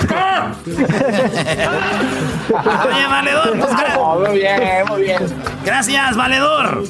Oye, 2.50 3.08
valedor, 3.08 3.58
pues 3.58 3.72
Muy 4.30 4.40
bien, 4.40 4.86
muy 4.88 5.02
bien. 5.04 5.44
Gracias, 5.64 6.16
valedor. 6.20 6.84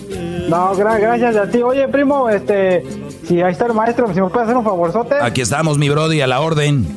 No, 0.49 0.75
gracias 0.75 1.35
a 1.35 1.47
ti. 1.49 1.61
Oye, 1.61 1.87
primo, 1.87 2.29
este, 2.29 2.83
si 3.25 3.41
ahí 3.41 3.51
está 3.51 3.67
el 3.67 3.73
maestro, 3.73 4.11
si 4.13 4.19
me 4.19 4.29
puede 4.29 4.45
hacer 4.45 4.57
un 4.57 4.63
favorzote. 4.63 5.15
Aquí 5.21 5.41
estamos, 5.41 5.77
mi 5.77 5.89
brody, 5.89 6.21
a 6.21 6.27
la 6.27 6.41
orden. 6.41 6.87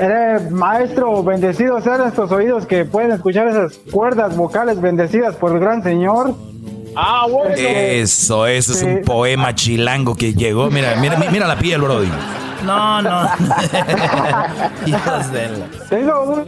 Eres 0.00 0.50
maestro, 0.50 1.22
bendecidos 1.22 1.84
sean 1.84 2.06
estos 2.06 2.30
oídos 2.30 2.66
que 2.66 2.84
pueden 2.84 3.12
escuchar 3.12 3.48
esas 3.48 3.74
cuerdas 3.90 4.36
vocales 4.36 4.80
bendecidas 4.80 5.36
por 5.36 5.52
el 5.52 5.60
gran 5.60 5.82
Señor. 5.82 6.34
Ah, 6.96 7.26
bueno. 7.30 7.54
Eso, 7.56 8.46
eso 8.46 8.72
es 8.72 8.82
un 8.82 9.02
poema 9.02 9.54
chilango 9.54 10.14
que 10.14 10.34
llegó. 10.34 10.70
Mira, 10.70 10.96
mira, 10.96 11.16
mira 11.30 11.46
la 11.46 11.58
piel, 11.58 11.80
brody. 11.80 12.08
No, 12.64 13.02
no. 13.02 13.28
Tengo 15.90 16.46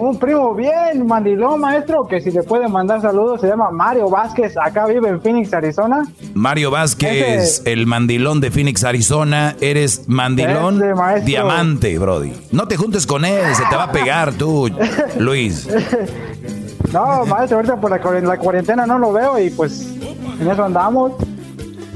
un, 0.00 0.18
primo 0.18 0.54
bien 0.54 1.06
mandilón, 1.06 1.60
maestro, 1.60 2.06
que 2.06 2.20
si 2.20 2.30
le 2.30 2.42
puede 2.42 2.68
mandar 2.68 3.00
saludos, 3.00 3.40
se 3.40 3.48
llama 3.48 3.70
Mario 3.70 4.08
Vázquez, 4.10 4.54
acá 4.56 4.86
vive 4.86 5.08
en 5.08 5.20
Phoenix, 5.20 5.52
Arizona. 5.54 6.04
Mario 6.34 6.70
Vázquez, 6.70 7.62
el 7.64 7.86
mandilón 7.86 8.40
de 8.40 8.50
Phoenix, 8.50 8.84
Arizona. 8.84 9.56
Eres 9.60 10.08
mandilón 10.08 10.82
diamante, 11.24 11.98
Brody. 11.98 12.32
No 12.52 12.68
te 12.68 12.76
juntes 12.76 13.06
con 13.06 13.24
él, 13.24 13.54
se 13.54 13.64
te 13.70 13.76
va 13.76 13.84
a 13.84 13.92
pegar 13.92 14.32
tú, 14.34 14.70
Luis. 15.18 15.68
No, 16.92 17.24
maestro, 17.26 17.58
ahorita 17.58 17.76
por 17.76 17.90
la 17.90 18.38
cuarentena 18.38 18.86
no 18.86 18.98
lo 18.98 19.12
veo 19.12 19.38
y 19.38 19.50
pues 19.50 19.88
en 20.40 20.50
eso 20.50 20.64
andamos. 20.64 21.12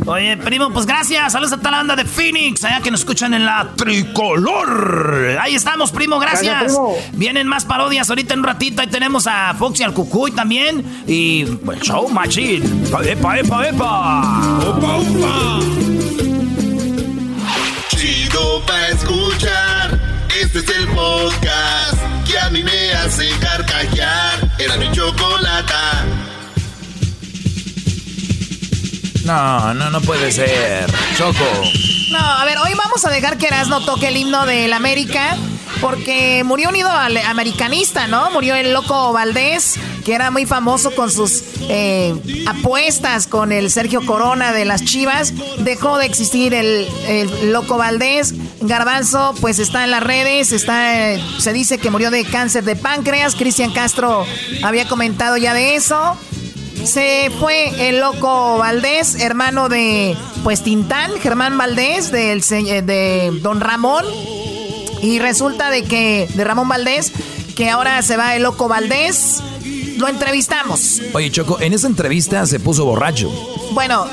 Oye, 0.06 0.36
primo, 0.36 0.70
pues 0.70 0.86
gracias. 0.86 1.32
Saludos 1.32 1.52
a 1.52 1.58
toda 1.58 1.72
la 1.72 1.76
banda 1.78 1.96
de 1.96 2.04
Phoenix, 2.04 2.64
allá 2.64 2.80
que 2.80 2.90
nos 2.90 3.00
escuchan 3.00 3.34
en 3.34 3.44
la 3.44 3.72
tricolor. 3.76 5.36
Ahí 5.40 5.54
estamos, 5.54 5.92
primo, 5.92 6.18
gracias. 6.18 6.78
Vienen 7.12 7.46
más 7.46 7.64
parodias 7.64 8.08
ahorita 8.08 8.34
en 8.34 8.40
un 8.40 8.46
ratito. 8.46 8.80
Ahí 8.80 8.88
tenemos 8.88 9.26
a 9.26 9.54
Foxy 9.54 9.82
al 9.82 9.92
Cucuy 9.92 10.32
también. 10.32 11.04
Y 11.06 11.44
pues, 11.44 11.80
show 11.80 12.08
machine. 12.08 12.64
Epa, 13.04 13.38
epa, 13.38 13.68
epa. 13.68 14.58
Opa, 14.66 14.96
opa. 14.96 15.60
Chido 17.88 18.62
pa' 18.66 18.88
escuchar. 18.88 20.00
Este 20.40 20.60
es 20.60 20.68
el 20.68 20.88
podcast 20.88 21.98
que 22.26 22.38
a 22.38 22.48
mí 22.50 22.62
me 22.62 22.92
hace 22.92 23.28
carcajear. 23.40 24.48
Era 24.58 24.76
mi 24.76 24.90
chocolata. 24.92 26.04
No, 29.28 29.74
no, 29.74 29.90
no 29.90 30.00
puede 30.00 30.32
ser. 30.32 30.90
Choco. 31.18 31.44
No, 32.10 32.18
a 32.18 32.46
ver, 32.46 32.56
hoy 32.56 32.72
vamos 32.74 33.05
a 33.05 33.10
dejar 33.10 33.36
que 33.36 33.48
Erasmo 33.48 33.84
toque 33.84 34.09
el 34.09 34.16
himno 34.16 34.46
del 34.46 34.72
América. 34.72 35.36
Porque 35.82 36.42
murió 36.44 36.70
unido 36.70 36.90
al 36.90 37.16
americanista, 37.18 38.09
¿no? 38.09 38.30
Murió 38.30 38.56
el 38.56 38.72
loco 38.72 39.12
Valdés, 39.12 39.78
que 40.05 40.14
era 40.14 40.30
muy 40.32 40.44
famoso 40.44 40.90
con 40.92 41.09
sus 41.09 41.44
eh, 41.68 42.14
apuestas 42.48 43.28
con 43.28 43.52
el 43.52 43.70
Sergio 43.70 44.05
Corona 44.05 44.52
de 44.52 44.64
las 44.64 44.82
Chivas. 44.82 45.34
Dejó 45.59 45.98
de 45.98 46.06
existir 46.06 46.55
el, 46.55 46.88
loco 47.52 47.76
Valdés. 47.76 48.34
Garbanzo, 48.60 49.34
pues 49.40 49.59
está 49.59 49.84
en 49.84 49.92
las 49.92 50.02
redes, 50.02 50.50
está, 50.52 51.12
se 51.38 51.52
dice 51.52 51.78
que 51.78 51.90
murió 51.90 52.10
de 52.10 52.24
cáncer 52.24 52.64
de 52.64 52.74
páncreas. 52.74 53.36
Cristian 53.36 53.70
Castro 53.70 54.26
había 54.64 54.88
comentado 54.88 55.36
ya 55.36 55.52
de 55.52 55.76
eso. 55.76 56.18
Se 56.84 57.30
fue 57.38 57.88
el 57.88 58.00
loco 58.00 58.59
Valdés, 58.59 59.16
hermano 59.20 59.68
de 59.68 60.16
pues 60.42 60.62
Tintán, 60.62 61.12
Germán 61.20 61.59
Valdés, 61.59 62.10
del, 62.10 62.42
eh, 62.50 62.82
de 62.82 63.30
Don 63.42 63.60
Ramón. 63.60 64.05
Y 65.02 65.18
resulta 65.18 65.70
de 65.70 65.84
que, 65.84 66.28
de 66.34 66.44
Ramón 66.44 66.68
Valdés, 66.68 67.12
que 67.55 67.70
ahora 67.70 68.02
se 68.02 68.16
va 68.16 68.34
el 68.34 68.42
loco 68.42 68.68
Valdés. 68.68 69.42
Lo 69.96 70.09
entrevistamos. 70.09 71.02
Oye, 71.12 71.30
Choco, 71.30 71.60
en 71.60 71.72
esa 71.72 71.88
entrevista 71.88 72.46
se 72.46 72.60
puso 72.60 72.84
borracho. 72.84 73.30
Bueno, 73.72 74.06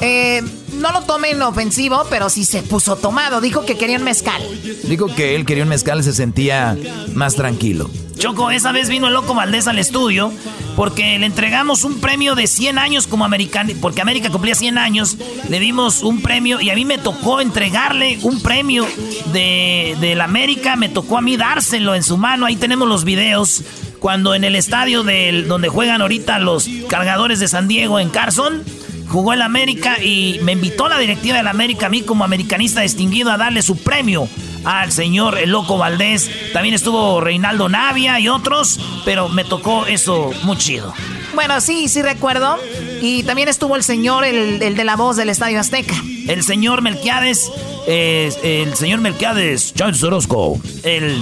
eh, 0.00 0.42
no 0.82 0.92
lo 0.92 1.02
tomen 1.02 1.40
ofensivo, 1.40 2.04
pero 2.10 2.28
sí 2.28 2.44
se 2.44 2.62
puso 2.62 2.96
tomado. 2.96 3.40
Dijo 3.40 3.64
que 3.64 3.78
quería 3.78 3.96
un 3.96 4.04
mezcal. 4.04 4.42
Dijo 4.84 5.06
que 5.06 5.36
él 5.36 5.46
quería 5.46 5.62
un 5.62 5.70
mezcal 5.70 6.00
y 6.00 6.02
se 6.02 6.12
sentía 6.12 6.76
más 7.14 7.36
tranquilo. 7.36 7.88
Choco, 8.18 8.50
esa 8.50 8.72
vez 8.72 8.88
vino 8.88 9.06
el 9.06 9.14
loco 9.14 9.34
Valdés 9.34 9.66
al 9.68 9.78
estudio 9.78 10.32
porque 10.76 11.18
le 11.18 11.26
entregamos 11.26 11.84
un 11.84 12.00
premio 12.00 12.34
de 12.34 12.46
100 12.46 12.78
años 12.78 13.06
como 13.06 13.24
americano, 13.24 13.72
porque 13.80 14.00
América 14.00 14.30
cumplía 14.30 14.54
100 14.54 14.78
años, 14.78 15.16
le 15.48 15.60
dimos 15.60 16.02
un 16.02 16.22
premio 16.22 16.60
y 16.60 16.70
a 16.70 16.74
mí 16.74 16.84
me 16.84 16.98
tocó 16.98 17.40
entregarle 17.40 18.18
un 18.22 18.40
premio 18.40 18.86
de, 19.32 19.96
de 20.00 20.14
la 20.14 20.24
América, 20.24 20.76
me 20.76 20.88
tocó 20.88 21.18
a 21.18 21.20
mí 21.20 21.36
dárselo 21.36 21.94
en 21.94 22.02
su 22.02 22.16
mano, 22.16 22.46
ahí 22.46 22.56
tenemos 22.56 22.88
los 22.88 23.04
videos, 23.04 23.62
cuando 23.98 24.34
en 24.34 24.44
el 24.44 24.56
estadio 24.56 25.04
del, 25.04 25.46
donde 25.46 25.68
juegan 25.68 26.00
ahorita 26.00 26.38
los 26.38 26.68
cargadores 26.88 27.38
de 27.38 27.48
San 27.48 27.68
Diego 27.68 28.00
en 28.00 28.08
Carson, 28.08 28.64
jugó 29.12 29.34
el 29.34 29.42
América 29.42 30.02
y 30.02 30.40
me 30.42 30.52
invitó 30.52 30.88
la 30.88 30.98
directiva 30.98 31.36
del 31.36 31.46
América 31.46 31.86
a 31.86 31.88
mí 31.90 32.02
como 32.02 32.24
americanista 32.24 32.80
distinguido 32.80 33.30
a 33.30 33.36
darle 33.36 33.62
su 33.62 33.76
premio 33.76 34.26
al 34.64 34.90
señor 34.90 35.38
El 35.38 35.50
Loco 35.50 35.76
Valdés. 35.76 36.30
También 36.52 36.74
estuvo 36.74 37.20
Reinaldo 37.20 37.68
Navia 37.68 38.18
y 38.18 38.28
otros, 38.28 38.80
pero 39.04 39.28
me 39.28 39.44
tocó 39.44 39.86
eso 39.86 40.30
muy 40.44 40.56
chido. 40.56 40.94
Bueno, 41.34 41.60
sí, 41.60 41.88
sí 41.88 42.02
recuerdo. 42.02 42.58
Y 43.00 43.22
también 43.24 43.48
estuvo 43.48 43.76
el 43.76 43.82
señor, 43.82 44.24
el, 44.24 44.58
de 44.58 44.84
la 44.84 44.96
voz 44.96 45.16
del 45.16 45.28
Estadio 45.28 45.60
Azteca. 45.60 45.94
El 46.28 46.42
señor 46.42 46.82
Melquiades, 46.82 47.50
el 47.86 48.74
señor 48.74 49.00
Melquiades, 49.00 49.74
Charles 49.74 50.02
Orozco, 50.02 50.58
el, 50.84 51.18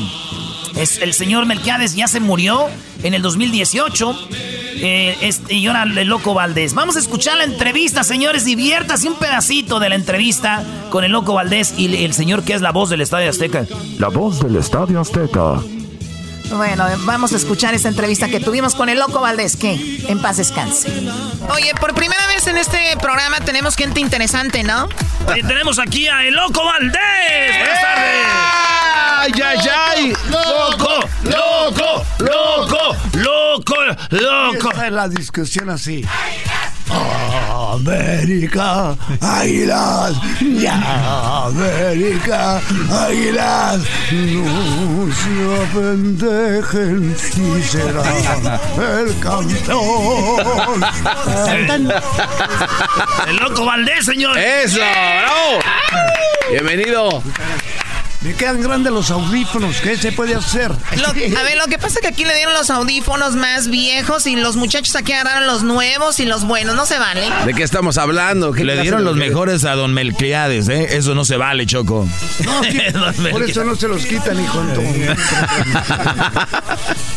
es, 0.77 0.99
el 0.99 1.15
señor 1.15 1.47
Melquiades 1.47 1.95
ya 1.95 2.09
se 2.09 2.21
murió 2.21 2.69
en 3.03 3.15
el 3.15 3.23
2018 3.23 4.29
eh, 4.83 5.17
este, 5.21 5.55
y 5.55 5.67
ahora 5.67 5.83
el 5.83 6.09
loco 6.09 6.35
Valdés. 6.35 6.75
Vamos 6.75 6.97
a 6.97 6.99
escuchar 6.99 7.37
la 7.37 7.45
entrevista, 7.45 8.05
señores. 8.05 8.45
Diviértase 8.45 9.09
un 9.09 9.17
pedacito 9.17 9.79
de 9.79 9.89
la 9.89 9.95
entrevista 9.95 10.65
con 10.91 11.05
el 11.05 11.13
loco 11.13 11.35
Valdés 11.35 11.75
y 11.77 12.05
el 12.05 12.15
señor 12.15 12.45
que 12.45 12.55
es 12.55 12.63
la 12.63 12.73
voz 12.73 12.91
del 12.91 13.01
Estadio 13.01 13.31
Azteca. 13.31 13.67
La 13.99 14.09
voz 14.09 14.41
del 14.41 14.57
Estadio 14.57 15.01
Azteca. 15.01 15.61
Bueno, 16.51 16.85
vamos 17.05 17.33
a 17.33 17.37
escuchar 17.37 17.75
esta 17.75 17.89
entrevista 17.89 18.29
que 18.29 18.41
tuvimos 18.41 18.75
con 18.75 18.89
el 18.89 18.99
Loco 18.99 19.21
Valdés, 19.21 19.57
que 19.57 20.03
en 20.09 20.21
paz 20.21 20.39
descanse. 20.39 20.89
Oye, 21.49 21.73
por 21.81 21.95
primera 21.95 22.27
vez 22.27 22.47
en 22.49 22.57
este 22.57 22.97
programa 23.01 23.39
tenemos 23.41 23.77
gente 23.77 24.01
interesante, 24.01 24.65
¿no? 24.65 24.89
Y 25.37 25.43
tenemos 25.43 25.79
aquí 25.79 26.09
a 26.09 26.25
el 26.25 26.35
Loco 26.35 26.65
Valdés. 26.65 27.57
Buenas 27.57 27.81
tardes. 27.81 28.90
¡Ay, 29.21 29.33
ay, 29.45 29.59
ay! 29.69 30.13
¡Loco! 30.31 31.07
¡Loco! 31.25 32.03
¡Loco! 32.21 32.97
¡Loco! 33.13 33.77
¡Loco! 34.13 34.71
Esa 34.71 34.87
es 34.87 34.93
la 34.93 35.09
discusión 35.09 35.69
así. 35.69 36.07
América, 37.71 38.97
águilas, 39.21 40.17
ya, 40.41 41.45
América, 41.45 42.63
águilas, 42.91 43.81
no 44.11 45.07
se 45.15 45.33
apendejen 45.69 47.15
y 47.15 47.63
serán 47.63 48.59
el 48.79 49.19
campeón. 49.21 50.83
El 53.29 53.37
loco 53.37 53.67
Valdés, 53.67 54.07
señor. 54.07 54.39
Eso, 54.39 54.81
bravo. 54.81 55.61
Bienvenido. 56.51 57.23
Me 58.23 58.35
quedan 58.35 58.61
grandes 58.61 58.93
los 58.93 59.11
audífonos, 59.11 59.81
¿qué 59.81 59.97
se 59.97 60.13
puede 60.13 60.35
hacer? 60.35 60.71
a 60.73 61.43
ver, 61.43 61.57
lo 61.57 61.65
que 61.69 61.79
pasa 61.79 61.95
es 61.95 62.01
que 62.03 62.09
aquí 62.09 62.27
le 62.27 62.35
dieron 62.35 62.53
los 62.53 62.69
audífonos 62.69 63.35
más 63.35 63.69
viejos 63.69 64.27
y 64.27 64.37
los 64.37 64.57
muchachos 64.57 64.95
aquí 64.95 65.15
agarraron 65.15 65.47
los 65.47 65.63
nuevos 65.63 66.21
y 66.21 66.27
los 66.27 66.45
buenos, 66.45 66.77
no 66.77 66.85
se 66.85 66.99
vale. 66.99 67.23
¿De 67.47 67.55
qué 67.55 67.63
estamos 67.63 67.97
hablando? 67.97 68.53
le 68.53 68.83
dieron 68.83 69.05
los 69.05 69.17
mejores 69.17 69.65
a 69.65 69.75
Don 69.75 69.95
Melquiades, 69.95 70.69
¿eh? 70.69 70.99
Eso 70.99 71.15
no 71.15 71.25
se 71.25 71.39
vale, 71.39 71.65
Choco. 71.65 72.07
No, 72.45 72.61
por 73.31 73.43
eso 73.43 73.65
no 73.65 73.75
se 73.75 73.89
los 73.89 74.05
quitan, 74.05 74.39
hijo. 74.39 74.63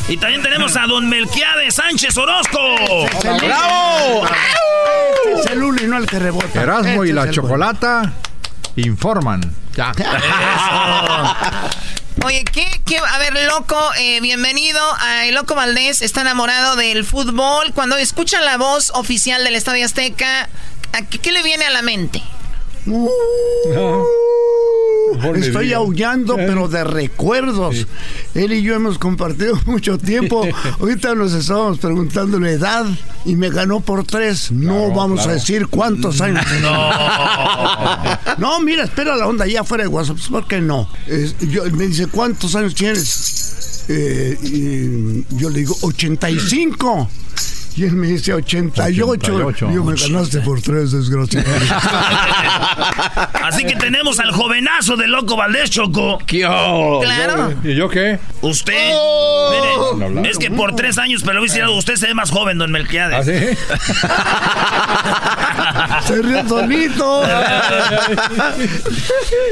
y 0.08 0.16
también 0.16 0.42
tenemos 0.42 0.78
a 0.78 0.88
Don 0.88 1.10
Melquiades 1.10 1.76
Sánchez 1.76 2.16
Orozco. 2.16 2.60
¡Bravo! 3.42 4.26
es 5.38 5.46
el 5.48 5.64
uno 5.64 5.82
y 5.82 5.88
no 5.88 5.98
el 5.98 6.06
que 6.06 6.20
rebota. 6.20 6.62
Erasmo 6.62 7.04
y 7.04 7.12
la 7.12 7.30
chocolata 7.30 8.14
informan. 8.78 9.63
Ya. 9.76 9.92
Oye, 12.26 12.44
¿qué, 12.46 12.82
¿qué, 12.86 13.00
A 13.00 13.18
ver, 13.18 13.34
loco, 13.48 13.78
eh, 13.98 14.22
bienvenido. 14.22 14.80
A 15.00 15.26
el 15.26 15.36
loco 15.36 15.56
Valdés 15.56 16.02
está 16.02 16.22
enamorado 16.22 16.76
del 16.76 17.04
fútbol. 17.04 17.74
Cuando 17.74 17.98
escuchan 17.98 18.46
la 18.46 18.58
voz 18.58 18.92
oficial 18.92 19.44
del 19.44 19.56
Estadio 19.56 19.86
Azteca, 19.86 20.48
¿qué, 21.10 21.20
qué 21.20 21.32
le 21.32 21.42
viene 21.44 21.66
a 21.66 21.72
la 21.72 21.82
mente? 21.82 22.22
Uh, 22.86 23.10
estoy 25.36 25.74
aullando, 25.74 26.36
pero 26.36 26.68
de 26.68 26.84
recuerdos. 26.84 27.88
Él 28.34 28.54
y 28.54 28.62
yo 28.62 28.76
hemos 28.76 28.98
compartido 28.98 29.60
mucho 29.66 29.98
tiempo. 29.98 30.46
Ahorita 30.80 31.16
nos 31.16 31.34
estábamos 31.34 31.80
preguntando 31.80 32.40
la 32.40 32.52
edad 32.52 32.86
y 33.26 33.36
me 33.36 33.50
ganó 33.50 33.80
por 33.80 34.04
tres. 34.06 34.52
No 34.52 34.92
vamos 34.92 35.26
a 35.28 35.34
decir 35.34 35.68
cuántos 35.68 36.22
años. 36.22 36.46
No. 36.62 36.90
no, 38.38 38.60
mira, 38.62 38.84
espera 38.84 39.16
la 39.16 39.28
onda 39.28 39.46
ya 39.46 39.64
fuera 39.64 39.84
de 39.84 39.88
WhatsApp. 39.88 40.18
¿Por 40.30 40.48
qué 40.48 40.62
no? 40.62 40.90
yo, 41.42 41.64
me 41.72 41.88
dice, 41.88 42.08
¿cuántos 42.08 42.56
años 42.56 42.76
tienes? 42.76 43.86
Eh, 43.90 44.38
y 44.42 45.36
yo 45.38 45.50
le 45.50 45.60
digo, 45.60 45.76
85. 45.82 47.10
Y 47.76 47.86
él 47.86 47.94
me 47.94 48.08
dice 48.08 48.34
88. 48.34 49.68
Y 49.72 49.74
yo 49.74 49.84
me 49.84 49.96
ganaste 49.96 50.42
por 50.42 50.62
tres, 50.62 50.92
desgraciado. 50.92 51.48
Así 53.44 53.64
que 53.66 53.76
tenemos 53.76 54.20
al 54.20 54.32
jovenazo 54.32 54.96
de 54.96 55.08
Loco 55.08 55.36
Valdés, 55.36 55.72
Choco. 55.72 56.20
Claro. 56.28 57.54
¿Y 57.64 57.76
yo 57.76 57.90
qué? 57.90 58.20
Usted. 58.42 58.92
Oh. 58.94 59.96
Mire, 59.98 60.30
es 60.30 60.38
que 60.38 60.52
por 60.52 60.76
tres 60.76 60.98
años, 61.00 61.24
pero 61.26 61.42
usted 61.44 61.96
se 61.96 62.08
ve 62.08 62.14
más 62.14 62.30
joven, 62.30 62.58
don 62.58 62.72
Melquiades. 62.72 63.28
¿Ah, 64.04 66.02
se 66.08 66.22
ríe 66.22 66.48
solito. 66.48 67.24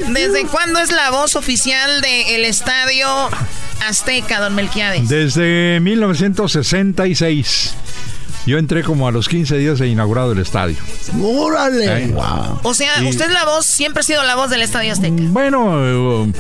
¿Desde 0.10 0.45
cuándo 0.45 0.80
es 0.80 0.91
la 0.91 1.10
voz 1.11 1.35
oficial 1.35 2.02
del 2.02 2.45
estadio 2.45 3.30
Azteca, 3.88 4.40
don 4.40 4.53
Melquiades? 4.53 5.10
Desde 5.10 5.80
1966. 5.82 7.76
Yo 8.45 8.57
entré 8.57 8.84
como 8.84 9.07
a 9.07 9.11
los 9.11 9.30
15 9.30 9.57
días 9.57 9.80
de 9.80 9.88
inaugurado 9.88 10.31
el 10.31 10.39
estadio. 10.39 10.77
¡Órale! 11.22 12.13
O 12.63 12.73
sea, 12.73 12.91
usted 13.07 13.30
la 13.31 13.45
voz, 13.45 13.65
siempre 13.65 14.01
ha 14.01 14.03
sido 14.03 14.23
la 14.23 14.35
voz 14.35 14.49
del 14.49 14.61
Estadio 14.61 14.93
Azteca. 14.93 15.13
Mm, 15.13 15.34
bueno, 15.34 15.85
eh, 15.85 16.31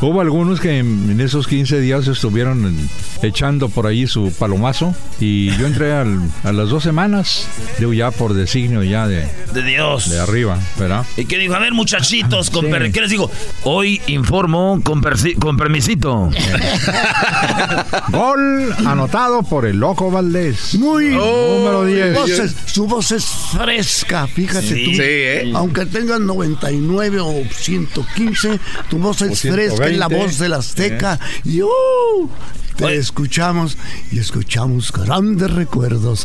hubo 0.00 0.20
algunos 0.20 0.60
que 0.60 0.78
en, 0.78 1.20
esos 1.20 1.46
15 1.46 1.80
días 1.80 2.06
estuvieron 2.06 2.88
echando 3.22 3.68
por 3.68 3.86
ahí 3.86 4.06
su 4.06 4.32
palomazo 4.32 4.94
y 5.20 5.54
yo 5.58 5.66
entré 5.66 5.92
a 5.92 6.52
las 6.52 6.70
dos 6.70 6.82
semanas, 6.82 7.46
digo 7.78 7.92
ya 7.92 8.10
por 8.10 8.32
designio 8.32 8.82
ya 8.82 9.06
de... 9.06 9.28
De 9.52 9.62
Dios. 9.62 10.08
De 10.08 10.18
arriba, 10.18 10.58
¿verdad? 10.78 11.04
Y 11.16 11.26
que 11.26 11.36
dijo, 11.36 11.54
a 11.54 11.58
ver 11.58 11.72
muchachitos, 11.72 12.50
con 12.50 12.70
¿qué 12.70 13.00
les 13.00 13.10
digo? 13.10 13.30
Hoy 13.64 14.00
informo 14.06 14.80
con, 14.82 15.02
con 15.38 15.56
permisito. 15.56 16.30
Gol 18.08 18.74
anotado 18.86 19.42
por 19.42 19.66
el 19.66 19.78
Loco 19.78 20.10
Valdés. 20.10 20.74
Muy 20.76 21.10
número 21.58 21.84
10. 21.84 22.54
Su 22.66 22.86
voz, 22.86 23.10
es, 23.12 23.24
fresca, 23.24 24.26
fíjate 24.26 24.68
tú. 24.68 24.90
¿eh? 25.00 25.52
Aunque 25.54 25.86
tengas 25.86 26.20
99 26.20 27.20
o 27.20 27.44
115, 27.50 28.60
tu 28.88 28.98
voz 28.98 29.22
es 29.22 29.42
fresca, 29.42 29.86
es 29.86 29.98
la 29.98 30.08
voz 30.08 30.38
del 30.38 30.54
Azteca. 30.54 31.14
¿Eh? 31.14 31.40
Y 31.44 31.62
uh, 31.62 32.30
te 32.76 32.96
escuchamos 32.96 33.76
y 34.10 34.18
escuchamos 34.18 34.92
grandes 34.92 35.50
recuerdos 35.50 36.24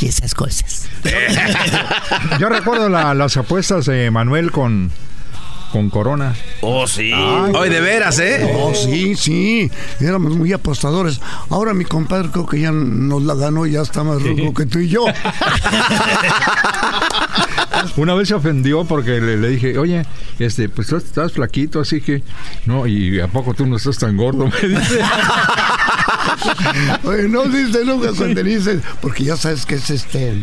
y 0.00 0.06
esas 0.06 0.34
cosas. 0.34 0.88
Yo 2.40 2.48
recuerdo 2.48 2.88
las 2.88 3.36
apuestas 3.36 3.86
de 3.86 4.10
Manuel 4.10 4.50
con 4.50 4.90
con 5.72 5.90
Corona. 5.90 6.34
Oh, 6.60 6.86
sí. 6.86 7.12
Hoy 7.12 7.68
de 7.68 7.80
veras, 7.80 8.18
¿eh? 8.18 8.54
Oh, 8.56 8.74
sí, 8.74 9.14
sí. 9.16 9.70
Éramos 10.00 10.36
muy 10.36 10.52
apostadores. 10.52 11.20
Ahora 11.50 11.74
mi 11.74 11.84
compadre 11.84 12.30
creo 12.30 12.46
que 12.46 12.60
ya 12.60 12.72
nos 12.72 13.22
la 13.22 13.34
ganó, 13.34 13.66
ya 13.66 13.82
está 13.82 14.04
más 14.04 14.22
rudo 14.22 14.54
que 14.54 14.66
tú 14.66 14.78
y 14.78 14.88
yo. 14.88 15.04
Una 17.96 18.14
vez 18.14 18.28
se 18.28 18.34
ofendió 18.34 18.84
porque 18.84 19.20
le, 19.20 19.48
dije, 19.48 19.78
oye, 19.78 20.04
este, 20.38 20.68
pues 20.68 20.88
tú 20.88 20.96
estás 20.96 21.32
flaquito, 21.32 21.80
así 21.80 22.00
que, 22.00 22.22
no, 22.66 22.86
y 22.86 23.20
a 23.20 23.28
poco 23.28 23.54
tú 23.54 23.66
no 23.66 23.76
estás 23.76 23.98
tan 23.98 24.16
gordo, 24.16 24.50
me 24.62 24.68
dice. 24.68 25.00
oye, 27.04 27.28
no 27.28 27.44
dice 27.44 27.84
nunca 27.84 28.10
cuando 28.16 28.42
dices, 28.42 28.82
porque 29.00 29.24
ya 29.24 29.36
sabes 29.36 29.66
que 29.66 29.76
es 29.76 29.90
este, 29.90 30.42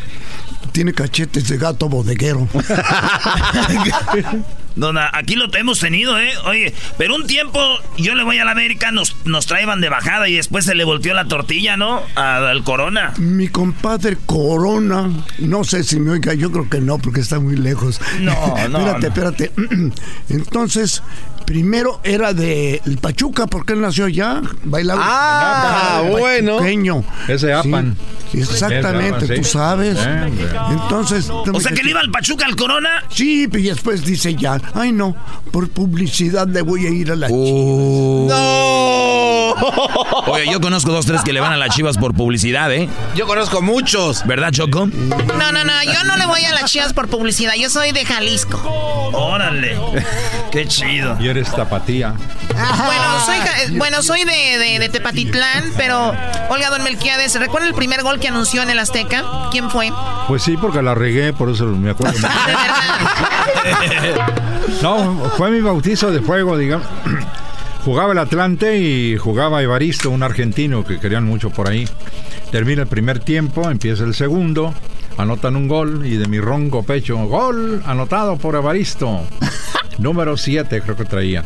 tiene 0.72 0.94
cachetes 0.94 1.48
de 1.48 1.58
gato 1.58 1.90
bodeguero. 1.90 2.48
Dona, 4.76 5.10
aquí 5.14 5.36
lo 5.36 5.46
hemos 5.54 5.80
tenido, 5.80 6.20
¿eh? 6.20 6.32
Oye, 6.46 6.74
pero 6.98 7.16
un 7.16 7.28
tiempo 7.28 7.60
yo 7.98 8.16
le 8.16 8.24
voy 8.24 8.38
a 8.40 8.46
la 8.46 8.52
América, 8.52 8.92
nos, 8.92 9.16
nos 9.26 9.46
traían 9.46 9.82
de 9.82 9.90
bajada 9.90 10.28
y 10.28 10.36
después 10.36 10.66
se 10.66 10.76
le 10.76 10.84
volteó 10.84 11.14
la 11.14 11.26
tortilla, 11.26 11.78
¿no? 11.78 12.04
Al 12.16 12.64
Corona. 12.64 13.14
Mi 13.18 13.48
compadre 13.48 14.18
Corona, 14.26 15.10
no 15.40 15.64
sé 15.64 15.84
si 15.84 16.00
me 16.00 16.12
oiga, 16.12 16.34
yo 16.34 16.52
creo 16.52 16.70
que 16.70 16.82
no, 16.82 16.98
porque 16.98 17.22
está 17.22 17.40
muy 17.40 17.56
lejos. 17.56 18.02
No, 18.20 18.34
no. 18.70 18.80
espérate, 18.80 19.08
espérate. 19.08 19.52
Entonces, 20.30 21.02
primero 21.46 22.00
era 22.04 22.34
de 22.34 22.82
Pachuca, 23.02 23.48
porque 23.48 23.74
él 23.74 23.82
nació 23.82 24.06
allá, 24.06 24.42
bailaba. 24.64 25.02
Ah, 25.04 26.04
bueno. 26.10 26.58
Pequeño. 26.58 27.04
Ese 27.28 27.54
Apan. 27.54 27.96
exactamente, 28.34 29.28
tú 29.36 29.44
sabes. 29.44 29.98
Entonces. 30.70 31.30
O 31.30 31.60
sea 31.60 31.72
que 31.72 31.84
le 31.84 31.92
iba 31.92 32.00
al 32.00 32.12
Pachuca 32.12 32.46
al 32.46 32.56
Corona. 32.56 33.04
Sí, 33.10 33.48
y 33.52 33.62
después 33.64 34.04
dice 34.04 34.36
ya, 34.36 34.60
ay 34.74 34.92
no, 34.92 35.16
por 35.52 35.70
publicidad 35.70 36.48
le 36.48 36.62
voy 36.62 36.86
a 36.86 36.90
ir 36.90 37.12
a 37.12 37.16
la 37.16 37.28
uh. 37.30 38.28
¡No! 38.28 39.26
Oye, 40.28 40.46
yo 40.52 40.60
conozco 40.60 40.92
dos, 40.92 41.06
tres 41.06 41.22
que 41.22 41.34
le 41.34 41.40
van 41.40 41.54
a 41.54 41.58
las 41.58 41.70
chivas 41.76 41.98
por 41.98 42.14
publicidad, 42.14 42.74
¿eh? 42.74 42.90
Yo 43.16 43.26
conozco 43.26 43.62
muchos. 43.62 44.26
¿Verdad, 44.26 44.52
Choco? 44.52 44.88
No, 44.88 45.52
no, 45.52 45.64
no, 45.64 45.84
yo 45.84 46.04
no 46.06 46.18
le 46.18 46.26
voy 46.26 46.44
a 46.44 46.52
las 46.54 46.72
chivas 46.72 46.94
por 46.94 47.08
publicidad, 47.08 47.54
yo 47.58 47.70
soy 47.70 47.92
de 47.92 48.06
Jalisco. 48.06 48.58
Órale. 49.14 49.78
Qué 50.52 50.68
chido. 50.68 51.18
Y 51.20 51.28
eres 51.36 51.52
tapatía. 51.52 52.14
Bueno, 52.54 53.26
soy, 53.26 53.78
bueno, 53.78 54.02
soy 54.02 54.24
de, 54.24 54.80
de, 54.80 54.90
Tepatitlán, 54.90 55.74
pero 55.76 56.14
Olga 56.50 56.70
Don 56.70 56.84
Melquiades, 56.84 57.38
¿recuerda 57.38 57.68
el 57.68 57.74
primer 57.74 58.04
gol 58.04 58.20
que 58.20 58.30
anunció 58.30 58.62
en 58.62 58.70
el 58.70 58.80
Azteca? 58.80 59.50
¿Quién 59.52 59.70
fue? 59.70 59.92
Pues 60.28 60.44
sí, 60.44 60.56
porque 60.56 60.82
la 60.82 60.96
regué, 60.96 61.34
por 61.34 61.50
eso 61.50 61.66
me 61.66 61.92
acuerdo. 61.92 62.18
no, 64.82 65.30
fue 65.36 65.52
mi 65.52 65.60
bautizo 65.60 66.10
de 66.12 66.22
fuego, 66.22 66.58
digamos. 66.58 66.88
Jugaba 67.84 68.14
el 68.14 68.20
Atlante 68.20 68.78
y 68.78 69.18
jugaba 69.18 69.62
Evaristo, 69.62 70.10
un 70.10 70.24
argentino 70.24 70.86
que 70.86 71.00
querían 71.00 71.26
mucho 71.26 71.50
por 71.50 71.70
ahí. 71.70 71.88
Termina 72.50 72.84
el 72.84 72.88
primer 72.88 73.20
tiempo, 73.20 73.70
empieza 73.70 74.06
el 74.06 74.16
segundo, 74.16 74.74
anotan 75.18 75.58
un 75.58 75.68
gol 75.68 76.06
y 76.06 76.16
de 76.16 76.28
mi 76.28 76.40
ronco 76.40 76.84
pecho, 76.84 77.18
gol 77.26 77.84
anotado 77.86 78.38
por 78.38 78.56
Evaristo. 78.56 79.22
Número 79.98 80.38
7 80.38 80.82
creo 80.82 80.96
que 80.96 81.06
traía. 81.06 81.44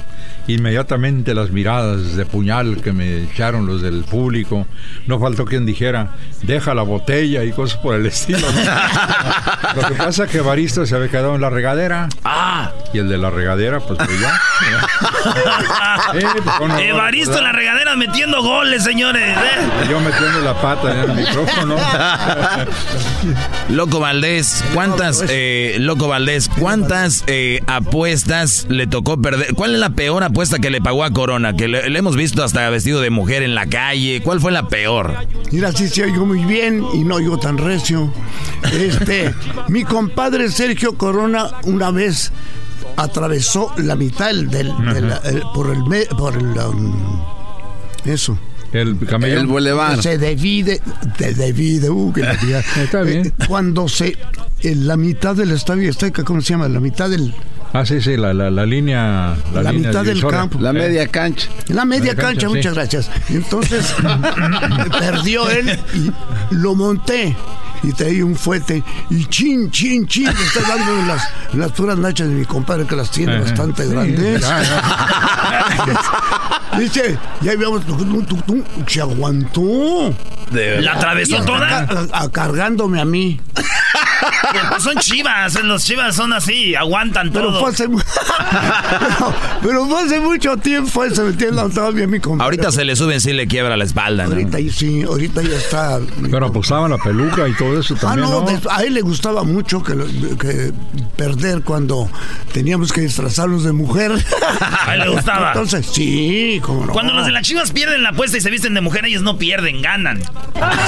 Inmediatamente 0.50 1.36
las 1.36 1.52
miradas 1.52 2.16
de 2.16 2.26
puñal 2.26 2.82
que 2.82 2.92
me 2.92 3.22
echaron 3.22 3.68
los 3.68 3.84
del 3.84 4.04
público. 4.04 4.66
No 5.06 5.20
faltó 5.20 5.46
quien 5.46 5.64
dijera, 5.64 6.16
deja 6.42 6.74
la 6.74 6.82
botella 6.82 7.44
y 7.44 7.52
cosas 7.52 7.78
por 7.78 7.94
el 7.94 8.08
estilo. 8.08 8.40
Lo 9.76 9.88
que 9.88 9.94
pasa 9.94 10.24
es 10.24 10.32
que 10.32 10.40
Evaristo 10.40 10.88
se 10.88 10.96
había 10.96 11.10
quedado 11.10 11.36
en 11.36 11.42
la 11.42 11.52
regadera. 11.52 12.10
Ah. 12.24 12.72
Y 12.96 12.98
el 12.98 13.10
de 13.10 13.20
la 13.20 13.30
regadera, 13.30 13.80
pues, 13.80 14.00
pues 14.00 14.20
ya. 14.20 14.40
Pues, 16.12 16.74
Evaristo 16.80 17.38
en 17.38 17.44
la 17.44 17.52
regadera 17.52 17.96
metiendo 17.96 18.42
goles, 18.42 18.84
señores. 18.84 19.38
¿eh? 19.38 19.88
Yo 19.90 20.00
metiendo 20.00 20.42
la 20.42 20.60
pata 20.60 20.92
en 20.92 21.12
el 21.12 21.16
micrófono. 21.16 21.76
Loco 23.70 24.00
Valdés, 24.00 24.64
¿cuántas, 24.74 25.24
eh, 25.30 25.78
Loco 25.80 26.08
Valdés, 26.08 26.50
cuántas 26.50 27.24
eh, 27.28 27.62
apuestas 27.68 28.66
le 28.70 28.88
tocó 28.88 29.22
perder? 29.22 29.54
¿Cuál 29.54 29.76
es 29.76 29.80
la 29.80 29.92
peor 29.92 30.24
apuesta 30.24 30.39
que 30.62 30.70
le 30.70 30.80
pagó 30.82 31.04
a 31.04 31.12
Corona? 31.12 31.54
Que 31.56 31.68
le, 31.68 31.86
hemos 31.98 32.16
visto 32.16 32.44
hasta 32.44 32.70
vestido 32.70 33.02
de 33.02 33.10
mujer 33.10 33.44
en 33.44 33.56
la 33.56 33.66
calle. 33.66 34.22
¿Cuál 34.24 34.40
fue 34.40 34.52
la 34.54 34.68
peor? 34.70 35.14
Mira, 35.52 35.72
sí 35.74 35.88
se 35.90 36.04
oigo 36.04 36.26
muy 36.26 36.46
bien 36.46 36.82
y 36.94 37.00
no 37.04 37.16
oigo 37.16 37.38
tan 37.38 37.58
recio. 37.58 38.12
Este, 38.72 39.34
mi 39.68 39.84
compadre 39.84 40.50
Sergio 40.50 40.98
Corona 40.98 41.48
una 41.64 41.92
vez 41.92 42.32
atravesó 42.96 43.74
la 43.78 43.96
mitad 43.96 44.28
del, 44.28 44.50
del- 44.50 44.72
del- 44.94 45.14
el- 45.26 45.42
por 45.54 45.70
el 45.76 46.08
por 46.18 46.36
el 46.36 46.46
um, 46.58 47.22
eso. 48.06 48.38
El 48.72 48.98
camello. 49.00 49.40
El 49.40 49.48
bulevar. 49.48 50.02
Se 50.02 50.18
divide, 50.18 50.80
se 51.18 51.34
divide, 51.34 51.90
uh, 51.90 52.14
que. 52.14 52.22
Está 52.84 53.02
bien. 53.02 53.26
Eh, 53.28 53.32
Cuando 53.48 53.88
se 53.90 54.16
en 54.62 54.88
la 54.88 54.96
mitad 54.96 55.36
del 55.36 55.52
estadio 55.52 55.90
Azteca, 55.90 56.24
¿cómo 56.24 56.40
se 56.42 56.50
llama? 56.54 56.68
La 56.70 56.80
mitad 56.80 57.10
del 57.10 57.34
Ah, 57.72 57.86
sí, 57.86 58.02
sí, 58.02 58.18
la, 58.18 58.34
la, 58.34 58.50
la 58.50 58.66
línea. 58.66 59.36
La, 59.54 59.62
la 59.64 59.72
línea 59.72 59.90
mitad 59.90 60.04
del 60.04 60.26
campo. 60.26 60.60
La 60.60 60.74
media 60.74 61.08
cancha. 61.08 61.48
La 61.68 61.86
media 61.86 62.14
Media 62.14 62.16
cancha, 62.16 62.28
cancha, 62.42 62.48
sí. 62.50 62.56
muchas 62.56 62.74
gracias. 62.74 63.12
Entonces, 63.30 63.94
perdió 65.00 65.50
él 65.50 65.80
y 65.94 66.12
lo 66.56 66.76
monté. 66.76 67.36
Y 67.82 67.94
traía 67.94 68.26
un 68.26 68.36
fuete 68.36 68.84
y 69.10 69.24
chin, 69.28 69.72
chin, 69.72 70.06
chin, 70.06 70.26
le 70.26 70.32
está 70.32 70.60
dando 70.68 71.00
en 71.00 71.08
las, 71.08 71.24
las 71.54 71.72
puras 71.72 71.98
nachas 71.98 72.28
de 72.28 72.34
mi 72.36 72.44
compadre 72.46 72.86
que 72.86 72.94
las 72.94 73.10
tiene 73.10 73.36
Ajá. 73.36 73.44
bastante 73.44 73.84
Sí, 73.84 73.90
grandes. 73.90 74.42
ya, 74.42 74.62
Dice, 76.78 77.18
ya 77.40 77.54
tucum, 78.28 78.64
se 78.86 79.00
aguantó. 79.00 80.14
¿La 80.52 80.92
atravesó 80.94 81.42
toda? 81.46 81.86
ca- 81.88 82.08
a- 82.12 82.24
a- 82.24 82.30
cargándome 82.32 83.00
a 83.00 83.06
mí. 83.06 83.40
Pues 84.70 84.84
son 84.84 84.96
chivas, 84.98 85.62
los 85.64 85.84
chivas 85.84 86.16
son 86.16 86.34
así, 86.34 86.76
aguantan 86.76 87.32
Pero 87.32 87.48
todo. 87.50 87.62
fue 87.62 87.70
hace, 87.72 87.88
pero, 87.90 88.04
pero 89.62 89.86
fue 89.88 90.04
hace 90.04 90.20
mucho 90.20 90.58
tiempo 90.58 91.04
eso, 91.04 91.24
¿me 91.24 91.30
entiendes? 91.32 91.74
Todavía 91.74 92.08
mi 92.08 92.20
compadre. 92.20 92.46
Ahorita 92.46 92.72
se 92.72 92.86
le 92.86 92.96
suben 92.96 93.22
si 93.22 93.34
le 93.34 93.48
quiebra 93.48 93.78
la 93.78 93.84
espalda, 93.84 94.26
¿no? 94.26 94.32
Ahorita 94.32 94.58
sí, 94.74 95.04
ahorita 95.04 95.42
ya 95.42 95.56
está. 95.58 96.00
Pero 96.30 96.48
apostaban 96.48 96.92
la 96.92 96.98
peluca 96.98 97.48
y 97.48 97.54
todo 97.56 97.80
eso 97.80 97.96
Ah, 97.98 98.02
también, 98.02 98.30
no, 98.30 98.42
¿no? 98.42 98.72
a 98.72 98.84
él 98.84 98.94
le 98.94 99.02
gustaba 99.02 99.44
mucho 99.44 99.84
que, 99.84 99.96
que 100.40 100.72
perder 101.16 101.62
cuando 101.64 102.10
teníamos 102.54 102.92
que 102.92 103.02
disfrazarnos 103.02 103.64
de 103.64 103.72
mujer. 103.74 104.12
A 104.86 104.96
él 104.96 105.02
le 105.02 105.10
gustaba. 105.10 105.48
Entonces, 105.50 105.86
sí, 105.86 106.60
como 106.64 106.86
no. 106.86 106.94
Cuando 106.94 107.14
los 107.14 107.26
de 107.26 107.32
las 107.32 107.44
chivas 107.44 107.72
pierden 107.72 108.04
la 108.04 108.10
apuesta 108.10 108.38
y 108.38 108.42
se 108.42 108.50
visten 108.50 108.74
de 108.74 108.82
mujer, 108.82 109.06
ellos 109.06 109.22
no 109.22 109.38
pierden, 109.38 109.82
ganan. 109.82 110.22
cálmate, 110.54 110.80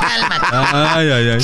cálmate. 0.00 0.46
Ay, 0.52 1.10
ay, 1.10 1.28
ay. 1.30 1.40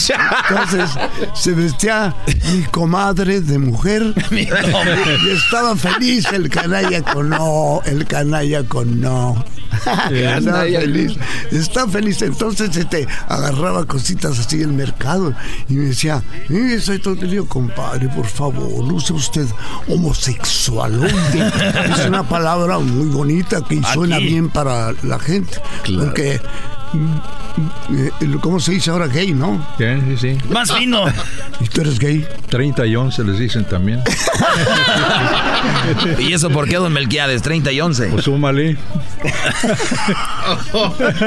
Entonces 0.49 0.91
se 1.35 1.53
vestía 1.53 2.15
mi 2.53 2.63
comadre 2.65 3.41
de 3.41 3.59
mujer 3.59 4.15
y 4.31 5.31
estaba 5.31 5.77
feliz 5.77 6.27
el 6.33 6.49
canalla 6.49 7.03
con 7.03 7.31
no, 7.31 7.81
el 7.85 8.07
canalla 8.07 8.65
con 8.65 9.01
no. 9.01 9.45
Estaba 10.11 10.63
feliz, 10.65 11.17
está 11.53 11.87
feliz. 11.87 12.23
Entonces 12.23 12.75
este, 12.77 13.07
agarraba 13.29 13.85
cositas 13.87 14.39
así 14.39 14.59
del 14.59 14.73
mercado 14.73 15.35
y 15.69 15.75
me 15.75 15.85
decía, 15.87 16.23
"Eh, 16.49 16.79
soy 16.81 16.99
digo, 17.29 17.47
compadre, 17.47 18.09
por 18.09 18.27
favor, 18.27 19.01
sea 19.01 19.17
usted 19.17 19.47
homosexual. 19.89 21.05
es 21.05 22.07
una 22.07 22.27
palabra 22.29 22.79
muy 22.79 23.09
bonita 23.09 23.63
que 23.63 23.81
suena 23.93 24.17
Aquí. 24.17 24.27
bien 24.27 24.49
para 24.51 24.93
la 25.03 25.19
gente. 25.19 25.61
Porque, 25.99 26.41
mm, 26.43 26.47
eh, 26.47 26.78
¿cómo 28.41 28.61
se 28.61 28.73
dice 28.73 28.91
ahora 28.91 29.07
gay, 29.07 29.33
no? 29.33 29.67
Sí, 29.79 29.85
sí, 30.07 30.17
sí. 30.17 30.39
Más 30.51 30.73
fino. 30.73 31.05
¿Y 31.61 31.67
tú 31.67 31.81
eres 31.81 31.99
gay? 31.99 32.27
30 32.49 32.87
y 32.87 32.97
11 32.97 33.25
les 33.25 33.39
dicen 33.39 33.65
también. 33.65 34.03
¿Y 36.19 36.33
eso 36.33 36.51
por 36.51 36.69
qué, 36.69 36.77
don 36.77 36.93
Melquiades? 36.93 37.43
30 37.43 37.73
y 37.73 37.81
11. 37.81 38.07
Pues 38.09 38.25
súmale. 38.25 38.77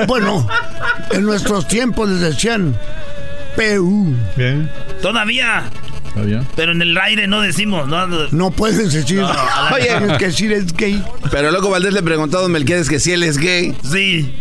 Bueno, 0.07 0.47
en 1.11 1.23
nuestros 1.23 1.67
tiempos 1.67 2.09
les 2.09 2.21
decían 2.21 2.75
PU. 3.55 4.15
Bien. 4.35 4.69
Todavía. 5.01 5.63
¿Está 6.07 6.21
bien? 6.21 6.45
Pero 6.55 6.71
en 6.71 6.81
el 6.81 6.97
aire 6.97 7.27
no 7.27 7.41
decimos, 7.41 7.87
¿no? 7.87 8.07
No 8.31 8.51
puedes 8.51 8.93
decir. 8.93 9.23
Oye. 9.73 9.85
tienes 9.97 10.17
que 10.17 10.25
decir 10.25 10.51
es 10.51 10.73
gay. 10.73 11.03
Pero 11.29 11.51
loco 11.51 11.69
Valdés 11.69 11.93
le 11.93 12.03
preguntó 12.03 12.39
a 12.39 12.41
Don 12.41 12.51
Melquiades 12.51 12.89
que 12.89 12.99
si 12.99 13.11
él 13.11 13.23
es 13.23 13.37
gay. 13.37 13.75
Sí. 13.89 14.33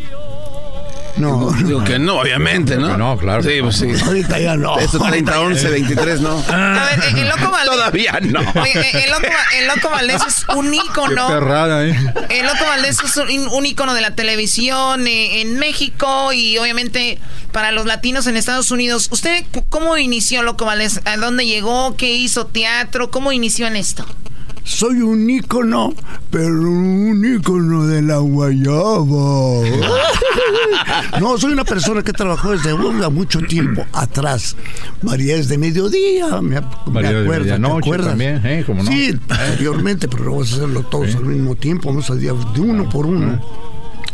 No, 1.17 1.51
Digo 1.53 1.85
que 1.85 1.99
no, 1.99 2.21
obviamente, 2.21 2.77
¿no? 2.77 2.97
No, 2.97 3.17
claro. 3.19 3.43
Sí, 3.43 3.59
pues 3.61 3.77
sí. 3.77 3.89
ahorita 4.05 4.39
ya 4.39 4.57
no. 4.57 4.79
Esto 4.79 4.99
30, 4.99 5.41
11, 5.41 5.71
23, 5.71 6.21
¿no. 6.21 6.43
A 6.49 6.85
ver, 6.91 7.19
el 7.19 7.29
loco 7.29 7.51
Valdés. 7.51 7.71
Todavía 7.75 8.19
no. 8.23 8.41
Oye, 8.61 8.81
eh, 8.81 9.05
el 9.05 9.11
loco, 9.11 9.27
el 9.59 9.67
loco 9.69 9.91
Valdés 9.91 10.23
es 10.27 10.47
un 10.55 10.71
Qué 10.71 10.77
ícono. 10.77 11.29
perrada, 11.29 11.85
¿eh? 11.87 11.97
El 12.31 12.47
Loco 12.47 12.65
Valdés 12.67 12.99
es 13.05 13.17
un, 13.17 13.49
un 13.49 13.67
ícono 13.67 13.95
de 13.95 14.01
la 14.01 14.15
televisión 14.15 15.07
eh, 15.07 15.41
en 15.43 15.59
México 15.59 16.33
y 16.33 16.57
obviamente 16.59 17.19
para 17.53 17.73
los 17.73 17.87
latinos 17.87 18.27
en 18.27 18.37
Estados 18.37 18.71
Unidos. 18.71 19.09
¿Usted 19.11 19.45
cómo 19.69 19.97
inició 19.99 20.43
Loco 20.43 20.65
Valdés? 20.65 21.01
¿A 21.05 21.17
dónde 21.17 21.45
llegó? 21.47 21.97
¿Qué 21.97 22.13
hizo 22.13 22.47
teatro? 22.47 23.11
¿Cómo 23.11 23.33
inició 23.33 23.67
en 23.67 23.77
esto? 23.77 24.07
Soy 24.63 25.01
un 25.01 25.29
ícono, 25.29 25.93
pero 26.31 26.47
un 26.71 27.25
ícono 27.25 27.87
de 27.87 28.03
la 28.03 28.19
guayaba. 28.19 29.63
No, 31.21 31.39
soy 31.39 31.53
una 31.53 31.65
persona 31.65 32.03
que 32.03 32.13
trabajó 32.13 32.53
desde 32.53 32.75
mucho 33.11 33.41
tiempo 33.41 33.85
atrás. 33.93 34.57
María 35.03 35.37
es 35.37 35.49
de 35.49 35.59
mediodía, 35.59 36.41
me, 36.41 36.61
me 36.91 37.03
de 37.03 37.23
acuerdo, 37.23 37.57
¿te 37.57 37.67
acuerdas? 37.79 38.09
también, 38.11 38.41
¿eh? 38.45 38.65
Sí, 38.87 39.19
anteriormente, 39.29 40.09
pero 40.09 40.25
no 40.25 40.31
vamos 40.33 40.53
a 40.53 40.57
hacerlo 40.57 40.83
todos 40.85 41.15
al 41.15 41.25
mismo 41.25 41.55
tiempo, 41.57 41.89
vamos 41.89 42.11
a 42.11 42.15
día 42.15 42.33
de 42.55 42.61
uno 42.61 42.89
por 42.89 43.07
uno. 43.07 43.41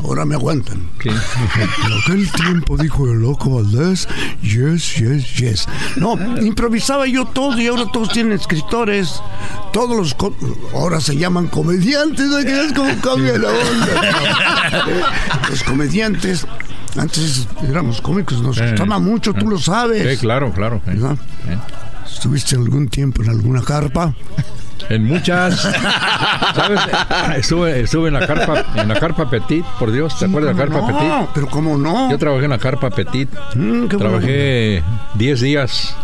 Ahora 0.03 0.25
me 0.25 0.35
aguantan. 0.35 0.89
Sí. 1.03 1.09
En 1.87 1.93
aquel 2.03 2.31
tiempo 2.33 2.77
dijo 2.77 3.07
el 3.07 3.21
loco 3.21 3.51
Valdés, 3.57 4.07
yes, 4.43 4.97
yes, 4.97 5.37
yes. 5.37 5.67
No, 5.97 6.15
improvisaba 6.43 7.07
yo 7.07 7.25
todo 7.27 7.59
y 7.61 7.67
ahora 7.67 7.85
todos 7.93 8.11
tienen 8.11 8.33
escritores. 8.33 9.21
Todos 9.73 9.97
los. 9.97 10.17
Ahora 10.75 11.01
se 11.01 11.17
llaman 11.17 11.49
comediantes, 11.49 12.27
¿no? 12.27 12.37
¿Qué 12.39 12.67
es 12.67 12.73
cómo 12.73 12.91
cambia 13.01 13.39
la 13.39 13.49
onda? 13.49 14.97
los 15.51 15.63
comediantes. 15.65 16.47
Antes 16.97 17.47
éramos 17.69 18.01
cómicos, 18.01 18.41
nos 18.41 18.57
Eh, 18.59 18.71
gustaba 18.71 18.99
mucho, 18.99 19.35
tú 19.35 19.49
lo 19.49 19.59
sabes. 19.59 20.15
Sí, 20.15 20.21
claro, 20.21 20.53
claro. 20.53 20.81
eh. 20.87 20.99
Eh. 21.49 21.59
¿Estuviste 22.11 22.57
algún 22.57 22.89
tiempo 22.89 23.23
en 23.23 23.29
alguna 23.31 23.61
carpa? 23.63 24.15
En 24.89 25.05
muchas. 25.05 25.61
¿Sabes? 26.55 26.81
Estuve, 27.37 27.81
estuve 27.81 28.09
en 28.09 28.15
la 28.15 28.27
carpa, 28.27 28.65
en 28.75 28.89
la 28.89 28.95
carpa 28.99 29.29
Petit, 29.29 29.65
por 29.79 29.91
Dios, 29.93 30.19
¿te 30.19 30.27
acuerdas 30.27 30.57
de 30.57 30.63
la 30.65 30.69
carpa 30.71 30.81
no, 30.93 30.99
Petit? 30.99 31.31
pero 31.35 31.47
cómo 31.49 31.77
no. 31.77 32.11
Yo 32.11 32.19
trabajé 32.19 32.45
en 32.45 32.51
la 32.51 32.59
carpa 32.59 32.91
Petit. 32.91 33.29
Mm, 33.55 33.87
Trabajé 33.89 34.83
10 35.15 35.41
días. 35.41 35.97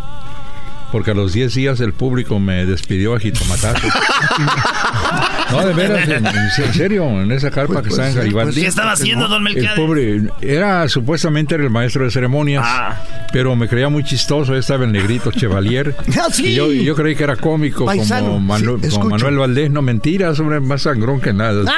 Porque 0.92 1.10
a 1.12 1.14
los 1.14 1.32
10 1.32 1.54
días 1.54 1.80
el 1.80 1.94
público 1.94 2.38
me 2.38 2.66
despidió 2.66 3.14
a 3.16 3.18
jitomatazo. 3.20 3.88
No, 5.50 5.66
de 5.66 5.74
veras, 5.74 6.08
en, 6.08 6.24
en 6.26 6.72
serio, 6.72 7.04
en 7.20 7.30
esa 7.30 7.50
carpa 7.50 7.74
Pues, 7.74 7.82
que 7.84 7.88
está 7.90 8.06
en 8.06 8.12
pues, 8.14 8.24
Garibaldi. 8.24 8.60
¿Qué 8.62 8.66
estaba 8.68 8.92
haciendo, 8.92 9.28
don 9.28 9.46
El 9.46 9.54
Melquiades? 9.54 9.78
pobre, 9.78 10.22
era 10.40 10.88
supuestamente 10.88 11.54
era 11.56 11.64
el 11.64 11.68
maestro 11.68 12.04
de 12.04 12.10
ceremonias, 12.10 12.64
Ah. 12.66 12.96
pero 13.34 13.54
me 13.54 13.68
creía 13.68 13.90
muy 13.90 14.02
chistoso. 14.02 14.56
Estaba 14.56 14.84
el 14.86 14.92
negrito 14.92 15.30
Chevalier. 15.30 15.94
Ah, 16.18 16.28
sí. 16.32 16.46
Y 16.46 16.54
yo, 16.54 16.72
yo 16.72 16.94
creí 16.94 17.14
que 17.14 17.24
era 17.24 17.36
cómico, 17.36 17.84
Paisano, 17.84 18.28
como, 18.32 18.40
Manu- 18.40 18.76
sí, 18.82 18.88
como 18.90 19.06
escucho. 19.08 19.08
Manuel 19.10 19.36
Valdés. 19.38 19.70
No, 19.70 19.82
mentiras, 19.82 20.40
hombre, 20.40 20.60
más 20.60 20.80
sangrón 20.82 21.20
que 21.20 21.34
nada. 21.34 21.62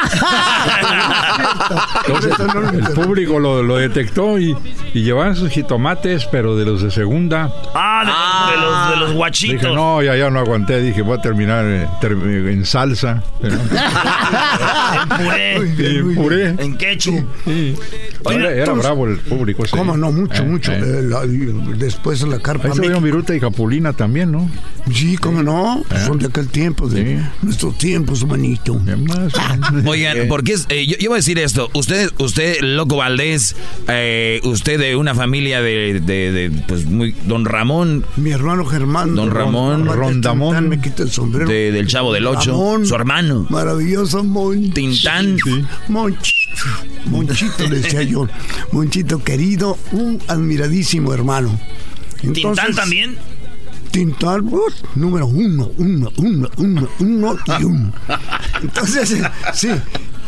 Entonces, 2.06 2.32
el 2.38 2.94
público 2.94 3.38
lo, 3.40 3.62
lo 3.62 3.76
detectó 3.76 4.38
y, 4.38 4.56
y 4.92 5.02
llevaban 5.02 5.34
sus 5.34 5.50
jitomates, 5.50 6.26
pero 6.26 6.56
de 6.56 6.64
los 6.64 6.82
de 6.82 6.90
segunda. 6.92 7.50
Ah, 7.74 8.04
de, 8.04 8.54
de 8.54 8.60
los, 8.62 8.90
de 8.90 8.96
los 8.96 9.03
guachitos. 9.12 9.60
Dije, 9.62 9.74
no, 9.74 10.02
ya, 10.02 10.16
ya 10.16 10.30
no 10.30 10.38
aguanté. 10.40 10.80
Dije, 10.80 11.02
voy 11.02 11.18
a 11.18 11.20
terminar 11.22 11.64
eh, 11.66 11.86
ter- 12.00 12.12
en 12.12 12.64
salsa. 12.64 13.22
Pero- 13.40 13.56
En 14.94 15.08
puré. 15.08 15.58
y 16.12 16.14
puré. 16.14 16.48
En 16.58 16.76
ketchup. 16.76 17.24
Sí. 17.44 17.74
Era, 18.30 18.50
era 18.50 18.58
entonces- 18.60 18.84
bravo 18.84 19.06
el 19.06 19.18
público. 19.18 19.64
ese. 19.64 19.76
¿Cómo 19.76 19.96
no? 19.96 20.10
Mucho, 20.12 20.42
Eh, 20.42 20.46
mucho. 20.46 20.72
eh. 20.72 21.02
La- 21.02 21.26
después 21.26 22.22
en 22.22 22.30
la 22.30 22.38
carpa. 22.38 22.68
Ahí 22.68 22.74
se 22.74 23.00
Viruta 23.00 23.34
y 23.34 23.40
Capulina 23.40 23.92
también, 23.92 24.32
¿no? 24.32 24.48
Sí, 24.92 25.16
cómo 25.16 25.42
no. 25.42 25.82
Son 26.06 26.18
de 26.18 26.26
aquel 26.26 26.48
tiempo, 26.48 26.88
de 26.88 27.04
Sí. 27.18 27.24
nuestros 27.42 27.76
tiempos, 27.78 28.24
manito. 28.26 28.80
Oigan, 29.86 30.16
porque 30.28 30.52
es, 30.54 30.66
eh, 30.68 30.86
yo, 30.86 30.96
yo 30.98 31.10
voy 31.10 31.16
a 31.16 31.18
decir 31.18 31.38
esto. 31.38 31.70
Usted, 31.74 32.10
usted, 32.18 32.60
Loco 32.60 32.96
Valdés, 32.96 33.56
eh, 33.88 34.40
usted 34.44 34.78
de 34.78 34.96
una 34.96 35.14
familia 35.14 35.60
de, 35.60 36.00
de, 36.00 36.32
de, 36.32 36.50
pues, 36.68 36.84
muy, 36.86 37.14
don 37.26 37.44
Ramón, 37.44 38.04
Mi 38.16 38.30
hermano 38.30 38.64
Germán. 38.64 38.93
Don 39.02 39.30
Ramón 39.30 39.86
Rondamón. 39.86 40.68
Me 40.68 40.80
quita 40.80 41.02
el 41.02 41.10
sombrero. 41.10 41.48
de- 41.48 41.72
del 41.72 41.86
Chavo 41.86 42.12
del 42.12 42.26
Ocho, 42.26 42.52
Ramón. 42.52 42.86
su 42.86 42.94
hermano, 42.94 43.46
Maravilloso 43.50 44.22
Monchito. 44.24 44.74
Tintán. 44.74 45.36
Monchito. 45.88 46.62
Monchito, 47.06 47.68
le 47.68 47.80
decía 47.80 48.02
yo. 48.02 48.28
Monchito 48.72 49.22
querido, 49.22 49.76
un 49.92 50.20
admiradísimo 50.28 51.12
hermano. 51.12 51.58
¿Tintán 52.20 52.36
Entonces, 52.52 52.76
también? 52.76 53.16
Tintán, 53.90 54.50
número 54.94 55.26
uno, 55.26 55.70
uno, 55.78 56.10
uno, 56.16 56.50
uno, 56.56 56.88
uno 56.98 57.36
y 57.60 57.64
uno. 57.64 57.92
Entonces, 58.62 59.12
eh, 59.12 59.22
sí. 59.52 59.68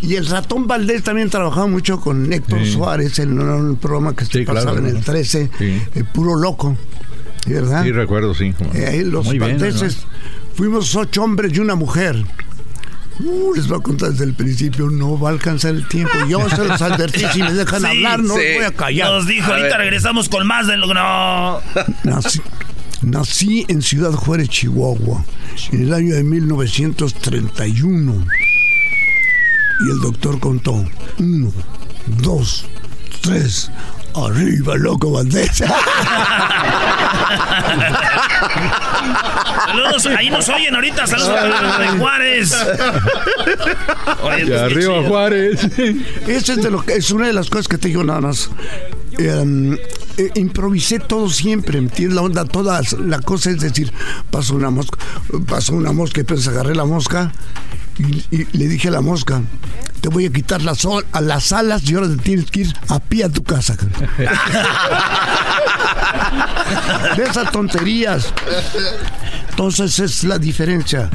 Y 0.03 0.15
el 0.15 0.27
ratón 0.27 0.67
Valdés 0.67 1.03
también 1.03 1.31
trabajaba 1.31 1.67
mucho 1.67 1.99
con 2.01 2.31
Héctor 2.33 2.61
Sí. 2.65 2.73
Suárez 2.73 3.19
en 3.19 3.41
un 3.41 3.77
programa 3.77 4.15
que 4.15 4.25
se 4.27 4.39
Sí, 4.41 4.45
pasaba 4.45 4.73
claro, 4.73 4.79
en 4.81 4.87
el 4.89 4.95
¿no? 4.95 5.01
13, 5.01 5.51
Sí. 5.59 5.83
eh, 5.95 6.05
puro 6.13 6.37
loco. 6.37 6.77
¿Verdad? 7.47 7.85
Sí, 7.85 7.93
recuerdo, 7.93 8.35
sí. 8.35 8.53
Eh, 8.75 9.03
los 9.05 9.27
Muy 9.27 9.39
bien, 9.39 9.59
valdeses 9.59 10.07
Fuimos 10.55 10.95
ocho 10.97 11.23
hombres 11.23 11.53
y 11.55 11.61
una 11.61 11.75
mujer. 11.75 12.17
Uh, 13.19 13.55
les 13.55 13.67
voy 13.69 13.79
a 13.79 13.83
contar 13.83 14.11
desde 14.11 14.25
el 14.25 14.35
principio, 14.35 14.91
no 14.91 15.19
va 15.19 15.31
a 15.31 15.33
alcanzar 15.33 15.75
el 15.75 15.87
tiempo. 15.89 16.13
Yo 16.29 16.49
se 16.51 16.65
los 16.65 16.81
advertí, 16.83 17.23
si 17.33 17.43
me 17.43 17.53
dejan 17.53 17.81
Sí, 17.81 17.87
hablar, 17.87 18.21
no 18.21 18.35
sí. 18.35 18.41
los 18.43 18.55
voy 18.57 18.65
a 18.65 18.73
callar. 18.73 19.11
Nos 19.11 19.27
dijo, 19.27 19.53
ahorita 19.53 19.79
regresamos 19.79 20.29
con 20.29 20.47
más 20.47 20.67
de 20.67 20.77
lo 20.77 20.89
que 20.89 20.95
no. 20.95 21.61
Nací, 22.05 22.41
nací 23.03 23.65
en 23.69 23.83
Ciudad 23.83 24.13
Juárez, 24.13 24.49
Chihuahua, 24.49 25.25
en 25.73 25.83
el 25.83 25.95
año 25.95 26.15
de 26.15 26.25
1931. 26.25 28.27
Y 29.87 29.91
el 29.91 30.01
doctor 30.01 30.41
contó, 30.41 30.85
uno, 31.19 31.53
dos, 32.23 32.67
tres, 33.23 33.71
arriba, 34.25 34.77
loco 34.77 35.11
Valdés. 35.11 35.63
Saludos, 39.67 40.07
ahí 40.07 40.31
nos 40.31 40.49
oyen 40.49 40.75
ahorita, 40.75 41.07
saludos 41.07 41.31
a 41.31 41.79
de 41.79 41.89
Juárez. 41.99 42.55
Oye, 44.23 44.47
pues, 44.47 44.61
arriba 44.61 44.95
chido. 44.95 45.09
Juárez. 45.09 45.65
Esa 46.27 46.53
es, 46.55 46.63
de 46.63 46.71
lo 46.71 46.85
que, 46.85 46.95
es 46.95 47.11
una 47.11 47.27
de 47.27 47.33
las 47.33 47.51
cosas 47.51 47.69
que 47.69 47.79
te 47.79 47.89
digo 47.89 48.05
nada 48.05 48.21
más. 48.21 48.51
Eh, 49.19 49.77
eh, 50.19 50.31
improvisé 50.35 50.99
todo 50.99 51.29
siempre, 51.29 51.79
¿entiendes? 51.79 52.15
La 52.17 52.23
onda, 52.23 52.45
toda 52.45 52.81
la 53.05 53.21
cosa 53.21 53.51
es 53.51 53.61
decir, 53.61 53.93
pasó 54.31 54.55
una 54.55 54.71
mosca, 54.71 54.99
pasó 55.47 55.75
una 55.75 55.93
mosca 55.93 56.21
y 56.21 56.25
pues 56.25 56.47
agarré 56.49 56.75
la 56.75 56.85
mosca 56.85 57.33
y, 57.99 58.25
y 58.31 58.47
le 58.53 58.69
dije 58.69 58.89
a 58.89 58.93
la 58.93 59.01
mosca, 59.01 59.43
te 60.01 60.09
voy 60.09 60.27
a 60.27 60.31
quitar 60.31 60.63
las, 60.63 60.87
a 61.13 61.21
las 61.21 61.53
alas 61.53 61.83
y 61.85 61.95
ahora 61.95 62.09
te 62.09 62.17
tienes 62.17 62.51
que 62.51 62.61
ir 62.61 62.75
a 62.89 62.99
pie 62.99 63.25
a 63.25 63.29
tu 63.29 63.43
casa. 63.43 63.77
de 67.17 67.25
esas 67.25 67.51
tonterías. 67.51 68.33
Entonces 69.51 69.99
es 69.99 70.25
la 70.25 70.39
diferencia. 70.39 71.11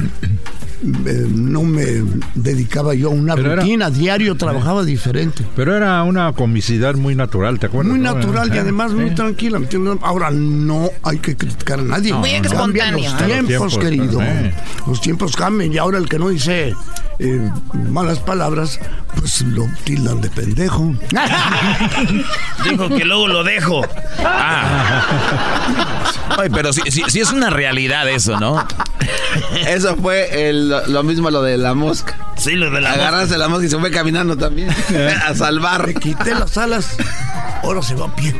Eh, 0.82 1.26
no 1.32 1.62
me 1.62 2.02
dedicaba 2.34 2.92
yo 2.94 3.08
a 3.08 3.12
una 3.12 3.36
Pero 3.36 3.52
era- 3.52 3.62
rutina, 3.62 3.88
diario 3.90 4.34
trabajaba 4.36 4.82
diferente. 4.84 5.44
Pero 5.54 5.76
era 5.76 6.02
una 6.02 6.32
comicidad 6.32 6.94
muy 6.96 7.14
natural, 7.14 7.58
¿te 7.60 7.66
acuerdas? 7.66 7.92
Muy 7.92 8.00
no? 8.00 8.14
natural 8.14 8.50
y 8.52 8.56
Eh, 8.56 8.60
además 8.60 8.92
muy 8.92 9.10
tranquila. 9.14 9.58
¿me 9.60 9.66
entiendes? 9.66 9.98
Ahora 10.02 10.30
no 10.32 10.90
hay 11.04 11.18
que 11.18 11.36
criticar 11.36 11.78
a 11.78 11.82
nadie. 11.82 12.12
Muy 12.14 12.30
espontáneo. 12.30 12.98
Los 12.98 13.12
Los 13.12 13.26
tiempos, 13.26 13.46
tiempos, 13.46 13.78
querido. 13.78 14.22
eh. 14.22 14.54
Los 14.86 15.00
tiempos 15.00 15.36
cambian 15.36 15.72
y 15.72 15.78
ahora 15.78 15.98
el 15.98 16.08
que 16.08 16.18
no 16.18 16.28
dice 16.30 16.74
eh, 17.18 17.50
malas 17.90 18.18
palabras, 18.18 18.80
pues 19.14 19.42
lo 19.42 19.68
tildan 19.84 20.20
de 20.20 20.30
pendejo. 20.30 20.94
Dijo 22.68 22.88
que 22.88 23.04
luego 23.04 23.28
lo 23.28 23.44
dejo. 23.44 23.82
Ay, 26.38 26.48
pero 26.50 26.72
sí, 26.72 26.82
sí- 26.90 27.02
sí 27.08 27.20
es 27.20 27.32
una 27.32 27.50
realidad 27.50 28.08
eso, 28.08 28.38
¿no? 28.38 28.66
Eso 29.66 29.96
fue 29.96 30.48
el- 30.48 30.68
lo, 30.68 31.02
mismo 31.02 31.30
lo 31.30 31.42
de 31.42 31.56
la 31.58 31.74
mosca. 31.74 32.14
Sí, 32.36 32.52
lo 32.52 32.70
de 32.70 32.80
la 32.80 32.92
Agarrarse 32.92 33.36
la 33.38 33.48
mosca 33.48 33.66
y 33.66 33.68
se 33.68 33.78
fue 33.78 33.90
caminando 33.90 34.36
también. 34.36 34.68
a 35.26 35.34
salvar. 35.34 35.86
Le 35.86 35.94
quité 35.94 36.34
las 36.34 36.56
alas, 36.58 36.96
ahora 37.62 37.82
se 37.82 37.94
va 37.94 38.06
a 38.06 38.16
pie. 38.16 38.34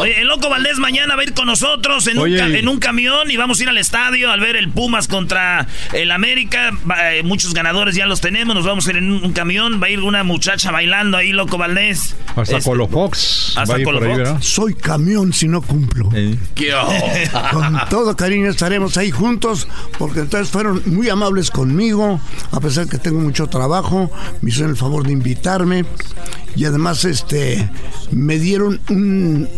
Oye, 0.00 0.20
el 0.20 0.26
loco 0.28 0.48
Valdés 0.48 0.78
mañana 0.78 1.14
va 1.16 1.22
a 1.22 1.24
ir 1.24 1.34
con 1.34 1.46
nosotros 1.46 2.06
en, 2.06 2.18
un, 2.18 2.24
en 2.56 2.68
un 2.68 2.78
camión 2.78 3.30
y 3.30 3.36
vamos 3.36 3.60
a 3.60 3.62
ir 3.64 3.68
al 3.68 3.78
estadio 3.78 4.30
al 4.30 4.40
ver 4.40 4.56
el 4.56 4.68
Pumas 4.70 5.08
contra 5.08 5.66
el 5.92 6.10
América. 6.10 6.70
Va- 6.88 7.14
eh, 7.14 7.22
muchos 7.22 7.54
ganadores 7.54 7.94
ya 7.94 8.06
los 8.06 8.20
tenemos, 8.20 8.54
nos 8.54 8.64
vamos 8.64 8.86
a 8.86 8.90
ir 8.90 8.96
en 8.98 9.10
un, 9.10 9.32
camión. 9.32 9.80
Va 9.82 9.86
a 9.86 9.90
ir 9.90 10.00
una 10.00 10.24
muchacha 10.24 10.70
bailando 10.70 11.16
ahí, 11.16 11.32
loco 11.32 11.58
Valdés. 11.58 12.14
Hasta 12.36 12.60
Colofox. 12.60 13.56
Hasta 13.56 13.64
va 13.72 13.76
a 13.76 13.78
ir 13.80 13.84
por 13.84 13.94
ahí, 13.94 14.00
Colofox. 14.00 14.18
¿verdad? 14.18 14.40
Soy 14.42 14.74
camión 14.74 15.32
si 15.32 15.48
no 15.48 15.62
cumplo. 15.62 16.08
Con 17.52 17.80
todo 17.90 18.16
cariño 18.16 18.50
estaremos 18.50 18.96
ahí 18.96 19.10
juntos 19.10 19.66
porque 19.98 20.20
entonces 20.20 20.50
fueron 20.50 20.82
muy 20.86 21.08
amables 21.08 21.50
conmigo, 21.50 22.20
a 22.50 22.60
pesar 22.60 22.88
que 22.88 22.98
tengo 22.98 23.20
mucho 23.20 23.46
trabajo, 23.48 24.10
me 24.40 24.50
hicieron 24.50 24.70
el 24.72 24.76
favor 24.76 25.06
de 25.06 25.12
invitarme 25.12 25.84
y 26.56 26.64
además 26.64 27.04
este 27.04 27.68
me 28.10 28.38
dieron 28.38 28.80
un 28.88 29.48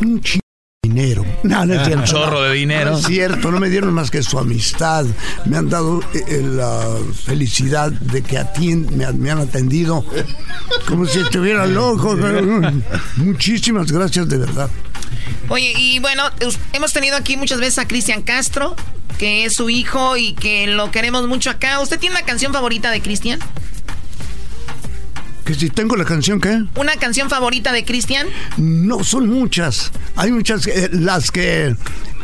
un 0.00 0.20
chingo 0.20 0.42
de 0.82 0.88
dinero. 0.88 1.24
No, 1.44 1.66
no 1.66 1.74
es 1.74 1.80
Un 1.80 1.84
cierto. 1.86 2.04
chorro 2.06 2.42
de 2.42 2.54
dinero. 2.54 2.92
No 2.92 2.98
es 2.98 3.06
cierto, 3.06 3.50
no 3.50 3.58
me 3.60 3.68
dieron 3.68 3.92
más 3.92 4.10
que 4.10 4.22
su 4.22 4.38
amistad. 4.38 5.04
Me 5.44 5.56
han 5.56 5.68
dado 5.68 6.00
eh, 6.14 6.22
eh, 6.28 6.42
la 6.42 6.98
felicidad 7.24 7.90
de 7.90 8.22
que 8.22 8.44
me, 8.76 9.10
me 9.12 9.30
han 9.30 9.38
atendido 9.38 10.04
como 10.86 11.04
si 11.06 11.18
estuviera 11.20 11.66
loco. 11.66 12.16
Muchísimas 13.16 13.90
gracias 13.90 14.28
de 14.28 14.38
verdad. 14.38 14.70
Oye, 15.48 15.72
y 15.76 15.98
bueno, 15.98 16.22
hemos 16.72 16.92
tenido 16.92 17.16
aquí 17.16 17.36
muchas 17.36 17.58
veces 17.58 17.78
a 17.78 17.88
Cristian 17.88 18.22
Castro, 18.22 18.76
que 19.18 19.44
es 19.44 19.54
su 19.54 19.68
hijo 19.68 20.16
y 20.16 20.34
que 20.34 20.66
lo 20.68 20.90
queremos 20.90 21.26
mucho 21.28 21.50
acá. 21.50 21.80
¿Usted 21.80 21.98
tiene 21.98 22.16
una 22.16 22.24
canción 22.24 22.52
favorita 22.52 22.90
de 22.90 23.00
Cristian? 23.02 23.40
Que 25.44 25.54
si 25.54 25.70
tengo 25.70 25.96
la 25.96 26.04
canción, 26.04 26.40
¿qué? 26.40 26.62
¿Una 26.76 26.94
canción 26.96 27.28
favorita 27.28 27.72
de 27.72 27.84
Cristian? 27.84 28.26
No, 28.58 29.02
son 29.02 29.28
muchas. 29.28 29.90
Hay 30.16 30.30
muchas, 30.30 30.66
eh, 30.68 30.88
las 30.92 31.30
que 31.30 31.74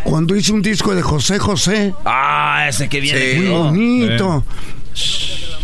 cuando 0.05 0.37
hice 0.37 0.53
un 0.53 0.63
disco 0.63 0.95
de 0.95 1.03
José 1.03 1.39
José, 1.39 1.93
Ah, 2.05 2.67
ese 2.69 2.89
que 2.89 3.01
viene. 3.01 3.35
muy 3.41 3.49
¿no? 3.49 3.59
bonito. 3.65 4.45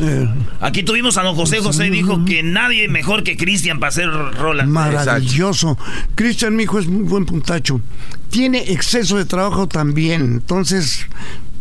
Eh, 0.01 0.29
Aquí 0.61 0.83
tuvimos 0.83 1.17
a 1.19 1.23
don 1.23 1.37
José 1.37 1.61
José, 1.61 1.85
dijo 1.91 2.25
que 2.25 2.43
nadie 2.43 2.89
mejor 2.89 3.23
que 3.23 3.37
Cristian 3.37 3.79
para 3.79 3.89
hacer 3.91 4.09
rolas. 4.11 4.67
maravilloso. 4.67 5.79
Cristian, 6.17 6.57
mi 6.57 6.65
hijo, 6.65 6.79
es 6.81 6.87
muy 6.89 7.05
buen 7.05 7.25
puntacho. 7.27 7.81
Tiene 8.31 8.73
exceso 8.73 9.17
de 9.17 9.25
trabajo 9.25 9.69
también, 9.69 10.23
entonces, 10.23 11.07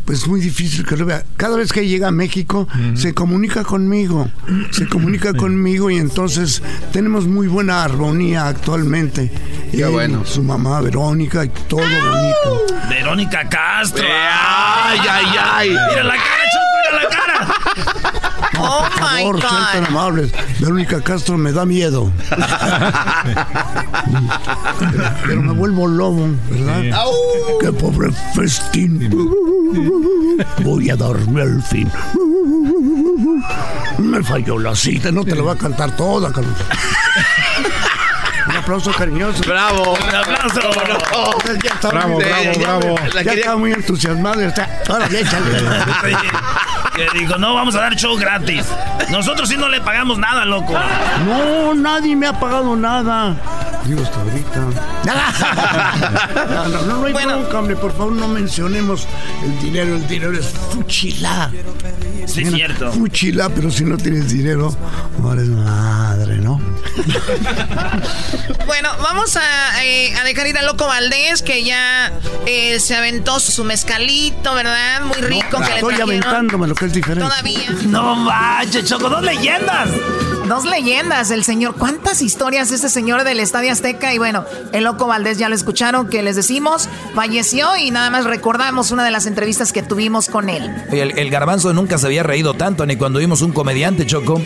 pues 0.05 0.27
muy 0.27 0.41
difícil 0.41 0.85
que 0.85 0.97
lo 0.97 1.05
vea. 1.05 1.23
Cada 1.37 1.57
vez 1.57 1.71
que 1.71 1.87
llega 1.87 2.09
a 2.09 2.11
México, 2.11 2.67
se 2.95 3.13
comunica 3.13 3.63
conmigo, 3.63 4.29
se 4.71 4.87
comunica 4.87 5.33
conmigo 5.33 5.89
y 5.89 5.97
entonces 5.97 6.61
tenemos 6.91 7.25
muy 7.27 7.47
buena 7.47 7.83
armonía 7.83 8.47
actualmente. 8.47 9.31
Qué 9.71 9.83
Él, 9.83 9.89
bueno. 9.89 10.25
Su 10.25 10.43
mamá 10.43 10.81
Verónica 10.81 11.45
y 11.45 11.49
todo 11.67 11.81
bonito. 11.81 12.65
Verónica 12.89 13.47
Castro. 13.49 14.05
Ay, 14.05 14.99
ay, 15.09 15.25
ay. 15.41 15.69
Mira 15.69 16.03
la 16.03 16.15
cara, 16.15 16.43
Choco, 16.53 16.65
mira 16.91 17.03
la 17.03 17.09
cara. 17.09 18.12
Oh 18.59 18.85
Por 18.93 19.01
my 19.01 19.07
favor, 19.23 19.39
sean 19.41 19.71
tan 19.71 19.81
God. 19.83 19.89
amables. 19.89 20.31
Verónica 20.59 21.01
Castro 21.01 21.37
me 21.37 21.51
da 21.51 21.65
miedo. 21.65 22.11
Pero 25.25 25.41
me 25.41 25.53
vuelvo 25.53 25.87
lobo, 25.87 26.27
¿verdad? 26.49 27.01
Qué 27.61 27.71
pobre 27.73 28.11
festín. 28.35 29.09
Voy 30.63 30.89
a 30.89 30.95
darme 30.95 31.41
al 31.41 31.61
fin. 31.63 31.89
Me 33.99 34.23
falló 34.23 34.59
la 34.59 34.75
cita, 34.75 35.11
no 35.11 35.23
te 35.23 35.35
la 35.35 35.41
voy 35.43 35.53
a 35.53 35.57
cantar 35.57 35.95
toda, 35.95 36.31
Carlos. 36.31 36.55
Aplauso 38.63 38.91
cariñoso. 38.93 39.43
Bravo. 39.45 39.93
Un 39.93 40.15
aplauso. 40.15 40.61
Ya 41.61 41.69
estaba 41.73 41.93
Bravo, 41.93 42.13
muy- 42.13 42.23
bravo, 42.23 42.43
ya- 42.43 42.59
bravo. 42.59 42.95
Ya, 43.25 43.33
estaba 43.33 43.57
muy 43.57 43.71
entusiasmado. 43.73 44.39
ya 44.41 44.47
está. 44.47 44.69
Ahora, 44.89 45.05
échale. 45.07 45.61
Que 46.93 47.07
dijo, 47.19 47.37
no, 47.39 47.55
vamos 47.55 47.73
a 47.75 47.79
dar 47.81 47.95
show 47.95 48.15
gratis. 48.15 48.67
Nosotros 49.09 49.49
sí 49.49 49.57
no 49.57 49.67
le 49.67 49.81
pagamos 49.81 50.19
nada, 50.19 50.45
loco. 50.45 50.73
No, 51.25 51.73
nadie 51.73 52.15
me 52.15 52.27
ha 52.27 52.39
pagado 52.39 52.75
nada. 52.75 53.35
Digo 53.83 54.03
hasta 54.03 54.21
ahorita. 54.21 54.59
No, 56.53 56.67
no, 56.67 56.81
no, 56.83 56.97
no 56.99 57.05
hay 57.07 57.13
bronca, 57.13 57.59
hombre. 57.59 57.75
Por 57.75 57.91
favor, 57.97 58.13
no 58.13 58.27
mencionemos 58.27 59.07
el 59.43 59.59
dinero. 59.59 59.95
El 59.95 60.07
dinero 60.07 60.37
es 60.37 60.47
fuchila. 60.71 61.49
Sí, 62.25 62.41
es 62.43 62.51
cierto. 62.53 62.91
Fuchila, 62.91 63.49
pero 63.49 63.69
si 63.71 63.83
no 63.85 63.97
tienes 63.97 64.29
dinero, 64.31 64.75
no 65.19 65.33
eres 65.33 65.47
madre, 65.47 66.37
¿no? 66.37 66.59
Bueno, 68.65 68.89
vamos 69.01 69.35
a, 69.35 69.83
eh, 69.83 70.13
a 70.15 70.23
dejar 70.23 70.47
ir 70.47 70.57
a 70.57 70.63
Loco 70.63 70.87
Valdés, 70.87 71.41
que 71.41 71.63
ya 71.63 72.11
eh, 72.45 72.79
se 72.79 72.95
aventó 72.95 73.39
su 73.39 73.63
mezcalito, 73.63 74.53
¿verdad? 74.55 75.01
Muy 75.03 75.17
rico 75.17 75.59
que 75.59 75.65
le 75.69 75.75
Estoy 75.75 75.95
trajeron. 75.95 76.09
aventándome 76.09 76.67
lo 76.67 76.75
que 76.75 76.85
es 76.85 76.93
diferente. 76.93 77.23
Todavía. 77.29 77.69
No 77.87 78.15
manches, 78.15 78.85
Choco, 78.85 79.09
dos 79.09 79.21
leyendas. 79.23 79.89
Dos 80.53 80.65
leyendas, 80.65 81.31
el 81.31 81.43
señor. 81.43 81.73
¿Cuántas 81.79 82.21
historias 82.21 82.71
este 82.71 82.87
señor 82.87 83.23
del 83.23 83.39
Estadio 83.39 83.71
Azteca? 83.71 84.13
Y 84.13 84.19
bueno, 84.19 84.45
el 84.71 84.83
Loco 84.83 85.07
Valdés 85.07 85.39
ya 85.39 85.49
lo 85.49 85.55
escucharon, 85.55 86.07
que 86.07 86.21
les 86.21 86.35
decimos, 86.35 86.87
falleció 87.15 87.75
y 87.75 87.89
nada 87.89 88.11
más 88.11 88.25
recordamos 88.25 88.91
una 88.91 89.03
de 89.03 89.09
las 89.09 89.25
entrevistas 89.25 89.73
que 89.73 89.81
tuvimos 89.81 90.29
con 90.29 90.51
él. 90.51 90.71
El, 90.91 91.17
el 91.17 91.29
garbanzo 91.31 91.73
nunca 91.73 91.97
se 91.97 92.05
había 92.05 92.21
reído 92.21 92.53
tanto 92.53 92.85
ni 92.85 92.97
cuando 92.97 93.17
vimos 93.17 93.41
un 93.41 93.51
comediante, 93.51 94.05
Choco. 94.05 94.39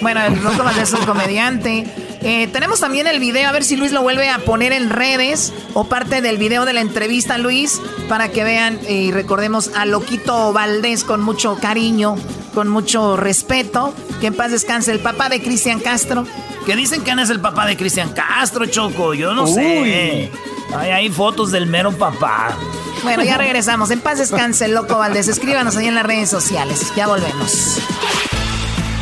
Bueno, 0.00 0.20
el 0.22 0.42
Loco 0.42 0.64
Valdés 0.64 0.92
es 0.92 0.98
un 0.98 1.06
comediante. 1.06 2.11
Eh, 2.24 2.48
tenemos 2.52 2.80
también 2.80 3.06
el 3.06 3.18
video, 3.18 3.48
a 3.48 3.52
ver 3.52 3.64
si 3.64 3.76
Luis 3.76 3.92
lo 3.92 4.02
vuelve 4.02 4.28
a 4.28 4.38
poner 4.38 4.72
en 4.72 4.90
redes 4.90 5.52
o 5.74 5.84
parte 5.84 6.20
del 6.20 6.38
video 6.38 6.64
de 6.64 6.72
la 6.72 6.80
entrevista, 6.80 7.36
Luis, 7.36 7.80
para 8.08 8.28
que 8.28 8.44
vean 8.44 8.78
y 8.88 9.10
recordemos 9.10 9.70
a 9.74 9.86
Loquito 9.86 10.52
Valdés 10.52 11.02
con 11.02 11.20
mucho 11.20 11.56
cariño, 11.56 12.16
con 12.54 12.68
mucho 12.68 13.16
respeto. 13.16 13.92
Que 14.20 14.28
en 14.28 14.34
paz 14.34 14.52
descanse 14.52 14.92
el 14.92 15.00
papá 15.00 15.28
de 15.28 15.42
Cristian 15.42 15.80
Castro. 15.80 16.24
Que 16.64 16.76
dicen 16.76 17.02
que 17.02 17.14
no 17.16 17.22
es 17.22 17.30
el 17.30 17.40
papá 17.40 17.66
de 17.66 17.76
Cristian 17.76 18.10
Castro, 18.10 18.66
Choco. 18.66 19.14
Yo 19.14 19.34
no 19.34 19.48
sé. 19.48 20.30
Ay, 20.76 20.90
hay 20.90 21.08
fotos 21.10 21.50
del 21.50 21.66
mero 21.66 21.90
papá. 21.90 22.56
Bueno, 23.02 23.24
ya 23.24 23.36
regresamos. 23.36 23.90
En 23.90 24.00
paz 24.00 24.18
descanse, 24.18 24.68
loco 24.68 24.96
Valdés. 24.96 25.26
Escríbanos 25.26 25.76
ahí 25.76 25.88
en 25.88 25.96
las 25.96 26.06
redes 26.06 26.30
sociales. 26.30 26.92
Ya 26.94 27.08
volvemos. 27.08 27.78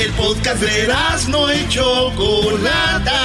El 0.01 0.11
podcast 0.13 0.63
de 0.63 0.89
no 1.29 1.51
hecho 1.51 2.11
Chocolata. 2.17 3.21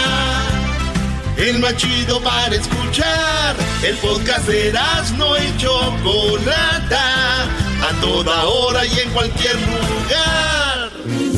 El 1.37 1.59
más 1.59 1.77
chido 1.77 2.21
para 2.21 2.53
escuchar. 2.53 3.55
El 3.81 3.95
podcast 3.95 4.45
de 4.45 4.73
no 5.17 5.37
hecho 5.37 5.71
Chocolata. 6.03 7.43
A 7.81 8.01
toda 8.01 8.43
hora 8.43 8.85
y 8.85 8.99
en 8.99 9.09
cualquier 9.11 9.55
lugar. 9.55 10.91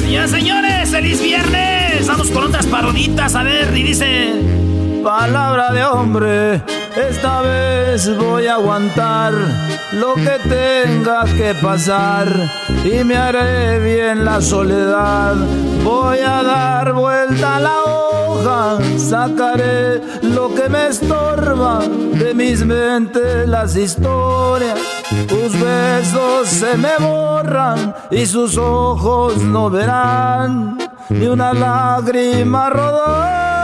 Ya, 0.10 0.28
señores, 0.28 0.90
feliz 0.90 1.22
viernes. 1.22 2.08
Vamos 2.08 2.32
con 2.32 2.46
otras 2.46 2.66
paroditas. 2.66 3.36
A 3.36 3.44
ver, 3.44 3.78
y 3.78 3.84
dice... 3.84 4.77
Palabra 5.08 5.72
de 5.72 5.86
hombre 5.86 6.62
esta 6.98 7.40
vez 7.40 8.14
voy 8.18 8.46
a 8.46 8.56
aguantar 8.56 9.34
lo 9.94 10.16
que 10.16 10.38
tenga 10.50 11.24
que 11.24 11.56
pasar 11.62 12.28
y 12.84 13.06
me 13.06 13.16
haré 13.16 13.80
bien 13.80 14.26
la 14.26 14.42
soledad. 14.42 15.36
Voy 15.82 16.20
a 16.20 16.44
dar 16.44 16.92
vuelta 16.92 17.56
a 17.56 17.60
la 17.62 17.84
hoja, 17.84 18.78
sacaré 18.98 20.02
lo 20.24 20.54
que 20.54 20.68
me 20.68 20.88
estorba 20.88 21.80
de 21.88 22.34
mis 22.34 22.66
mentes 22.66 23.48
las 23.48 23.78
historias. 23.78 24.78
Tus 25.30 25.58
besos 25.58 26.50
se 26.50 26.76
me 26.76 26.98
borran 27.00 27.96
y 28.12 28.26
sus 28.26 28.58
ojos 28.58 29.38
no 29.38 29.70
verán 29.70 30.78
ni 31.10 31.28
una 31.28 31.54
lágrima 31.54 32.70
rodar. 32.70 33.57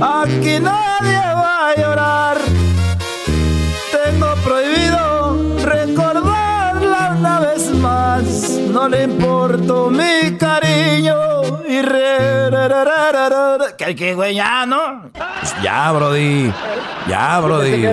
Aquí 0.00 0.58
nadie 0.60 1.18
va 1.18 1.70
a 1.70 1.76
llorar. 1.76 2.36
Tengo 3.90 4.34
prohibido 4.44 5.64
recordarla 5.64 7.16
una 7.18 7.40
vez 7.40 7.70
más. 7.74 8.24
No 8.72 8.88
le 8.88 9.04
importo 9.04 9.90
mi 9.90 10.36
cariño 10.36 11.14
y 11.68 11.82
re, 11.82 12.16
que 13.76 13.94
que 13.94 14.14
güey 14.14 14.34
ya, 14.34 14.66
¿no? 14.66 15.10
Ya, 15.62 15.92
Brody. 15.92 16.52
Ya, 17.08 17.40
Brody. 17.40 17.84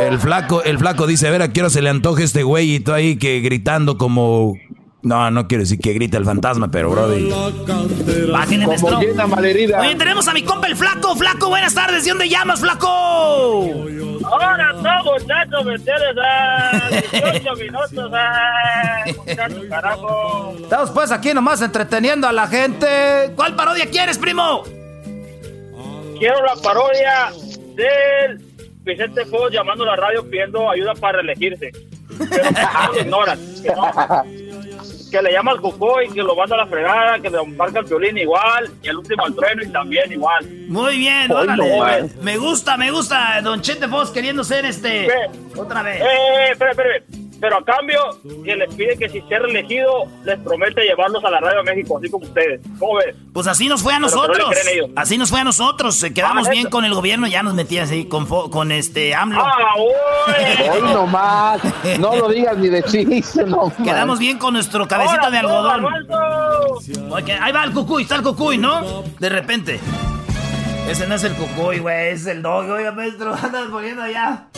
El 0.00 0.18
flaco, 0.18 0.62
el 0.62 0.78
flaco 0.78 1.06
dice, 1.06 1.28
a 1.28 1.30
ver, 1.30 1.42
a 1.42 1.48
qué 1.52 1.60
hora 1.60 1.70
se 1.70 1.82
le 1.82 1.90
antoje 1.90 2.22
este 2.22 2.42
güey 2.42 2.74
y 2.74 2.80
tú 2.80 2.92
ahí 2.92 3.16
que 3.16 3.40
gritando 3.40 3.98
como 3.98 4.54
no, 5.04 5.30
no 5.30 5.46
quiero 5.46 5.62
decir 5.62 5.78
que 5.78 5.92
grita 5.92 6.18
el 6.18 6.24
fantasma, 6.24 6.70
pero 6.70 6.90
brody. 6.90 7.30
Bájenle, 8.32 8.66
malherida. 9.28 9.80
Oye, 9.80 9.94
tenemos 9.94 10.26
a 10.28 10.32
mi 10.32 10.42
compa 10.42 10.66
el 10.66 10.76
flaco. 10.76 11.14
Flaco, 11.14 11.48
buenas 11.48 11.74
tardes. 11.74 12.04
¿De 12.04 12.10
dónde 12.10 12.28
llamas, 12.28 12.60
flaco? 12.60 12.88
Ahora 14.24 14.72
estamos, 14.74 15.22
muchachos, 15.22 15.64
me 15.66 15.78
tienes 15.78 16.16
a 16.22 16.88
18 17.12 17.54
minutos, 17.56 18.10
muchachos, 19.26 19.64
carajo. 19.68 20.54
Estamos 20.62 20.90
pues 20.90 21.12
aquí 21.12 21.34
nomás 21.34 21.60
entreteniendo 21.60 22.26
a 22.26 22.32
la 22.32 22.46
gente. 22.46 23.32
¿Cuál 23.36 23.54
parodia 23.54 23.86
quieres, 23.90 24.18
primo? 24.18 24.62
Quiero 26.18 26.42
la 26.44 26.56
parodia 26.62 27.30
del 27.74 28.40
Vicente 28.82 29.26
Fox 29.26 29.52
llamando 29.52 29.84
a 29.84 29.88
la 29.88 29.96
radio 29.96 30.24
pidiendo 30.24 30.70
ayuda 30.70 30.94
para 30.94 31.18
reelegirse. 31.18 31.70
Pero 32.18 32.92
lo 32.92 33.00
ignoran. 33.00 33.38
Que 33.62 33.68
no 33.74 34.43
que 35.14 35.22
le 35.22 35.32
llama 35.32 35.52
al 35.52 35.60
y 36.08 36.12
que 36.12 36.22
lo 36.22 36.34
manda 36.34 36.56
a 36.56 36.58
la 36.58 36.66
fregada, 36.66 37.20
que 37.20 37.30
le 37.30 37.46
marca 37.46 37.78
el 37.78 37.84
violín 37.84 38.18
igual, 38.18 38.68
y 38.82 38.88
el 38.88 38.96
último 38.96 39.24
al 39.24 39.34
trueno 39.36 39.62
y 39.62 39.68
también 39.68 40.10
igual. 40.10 40.44
Muy 40.66 40.98
bien, 40.98 41.30
órale. 41.30 42.10
me 42.20 42.36
gusta, 42.36 42.76
me 42.76 42.90
gusta, 42.90 43.40
Don 43.40 43.60
Chete 43.60 43.86
Fox 43.86 44.10
queriendo 44.10 44.42
ser 44.42 44.64
este. 44.64 45.08
Otra 45.56 45.84
vez. 45.84 46.00
Eh, 46.00 46.50
espera, 46.50 46.72
espera 46.72 46.90
pero 47.40 47.58
a 47.58 47.64
cambio 47.64 47.98
que 48.44 48.56
les 48.56 48.74
pide 48.74 48.96
que 48.96 49.08
si 49.08 49.20
ser 49.22 49.42
elegido 49.42 50.04
les 50.24 50.38
promete 50.40 50.82
llevarlos 50.82 51.24
a 51.24 51.30
la 51.30 51.40
Radio 51.40 51.62
de 51.62 51.74
México, 51.74 51.98
así 51.98 52.10
como 52.10 52.24
ustedes. 52.24 52.60
¿Cómo 52.78 52.96
ves? 52.96 53.16
Pues 53.32 53.46
así 53.46 53.68
nos 53.68 53.82
fue 53.82 53.94
a 53.94 53.98
nosotros. 53.98 54.48
así 54.96 55.18
nos 55.18 55.30
fue 55.30 55.40
a 55.40 55.44
nosotros. 55.44 56.04
Quedamos 56.14 56.48
ah, 56.48 56.50
bien 56.50 56.70
con 56.70 56.84
el 56.84 56.94
gobierno, 56.94 57.26
ya 57.26 57.42
nos 57.42 57.54
metían 57.54 57.84
así 57.84 58.06
con, 58.06 58.26
con 58.26 58.72
este 58.72 59.14
AMLO. 59.14 59.40
Ah, 59.40 59.74
Hoy 59.76 60.82
nomás. 60.82 61.60
No 61.98 62.16
lo 62.16 62.28
digas 62.28 62.56
ni 62.58 62.68
de 62.68 62.82
chiste, 62.82 63.44
no. 63.44 63.72
Quedamos 63.84 64.18
bien 64.18 64.38
con 64.38 64.54
nuestro 64.54 64.86
cabecita 64.86 65.30
de 65.30 65.38
algodón. 65.38 65.86
ahí 67.40 67.52
va 67.52 67.64
el 67.64 67.72
cucuy, 67.72 68.02
está 68.02 68.16
el 68.16 68.22
cucuy, 68.22 68.58
¿no? 68.58 69.02
De 69.18 69.28
repente. 69.28 69.80
Ese 70.88 71.06
no 71.06 71.14
es 71.14 71.24
el 71.24 71.32
cucuy, 71.32 71.78
güey, 71.78 72.08
es 72.08 72.26
el 72.26 72.42
dog. 72.42 72.68
Oiga, 72.70 72.92
maestro, 72.92 73.34
andas 73.42 73.68
poniendo 73.70 74.02
allá. 74.02 74.48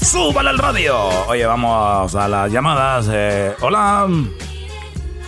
¡Súbale 0.00 0.50
al 0.50 0.58
radio! 0.58 0.96
Oye, 1.28 1.44
vamos 1.46 2.14
a 2.14 2.28
las 2.28 2.50
llamadas. 2.50 3.08
Eh, 3.10 3.54
hola. 3.60 4.08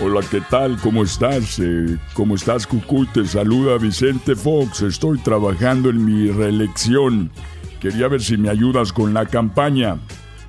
Hola, 0.00 0.20
¿qué 0.30 0.40
tal? 0.50 0.76
¿Cómo 0.82 1.04
estás? 1.04 1.58
Eh, 1.60 1.96
¿Cómo 2.14 2.34
estás, 2.34 2.66
Cucuy? 2.66 3.06
Te 3.08 3.24
saluda 3.26 3.78
Vicente 3.78 4.34
Fox. 4.34 4.82
Estoy 4.82 5.18
trabajando 5.18 5.90
en 5.90 6.04
mi 6.04 6.30
reelección. 6.30 7.30
Quería 7.80 8.08
ver 8.08 8.22
si 8.22 8.36
me 8.36 8.50
ayudas 8.50 8.92
con 8.92 9.14
la 9.14 9.26
campaña. 9.26 9.98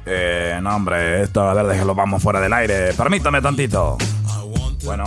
Eh, 0.06 0.58
no, 0.62 0.76
hombre, 0.76 1.22
esto, 1.22 1.42
a 1.42 1.54
ver, 1.54 1.68
déjalo, 1.68 1.94
vamos 1.94 2.22
fuera 2.24 2.40
del 2.40 2.54
aire. 2.54 2.94
Permítame 2.94 3.42
tantito. 3.42 3.98
Bueno. 4.84 5.04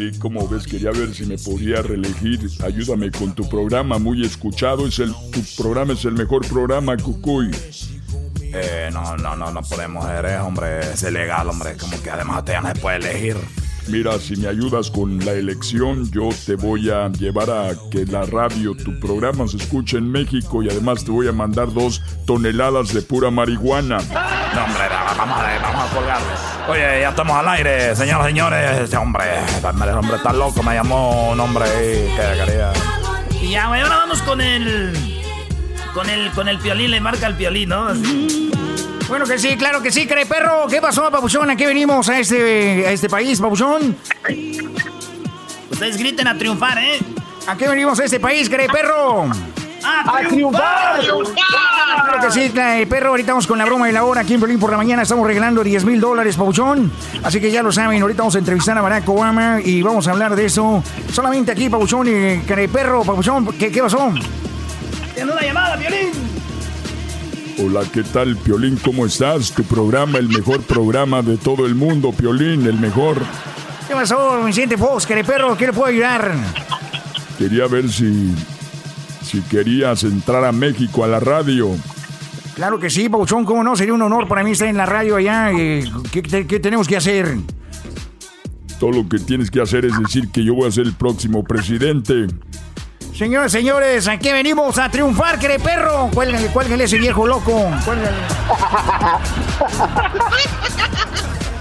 Sí, 0.00 0.18
como 0.18 0.48
ves, 0.48 0.66
quería 0.66 0.92
ver 0.92 1.14
si 1.14 1.26
me 1.26 1.36
podía 1.36 1.82
reelegir. 1.82 2.40
Ayúdame 2.64 3.10
con 3.10 3.34
tu 3.34 3.46
programa, 3.46 3.98
muy 3.98 4.24
escuchado. 4.24 4.86
Es 4.86 4.98
el, 4.98 5.12
tu 5.30 5.42
programa 5.62 5.92
es 5.92 6.06
el 6.06 6.14
mejor 6.14 6.48
programa, 6.48 6.96
Cucuy. 6.96 7.50
Eh, 8.40 8.88
no, 8.94 9.18
no, 9.18 9.36
no, 9.36 9.50
no 9.50 9.60
podemos 9.60 10.06
eh, 10.08 10.38
hombre. 10.38 10.80
Es 10.94 11.02
ilegal, 11.02 11.50
hombre. 11.50 11.76
Como 11.76 12.00
que 12.02 12.08
además 12.08 12.46
te 12.46 12.58
no 12.58 12.68
se 12.68 12.80
puede 12.80 12.96
elegir. 12.96 13.36
Mira, 13.88 14.18
si 14.18 14.36
me 14.36 14.48
ayudas 14.48 14.90
con 14.90 15.18
la 15.24 15.32
elección, 15.32 16.10
yo 16.12 16.28
te 16.46 16.54
voy 16.54 16.90
a 16.90 17.08
llevar 17.08 17.50
a 17.50 17.70
que 17.90 18.06
la 18.06 18.22
radio, 18.22 18.74
tu 18.74 18.98
programa 19.00 19.48
se 19.48 19.56
escuche 19.56 19.98
en 19.98 20.10
México 20.10 20.62
y 20.62 20.68
además 20.68 21.04
te 21.04 21.10
voy 21.10 21.28
a 21.28 21.32
mandar 21.32 21.72
dos 21.72 22.00
toneladas 22.26 22.92
de 22.94 23.02
pura 23.02 23.30
marihuana. 23.30 23.98
No, 23.98 24.64
hombre, 24.64 24.84
vamos 25.16 25.38
a, 25.38 25.58
vamos 25.62 25.90
a 25.90 25.94
colgar. 25.94 26.20
Oye, 26.68 27.00
ya 27.00 27.08
estamos 27.10 27.36
al 27.36 27.48
aire, 27.48 27.96
señoras 27.96 28.26
y 28.26 28.30
señores. 28.30 28.80
Este 28.80 28.96
hombre, 28.96 29.24
el 29.58 29.98
hombre 29.98 30.16
está 30.16 30.32
loco, 30.32 30.62
me 30.62 30.74
llamó 30.74 31.32
un 31.32 31.40
hombre 31.40 31.64
ahí 31.64 32.14
que 32.16 32.44
quería. 32.44 32.72
Y 33.42 33.50
ya, 33.50 33.64
ahora 33.64 33.88
vamos 33.88 34.22
con 34.22 34.40
el. 34.40 34.92
Con 35.94 36.08
el, 36.08 36.30
con 36.30 36.46
el 36.46 36.58
piolín, 36.60 36.92
le 36.92 37.00
marca 37.00 37.26
el 37.26 37.34
piolín, 37.34 37.70
¿no? 37.70 37.88
Bueno, 39.10 39.26
que 39.26 39.40
sí, 39.40 39.56
claro 39.56 39.82
que 39.82 39.90
sí, 39.90 40.06
cree 40.06 40.24
perro. 40.24 40.68
¿Qué 40.68 40.80
pasó, 40.80 41.10
Papuchón? 41.10 41.50
¿A 41.50 41.56
qué 41.56 41.66
venimos 41.66 42.08
a 42.08 42.20
este, 42.20 42.86
a 42.86 42.92
este 42.92 43.08
país, 43.08 43.40
Papuchón? 43.40 43.96
Ustedes 45.68 45.98
griten 45.98 46.28
a 46.28 46.38
triunfar, 46.38 46.78
¿eh? 46.78 47.00
¿A 47.48 47.56
qué 47.56 47.68
venimos 47.68 47.98
a 47.98 48.04
este 48.04 48.20
país, 48.20 48.48
cree 48.48 48.68
perro? 48.68 49.28
¡A, 49.82 50.20
triunfar! 50.28 51.00
Claro 51.00 52.20
que 52.20 52.30
sí, 52.30 52.52
perro. 52.88 53.08
Ahorita 53.08 53.32
vamos 53.32 53.48
con 53.48 53.58
la 53.58 53.64
broma 53.64 53.90
y 53.90 53.92
la 53.92 54.04
hora 54.04 54.20
aquí 54.20 54.34
en 54.34 54.42
Berlín 54.42 54.60
por 54.60 54.70
la 54.70 54.76
mañana. 54.76 55.02
Estamos 55.02 55.26
regalando 55.26 55.64
10 55.64 55.84
mil 55.86 56.00
dólares, 56.00 56.36
Pabuchón. 56.36 56.92
Así 57.24 57.40
que 57.40 57.50
ya 57.50 57.64
lo 57.64 57.72
saben. 57.72 58.00
Ahorita 58.00 58.22
vamos 58.22 58.36
a 58.36 58.38
entrevistar 58.38 58.78
a 58.78 58.80
Barack 58.80 59.08
Obama 59.08 59.58
y 59.60 59.82
vamos 59.82 60.06
a 60.06 60.12
hablar 60.12 60.36
de 60.36 60.44
eso. 60.44 60.84
Solamente 61.12 61.50
aquí, 61.50 61.68
Pabuchón 61.68 62.06
y 62.06 62.68
perro, 62.68 63.02
Pabuchón. 63.02 63.46
¿Qué, 63.58 63.72
qué 63.72 63.82
pasó? 63.82 64.14
Tiene 65.16 65.32
una 65.32 65.42
llamada, 65.42 65.74
Violín. 65.74 66.29
Hola, 67.62 67.82
¿qué 67.92 68.02
tal, 68.02 68.36
Piolín? 68.36 68.78
¿Cómo 68.82 69.04
estás? 69.04 69.52
Tu 69.52 69.62
programa, 69.64 70.16
el 70.16 70.28
mejor 70.28 70.62
programa 70.62 71.20
de 71.20 71.36
todo 71.36 71.66
el 71.66 71.74
mundo, 71.74 72.10
Piolín, 72.10 72.66
el 72.66 72.78
mejor. 72.80 73.18
¿Qué 73.86 73.92
pasó, 73.92 74.42
Vicente 74.46 74.78
Fox? 74.78 75.04
¿Qué 75.04 75.22
perro? 75.22 75.54
¿Qué 75.58 75.66
le 75.66 75.74
puedo 75.74 75.86
ayudar? 75.86 76.32
Quería 77.36 77.66
ver 77.66 77.90
si. 77.90 78.34
si 79.22 79.42
querías 79.42 80.04
entrar 80.04 80.42
a 80.46 80.52
México 80.52 81.04
a 81.04 81.08
la 81.08 81.20
radio. 81.20 81.68
Claro 82.54 82.80
que 82.80 82.88
sí, 82.88 83.10
Pauchón, 83.10 83.44
¿cómo 83.44 83.62
no? 83.62 83.76
Sería 83.76 83.92
un 83.92 84.00
honor 84.00 84.26
para 84.26 84.42
mí 84.42 84.52
estar 84.52 84.68
en 84.68 84.78
la 84.78 84.86
radio 84.86 85.16
allá. 85.16 85.50
¿Qué, 85.50 86.22
qué 86.22 86.60
tenemos 86.60 86.88
que 86.88 86.96
hacer? 86.96 87.36
Todo 88.78 88.92
lo 88.92 89.06
que 89.06 89.18
tienes 89.18 89.50
que 89.50 89.60
hacer 89.60 89.84
es 89.84 89.98
decir 89.98 90.30
que 90.30 90.42
yo 90.42 90.54
voy 90.54 90.66
a 90.66 90.70
ser 90.70 90.86
el 90.86 90.94
próximo 90.94 91.44
presidente. 91.44 92.26
Señores, 93.20 93.52
señores, 93.52 94.08
aquí 94.08 94.32
venimos 94.32 94.78
a 94.78 94.88
triunfar, 94.88 95.38
cree 95.38 95.58
perro. 95.58 96.08
Cuélgale, 96.14 96.46
cuélgale 96.46 96.84
ese 96.84 96.96
viejo 96.96 97.26
loco. 97.26 97.70
Cuélgale. 97.84 98.16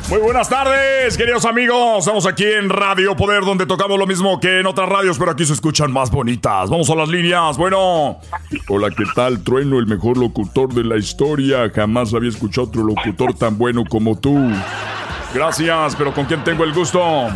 Muy 0.10 0.19
buenas 0.19 0.48
tardes, 0.48 1.18
queridos 1.18 1.44
amigos. 1.44 1.98
Estamos 1.99 2.26
aquí 2.26 2.45
en 2.45 2.69
Radio 2.69 3.14
Poder, 3.14 3.44
donde 3.44 3.65
tocamos 3.65 3.99
lo 3.99 4.07
mismo 4.07 4.40
que 4.40 4.61
en 4.61 4.68
otras 4.68 4.88
radios, 4.88 5.19
pero 5.19 5.31
aquí 5.31 5.45
se 5.45 5.52
escuchan 5.52 5.91
más 5.91 6.11
bonitas. 6.11 6.69
Vamos 6.69 6.90
a 6.90 6.95
las 6.95 7.10
líneas. 7.10 7.57
Bueno. 7.57 8.22
Hola, 8.69 8.90
¿qué 8.91 9.03
tal? 9.14 9.44
Trueno, 9.44 9.80
el 9.80 9.86
mejor 9.86 10.18
locutor 10.18 10.73
de 10.73 10.86
la 10.86 10.95
historia. 10.95 11.69
Jamás 11.76 12.14
había 12.14 12.30
escuchado 12.30 12.68
otro 12.68 12.84
locutor 12.84 13.34
tan 13.34 13.57
bueno 13.57 13.84
como 13.84 14.18
tú. 14.18 14.49
Gracias, 15.34 15.94
pero 15.98 16.14
¿con 16.14 16.23
quién 16.23 16.41
tengo 16.41 16.64
el 16.64 16.73
gusto? 16.73 17.27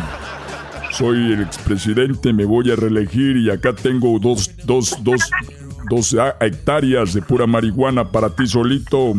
Soy 0.94 1.32
el 1.32 1.42
expresidente, 1.42 2.32
me 2.32 2.44
voy 2.44 2.70
a 2.70 2.76
reelegir 2.76 3.36
y 3.36 3.50
acá 3.50 3.72
tengo 3.74 4.18
dos, 4.20 4.50
dos, 4.64 4.96
dos, 5.02 5.28
dos 5.90 6.16
hectáreas 6.40 7.14
de 7.14 7.22
pura 7.22 7.46
marihuana 7.46 8.10
para 8.10 8.30
ti 8.30 8.46
solito. 8.46 9.14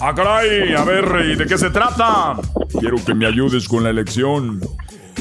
¡Ah, 0.00 0.12
caray! 0.14 0.74
A 0.74 0.84
ver, 0.84 1.26
¿y 1.32 1.36
de 1.36 1.46
qué 1.46 1.56
se 1.56 1.70
trata? 1.70 2.34
Quiero 2.80 2.96
que 3.04 3.14
me 3.14 3.26
ayudes 3.26 3.68
con 3.68 3.84
la 3.84 3.90
elección. 3.90 4.60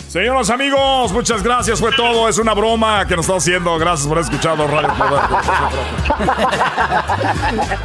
Señoras 0.08 0.50
amigos, 0.50 1.14
muchas 1.14 1.44
gracias. 1.44 1.80
Fue 1.80 1.92
todo. 1.92 2.28
Es 2.28 2.40
una 2.40 2.54
broma 2.54 3.06
que 3.06 3.16
nos 3.16 3.26
está 3.26 3.38
haciendo. 3.38 3.78
Gracias 3.78 4.08
por 4.08 4.18
escuchado 4.18 4.68
Radio 4.68 4.90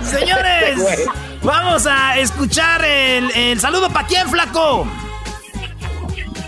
Señores, 0.03 1.07
vamos 1.43 1.87
a 1.87 2.19
escuchar 2.19 2.83
el 2.85 3.61
saludo 3.61 3.91
para 3.91 4.07
quién, 4.07 4.29
flaco 4.29 4.87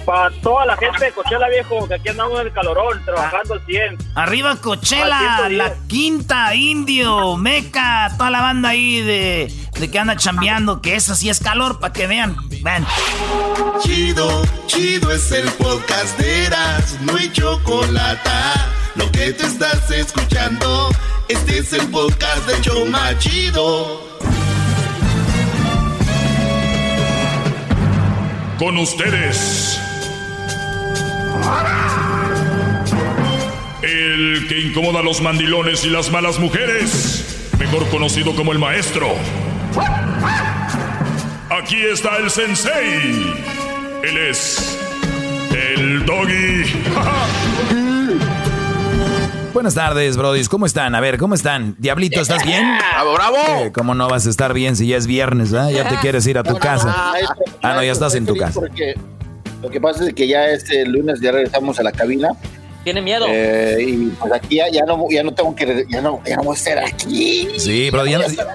para 0.05 0.31
toda 0.41 0.67
la 0.67 0.77
gente 0.77 1.05
de 1.05 1.13
Cochela, 1.13 1.49
viejo, 1.49 1.87
que 1.89 1.95
aquí 1.95 2.09
andamos 2.09 2.41
en 2.41 2.47
el 2.47 2.53
calorón, 2.53 3.05
trabajando 3.05 3.55
al 3.55 3.65
100. 3.65 3.99
Arriba 4.15 4.57
Cochela, 4.57 5.49
la 5.49 5.75
quinta, 5.87 6.55
Indio, 6.55 7.37
Meca, 7.37 8.13
toda 8.17 8.31
la 8.31 8.41
banda 8.41 8.71
ahí 8.71 9.01
de, 9.01 9.53
de 9.79 9.91
que 9.91 9.99
anda 9.99 10.17
chambeando, 10.17 10.81
que 10.81 10.97
eso 10.97 11.15
sí 11.15 11.29
es 11.29 11.41
calor, 11.41 11.81
para 11.81 11.93
que 11.93 12.07
vean. 12.07 12.37
Ven. 12.63 12.87
Chido, 13.81 14.43
chido 14.67 15.11
es 15.11 15.33
el 15.33 15.49
podcast 15.53 16.19
de 16.19 16.47
Eras, 16.47 16.99
no 17.01 17.17
hay 17.17 17.31
chocolate. 17.33 18.31
Lo 18.95 19.11
que 19.11 19.33
te 19.33 19.47
estás 19.47 19.91
escuchando, 19.91 20.91
este 21.29 21.59
es 21.59 21.73
el 21.73 21.89
podcast 21.89 22.47
de 22.47 22.61
Choma 22.61 23.19
Chido. 23.19 24.01
Con 28.59 28.79
ustedes 28.79 29.81
el 33.83 34.47
que 34.49 34.61
incomoda 34.61 35.01
a 35.01 35.03
los 35.03 35.21
mandilones 35.21 35.85
y 35.85 35.91
las 35.91 36.11
malas 36.11 36.39
mujeres, 36.39 37.51
mejor 37.59 37.89
conocido 37.89 38.35
como 38.35 38.53
el 38.53 38.59
maestro. 38.59 39.09
Aquí 41.51 41.83
está 41.83 42.17
el 42.19 42.31
sensei. 42.31 43.35
Él 44.03 44.17
es 44.19 44.79
el 45.53 46.05
doggy. 46.07 46.65
Buenas 49.53 49.75
tardes, 49.75 50.17
brodis. 50.17 50.49
¿Cómo 50.49 50.65
están? 50.67 50.95
A 50.95 51.01
ver, 51.01 51.19
¿cómo 51.19 51.35
están? 51.35 51.77
Diablito, 51.79 52.21
¿estás 52.21 52.45
bien? 52.45 52.65
¡Bravo, 52.93 53.13
bravo! 53.13 53.37
Eh, 53.37 53.71
¿Cómo 53.73 53.95
no 53.95 54.09
vas 54.09 54.27
a 54.27 54.31
estar 54.31 54.55
bien 54.55 54.77
si 54.77 54.87
ya 54.89 54.97
es 54.97 55.07
viernes, 55.07 55.53
ah? 55.53 55.71
Ya 55.71 55.87
te 55.89 55.97
quieres 55.97 56.27
ir 56.27 56.39
a 56.39 56.43
tu 56.43 56.59
casa. 56.59 57.13
ah, 57.63 57.75
no, 57.75 57.85
ya 57.85 57.93
estás 57.93 58.15
en 58.15 58.27
tu 58.27 58.35
casa. 58.35 58.61
Lo 59.63 59.71
que 59.71 59.81
pasa 59.81 60.07
es 60.07 60.15
que 60.15 60.27
ya 60.27 60.49
este 60.51 60.85
lunes 60.87 61.21
ya 61.21 61.33
regresamos 61.33 61.79
a 61.79 61.83
la 61.83 61.93
cabina. 61.93 62.31
Tiene 62.85 63.01
miedo. 63.01 63.27
Eh, 63.29 63.79
y 63.81 64.07
pues 64.19 64.33
aquí 64.33 64.57
ya, 64.57 64.85
no, 64.85 65.07
ya 65.09 65.23
no 65.23 65.33
tengo 65.33 65.55
que. 65.55 65.87
Ya 65.89 66.01
no, 66.01 66.21
ya 66.27 66.37
no 66.37 66.43
voy 66.43 66.55
a 66.55 66.59
estar 66.59 66.79
aquí. 66.79 67.49
Sí, 67.59 67.91
bro, 67.91 68.03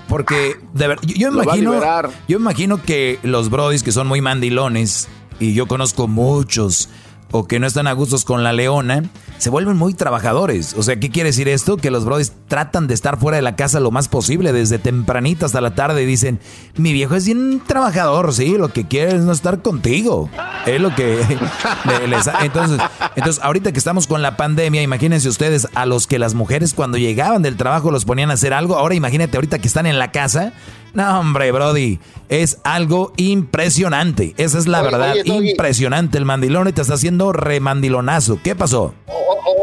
porque 0.10 0.56
de 0.74 0.88
ver, 0.90 1.00
yo, 1.02 1.30
imagino. 1.30 1.80
Yo 2.28 2.38
imagino 2.38 2.84
que 2.84 3.20
los 3.24 3.50
brodis 3.50 3.84
que 3.84 3.94
son 3.94 4.08
muy 4.08 4.20
mandilones, 4.20 5.08
y 5.40 5.54
yo 5.54 5.66
conozco 5.68 6.10
muchos 6.10 6.90
o 7.32 7.48
que 7.48 7.60
no 7.60 7.68
están 7.68 7.88
a 7.88 7.94
gustos 7.94 8.26
con 8.26 8.44
la 8.44 8.54
leona, 8.54 9.04
se 9.38 9.50
vuelven 9.50 9.78
muy 9.78 9.94
trabajadores. 9.94 10.74
O 10.78 10.84
sea, 10.84 11.00
¿qué 11.00 11.10
quiere 11.10 11.30
decir 11.30 11.48
esto? 11.48 11.78
Que 11.78 11.92
los 11.92 12.06
brothers 12.06 12.34
tratan 12.48 12.88
de 12.88 12.94
estar 12.94 13.20
fuera 13.20 13.36
de 13.36 13.42
la 13.42 13.56
casa 13.56 13.80
lo 13.80 13.92
más 13.92 14.08
posible, 14.08 14.54
desde 14.54 14.80
tempranito 14.80 15.46
hasta 15.46 15.62
la 15.62 15.76
tarde, 15.76 16.04
y 16.04 16.06
dicen, 16.06 16.40
mi 16.76 16.94
viejo 16.94 17.16
es 17.16 17.26
bien 17.26 17.62
trabajador, 17.66 18.34
sí, 18.34 18.58
lo 18.58 18.70
que 18.70 18.88
quiere 18.88 19.16
es 19.16 19.22
no 19.22 19.32
estar 19.32 19.62
contigo. 19.62 20.30
Es 20.66 20.82
lo 20.82 20.96
que 20.96 21.18
les... 22.08 22.28
Entonces, 22.42 22.80
entonces, 23.16 23.44
ahorita 23.44 23.72
que 23.72 23.80
estamos 23.80 24.08
con 24.08 24.22
la 24.22 24.38
pandemia, 24.38 24.82
imagínense 24.82 25.30
ustedes 25.30 25.68
a 25.76 25.86
los 25.86 26.08
que 26.08 26.20
las 26.20 26.34
mujeres 26.34 26.74
cuando 26.74 26.98
llegaban 26.98 27.42
del 27.42 27.58
trabajo 27.58 27.92
los 27.92 28.06
ponían 28.06 28.32
a 28.32 28.34
hacer 28.34 28.54
algo, 28.54 28.76
ahora 28.76 28.96
imagínate 28.96 29.38
ahorita 29.38 29.60
que 29.60 29.68
están 29.68 29.86
en 29.86 30.00
la 30.00 30.12
casa, 30.12 30.54
no, 30.98 31.20
hombre, 31.20 31.52
Brody, 31.52 32.00
es 32.28 32.58
algo 32.64 33.14
impresionante. 33.18 34.34
Esa 34.38 34.58
es 34.58 34.66
la 34.66 34.82
verdad, 34.82 35.14
impresionante. 35.26 36.18
El 36.18 36.26
mandilón 36.26 36.74
te 36.74 36.82
está 36.82 36.96
haciendo 36.96 37.32
remandilonazo. 37.34 38.40
¿Qué 38.44 38.56
pasó? 38.56 38.96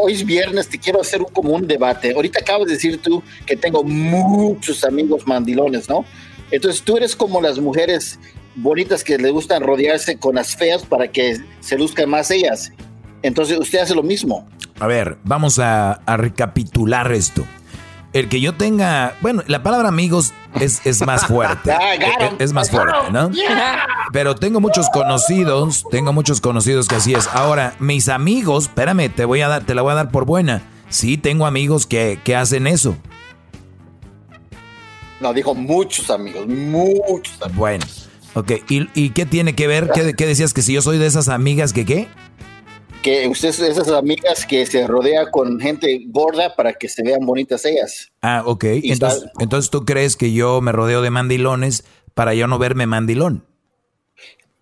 Hoy 0.01 0.13
es 0.13 0.25
viernes, 0.25 0.69
te 0.69 0.79
quiero 0.79 1.01
hacer 1.01 1.21
un 1.23 1.33
común 1.33 1.67
debate. 1.67 2.13
Ahorita 2.15 2.39
acabas 2.39 2.69
de 2.69 2.75
decir 2.75 3.03
tú 3.03 3.21
que 3.47 3.57
tengo 3.57 3.83
muchos 3.83 4.85
amigos 4.85 5.27
mandilones, 5.27 5.89
¿no? 5.89 6.05
Entonces 6.53 6.81
tú 6.83 6.99
eres 6.99 7.17
como 7.17 7.41
las 7.41 7.59
mujeres 7.59 8.21
bonitas 8.55 9.03
que 9.03 9.19
le 9.19 9.33
gustan 9.33 9.65
rodearse 9.65 10.17
con 10.17 10.37
las 10.37 10.55
feas 10.55 10.85
para 10.85 11.09
que 11.09 11.41
se 11.59 11.77
luzcan 11.77 12.09
más 12.09 12.31
ellas. 12.31 12.71
Entonces 13.23 13.59
usted 13.59 13.81
hace 13.81 13.97
lo 13.97 14.05
mismo. 14.05 14.47
A 14.79 14.87
ver, 14.87 15.19
vamos 15.25 15.59
a 15.59 16.01
recapitular 16.07 17.11
esto 17.11 17.45
el 18.15 18.29
que 18.29 18.41
yo 18.41 18.55
tenga, 18.55 19.17
bueno, 19.21 19.43
la 19.49 19.63
palabra 19.65 19.89
amigos 19.89 20.33
es, 20.61 20.87
es 20.87 21.05
más 21.05 21.27
fuerte. 21.27 21.73
Ah, 21.73 21.95
es, 22.39 22.53
más 22.53 22.71
fuerte, 22.71 23.11
¿no? 23.13 23.31
Pero 24.13 24.37
tengo 24.37 24.61
muchos 24.61 24.89
conocidos, 24.89 25.85
tengo 25.91 26.13
muchos 26.13 26.41
conocidos 26.41 26.87
que 26.87 26.95
así 26.95 27.13
es. 27.13 27.27
Ahora, 27.27 27.75
mis 27.81 28.09
amigos, 28.09 28.65
espérame, 28.65 29.13
te 29.13 29.25
voy 29.25 29.41
a 29.41 29.49
dar, 29.49 29.65
te 29.65 29.75
la 29.75 29.83
voy 29.83 29.93
a 29.93 29.97
dar 29.97 30.11
por 30.13 30.27
buena. 30.27 30.63
Sí, 30.89 31.19
tengo 31.19 31.45
amigos 31.45 31.87
que, 31.87 32.21
que 32.23 32.37
hacen 32.37 32.69
eso. 32.69 32.97
No, 35.21 35.35
dijo 35.35 35.53
muchos 35.57 36.09
amigos, 36.09 36.47
muchos 36.47 37.35
amigos. 37.43 37.57
Bueno, 37.57 37.85
ok. 38.35 38.53
¿Y, 38.69 38.89
y 38.95 39.11
qué 39.11 39.27
tiene 39.27 39.57
que 39.57 39.67
ver? 39.67 39.91
¿Qué, 39.93 40.15
¿Qué 40.15 40.27
decías 40.27 40.55
que 40.55 40.63
si 40.63 40.73
yo 40.73 40.83
soy 40.83 40.99
de 40.99 41.07
esas 41.07 41.29
amigas 41.29 41.73
que 41.73 41.85
qué? 41.85 42.09
Que 43.05 43.29
usted 43.29 43.51
esas 43.51 43.89
amigas 43.89 44.47
que 44.47 44.65
se 44.65 44.87
rodea 44.87 45.31
con 45.31 45.61
gente 45.61 46.07
gorda 46.07 46.57
para 46.57 46.73
que 46.73 46.89
se 46.89 47.03
vean 47.03 47.27
bonitas 47.27 47.67
ellas. 47.67 48.11
Ah, 48.23 48.43
ok. 48.47 48.65
Entonces, 48.83 49.31
entonces 49.39 49.71
tú 49.71 49.85
crees 49.85 50.17
que 50.17 50.33
yo 50.33 50.63
me 50.63 50.73
rodeo 50.73 51.03
de 51.03 51.11
mandilones 51.11 51.85
para 52.15 52.33
yo 52.33 52.47
no 52.47 52.59
verme 52.59 52.87
mandilón. 52.87 53.45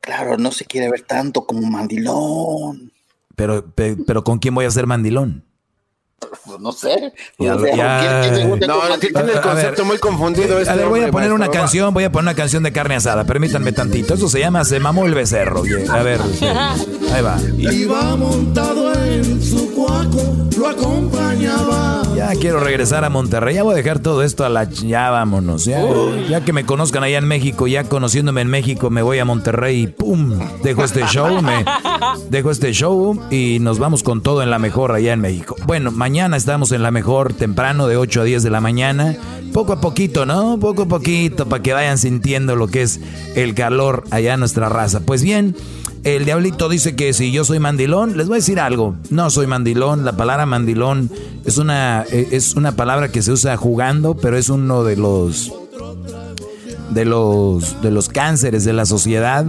Claro, 0.01 0.39
no 0.39 0.51
se 0.51 0.65
quiere 0.65 0.91
ver 0.91 1.03
tanto 1.03 1.47
como 1.47 1.63
mandilón. 1.71 2.93
Pero, 3.37 3.65
pero, 3.77 4.25
¿con 4.25 4.41
quién 4.41 4.57
voy 4.57 4.65
a 4.65 4.71
ser 4.73 4.89
mandilón? 4.89 5.45
Pues 6.45 6.61
no 6.61 6.73
sé. 6.73 7.13
Ya, 7.39 7.55
no, 7.55 7.63
tiene 8.99 9.33
el 9.33 9.41
concepto 9.41 9.85
muy 9.85 9.99
confundido. 9.99 10.59
Este 10.59 10.73
a 10.73 10.77
ver, 10.77 10.89
voy 10.89 11.01
a 11.01 11.11
poner 11.11 11.33
una 11.33 11.49
canción, 11.49 11.93
voy 11.95 12.05
a 12.05 12.13
poner 12.13 12.31
una 12.31 12.37
canción 12.37 12.63
de 12.63 12.73
carne 12.73 12.97
asada. 12.97 13.25
Permítanme 13.25 13.73
tantito. 13.73 14.15
Eso 14.15 14.29
se 14.29 14.41
llama 14.41 14.65
Se 14.65 14.81
mamó 14.81 15.07
el 15.07 15.15
becerro. 15.15 15.63
A 15.91 16.03
ver, 16.03 16.21
ahí 17.13 17.23
va. 17.23 17.39
Iba 17.57 18.17
montado 18.17 18.93
en 19.05 19.43
su 19.43 19.73
cuaco, 19.73 20.37
lo 20.57 20.69
acompañaba. 20.69 22.03
Ya 22.17 22.31
quiero 22.39 22.61
regresar 22.61 23.05
a 23.05 23.11
Monterrey. 23.11 23.55
Ya 23.55 23.63
voy 23.63 23.73
a 23.73 23.77
dejar 23.77 23.99
todo 23.99 24.23
esto 24.23 24.45
a 24.45 24.49
la. 24.49 24.65
Ya 24.65 25.11
vámonos. 25.11 25.65
Ya, 25.65 25.83
ya 26.29 26.45
que 26.45 26.53
me 26.53 26.65
conozcan 26.65 27.03
allá 27.03 27.19
en 27.19 27.27
México, 27.27 27.67
ya 27.67 27.85
conociéndome 27.85 28.43
en 28.43 28.49
México, 28.49 28.91
me 28.91 29.03
voy 29.03 29.19
a 29.19 29.25
Monterrey 29.25 29.83
y 29.83 29.87
¡pum! 29.87 30.39
Dejo 30.63 30.85
este 30.85 31.05
show, 31.07 31.43
me 31.43 31.65
dejo 32.31 32.51
este 32.51 32.73
show 32.73 33.19
y 33.31 33.59
nos 33.61 33.79
vamos 33.79 34.03
con 34.03 34.23
todo 34.23 34.43
en 34.43 34.51
la 34.51 34.59
mejor 34.59 34.93
allá 34.93 35.13
en 35.13 35.21
México. 35.21 35.57
Bueno, 35.67 35.91
mañana 35.91 36.12
mañana 36.13 36.37
estamos 36.37 36.73
en 36.73 36.83
la 36.83 36.91
mejor 36.91 37.33
temprano 37.33 37.87
de 37.87 37.97
8 37.97 38.21
a 38.21 38.25
10 38.25 38.43
de 38.43 38.51
la 38.51 38.61
mañana. 38.61 39.17
Poco 39.55 39.73
a 39.73 39.81
poquito, 39.81 40.27
¿no? 40.27 40.59
Poco 40.61 40.83
a 40.83 40.87
poquito 40.87 41.49
para 41.49 41.63
que 41.63 41.73
vayan 41.73 41.97
sintiendo 41.97 42.55
lo 42.55 42.69
que 42.69 42.83
es 42.83 43.01
el 43.35 43.55
calor 43.55 44.05
allá 44.11 44.35
en 44.35 44.41
nuestra 44.41 44.69
raza. 44.69 45.01
Pues 45.01 45.23
bien, 45.23 45.57
el 46.05 46.27
diablito 46.27 46.69
dice 46.69 46.95
que 46.97 47.15
si 47.15 47.33
yo 47.33 47.47
soy 47.47 47.61
mandilón, 47.61 48.19
les 48.19 48.29
voy 48.29 48.35
a 48.35 48.41
decir 48.41 48.61
algo. 48.61 48.95
No 49.09 49.31
soy 49.31 49.47
mandilón. 49.47 50.05
La 50.05 50.13
palabra 50.13 50.45
mandilón 50.45 51.11
es 51.47 51.57
una, 51.57 52.05
eh, 52.13 52.29
es 52.33 52.57
una 52.57 52.73
palabra 52.73 53.11
que 53.11 53.23
se 53.23 53.33
usa 53.33 53.57
jugando, 53.57 54.15
pero 54.15 54.37
es 54.37 54.51
uno 54.51 54.85
de 54.85 54.97
los 54.97 55.51
de 56.91 57.07
los 57.07 57.81
de 57.81 57.91
los 57.91 58.11
cánceres 58.11 58.67
de 58.67 58.75
la 58.75 58.85
sociedad 58.85 59.47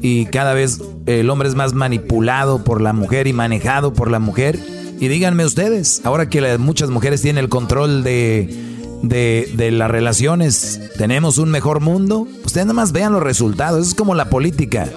y 0.00 0.26
cada 0.26 0.54
vez 0.54 0.80
el 1.06 1.28
hombre 1.28 1.48
es 1.48 1.56
más 1.56 1.74
manipulado 1.74 2.62
por 2.62 2.80
la 2.80 2.92
mujer 2.92 3.26
y 3.26 3.32
manejado 3.32 3.92
por 3.92 4.12
la 4.12 4.20
mujer 4.20 4.60
y 5.00 5.08
díganme 5.08 5.44
ustedes, 5.44 6.00
ahora 6.04 6.28
que 6.28 6.58
muchas 6.58 6.90
mujeres 6.90 7.22
tienen 7.22 7.42
el 7.42 7.48
control 7.48 8.04
de, 8.04 8.74
de, 9.02 9.70
las 9.70 9.90
relaciones, 9.90 10.80
¿tenemos 10.96 11.38
un 11.38 11.50
mejor 11.50 11.80
mundo? 11.80 12.26
Ustedes 12.44 12.66
nada 12.66 12.74
más 12.74 12.92
vean 12.92 13.12
los 13.12 13.22
resultados, 13.22 13.88
es 13.88 13.94
como 13.94 14.14
la 14.14 14.30
política. 14.30 14.88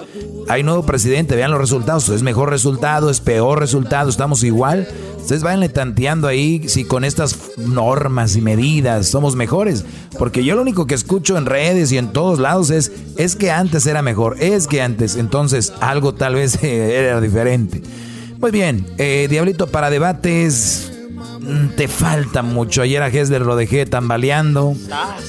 Hay 0.48 0.62
nuevo 0.62 0.84
presidente, 0.86 1.36
vean 1.36 1.50
los 1.50 1.60
resultados, 1.60 2.08
es 2.08 2.22
mejor 2.22 2.48
resultado, 2.48 3.10
es 3.10 3.20
peor 3.20 3.58
resultado, 3.58 4.08
estamos 4.08 4.42
igual. 4.44 4.88
Ustedes 5.18 5.42
vayan 5.42 5.70
tanteando 5.70 6.26
ahí 6.26 6.66
si 6.70 6.84
con 6.84 7.04
estas 7.04 7.36
normas 7.58 8.34
y 8.34 8.40
medidas 8.40 9.08
somos 9.08 9.36
mejores. 9.36 9.84
Porque 10.18 10.42
yo 10.42 10.54
lo 10.54 10.62
único 10.62 10.86
que 10.86 10.94
escucho 10.94 11.36
en 11.36 11.44
redes 11.44 11.92
y 11.92 11.98
en 11.98 12.14
todos 12.14 12.38
lados 12.38 12.70
es, 12.70 12.92
es 13.18 13.36
que 13.36 13.50
antes 13.50 13.86
era 13.86 14.00
mejor, 14.00 14.36
es 14.40 14.66
que 14.66 14.80
antes, 14.80 15.16
entonces 15.16 15.74
algo 15.80 16.14
tal 16.14 16.36
vez 16.36 16.58
era 16.62 17.20
diferente. 17.20 17.82
Muy 18.40 18.50
bien, 18.52 18.86
eh, 18.98 19.26
Diablito 19.28 19.66
para 19.66 19.90
debates. 19.90 20.92
Mm, 21.40 21.70
te 21.76 21.88
falta 21.88 22.42
mucho. 22.42 22.82
Ayer 22.82 23.02
a 23.02 23.08
Hesler 23.08 23.42
lo 23.42 23.56
dejé 23.56 23.84
tambaleando. 23.86 24.74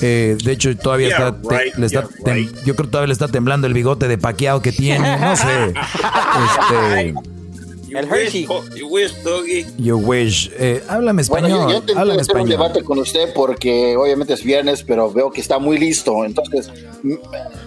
Eh, 0.02 0.38
de 0.44 0.52
hecho, 0.52 0.76
todavía 0.78 1.10
está, 1.10 1.36
Yo 2.66 2.76
creo 2.76 2.86
que 2.86 2.92
todavía 2.92 3.08
le 3.08 3.14
está 3.14 3.28
temblando 3.28 3.68
el 3.68 3.74
bigote 3.74 4.08
de 4.08 4.18
paqueado 4.18 4.62
que 4.62 4.72
tiene. 4.72 5.18
No 5.18 5.36
sé. 5.36 5.74
Este, 6.40 7.14
El 7.92 8.06
Hershey. 8.06 8.48
You 8.76 8.88
wish, 8.88 9.12
doggy. 9.24 9.66
You 9.78 9.98
wish. 9.98 10.52
Eh, 10.58 10.84
háblame 10.88 11.22
español. 11.22 11.52
Bueno, 11.52 11.72
yo, 11.72 11.86
yo 11.86 12.00
háblame 12.00 12.22
hacer 12.22 12.38
un 12.38 12.50
debate 12.50 12.84
con 12.84 13.00
usted 13.00 13.34
porque 13.34 13.96
obviamente 13.98 14.34
es 14.34 14.44
viernes, 14.44 14.84
pero 14.84 15.12
veo 15.12 15.32
que 15.32 15.42
está 15.42 15.60
muy 15.60 15.78
listo. 15.78 16.24
Entonces, 16.26 16.72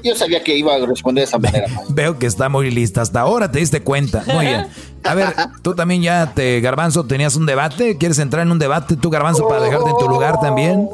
yo 0.02 0.14
sabía 0.14 0.42
que 0.42 0.56
iba 0.56 0.74
a 0.74 0.86
responder 0.86 1.22
de 1.22 1.28
esa 1.28 1.38
manera. 1.40 1.68
veo 1.88 2.18
que 2.18 2.26
está 2.26 2.48
muy 2.48 2.70
lista. 2.70 3.02
Hasta 3.02 3.20
ahora 3.20 3.50
te 3.50 3.58
diste 3.58 3.82
cuenta. 3.82 4.24
Muy 4.32 4.46
bien. 4.46 4.66
A 5.04 5.14
ver, 5.14 5.34
tú 5.62 5.74
también 5.74 6.02
ya 6.02 6.32
te, 6.34 6.60
Garbanzo, 6.60 7.04
tenías 7.04 7.36
un 7.36 7.46
debate. 7.46 7.98
¿Quieres 7.98 8.18
entrar 8.18 8.46
en 8.46 8.52
un 8.52 8.58
debate 8.58 8.96
tú, 8.96 9.10
Garbanzo, 9.10 9.48
para 9.48 9.62
dejarte 9.62 9.90
en 9.90 9.96
tu 9.96 10.08
lugar 10.08 10.40
también? 10.40 10.88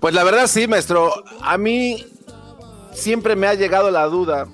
Pues 0.00 0.14
la 0.14 0.22
verdad 0.22 0.46
sí, 0.46 0.68
maestro. 0.68 1.12
A 1.42 1.58
mí 1.58 2.04
siempre 2.92 3.34
me 3.34 3.46
ha 3.46 3.54
llegado 3.54 3.90
la 3.90 4.04
duda. 4.04 4.46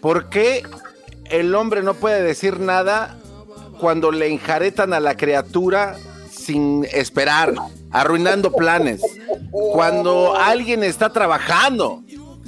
¿Por 0.00 0.28
qué 0.28 0.62
el 1.30 1.54
hombre 1.54 1.82
no 1.82 1.94
puede 1.94 2.22
decir 2.22 2.60
nada 2.60 3.18
cuando 3.80 4.10
le 4.10 4.28
enjaretan 4.28 4.92
a 4.92 5.00
la 5.00 5.16
criatura 5.16 5.96
sin 6.30 6.86
esperar, 6.92 7.54
arruinando 7.90 8.52
planes? 8.52 9.00
Cuando 9.50 10.36
alguien 10.36 10.82
está 10.84 11.10
trabajando. 11.10 12.02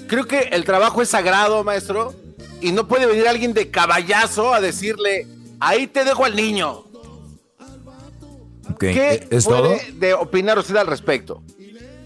Creo 0.07 0.27
que 0.27 0.49
el 0.53 0.65
trabajo 0.65 1.03
es 1.03 1.09
sagrado, 1.09 1.63
maestro, 1.63 2.15
y 2.61 2.73
no 2.73 2.89
puede 2.89 3.07
venir 3.07 3.29
alguien 3.29 3.55
de 3.55 3.71
caballazo 3.71 4.53
a 4.53 4.61
decirle, 4.61 5.27
ahí 5.61 5.87
te 5.87 6.05
dejo 6.05 6.25
al 6.25 6.35
niño. 6.35 6.85
¿Qué 8.79 9.27
¿Es 9.31 9.45
puede 9.45 9.93
de 9.93 10.15
opinar 10.15 10.59
usted 10.59 10.77
al 10.77 10.87
respecto? 10.87 11.43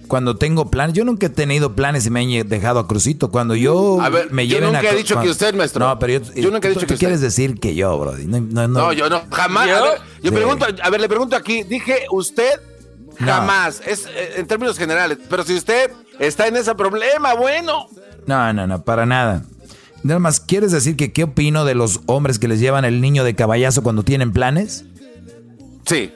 Cuando 0.08 0.36
tengo 0.36 0.70
planes, 0.70 0.94
yo 0.94 1.04
nunca 1.04 1.26
he 1.26 1.30
tenido 1.30 1.74
planes 1.74 2.06
y 2.06 2.10
me 2.10 2.22
he 2.22 2.44
dejado 2.44 2.78
a 2.80 2.86
Crucito. 2.86 3.30
Cuando 3.30 3.54
yo 3.54 3.98
me 4.30 4.46
lleven 4.46 4.64
a. 4.64 4.66
Yo 4.66 4.72
nunca 4.72 4.90
he 4.90 4.96
dicho 4.96 5.20
que 5.20 5.28
usted, 5.30 5.54
maestro. 5.54 5.86
No, 5.86 5.98
pero 5.98 6.20
yo, 6.34 6.50
nunca 6.50 6.68
he 6.68 6.72
dicho 6.72 6.86
que 6.86 6.96
quieres 6.96 7.20
decir 7.20 7.58
que 7.58 7.74
yo, 7.74 7.98
bro. 7.98 8.14
No, 8.16 8.92
yo 8.92 9.08
no, 9.08 9.22
jamás. 9.30 9.68
¿Yo? 9.68 9.76
A 9.76 9.82
ver, 9.82 10.00
yo 10.22 10.32
pregunto, 10.32 10.66
a 10.82 10.90
ver, 10.90 11.00
le 11.00 11.08
pregunto 11.08 11.36
aquí, 11.36 11.62
dije 11.62 12.06
usted 12.10 12.60
jamás, 13.18 13.80
es 13.86 14.06
eh, 14.06 14.34
en 14.36 14.46
términos 14.46 14.78
generales, 14.78 15.18
pero 15.28 15.44
si 15.44 15.54
usted 15.54 15.90
está 16.18 16.46
en 16.46 16.56
ese 16.56 16.74
problema, 16.74 17.34
bueno. 17.34 17.86
No, 18.26 18.52
no, 18.52 18.66
no, 18.66 18.82
para 18.84 19.06
nada. 19.06 19.44
Nada 20.02 20.20
más, 20.20 20.40
¿quieres 20.40 20.72
decir 20.72 20.96
que 20.96 21.12
qué 21.12 21.24
opino 21.24 21.64
de 21.64 21.74
los 21.74 22.00
hombres 22.06 22.38
que 22.38 22.48
les 22.48 22.60
llevan 22.60 22.84
el 22.84 23.00
niño 23.00 23.24
de 23.24 23.34
caballazo 23.34 23.82
cuando 23.82 24.02
tienen 24.02 24.32
planes? 24.32 24.84
Sí. 25.86 26.12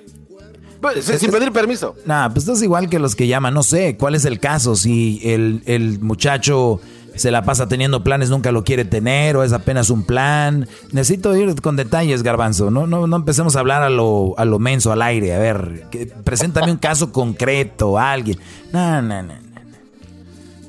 Pues, 0.81 1.05
sin 1.05 1.31
pedir 1.31 1.53
permiso. 1.53 1.97
Nah, 2.05 2.29
pues 2.29 2.47
es 2.47 2.63
igual 2.63 2.89
que 2.89 2.99
los 2.99 3.17
que 3.17 3.27
llaman. 3.27 3.55
No 3.55 3.63
sé, 3.63 3.97
¿cuál 3.97 4.15
es 4.15 4.25
el 4.25 4.39
caso? 4.39 4.77
Si 4.77 5.21
el, 5.25 5.63
el 5.67 6.01
muchacho 6.01 6.81
se 7.19 7.31
la 7.31 7.43
pasa 7.43 7.69
teniendo 7.69 8.05
planes, 8.05 8.31
nunca 8.31 8.53
lo 8.53 8.65
quiere 8.65 8.85
tener, 8.85 9.37
o 9.37 9.43
es 9.43 9.53
apenas 9.53 9.91
un 9.91 10.05
plan. 10.05 10.69
Necesito 10.93 11.37
ir 11.37 11.61
con 11.61 11.77
detalles, 11.77 12.23
Garbanzo. 12.23 12.71
No, 12.71 12.87
no, 12.87 13.07
no 13.07 13.17
empecemos 13.17 13.57
a 13.57 13.61
hablar 13.61 13.83
a 13.83 13.91
lo, 13.91 14.35
a 14.39 14.45
lo 14.45 14.59
menso, 14.59 14.93
al 14.93 15.03
aire. 15.03 15.35
A 15.35 15.39
ver, 15.39 15.87
que, 15.91 16.07
preséntame 16.07 16.71
un 16.71 16.79
caso 16.79 17.13
concreto, 17.13 17.99
alguien. 17.99 18.39
No, 18.73 19.03
no, 19.03 19.23
no, 19.23 19.35
no. 19.35 19.49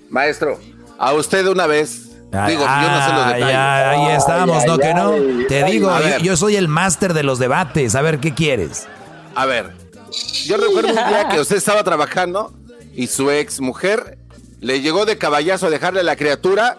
Maestro, 0.10 0.60
a 0.98 1.14
usted 1.14 1.44
de 1.44 1.52
una 1.52 1.68
vez. 1.68 2.10
digo, 2.48 2.62
yo 2.62 2.92
no 2.92 3.06
sé 3.06 3.14
los 3.14 3.26
detalles. 3.28 3.56
ahí 3.56 4.16
estamos, 4.18 4.66
¿no? 4.66 4.78
que 4.80 4.94
no. 4.94 5.12
Te 5.48 5.64
digo, 5.66 5.92
yo 6.24 6.36
soy 6.36 6.56
el 6.56 6.68
máster 6.68 7.14
de 7.14 7.24
los 7.24 7.38
debates. 7.38 7.94
A 7.94 8.02
ver, 8.02 8.20
¿qué 8.20 8.34
quieres? 8.34 8.88
A 9.36 9.46
ver, 9.46 9.79
yo 10.46 10.58
recuerdo 10.58 10.90
un 10.90 10.96
día 10.96 11.28
que 11.30 11.40
usted 11.42 11.58
estaba 11.58 11.84
trabajando 11.84 12.54
y 12.96 13.08
su 13.08 13.30
ex 13.32 13.62
mujer 13.62 14.18
le 14.62 14.82
llegó 14.82 15.06
de 15.06 15.18
caballazo 15.18 15.68
a 15.68 15.70
dejarle 15.70 16.02
a 16.02 16.04
la 16.04 16.16
criatura 16.16 16.78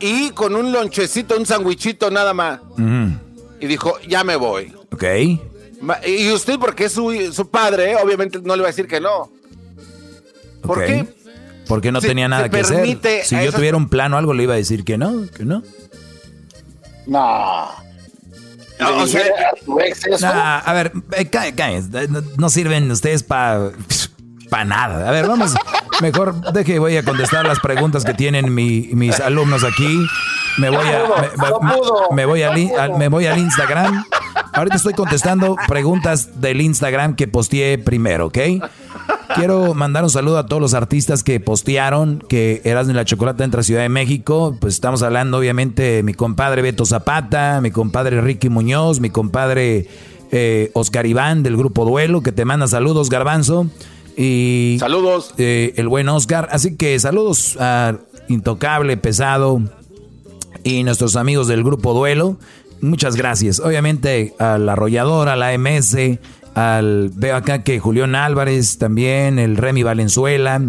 y 0.00 0.30
con 0.30 0.54
un 0.54 0.72
lonchecito, 0.72 1.36
un 1.36 1.46
sandwichito 1.46 2.10
nada 2.10 2.32
más. 2.34 2.60
Y 3.60 3.66
dijo, 3.66 3.98
ya 4.08 4.24
me 4.24 4.36
voy. 4.36 4.72
Ok. 4.92 5.04
Y 6.06 6.30
usted, 6.30 6.58
porque 6.58 6.86
es 6.86 6.92
su, 6.92 7.48
padre, 7.50 7.96
obviamente 7.96 8.40
no 8.42 8.56
le 8.56 8.62
va 8.62 8.68
a 8.68 8.72
decir 8.72 8.86
que 8.86 9.00
no. 9.00 9.30
¿Por 10.62 10.84
qué? 10.84 11.06
Porque 11.66 11.92
no 11.92 12.00
tenía 12.00 12.28
nada 12.28 12.48
que 12.48 12.60
hacer. 12.60 12.98
Si 13.24 13.44
yo 13.44 13.52
tuviera 13.52 13.76
un 13.76 13.88
plano 13.88 14.16
o 14.16 14.18
algo, 14.18 14.34
le 14.34 14.44
iba 14.44 14.54
a 14.54 14.56
decir 14.56 14.84
que 14.84 14.98
no, 14.98 15.26
que 15.36 15.44
no. 15.44 15.62
No. 17.06 17.68
No, 18.80 20.28
a 20.30 20.72
ver, 20.72 20.92
eh, 21.12 22.08
no, 22.36 22.48
sirven 22.48 22.90
ustedes 22.90 23.22
para 23.22 23.70
para 24.48 24.64
nada. 24.64 25.08
A 25.08 25.12
ver, 25.12 25.26
vamos. 25.26 25.54
Mejor 26.02 26.52
deje, 26.52 26.78
voy 26.78 26.96
a 26.96 27.04
contestar 27.04 27.46
las 27.46 27.60
preguntas 27.60 28.04
que 28.04 28.14
tienen 28.14 28.54
mis 28.54 29.20
alumnos 29.20 29.64
aquí. 29.64 30.04
Me 30.58 30.68
voy 30.68 30.86
a, 30.88 31.04
me, 32.10 32.24
voy 32.26 32.42
me 32.98 33.08
voy 33.08 33.26
al 33.26 33.38
Instagram. 33.38 34.04
Ahorita 34.52 34.76
estoy 34.76 34.94
contestando 34.94 35.56
preguntas 35.68 36.40
del 36.40 36.60
Instagram 36.60 37.14
que 37.14 37.28
posteé 37.28 37.78
primero, 37.78 38.26
¿ok? 38.26 38.38
Quiero 39.34 39.74
mandar 39.74 40.02
un 40.04 40.10
saludo 40.10 40.38
a 40.38 40.46
todos 40.46 40.60
los 40.60 40.74
artistas 40.74 41.22
que 41.22 41.40
postearon 41.40 42.22
que 42.28 42.60
Erasmo 42.64 42.92
y 42.92 42.96
la 42.96 43.04
Chocolata 43.04 43.44
entra 43.44 43.60
a 43.60 43.64
Ciudad 43.64 43.82
de 43.82 43.88
México. 43.88 44.56
Pues 44.60 44.74
estamos 44.74 45.02
hablando, 45.02 45.38
obviamente, 45.38 45.82
de 45.82 46.02
mi 46.02 46.14
compadre 46.14 46.62
Beto 46.62 46.84
Zapata, 46.84 47.60
mi 47.60 47.70
compadre 47.70 48.20
Ricky 48.20 48.48
Muñoz, 48.48 49.00
mi 49.00 49.10
compadre 49.10 49.86
eh, 50.32 50.70
Oscar 50.74 51.06
Iván 51.06 51.42
del 51.42 51.56
grupo 51.56 51.84
Duelo, 51.84 52.22
que 52.22 52.32
te 52.32 52.44
manda 52.44 52.66
saludos, 52.66 53.08
Garbanzo. 53.08 53.66
Y 54.16 54.76
saludos. 54.80 55.34
Eh, 55.38 55.74
el 55.76 55.88
buen 55.88 56.08
Oscar. 56.08 56.48
Así 56.50 56.76
que 56.76 56.98
saludos 56.98 57.56
a 57.60 57.96
Intocable, 58.28 58.96
Pesado 58.96 59.62
y 60.64 60.82
nuestros 60.84 61.16
amigos 61.16 61.48
del 61.48 61.64
grupo 61.64 61.94
Duelo. 61.94 62.38
Muchas 62.80 63.16
gracias. 63.16 63.60
Obviamente 63.60 64.34
a 64.38 64.58
la 64.58 64.72
arrolladora, 64.72 65.34
a 65.34 65.36
la 65.36 65.56
MS, 65.56 66.18
al, 66.60 67.10
veo 67.14 67.36
acá 67.36 67.62
que 67.62 67.80
Julián 67.80 68.14
Álvarez 68.14 68.76
también, 68.76 69.38
el 69.38 69.56
Remy 69.56 69.82
Valenzuela, 69.82 70.60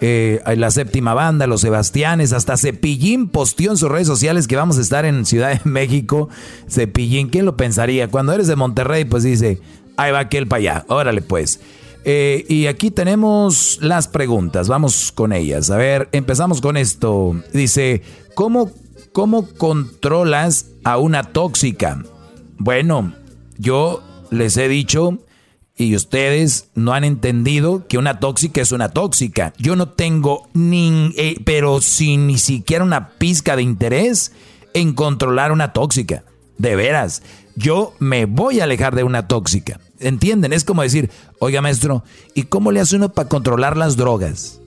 eh, 0.00 0.40
la 0.56 0.70
séptima 0.70 1.14
banda, 1.14 1.48
los 1.48 1.62
Sebastianes, 1.62 2.32
hasta 2.32 2.56
Cepillín 2.56 3.28
posteó 3.28 3.72
en 3.72 3.76
sus 3.76 3.90
redes 3.90 4.06
sociales 4.06 4.46
que 4.46 4.54
vamos 4.54 4.78
a 4.78 4.82
estar 4.82 5.04
en 5.04 5.26
Ciudad 5.26 5.50
de 5.50 5.68
México. 5.68 6.28
Cepillín, 6.68 7.28
¿quién 7.28 7.44
lo 7.44 7.56
pensaría? 7.56 8.08
Cuando 8.08 8.32
eres 8.32 8.46
de 8.46 8.54
Monterrey, 8.54 9.04
pues 9.04 9.24
dice, 9.24 9.60
ahí 9.96 10.12
va 10.12 10.20
aquel 10.20 10.46
para 10.46 10.58
allá, 10.60 10.84
órale 10.88 11.22
pues. 11.22 11.60
Eh, 12.04 12.44
y 12.48 12.66
aquí 12.66 12.90
tenemos 12.92 13.78
las 13.80 14.06
preguntas, 14.06 14.68
vamos 14.68 15.10
con 15.12 15.32
ellas. 15.32 15.70
A 15.70 15.76
ver, 15.76 16.08
empezamos 16.12 16.60
con 16.60 16.76
esto. 16.76 17.34
Dice, 17.52 18.02
¿cómo, 18.34 18.70
cómo 19.12 19.48
controlas 19.56 20.66
a 20.84 20.98
una 20.98 21.24
tóxica? 21.24 22.02
Bueno, 22.58 23.12
yo 23.58 24.02
les 24.30 24.56
he 24.56 24.68
dicho 24.68 25.18
y 25.76 25.96
ustedes 25.96 26.68
no 26.74 26.92
han 26.92 27.04
entendido 27.04 27.86
que 27.88 27.98
una 27.98 28.20
tóxica 28.20 28.60
es 28.60 28.72
una 28.72 28.90
tóxica. 28.90 29.52
Yo 29.58 29.76
no 29.76 29.88
tengo 29.88 30.48
ni, 30.52 31.12
eh, 31.16 31.36
pero 31.44 31.80
sin 31.80 32.26
ni 32.26 32.38
siquiera 32.38 32.84
una 32.84 33.10
pizca 33.10 33.56
de 33.56 33.62
interés 33.62 34.32
en 34.74 34.92
controlar 34.92 35.52
una 35.52 35.72
tóxica. 35.72 36.24
De 36.58 36.76
veras, 36.76 37.22
yo 37.56 37.94
me 37.98 38.26
voy 38.26 38.60
a 38.60 38.64
alejar 38.64 38.94
de 38.94 39.04
una 39.04 39.26
tóxica. 39.26 39.80
¿Entienden? 39.98 40.52
Es 40.52 40.64
como 40.64 40.82
decir, 40.82 41.10
oiga 41.38 41.62
maestro, 41.62 42.04
¿y 42.34 42.44
cómo 42.44 42.70
le 42.70 42.80
hace 42.80 42.96
uno 42.96 43.12
para 43.12 43.28
controlar 43.28 43.76
las 43.76 43.96
drogas? 43.96 44.60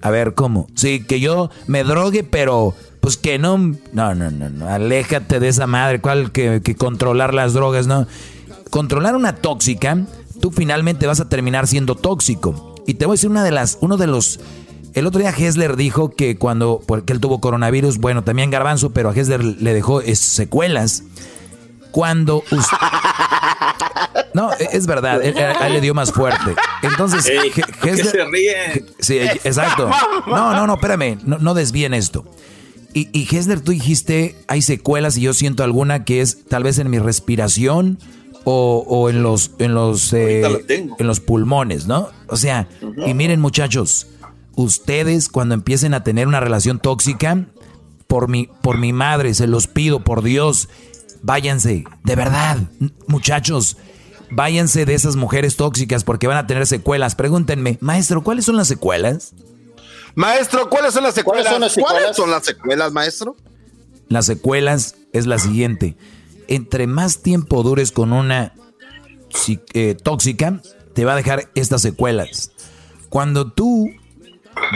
A 0.00 0.10
ver, 0.10 0.34
¿cómo? 0.34 0.66
Sí, 0.74 1.04
que 1.04 1.20
yo 1.20 1.50
me 1.66 1.84
drogue, 1.84 2.24
pero 2.24 2.74
pues 3.00 3.18
que 3.18 3.38
no... 3.38 3.58
No, 3.92 4.14
no, 4.14 4.30
no, 4.30 4.48
no. 4.48 4.68
Aléjate 4.68 5.38
de 5.38 5.48
esa 5.48 5.66
madre. 5.66 6.00
¿Cuál 6.00 6.32
que, 6.32 6.62
que 6.62 6.74
controlar 6.74 7.34
las 7.34 7.52
drogas? 7.52 7.86
No 7.86 8.06
controlar 8.70 9.16
una 9.16 9.34
tóxica, 9.34 9.98
tú 10.40 10.50
finalmente 10.50 11.06
vas 11.06 11.20
a 11.20 11.28
terminar 11.28 11.66
siendo 11.66 11.94
tóxico. 11.94 12.74
Y 12.86 12.94
te 12.94 13.06
voy 13.06 13.14
a 13.14 13.16
decir 13.16 13.30
una 13.30 13.44
de 13.44 13.50
las, 13.50 13.78
uno 13.80 13.96
de 13.96 14.06
los, 14.06 14.40
el 14.94 15.06
otro 15.06 15.20
día 15.20 15.30
Hessler 15.30 15.76
dijo 15.76 16.10
que 16.10 16.36
cuando, 16.36 16.82
porque 16.86 17.12
él 17.12 17.20
tuvo 17.20 17.40
coronavirus, 17.40 17.98
bueno, 17.98 18.24
también 18.24 18.50
Garbanzo, 18.50 18.90
pero 18.90 19.10
a 19.10 19.14
Hessler 19.14 19.44
le 19.44 19.74
dejó 19.74 20.02
secuelas. 20.14 21.04
Cuando 21.92 22.44
No, 24.34 24.52
es 24.52 24.86
verdad, 24.86 25.20
él, 25.22 25.34
le 25.72 25.80
dio 25.80 25.94
más 25.94 26.12
fuerte. 26.12 26.54
Entonces, 26.82 27.24
se 27.24 28.24
ríe. 28.24 28.84
Sí, 29.00 29.18
exacto. 29.18 29.90
No, 30.26 30.52
no, 30.54 30.66
no, 30.66 30.74
espérame, 30.74 31.18
no, 31.24 31.38
no 31.38 31.54
desvíen 31.54 31.94
esto. 31.94 32.24
Y, 32.94 33.08
y 33.12 33.28
Hessler, 33.34 33.60
tú 33.60 33.72
dijiste, 33.72 34.36
hay 34.48 34.62
secuelas 34.62 35.16
y 35.16 35.22
yo 35.22 35.34
siento 35.34 35.64
alguna 35.64 36.04
que 36.04 36.20
es 36.20 36.44
tal 36.48 36.62
vez 36.62 36.78
en 36.78 36.90
mi 36.90 36.98
respiración 36.98 37.98
o, 38.44 39.08
en 39.10 39.22
los 39.22 39.52
en 39.58 39.74
los 39.74 40.12
eh, 40.12 40.64
en 40.68 41.06
los 41.06 41.20
pulmones, 41.20 41.86
¿no? 41.86 42.08
O 42.28 42.36
sea, 42.36 42.68
y 43.06 43.14
miren 43.14 43.40
muchachos, 43.40 44.06
ustedes 44.56 45.28
cuando 45.28 45.54
empiecen 45.54 45.94
a 45.94 46.02
tener 46.04 46.26
una 46.26 46.40
relación 46.40 46.78
tóxica, 46.78 47.46
por 48.06 48.28
mi 48.28 48.48
por 48.62 48.78
mi 48.78 48.92
madre 48.92 49.34
se 49.34 49.46
los 49.46 49.66
pido 49.66 50.00
por 50.00 50.22
Dios, 50.22 50.68
váyanse, 51.22 51.84
de 52.04 52.16
verdad, 52.16 52.58
muchachos, 53.06 53.76
váyanse 54.30 54.84
de 54.86 54.94
esas 54.94 55.16
mujeres 55.16 55.56
tóxicas 55.56 56.04
porque 56.04 56.26
van 56.26 56.38
a 56.38 56.46
tener 56.46 56.66
secuelas. 56.66 57.14
Pregúntenme, 57.14 57.78
maestro, 57.80 58.22
¿cuáles 58.22 58.44
son 58.44 58.56
las 58.56 58.68
secuelas? 58.68 59.34
Maestro, 60.14 60.68
¿cuáles 60.68 60.94
son 60.94 61.04
las 61.04 61.14
secuelas? 61.14 61.46
¿Cuáles 61.78 62.16
son 62.16 62.30
las 62.30 62.44
secuelas, 62.44 62.92
maestro? 62.92 63.36
Las 64.08 64.26
secuelas 64.26 64.96
es 65.12 65.26
la 65.26 65.38
siguiente 65.38 65.96
entre 66.50 66.86
más 66.86 67.22
tiempo 67.22 67.62
dures 67.62 67.92
con 67.92 68.12
una 68.12 68.52
eh, 69.72 69.96
tóxica, 70.02 70.60
te 70.94 71.04
va 71.04 71.14
a 71.14 71.16
dejar 71.16 71.48
estas 71.54 71.80
secuelas. 71.80 72.50
Cuando 73.08 73.50
tú 73.50 73.88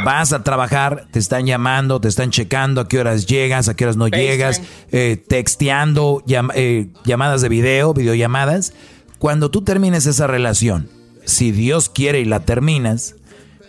vas 0.05 0.33
a 0.33 0.43
trabajar, 0.43 1.09
te 1.11 1.19
están 1.19 1.47
llamando, 1.47 2.01
te 2.01 2.09
están 2.09 2.31
checando 2.31 2.81
a 2.81 2.89
qué 2.89 3.01
horas 3.01 3.27
llegas, 3.27 3.69
a 3.69 3.75
qué 3.75 3.85
horas 3.85 3.97
no 3.97 4.09
llegas, 4.09 4.63
eh, 4.93 5.23
texteando, 5.29 6.23
eh, 6.55 6.89
llamadas 7.05 7.43
de 7.43 7.49
video, 7.49 7.93
videollamadas. 7.93 8.73
Cuando 9.19 9.51
tú 9.51 9.63
termines 9.63 10.07
esa 10.07 10.27
relación, 10.27 10.89
si 11.25 11.51
Dios 11.53 11.89
quiere 11.89 12.21
y 12.21 12.25
la 12.25 12.41
terminas, 12.41 13.17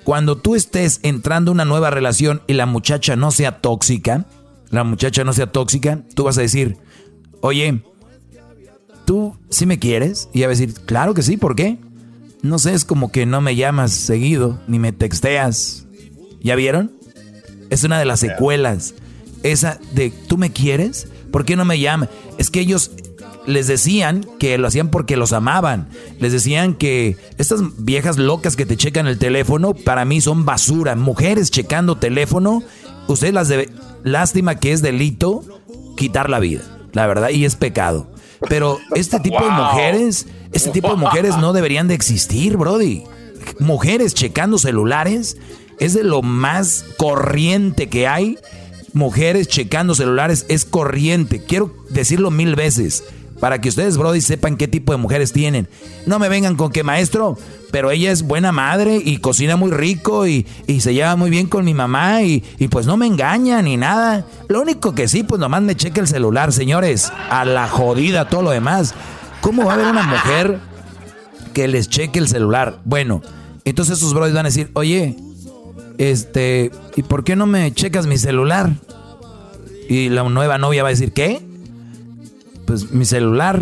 cuando 0.04 0.38
tú 0.38 0.56
estés 0.56 1.00
entrando 1.02 1.52
una 1.52 1.66
nueva 1.66 1.90
relación 1.90 2.44
y 2.46 2.54
la 2.54 2.68
muchacha 2.68 3.16
no 3.16 3.32
sea 3.32 3.62
tóxica, 3.62 4.26
la 4.70 4.84
muchacha 4.84 5.24
no 5.24 5.34
sea 5.34 5.52
tóxica, 5.52 6.04
tú 6.16 6.26
vas 6.26 6.38
a 6.38 6.42
decir, 6.42 6.78
oye, 7.42 7.82
¿tú 9.06 9.38
sí 9.50 9.66
me 9.66 9.80
quieres? 9.80 10.30
Y 10.34 10.40
ella 10.40 10.48
va 10.48 10.54
a 10.54 10.58
decir, 10.58 10.74
claro 10.86 11.14
que 11.14 11.22
sí, 11.22 11.38
¿por 11.38 11.56
qué? 11.56 11.78
No 12.42 12.60
sé, 12.60 12.74
es 12.74 12.86
como 12.86 13.12
que 13.12 13.26
no 13.26 13.42
me 13.42 13.56
llamas 13.56 13.92
seguido, 13.92 14.60
ni 14.68 14.80
me 14.80 14.92
texteas. 14.92 15.86
¿Ya 16.42 16.56
vieron? 16.56 16.92
Es 17.70 17.84
una 17.84 17.98
de 17.98 18.06
las 18.06 18.20
secuelas. 18.20 18.94
Esa 19.44 19.80
de, 19.94 20.12
¿tú 20.12 20.38
me 20.38 20.52
quieres? 20.52 21.08
¿Por 21.32 21.46
qué 21.46 21.56
no 21.56 21.66
me 21.66 21.80
llamas? 21.80 22.10
Es 22.38 22.50
que 22.50 22.60
ellos 22.60 22.92
les 23.48 23.68
decían 23.68 24.26
que 24.40 24.58
lo 24.58 24.68
hacían 24.68 24.90
porque 24.90 25.18
los 25.18 25.34
amaban. 25.34 25.88
Les 26.20 26.32
decían 26.32 26.76
que 26.76 27.18
estas 27.38 27.62
viejas 27.78 28.18
locas 28.18 28.56
que 28.56 28.66
te 28.66 28.78
checan 28.78 29.08
el 29.08 29.18
teléfono, 29.18 29.74
para 29.74 30.06
mí 30.06 30.22
son 30.22 30.46
basura. 30.46 30.96
Mujeres 30.96 31.52
checando 31.52 31.96
teléfono, 31.98 32.64
ustedes 33.08 33.34
las 33.34 33.48
debe... 33.48 33.70
Lástima 34.04 34.56
que 34.56 34.72
es 34.72 34.84
delito 34.84 35.44
quitar 35.98 36.30
la 36.30 36.40
vida, 36.40 36.62
la 36.94 37.08
verdad, 37.08 37.30
y 37.30 37.44
es 37.46 37.56
pecado. 37.56 38.08
Pero 38.50 38.80
este 38.96 39.20
tipo 39.20 39.44
de 39.44 39.50
mujeres, 39.50 40.28
este 40.52 40.72
tipo 40.72 40.90
de 40.90 40.96
mujeres 40.96 41.38
no 41.38 41.54
deberían 41.54 41.88
de 41.88 41.94
existir, 41.94 42.58
Brody. 42.58 43.04
Mujeres 43.60 44.14
checando 44.14 44.58
celulares 44.58 45.38
es 45.80 45.94
de 45.94 46.04
lo 46.04 46.22
más 46.22 46.86
corriente 46.98 47.90
que 47.90 48.08
hay. 48.08 48.38
Mujeres 48.94 49.48
checando 49.48 49.96
celulares 49.96 50.46
es 50.50 50.66
corriente. 50.66 51.44
Quiero 51.44 51.76
decirlo 51.90 52.32
mil 52.32 52.56
veces 52.56 53.04
para 53.40 53.60
que 53.60 53.70
ustedes, 53.70 53.98
Brody, 53.98 54.22
sepan 54.22 54.58
qué 54.58 54.68
tipo 54.68 54.92
de 54.92 54.98
mujeres 54.98 55.34
tienen. 55.34 55.68
No 56.06 56.20
me 56.20 56.30
vengan 56.30 56.56
con 56.56 56.72
que 56.72 56.84
maestro, 56.84 57.38
pero 57.72 57.92
ella 57.92 58.12
es 58.12 58.24
buena 58.24 58.52
madre 58.52 59.02
y 59.04 59.18
cocina 59.18 59.56
muy 59.56 59.72
rico 59.72 60.28
y, 60.28 60.46
se 60.80 60.94
lleva 60.94 61.16
muy 61.16 61.30
bien 61.30 61.48
con 61.48 61.66
mi 61.66 61.74
mamá 61.74 62.24
y, 62.24 62.44
y, 62.58 62.68
pues 62.70 62.86
no 62.86 62.98
me 62.98 63.08
engaña 63.08 63.62
ni 63.62 63.78
nada. 63.78 64.26
Lo 64.48 64.62
único 64.62 64.96
que 64.96 65.08
sí, 65.08 65.24
pues 65.24 65.40
nomás 65.40 65.62
me 65.62 65.76
cheque 65.76 66.00
el 66.00 66.08
celular, 66.08 66.54
señores. 66.54 67.12
A 67.30 67.46
la 67.46 67.68
jodida, 67.68 68.30
todo 68.30 68.44
lo 68.44 68.52
demás. 68.52 68.94
¿Cómo 69.42 69.66
va 69.66 69.74
a 69.74 69.76
haber 69.76 69.88
una 69.88 70.04
mujer 70.04 70.60
que 71.54 71.68
les 71.68 71.90
cheque 71.90 72.20
el 72.20 72.28
celular? 72.28 72.80
Bueno, 72.86 73.22
entonces 73.64 73.98
esos 73.98 74.14
Brody 74.14 74.32
van 74.32 74.46
a 74.46 74.50
decir, 74.50 74.72
oye, 74.74 75.18
este, 75.98 76.72
¿y 76.96 77.04
por 77.04 77.24
qué 77.24 77.36
no 77.36 77.46
me 77.46 77.74
checas 77.74 78.08
mi 78.08 78.18
celular? 78.18 78.72
Y 79.90 80.10
la 80.10 80.24
nueva 80.24 80.58
novia 80.58 80.84
va 80.84 80.90
a 80.90 80.92
decir, 80.92 81.14
¿qué? 81.14 81.42
Pues 82.66 82.92
mi 82.92 83.06
celular. 83.06 83.62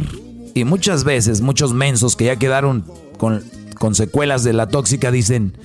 Y 0.53 0.65
muchas 0.65 1.03
veces, 1.03 1.41
muchos 1.41 1.73
mensos 1.73 2.15
que 2.15 2.25
ya 2.25 2.35
quedaron 2.35 2.85
con, 3.17 3.43
con 3.80 3.95
secuelas 3.95 4.43
de 4.43 4.53
la 4.53 4.67
tóxica 4.67 5.09
dicen, 5.09 5.57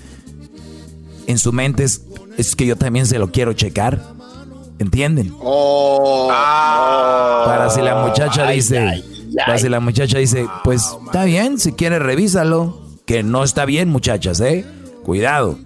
en 1.26 1.38
su 1.38 1.52
mente 1.52 1.84
es, 1.84 2.00
que 2.56 2.66
yo 2.66 2.76
también 2.76 3.06
se 3.06 3.18
lo 3.18 3.30
quiero 3.30 3.52
checar. 3.52 4.02
¿Entienden? 4.78 5.34
Oh, 5.40 6.28
para 6.28 7.68
si 7.68 7.82
la 7.82 7.96
muchacha 8.06 8.48
dice, 8.48 9.02
para 9.44 9.58
si 9.58 9.68
la 9.68 9.80
muchacha 9.80 10.18
dice, 10.18 10.46
pues 10.62 10.82
está 11.04 11.24
bien, 11.24 11.58
si 11.58 11.72
quiere 11.72 11.98
revísalo. 11.98 12.86
Que 13.04 13.22
no 13.22 13.42
está 13.42 13.64
bien, 13.64 13.88
muchachas, 13.88 14.38
¿eh? 14.40 14.66
Cuidado. 15.02 15.58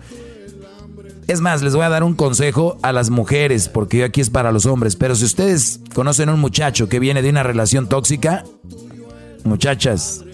Es 1.28 1.40
más, 1.40 1.62
les 1.62 1.74
voy 1.74 1.84
a 1.84 1.88
dar 1.88 2.02
un 2.02 2.14
consejo 2.14 2.78
a 2.82 2.92
las 2.92 3.10
mujeres, 3.10 3.68
porque 3.68 4.04
aquí 4.04 4.20
es 4.20 4.30
para 4.30 4.52
los 4.52 4.66
hombres. 4.66 4.96
Pero 4.96 5.14
si 5.14 5.24
ustedes 5.24 5.80
conocen 5.94 6.28
a 6.28 6.34
un 6.34 6.40
muchacho 6.40 6.88
que 6.88 6.98
viene 6.98 7.22
de 7.22 7.30
una 7.30 7.42
relación 7.42 7.88
tóxica, 7.88 8.44
muchachas, 9.44 10.24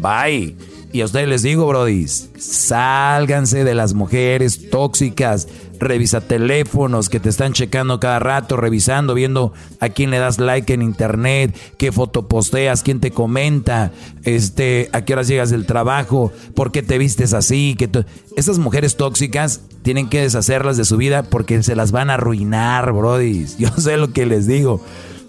bye. 0.00 0.56
Y 0.92 1.02
a 1.02 1.04
ustedes 1.04 1.28
les 1.28 1.42
digo, 1.42 1.66
brodis, 1.66 2.30
sálganse 2.38 3.62
de 3.62 3.74
las 3.74 3.94
mujeres 3.94 4.70
tóxicas. 4.70 5.46
Revisa 5.78 6.20
teléfonos 6.20 7.08
que 7.08 7.20
te 7.20 7.28
están 7.28 7.52
checando 7.52 8.00
cada 8.00 8.18
rato, 8.18 8.56
revisando, 8.56 9.14
viendo 9.14 9.52
a 9.80 9.88
quién 9.88 10.10
le 10.10 10.18
das 10.18 10.38
like 10.38 10.72
en 10.72 10.82
internet, 10.82 11.56
qué 11.76 11.92
foto 11.92 12.28
posteas, 12.28 12.82
quién 12.82 13.00
te 13.00 13.10
comenta, 13.10 13.92
este, 14.24 14.90
a 14.92 15.04
qué 15.04 15.12
horas 15.12 15.28
llegas 15.28 15.50
del 15.50 15.66
trabajo, 15.66 16.32
por 16.54 16.72
qué 16.72 16.82
te 16.82 16.98
vistes 16.98 17.32
así. 17.32 17.76
Que 17.78 17.88
Esas 18.36 18.58
mujeres 18.58 18.96
tóxicas 18.96 19.60
tienen 19.82 20.08
que 20.08 20.20
deshacerlas 20.20 20.76
de 20.76 20.84
su 20.84 20.96
vida 20.96 21.22
porque 21.22 21.62
se 21.62 21.76
las 21.76 21.92
van 21.92 22.10
a 22.10 22.14
arruinar, 22.14 22.92
brodis. 22.92 23.56
Yo 23.58 23.68
sé 23.76 23.96
lo 23.96 24.12
que 24.12 24.26
les 24.26 24.46
digo. 24.46 24.82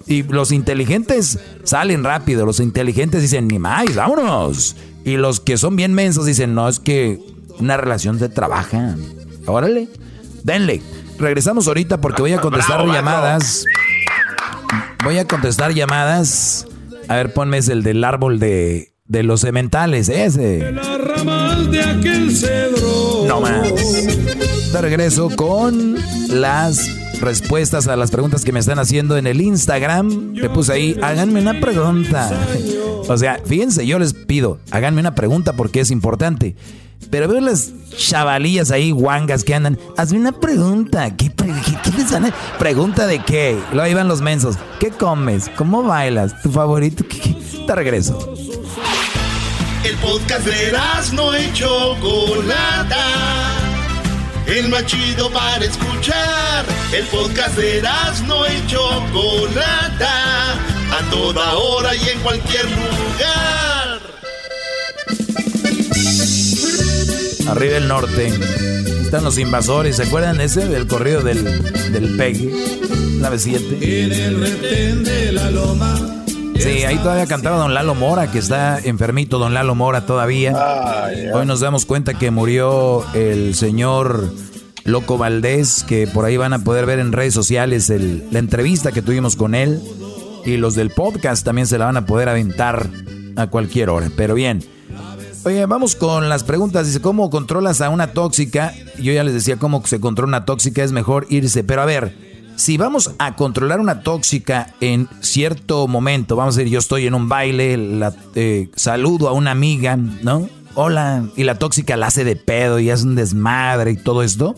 Y 0.08 0.24
los 0.24 0.52
inteligentes 0.52 1.38
salen 1.64 2.04
rápido, 2.04 2.46
los 2.46 2.60
inteligentes 2.60 3.22
dicen, 3.22 3.48
ni 3.48 3.60
más, 3.60 3.96
vámonos. 3.96 4.76
Y 5.06 5.18
los 5.18 5.40
que 5.40 5.58
son 5.58 5.76
bien 5.76 5.94
mensos 5.94 6.26
dicen, 6.26 6.56
no, 6.56 6.68
es 6.68 6.80
que 6.80 7.20
una 7.60 7.78
relación 7.78 8.18
se 8.18 8.28
trabaja. 8.28 8.96
Órale, 9.46 9.88
denle. 10.44 10.82
Regresamos 11.18 11.68
ahorita 11.68 12.00
porque 12.02 12.22
voy 12.22 12.34
a 12.34 12.42
contestar 12.42 12.86
llamadas. 12.86 13.66
Voy 15.04 15.18
a 15.18 15.26
contestar 15.26 15.74
llamadas. 15.74 16.68
A 17.08 17.16
ver, 17.16 17.34
ponme 17.34 17.58
ese, 17.58 17.74
el 17.74 17.84
del 17.84 18.04
árbol 18.04 18.40
de, 18.40 18.94
de 19.06 19.24
los 19.24 19.42
cementales, 19.42 20.10
ese. 20.10 20.40
de 21.72 21.82
aquel 21.82 22.36
cedro. 22.36 23.26
No 23.28 23.42
más. 23.42 24.72
De 24.72 24.82
regreso 24.82 25.30
con 25.36 25.96
las 26.30 26.90
respuestas 27.20 27.88
a 27.88 27.96
las 27.96 28.12
preguntas 28.12 28.46
que 28.46 28.52
me 28.52 28.60
están 28.60 28.80
haciendo 28.80 29.18
en 29.18 29.28
el 29.28 29.42
Instagram. 29.42 30.34
Le 30.34 30.50
puse 30.50 30.74
ahí, 30.74 31.00
háganme 31.02 31.42
una 31.42 31.60
pregunta. 31.60 32.30
O 33.08 33.18
sea, 33.18 33.40
fíjense, 33.44 33.86
yo 33.88 33.98
les 34.00 34.14
pido, 34.14 34.60
háganme 34.72 35.02
una 35.02 35.16
pregunta 35.16 35.54
porque 35.54 35.80
es 35.80 35.92
importante. 35.92 36.56
Pero 37.10 37.28
veo 37.28 37.42
las 37.42 37.72
chavalillas 37.98 38.72
ahí, 38.72 38.92
guangas 38.92 39.44
que 39.44 39.56
andan. 39.56 39.78
Hazme 39.98 40.20
una 40.20 40.32
pregunta. 40.32 41.16
¿Qué, 41.16 41.32
les 41.98 42.12
dan? 42.12 42.32
¿Pregunta 42.58 43.08
de 43.08 43.20
qué? 43.20 43.58
Luego 43.72 43.82
ahí 43.82 43.94
van 43.94 44.08
los 44.08 44.22
mensos. 44.22 44.56
¿Qué 44.80 44.90
comes? 44.92 45.50
¿Cómo 45.56 45.84
bailas? 45.84 46.42
¿Tu 46.42 46.52
favorito? 46.52 47.04
¿Qué, 47.08 47.36
Te 47.66 47.76
regreso. 47.76 48.34
El 49.84 49.96
podcast 49.96 50.46
de 50.46 50.74
no 51.14 51.34
hecho 51.34 51.96
Chocolata 51.96 53.50
el 54.50 54.68
más 54.70 54.86
chido 54.86 55.30
para 55.32 55.64
escuchar. 55.64 56.66
El 56.92 57.06
podcast 57.06 57.56
de 57.56 57.84
no 58.26 58.48
y 58.48 58.68
Chocolata, 58.68 60.54
a 60.54 61.10
toda 61.12 61.56
hora 61.56 61.96
y 61.96 62.10
en 62.10 62.20
cualquier 62.22 62.66
lugar. 62.66 63.79
Arriba 67.50 67.78
el 67.78 67.88
norte 67.88 68.32
están 69.10 69.24
los 69.24 69.40
invasores, 69.40 69.96
¿se 69.96 70.04
acuerdan 70.04 70.40
ese 70.40 70.68
del 70.68 70.86
corrido 70.86 71.24
del, 71.24 71.44
del 71.92 72.16
Pegue? 72.16 72.54
La 73.20 73.32
B7. 73.32 73.82
En 73.82 74.12
el 74.12 74.40
retén 74.40 75.04
de 75.04 75.32
la 75.32 75.50
loma. 75.50 76.24
Sí, 76.60 76.84
ahí 76.84 76.96
todavía 76.98 77.26
cantaba 77.26 77.58
Don 77.58 77.74
Lalo 77.74 77.96
Mora, 77.96 78.32
que 78.32 78.38
está 78.38 78.78
enfermito 78.78 79.40
Don 79.40 79.56
Lalo 79.56 79.74
Mora 79.74 80.06
todavía. 80.06 80.54
Hoy 81.34 81.48
nos 81.48 81.60
damos 81.60 81.88
cuenta 81.88 82.14
que 82.14 82.30
murió 82.30 83.04
el 83.16 83.56
señor 83.56 84.32
Loco 84.84 85.18
Valdés, 85.18 85.84
que 85.88 86.06
por 86.06 86.26
ahí 86.26 86.38
van 86.38 86.54
a 86.54 86.60
poder 86.60 86.86
ver 86.86 87.00
en 87.00 87.12
redes 87.12 87.34
sociales 87.34 87.90
la 87.90 88.38
entrevista 88.38 88.92
que 88.92 89.02
tuvimos 89.02 89.36
con 89.36 89.56
él. 89.56 89.82
Y 90.46 90.58
los 90.58 90.76
del 90.76 90.92
podcast 90.92 91.44
también 91.44 91.66
se 91.66 91.80
la 91.80 91.86
van 91.86 91.98
a 91.98 92.06
poder 92.06 92.30
aventar 92.30 92.88
a 93.38 93.48
cualquier 93.48 93.90
hora. 93.90 94.12
Pero 94.16 94.36
bien. 94.36 94.64
Vamos 95.68 95.96
con 95.96 96.30
las 96.30 96.44
preguntas. 96.44 96.86
Dice, 96.86 97.02
¿cómo 97.02 97.32
controlas 97.32 97.82
a 97.82 97.90
una 97.90 98.14
tóxica? 98.14 98.72
Yo 99.00 99.12
ya 99.12 99.24
les 99.24 99.34
decía 99.34 99.58
cómo 99.58 99.84
se 99.84 100.00
controla 100.00 100.38
una 100.38 100.46
tóxica, 100.46 100.84
es 100.84 100.92
mejor 100.92 101.26
irse. 101.30 101.64
Pero 101.64 101.82
a 101.82 101.86
ver, 101.86 102.16
si 102.56 102.78
vamos 102.78 103.16
a 103.18 103.36
controlar 103.36 103.80
una 103.80 104.02
tóxica 104.02 104.76
en 104.80 105.10
cierto 105.22 105.88
momento, 105.88 106.36
vamos 106.36 106.56
a 106.56 106.60
decir, 106.60 106.72
yo 106.72 106.78
estoy 106.78 107.08
en 107.08 107.16
un 107.16 107.30
baile, 107.30 107.78
la, 107.78 108.14
eh, 108.36 108.70
saludo 108.76 109.28
a 109.28 109.32
una 109.32 109.50
amiga, 109.50 109.98
¿no? 109.98 110.48
Hola, 110.76 111.28
y 111.36 111.46
la 111.46 111.58
tóxica 111.58 111.98
la 111.98 112.08
hace 112.08 112.24
de 112.24 112.36
pedo 112.36 112.80
y 112.80 112.92
hace 112.92 113.06
un 113.06 113.16
desmadre 113.16 113.92
y 113.92 113.98
todo 113.98 114.22
esto. 114.22 114.56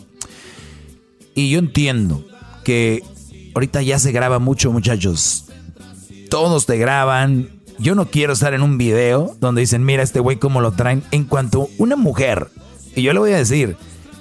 Y 1.35 1.51
yo 1.51 1.59
entiendo 1.59 2.26
que 2.65 3.01
ahorita 3.55 3.81
ya 3.81 3.97
se 3.97 4.11
graba 4.11 4.39
mucho, 4.39 4.73
muchachos. 4.73 5.45
Todos 6.30 6.65
te 6.65 6.77
graban. 6.77 7.60
Yo 7.81 7.95
no 7.95 8.05
quiero 8.05 8.33
estar 8.33 8.53
en 8.53 8.61
un 8.61 8.77
video 8.77 9.35
donde 9.39 9.61
dicen, 9.61 9.83
mira 9.83 10.03
este 10.03 10.19
güey 10.19 10.37
cómo 10.37 10.61
lo 10.61 10.71
traen. 10.71 11.01
En 11.09 11.23
cuanto 11.23 11.67
una 11.79 11.95
mujer, 11.95 12.49
y 12.95 13.01
yo 13.01 13.11
le 13.11 13.17
voy 13.17 13.31
a 13.31 13.37
decir, 13.37 13.75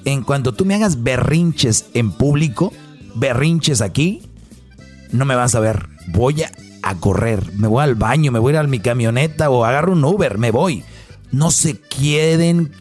en 0.07 0.23
cuanto 0.23 0.55
tú 0.55 0.65
me 0.65 0.75
hagas 0.75 1.03
berrinches 1.03 1.85
en 1.93 2.11
público, 2.11 2.73
berrinches 3.17 3.83
aquí, 3.83 4.23
no 5.13 5.27
me 5.27 5.35
vas 5.35 5.55
a 5.55 5.61
ver. 5.61 5.89
Voy 6.09 6.43
a 6.83 6.95
correr, 6.97 7.53
me 7.53 7.69
voy 7.69 7.85
al 7.85 7.97
baño, 7.97 8.33
me 8.33 8.39
voy 8.39 8.55
a 8.55 8.55
ir 8.55 8.59
a 8.61 8.67
mi 8.67 8.81
camioneta 8.81 9.51
o 9.51 9.67
agarro 9.67 9.93
un 9.93 10.03
Uber, 10.07 10.39
me 10.39 10.51
voy. 10.51 10.83
No 11.31 11.51
se 11.51 11.79
queden, 11.79 12.73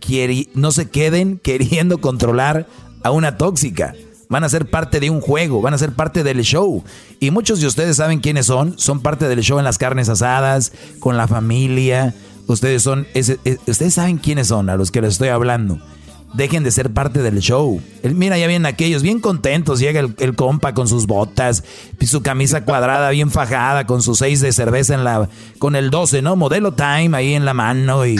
no 0.54 0.72
se 0.72 0.90
queden 0.90 1.40
queriendo 1.40 2.00
controlar 2.00 2.68
a 3.04 3.12
una 3.12 3.36
tóxica. 3.36 3.96
Van 4.32 4.44
a 4.44 4.50
ser 4.50 4.70
parte 4.70 5.00
de 5.00 5.10
un 5.10 5.22
juego, 5.22 5.60
van 5.60 5.74
a 5.74 5.80
ser 5.80 5.94
parte 5.94 6.24
del 6.24 6.42
show. 6.42 6.84
Y 7.20 7.32
muchos 7.32 7.62
de 7.62 7.66
ustedes 7.66 7.98
saben 7.98 8.20
quiénes 8.20 8.46
son. 8.46 8.78
Son 8.78 9.00
parte 9.00 9.28
del 9.28 9.42
show 9.42 9.58
en 9.58 9.66
las 9.66 9.80
carnes 9.80 10.08
asadas, 10.08 10.72
con 11.00 11.18
la 11.18 11.28
familia. 11.28 12.14
Ustedes 12.46 12.84
son, 12.84 13.08
ustedes 13.16 13.94
saben 13.96 14.20
quiénes 14.20 14.50
son 14.50 14.70
a 14.70 14.76
los 14.76 14.92
que 14.92 15.02
les 15.02 15.14
estoy 15.14 15.30
hablando 15.30 15.80
dejen 16.34 16.64
de 16.64 16.72
ser 16.72 16.92
parte 16.92 17.22
del 17.22 17.40
show. 17.40 17.82
mira, 18.04 18.38
ya 18.38 18.48
vienen 18.48 18.66
aquellos 18.66 19.02
bien 19.02 19.20
contentos. 19.20 19.80
Llega 19.80 20.00
el, 20.18 20.36
compa 20.36 20.74
con 20.74 20.88
sus 20.88 21.08
botas, 21.08 21.64
su 22.06 22.22
camisa 22.22 22.66
cuadrada 22.66 23.10
bien 23.12 23.32
fajada, 23.32 23.86
con 23.86 24.02
sus 24.02 24.20
seis 24.20 24.40
de 24.42 24.52
cerveza 24.52 24.94
en 24.94 25.04
la, 25.04 25.30
con 25.58 25.76
el 25.76 25.90
12, 25.90 26.22
¿no? 26.22 26.36
Modelo 26.36 26.74
Time 26.74 27.12
ahí 27.14 27.34
en 27.34 27.46
la 27.46 27.54
mano 27.54 28.06
y, 28.06 28.18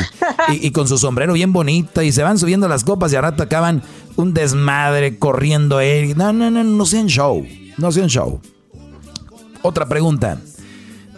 y, 0.50 0.72
con 0.72 0.88
su 0.88 0.98
sombrero 0.98 1.34
bien 1.34 1.54
bonito. 1.54 2.02
Y 2.02 2.12
se 2.12 2.24
van 2.24 2.40
subiendo 2.40 2.68
las 2.68 2.84
copas 2.84 3.14
y 3.14 3.16
a 3.16 3.22
rato 3.22 3.44
acaban 3.44 3.84
un 4.16 4.34
desmadre 4.34 5.18
corriendo 5.18 5.80
él. 5.80 6.18
No, 6.18 6.34
no, 6.34 6.52
no, 6.52 6.64
no 6.64 6.86
sean 6.86 7.08
show. 7.08 7.46
No 7.78 7.92
sean 7.92 8.08
show. 8.08 8.42
Otra 9.62 9.88
pregunta. 9.88 10.40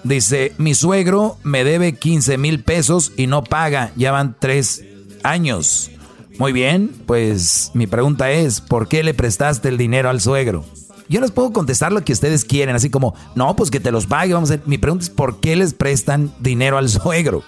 Dice, 0.03 0.53
mi 0.57 0.73
suegro 0.73 1.37
me 1.43 1.63
debe 1.63 1.93
15 1.93 2.37
mil 2.37 2.63
pesos 2.63 3.11
y 3.17 3.27
no 3.27 3.43
paga. 3.43 3.91
Ya 3.95 4.11
van 4.11 4.35
tres 4.39 4.83
años. 5.23 5.91
Muy 6.39 6.53
bien, 6.53 6.91
pues 7.05 7.71
mi 7.73 7.85
pregunta 7.85 8.31
es, 8.31 8.61
¿por 8.61 8.87
qué 8.87 9.03
le 9.03 9.13
prestaste 9.13 9.69
el 9.69 9.77
dinero 9.77 10.09
al 10.09 10.21
suegro? 10.21 10.65
Yo 11.07 11.21
les 11.21 11.29
puedo 11.29 11.51
contestar 11.51 11.91
lo 11.91 12.03
que 12.03 12.13
ustedes 12.13 12.45
quieren, 12.45 12.75
así 12.75 12.89
como, 12.89 13.13
no, 13.35 13.55
pues 13.55 13.69
que 13.69 13.79
te 13.79 13.91
los 13.91 14.05
pague, 14.05 14.33
vamos 14.33 14.49
a. 14.49 14.59
Mi 14.65 14.77
pregunta 14.77 15.03
es, 15.03 15.09
¿por 15.09 15.39
qué 15.39 15.55
les 15.55 15.73
prestan 15.73 16.33
dinero 16.39 16.77
al 16.77 16.89
suegro? 16.89 17.43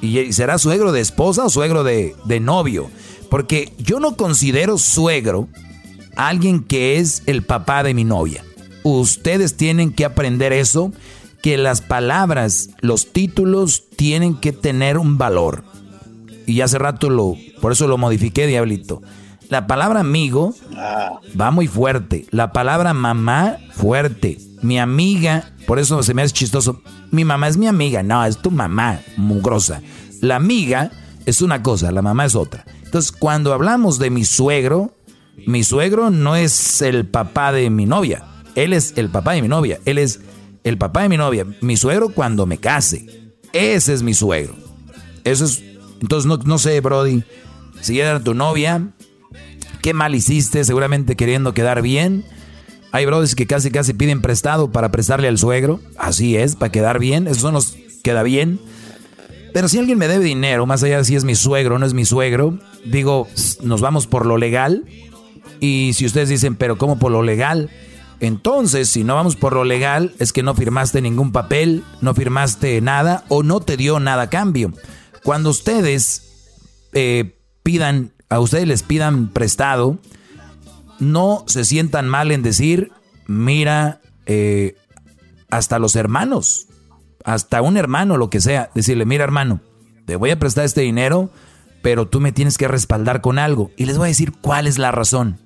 ¿Y 0.00 0.32
será 0.32 0.58
suegro 0.58 0.92
de 0.92 1.00
esposa 1.00 1.44
o 1.44 1.50
suegro 1.50 1.84
de 1.84 2.40
novio? 2.40 2.88
Porque 3.30 3.72
yo 3.78 4.00
no 4.00 4.16
considero 4.16 4.76
suegro 4.76 5.48
a 6.16 6.28
alguien 6.28 6.62
que 6.62 6.98
es 6.98 7.22
el 7.26 7.42
papá 7.42 7.82
de 7.82 7.94
mi 7.94 8.04
novia. 8.04 8.44
Ustedes 8.82 9.56
tienen 9.56 9.92
que 9.92 10.04
aprender 10.04 10.52
eso, 10.52 10.92
que 11.42 11.56
las 11.56 11.80
palabras, 11.80 12.70
los 12.80 13.12
títulos 13.12 13.84
tienen 13.96 14.34
que 14.34 14.52
tener 14.52 14.98
un 14.98 15.16
valor 15.16 15.64
y 16.50 16.62
hace 16.62 16.78
rato 16.78 17.10
lo, 17.10 17.36
por 17.60 17.72
eso 17.72 17.86
lo 17.86 17.96
modifiqué, 17.96 18.46
diablito. 18.46 19.02
La 19.48 19.66
palabra 19.66 20.00
amigo 20.00 20.54
ah. 20.76 21.20
va 21.40 21.50
muy 21.50 21.66
fuerte. 21.66 22.26
La 22.30 22.52
palabra 22.52 22.92
mamá, 22.92 23.56
fuerte. 23.72 24.38
Mi 24.62 24.78
amiga, 24.78 25.52
por 25.66 25.78
eso 25.78 26.02
se 26.02 26.12
me 26.12 26.22
hace 26.22 26.34
chistoso. 26.34 26.82
Mi 27.10 27.24
mamá 27.24 27.48
es 27.48 27.56
mi 27.56 27.66
amiga. 27.66 28.02
No, 28.02 28.24
es 28.24 28.38
tu 28.38 28.50
mamá, 28.50 29.00
mugrosa. 29.16 29.80
La 30.20 30.36
amiga 30.36 30.90
es 31.26 31.40
una 31.40 31.62
cosa, 31.62 31.90
la 31.92 32.02
mamá 32.02 32.24
es 32.24 32.34
otra. 32.34 32.64
Entonces, 32.90 33.12
cuando 33.12 33.52
hablamos 33.52 33.98
de 33.98 34.10
mi 34.10 34.24
suegro, 34.24 34.92
mi 35.46 35.62
suegro 35.62 36.10
no 36.10 36.34
es 36.34 36.82
el 36.82 37.06
papá 37.06 37.52
de 37.52 37.70
mi 37.70 37.86
novia. 37.86 38.24
Él 38.56 38.72
es 38.72 38.94
el 38.96 39.10
papá 39.10 39.32
de 39.32 39.42
mi 39.42 39.48
novia. 39.48 39.78
Él 39.84 39.98
es 39.98 40.20
el 40.64 40.76
papá 40.76 41.02
de 41.02 41.08
mi 41.08 41.16
novia. 41.16 41.46
Mi 41.60 41.76
suegro 41.76 42.08
cuando 42.08 42.46
me 42.46 42.58
case. 42.58 43.32
Ese 43.52 43.94
es 43.94 44.02
mi 44.02 44.12
suegro. 44.12 44.56
Eso 45.22 45.44
es 45.44 45.62
entonces, 46.00 46.26
no, 46.26 46.38
no 46.38 46.58
sé, 46.58 46.80
Brody, 46.80 47.22
si 47.80 48.00
era 48.00 48.20
tu 48.20 48.34
novia, 48.34 48.88
qué 49.82 49.92
mal 49.92 50.14
hiciste, 50.14 50.64
seguramente 50.64 51.14
queriendo 51.14 51.54
quedar 51.54 51.82
bien. 51.82 52.24
Hay 52.92 53.06
brodis 53.06 53.34
que 53.34 53.46
casi 53.46 53.70
casi 53.70 53.92
piden 53.92 54.20
prestado 54.20 54.72
para 54.72 54.90
prestarle 54.90 55.28
al 55.28 55.38
suegro. 55.38 55.80
Así 55.96 56.36
es, 56.36 56.56
para 56.56 56.72
quedar 56.72 56.98
bien. 56.98 57.28
Eso 57.28 57.40
son 57.40 57.54
los 57.54 57.76
queda 58.02 58.22
bien. 58.22 58.58
Pero 59.52 59.68
si 59.68 59.78
alguien 59.78 59.98
me 59.98 60.08
debe 60.08 60.24
dinero, 60.24 60.66
más 60.66 60.82
allá 60.82 60.98
de 60.98 61.04
si 61.04 61.16
es 61.16 61.24
mi 61.24 61.34
suegro 61.34 61.76
o 61.76 61.78
no 61.78 61.86
es 61.86 61.94
mi 61.94 62.04
suegro, 62.04 62.58
digo, 62.84 63.26
nos 63.62 63.80
vamos 63.80 64.06
por 64.06 64.26
lo 64.26 64.36
legal. 64.36 64.84
Y 65.60 65.92
si 65.94 66.06
ustedes 66.06 66.28
dicen, 66.28 66.56
pero 66.56 66.78
¿cómo 66.78 66.98
por 66.98 67.12
lo 67.12 67.22
legal? 67.22 67.70
Entonces, 68.20 68.88
si 68.88 69.02
no 69.02 69.14
vamos 69.14 69.36
por 69.36 69.54
lo 69.54 69.64
legal, 69.64 70.14
es 70.18 70.32
que 70.32 70.42
no 70.42 70.54
firmaste 70.54 71.00
ningún 71.00 71.32
papel, 71.32 71.84
no 72.00 72.14
firmaste 72.14 72.80
nada 72.80 73.24
o 73.28 73.42
no 73.42 73.60
te 73.60 73.76
dio 73.76 73.98
nada 73.98 74.24
a 74.24 74.30
cambio. 74.30 74.72
Cuando 75.22 75.50
ustedes 75.50 76.22
eh, 76.92 77.38
pidan, 77.62 78.12
a 78.28 78.38
ustedes 78.40 78.68
les 78.68 78.82
pidan 78.82 79.28
prestado, 79.28 79.98
no 80.98 81.44
se 81.46 81.64
sientan 81.64 82.08
mal 82.08 82.30
en 82.30 82.42
decir, 82.42 82.92
mira, 83.26 84.00
eh, 84.26 84.76
hasta 85.50 85.78
los 85.78 85.96
hermanos, 85.96 86.66
hasta 87.24 87.62
un 87.62 87.76
hermano, 87.76 88.16
lo 88.16 88.30
que 88.30 88.40
sea, 88.40 88.70
decirle, 88.74 89.04
mira 89.04 89.24
hermano, 89.24 89.60
te 90.06 90.16
voy 90.16 90.30
a 90.30 90.38
prestar 90.38 90.64
este 90.64 90.80
dinero, 90.80 91.30
pero 91.82 92.08
tú 92.08 92.20
me 92.20 92.32
tienes 92.32 92.58
que 92.58 92.68
respaldar 92.68 93.20
con 93.20 93.38
algo. 93.38 93.70
Y 93.76 93.86
les 93.86 93.98
voy 93.98 94.06
a 94.06 94.08
decir 94.08 94.32
cuál 94.32 94.66
es 94.66 94.78
la 94.78 94.90
razón. 94.90 95.38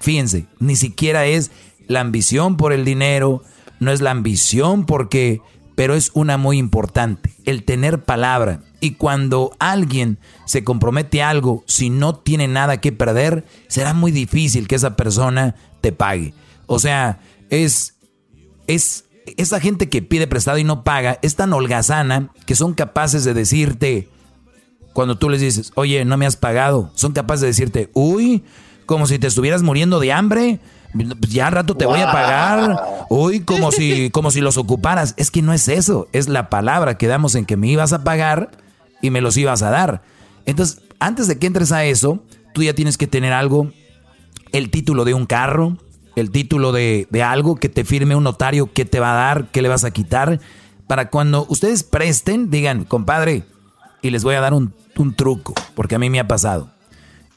Fíjense, 0.00 0.46
ni 0.58 0.76
siquiera 0.76 1.26
es 1.26 1.50
la 1.88 2.00
ambición 2.00 2.56
por 2.56 2.72
el 2.72 2.84
dinero, 2.84 3.42
no 3.80 3.92
es 3.92 4.00
la 4.00 4.10
ambición 4.10 4.84
porque, 4.84 5.40
pero 5.74 5.94
es 5.94 6.10
una 6.14 6.36
muy 6.36 6.58
importante, 6.58 7.34
el 7.44 7.64
tener 7.64 8.04
palabra. 8.04 8.60
Y 8.80 8.92
cuando 8.92 9.52
alguien 9.60 10.18
se 10.44 10.64
compromete 10.64 11.22
a 11.22 11.30
algo, 11.30 11.62
si 11.66 11.88
no 11.88 12.16
tiene 12.16 12.48
nada 12.48 12.80
que 12.80 12.92
perder, 12.92 13.44
será 13.68 13.94
muy 13.94 14.10
difícil 14.10 14.66
que 14.66 14.74
esa 14.74 14.96
persona 14.96 15.54
te 15.80 15.92
pague. 15.92 16.34
O 16.66 16.78
sea, 16.78 17.20
es, 17.48 17.94
es 18.66 19.04
esa 19.36 19.60
gente 19.60 19.88
que 19.88 20.02
pide 20.02 20.26
prestado 20.26 20.58
y 20.58 20.64
no 20.64 20.84
paga, 20.84 21.18
es 21.22 21.36
tan 21.36 21.52
holgazana 21.52 22.30
que 22.46 22.54
son 22.54 22.74
capaces 22.74 23.24
de 23.24 23.34
decirte, 23.34 24.08
cuando 24.92 25.16
tú 25.16 25.28
les 25.28 25.40
dices, 25.40 25.72
oye, 25.74 26.04
no 26.04 26.16
me 26.16 26.26
has 26.26 26.36
pagado, 26.36 26.90
son 26.94 27.12
capaces 27.12 27.40
de 27.42 27.46
decirte, 27.48 27.90
uy, 27.94 28.44
como 28.86 29.06
si 29.06 29.18
te 29.18 29.26
estuvieras 29.26 29.62
muriendo 29.62 30.00
de 30.00 30.12
hambre, 30.12 30.60
ya 31.28 31.46
al 31.46 31.52
rato 31.52 31.76
te 31.76 31.86
voy 31.86 32.00
a 32.00 32.12
pagar, 32.12 33.06
uy, 33.08 33.40
como 33.40 33.72
si, 33.72 34.10
como 34.10 34.30
si 34.30 34.40
los 34.40 34.58
ocuparas. 34.58 35.14
Es 35.16 35.30
que 35.30 35.42
no 35.42 35.52
es 35.52 35.68
eso, 35.68 36.08
es 36.12 36.28
la 36.28 36.50
palabra 36.50 36.98
que 36.98 37.06
damos 37.06 37.34
en 37.34 37.46
que 37.46 37.56
me 37.56 37.68
ibas 37.68 37.92
a 37.92 38.04
pagar 38.04 38.50
y 39.00 39.10
me 39.10 39.20
los 39.20 39.36
ibas 39.36 39.62
a 39.62 39.70
dar. 39.70 40.02
Entonces, 40.44 40.82
antes 40.98 41.28
de 41.28 41.38
que 41.38 41.46
entres 41.46 41.72
a 41.72 41.84
eso, 41.84 42.22
tú 42.52 42.62
ya 42.62 42.74
tienes 42.74 42.98
que 42.98 43.06
tener 43.06 43.32
algo, 43.32 43.72
el 44.52 44.70
título 44.70 45.04
de 45.04 45.14
un 45.14 45.26
carro, 45.26 45.78
el 46.16 46.30
título 46.30 46.72
de, 46.72 47.06
algo 47.24 47.56
que 47.56 47.68
te 47.68 47.84
firme 47.84 48.16
un 48.16 48.24
notario, 48.24 48.72
qué 48.72 48.84
te 48.84 49.00
va 49.00 49.12
a 49.12 49.26
dar, 49.26 49.50
qué 49.50 49.62
le 49.62 49.68
vas 49.68 49.84
a 49.84 49.90
quitar, 49.90 50.40
para 50.86 51.08
cuando 51.08 51.46
ustedes 51.48 51.82
presten, 51.82 52.50
digan, 52.50 52.84
compadre, 52.84 53.44
y 54.02 54.10
les 54.10 54.24
voy 54.24 54.34
a 54.34 54.40
dar 54.40 54.54
un, 54.54 54.74
truco, 55.16 55.54
porque 55.74 55.94
a 55.94 55.98
mí 55.98 56.10
me 56.10 56.20
ha 56.20 56.28
pasado. 56.28 56.70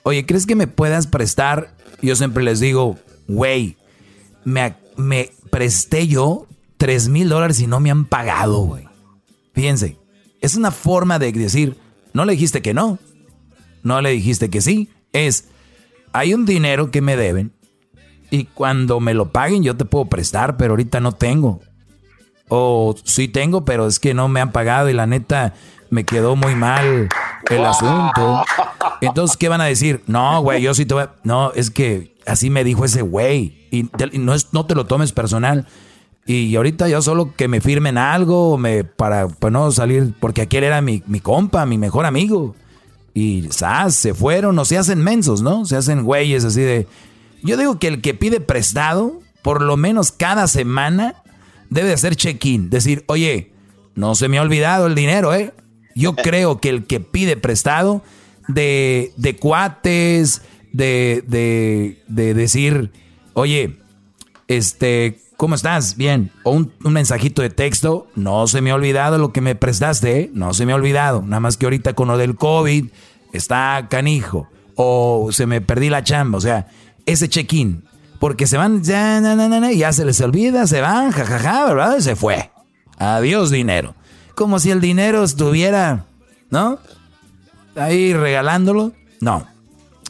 Oye, 0.03 0.25
¿crees 0.25 0.45
que 0.45 0.55
me 0.55 0.67
puedas 0.67 1.07
prestar? 1.07 1.73
Yo 2.01 2.15
siempre 2.15 2.43
les 2.43 2.59
digo, 2.59 2.97
güey, 3.27 3.77
me, 4.43 4.75
me 4.97 5.31
presté 5.49 6.07
yo 6.07 6.47
tres 6.77 7.07
mil 7.07 7.29
dólares 7.29 7.59
y 7.59 7.67
no 7.67 7.79
me 7.79 7.89
han 7.89 8.05
pagado, 8.05 8.59
güey. 8.59 8.87
Fíjense, 9.53 9.97
es 10.41 10.55
una 10.55 10.69
forma 10.69 11.17
de 11.17 11.31
decir, 11.31 11.77
no 12.13 12.25
le 12.25 12.33
dijiste 12.33 12.61
que 12.61 12.73
no, 12.73 12.99
no 13.81 14.01
le 14.01 14.11
dijiste 14.11 14.49
que 14.49 14.61
sí. 14.61 14.89
Es, 15.13 15.45
hay 16.11 16.33
un 16.33 16.45
dinero 16.45 16.91
que 16.91 17.01
me 17.01 17.15
deben 17.15 17.54
y 18.35 18.43
cuando 18.45 18.99
me 18.99 19.13
lo 19.13 19.31
paguen 19.31 19.63
yo 19.63 19.77
te 19.77 19.85
puedo 19.85 20.05
prestar, 20.05 20.57
pero 20.57 20.73
ahorita 20.73 20.99
no 20.99 21.13
tengo. 21.13 21.61
O 22.49 22.95
sí 23.03 23.27
tengo, 23.27 23.65
pero 23.65 23.87
es 23.87 23.99
que 23.99 24.13
no 24.13 24.27
me 24.27 24.41
han 24.41 24.51
pagado 24.51 24.89
y 24.89 24.93
la 24.93 25.07
neta 25.07 25.53
me 25.89 26.03
quedó 26.03 26.35
muy 26.35 26.53
mal 26.55 27.07
el 27.49 27.65
asunto. 27.65 28.43
Entonces, 29.01 29.37
¿qué 29.37 29.47
van 29.47 29.61
a 29.61 29.65
decir? 29.65 30.03
No, 30.07 30.41
güey, 30.41 30.61
yo 30.61 30.73
sí 30.73 30.85
te 30.85 30.93
voy 30.93 31.03
a... 31.03 31.11
No, 31.23 31.53
es 31.53 31.71
que 31.71 32.15
así 32.25 32.49
me 32.49 32.63
dijo 32.63 32.83
ese 32.83 33.01
güey. 33.01 33.67
Y, 33.71 33.89
no, 34.19 34.33
es, 34.33 34.53
no 34.53 34.65
te 34.65 34.75
lo 34.75 34.85
tomes 34.85 35.13
personal. 35.13 35.65
Y 36.25 36.55
ahorita 36.55 36.89
yo 36.89 37.01
solo 37.01 37.33
que 37.35 37.47
me 37.47 37.61
firmen 37.61 37.97
algo 37.97 38.57
me, 38.57 38.83
para, 38.83 39.27
para 39.27 39.51
no 39.51 39.71
salir, 39.71 40.13
porque 40.19 40.41
aquel 40.41 40.63
era 40.63 40.81
mi, 40.81 41.03
mi 41.07 41.21
compa, 41.21 41.65
mi 41.65 41.77
mejor 41.77 42.05
amigo. 42.05 42.55
Y 43.13 43.47
¿sabes? 43.51 43.95
se 43.95 44.13
fueron, 44.13 44.59
o 44.59 44.65
se 44.65 44.77
hacen 44.77 45.01
mensos, 45.01 45.41
¿no? 45.41 45.65
Se 45.65 45.77
hacen 45.77 46.03
güeyes 46.03 46.43
así 46.43 46.61
de... 46.61 46.87
Yo 47.45 47.57
digo 47.57 47.77
que 47.77 47.87
el 47.87 48.01
que 48.01 48.15
pide 48.15 48.41
prestado, 48.41 49.21
por 49.43 49.61
lo 49.61 49.77
menos 49.77 50.11
cada 50.11 50.47
semana, 50.47 51.23
debe 51.69 51.93
hacer 51.93 52.15
check-in. 52.15 52.71
Decir, 52.71 53.03
oye, 53.07 53.53
no 53.93 54.15
se 54.15 54.27
me 54.27 54.39
ha 54.39 54.41
olvidado 54.41 54.87
el 54.87 54.95
dinero, 54.95 55.33
¿eh? 55.33 55.53
Yo 55.93 56.15
creo 56.15 56.59
que 56.59 56.69
el 56.69 56.85
que 56.85 56.99
pide 56.99 57.37
prestado 57.37 58.03
de, 58.47 59.13
de 59.17 59.35
cuates, 59.35 60.41
de, 60.73 61.23
de, 61.27 62.03
de 62.07 62.33
decir, 62.33 62.91
oye, 63.33 63.77
este, 64.47 65.19
¿cómo 65.37 65.53
estás? 65.53 65.97
Bien. 65.97 66.31
O 66.43 66.51
un, 66.51 66.73
mensajito 66.79 67.43
de 67.43 67.51
texto, 67.51 68.07
no 68.15 68.47
se 68.47 68.61
me 68.61 68.71
ha 68.71 68.75
olvidado 68.75 69.19
lo 69.19 69.31
que 69.31 69.41
me 69.41 69.53
prestaste, 69.53 70.19
¿eh? 70.19 70.31
no 70.33 70.55
se 70.55 70.65
me 70.65 70.71
ha 70.71 70.75
olvidado. 70.75 71.21
Nada 71.21 71.41
más 71.41 71.57
que 71.57 71.67
ahorita 71.67 71.93
con 71.93 72.07
lo 72.07 72.17
del 72.17 72.35
COVID 72.35 72.87
está 73.33 73.85
canijo. 73.87 74.47
O 74.75 75.29
se 75.31 75.45
me 75.45 75.61
perdí 75.61 75.89
la 75.89 76.03
chamba, 76.03 76.37
o 76.37 76.41
sea, 76.41 76.67
ese 77.05 77.29
check-in. 77.29 77.83
Porque 78.19 78.47
se 78.47 78.57
van, 78.57 78.83
ya, 78.83 79.21
ya 79.71 79.93
se 79.93 80.05
les 80.05 80.21
olvida, 80.21 80.67
se 80.67 80.81
van, 80.81 81.11
jajaja, 81.11 81.65
¿verdad? 81.65 81.97
Y 81.97 82.01
se 82.01 82.15
fue. 82.15 82.51
Adiós 82.97 83.51
dinero. 83.51 83.95
Como 84.35 84.59
si 84.59 84.71
el 84.71 84.81
dinero 84.81 85.23
estuviera, 85.23 86.05
¿no? 86.49 86.79
Ahí 87.75 88.13
regalándolo. 88.13 88.93
No. 89.21 89.45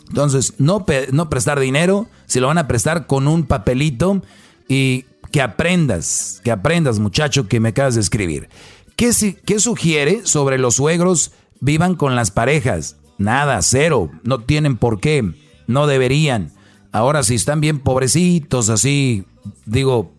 Entonces, 0.09 0.53
no, 0.59 0.85
no 1.11 1.29
prestar 1.29 1.59
dinero, 1.59 2.07
si 2.25 2.39
lo 2.39 2.47
van 2.47 2.57
a 2.57 2.67
prestar 2.67 3.07
con 3.07 3.27
un 3.27 3.45
papelito 3.45 4.21
y 4.67 5.05
que 5.31 5.41
aprendas, 5.41 6.41
que 6.43 6.51
aprendas 6.51 6.99
muchacho 6.99 7.47
que 7.47 7.59
me 7.59 7.69
acabas 7.69 7.95
de 7.95 8.01
escribir. 8.01 8.49
¿Qué, 8.95 9.11
¿Qué 9.45 9.59
sugiere 9.59 10.25
sobre 10.25 10.57
los 10.57 10.75
suegros 10.75 11.31
vivan 11.59 11.95
con 11.95 12.15
las 12.15 12.31
parejas? 12.31 12.97
Nada, 13.17 13.61
cero, 13.61 14.11
no 14.23 14.39
tienen 14.39 14.77
por 14.77 14.99
qué, 14.99 15.33
no 15.67 15.87
deberían. 15.87 16.51
Ahora 16.95 17.23
si 17.23 17.35
están 17.35 17.59
bien 17.59 17.79
pobrecitos, 17.79 18.69
así, 18.69 19.25
digo, 19.65 20.13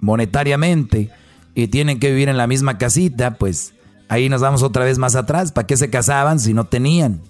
monetariamente, 0.00 1.08
y 1.54 1.68
tienen 1.68 2.00
que 2.00 2.10
vivir 2.10 2.28
en 2.28 2.36
la 2.36 2.48
misma 2.48 2.78
casita, 2.78 3.34
pues 3.34 3.74
ahí 4.08 4.28
nos 4.28 4.40
vamos 4.40 4.64
otra 4.64 4.84
vez 4.84 4.98
más 4.98 5.14
atrás. 5.14 5.52
¿Para 5.52 5.68
qué 5.68 5.76
se 5.76 5.88
casaban 5.88 6.40
si 6.40 6.52
no 6.52 6.64
tenían? 6.64 7.22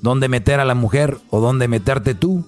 ¿Dónde 0.00 0.28
meter 0.28 0.60
a 0.60 0.64
la 0.64 0.76
mujer 0.76 1.18
o 1.30 1.40
dónde 1.40 1.66
meterte 1.66 2.14
tú? 2.14 2.46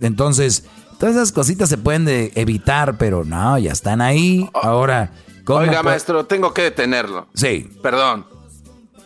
Entonces, 0.00 0.64
todas 0.98 1.14
esas 1.14 1.30
cositas 1.30 1.68
se 1.68 1.76
pueden 1.76 2.08
evitar, 2.34 2.96
pero 2.96 3.22
no, 3.22 3.58
ya 3.58 3.72
están 3.72 4.00
ahí. 4.00 4.48
Ahora, 4.54 5.12
Oiga, 5.46 5.82
maestro, 5.82 6.24
tengo 6.24 6.54
que 6.54 6.62
detenerlo. 6.62 7.28
Sí. 7.34 7.70
Perdón. 7.82 8.24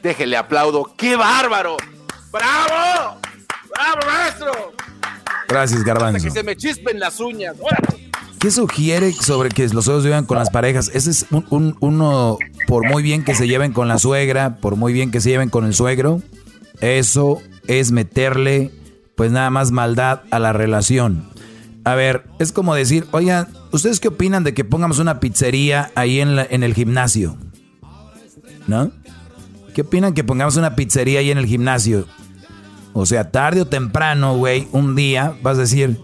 Déjele 0.05 0.37
aplaudo. 0.37 0.93
¡Qué 0.97 1.17
bárbaro! 1.17 1.77
¡Bravo! 2.31 3.19
¡Bravo, 3.75 4.01
maestro! 4.07 4.73
Gracias, 5.51 5.83
Garbanzo. 5.83 6.25
que 6.25 6.31
se 6.31 6.43
me 6.43 6.57
chispen 6.57 7.01
las 7.01 7.19
uñas. 7.21 7.57
¿Qué 8.39 8.51
sugiere 8.51 9.13
sobre 9.13 9.51
que 9.51 9.69
los 9.69 9.85
suegros 9.85 10.05
vivan 10.05 10.25
con 10.25 10.39
las 10.39 10.49
parejas? 10.49 10.91
Ese 10.95 11.11
es 11.11 11.27
un, 11.31 11.77
uno, 11.81 12.39
por 12.67 12.89
muy 12.89 13.03
bien 13.03 13.23
que 13.23 13.35
se 13.35 13.47
lleven 13.47 13.73
con 13.73 13.87
la 13.89 13.99
suegra, 13.99 14.57
por 14.57 14.77
muy 14.77 14.95
bien 14.95 15.11
que 15.11 15.21
se 15.21 15.29
lleven 15.29 15.51
con 15.51 15.67
el 15.67 15.75
suegro, 15.75 16.23
eso 16.81 17.43
es 17.67 17.93
meterle, 17.93 18.71
pues 19.15 19.31
nada 19.31 19.51
más 19.51 19.73
maldad 19.73 20.23
a 20.31 20.39
la 20.39 20.55
relación. 20.55 21.29
A 21.85 21.95
ver, 21.95 22.25
es 22.39 22.53
como 22.53 22.75
decir, 22.75 23.07
oigan, 23.11 23.49
¿ustedes 23.73 24.01
qué 24.01 24.09
opinan 24.09 24.43
de 24.45 24.55
que 24.55 24.65
pongamos 24.65 25.01
una 25.01 25.21
pizzería 25.21 25.91
ahí 25.95 26.21
en, 26.21 26.39
en 26.39 26.63
el 26.63 26.73
gimnasio? 26.73 27.37
¿No? 28.67 28.91
¿Qué 29.75 29.83
opinan 29.83 30.15
que 30.15 30.25
pongamos 30.25 30.57
una 30.57 30.77
pizzería 30.77 31.21
ahí 31.21 31.31
en 31.31 31.39
el 31.39 31.47
gimnasio? 31.47 32.07
O 32.93 33.07
sea, 33.07 33.31
tarde 33.31 33.63
o 33.63 33.67
temprano, 33.67 34.37
güey, 34.37 34.69
un 34.73 34.97
día 34.97 35.35
vas 35.43 35.59
a 35.59 35.63
decir, 35.63 36.01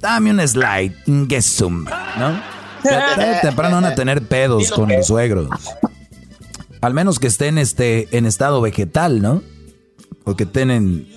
dame 0.00 0.30
un 0.30 0.46
slide, 0.46 0.94
gesum, 1.28 1.84
¿no? 2.18 2.40
Tarde 2.82 3.38
o 3.38 3.40
temprano 3.40 3.76
van 3.76 3.86
a 3.86 3.94
tener 3.94 4.22
pedos 4.22 4.70
con 4.70 4.88
los 4.88 5.06
suegros. 5.06 5.48
Al 6.80 6.94
menos 6.94 7.18
que 7.18 7.26
estén 7.26 7.58
este, 7.58 8.08
en 8.16 8.26
estado 8.26 8.60
vegetal, 8.60 9.20
¿no? 9.20 9.42
O 10.24 10.36
que 10.36 10.44
estén 10.44 11.08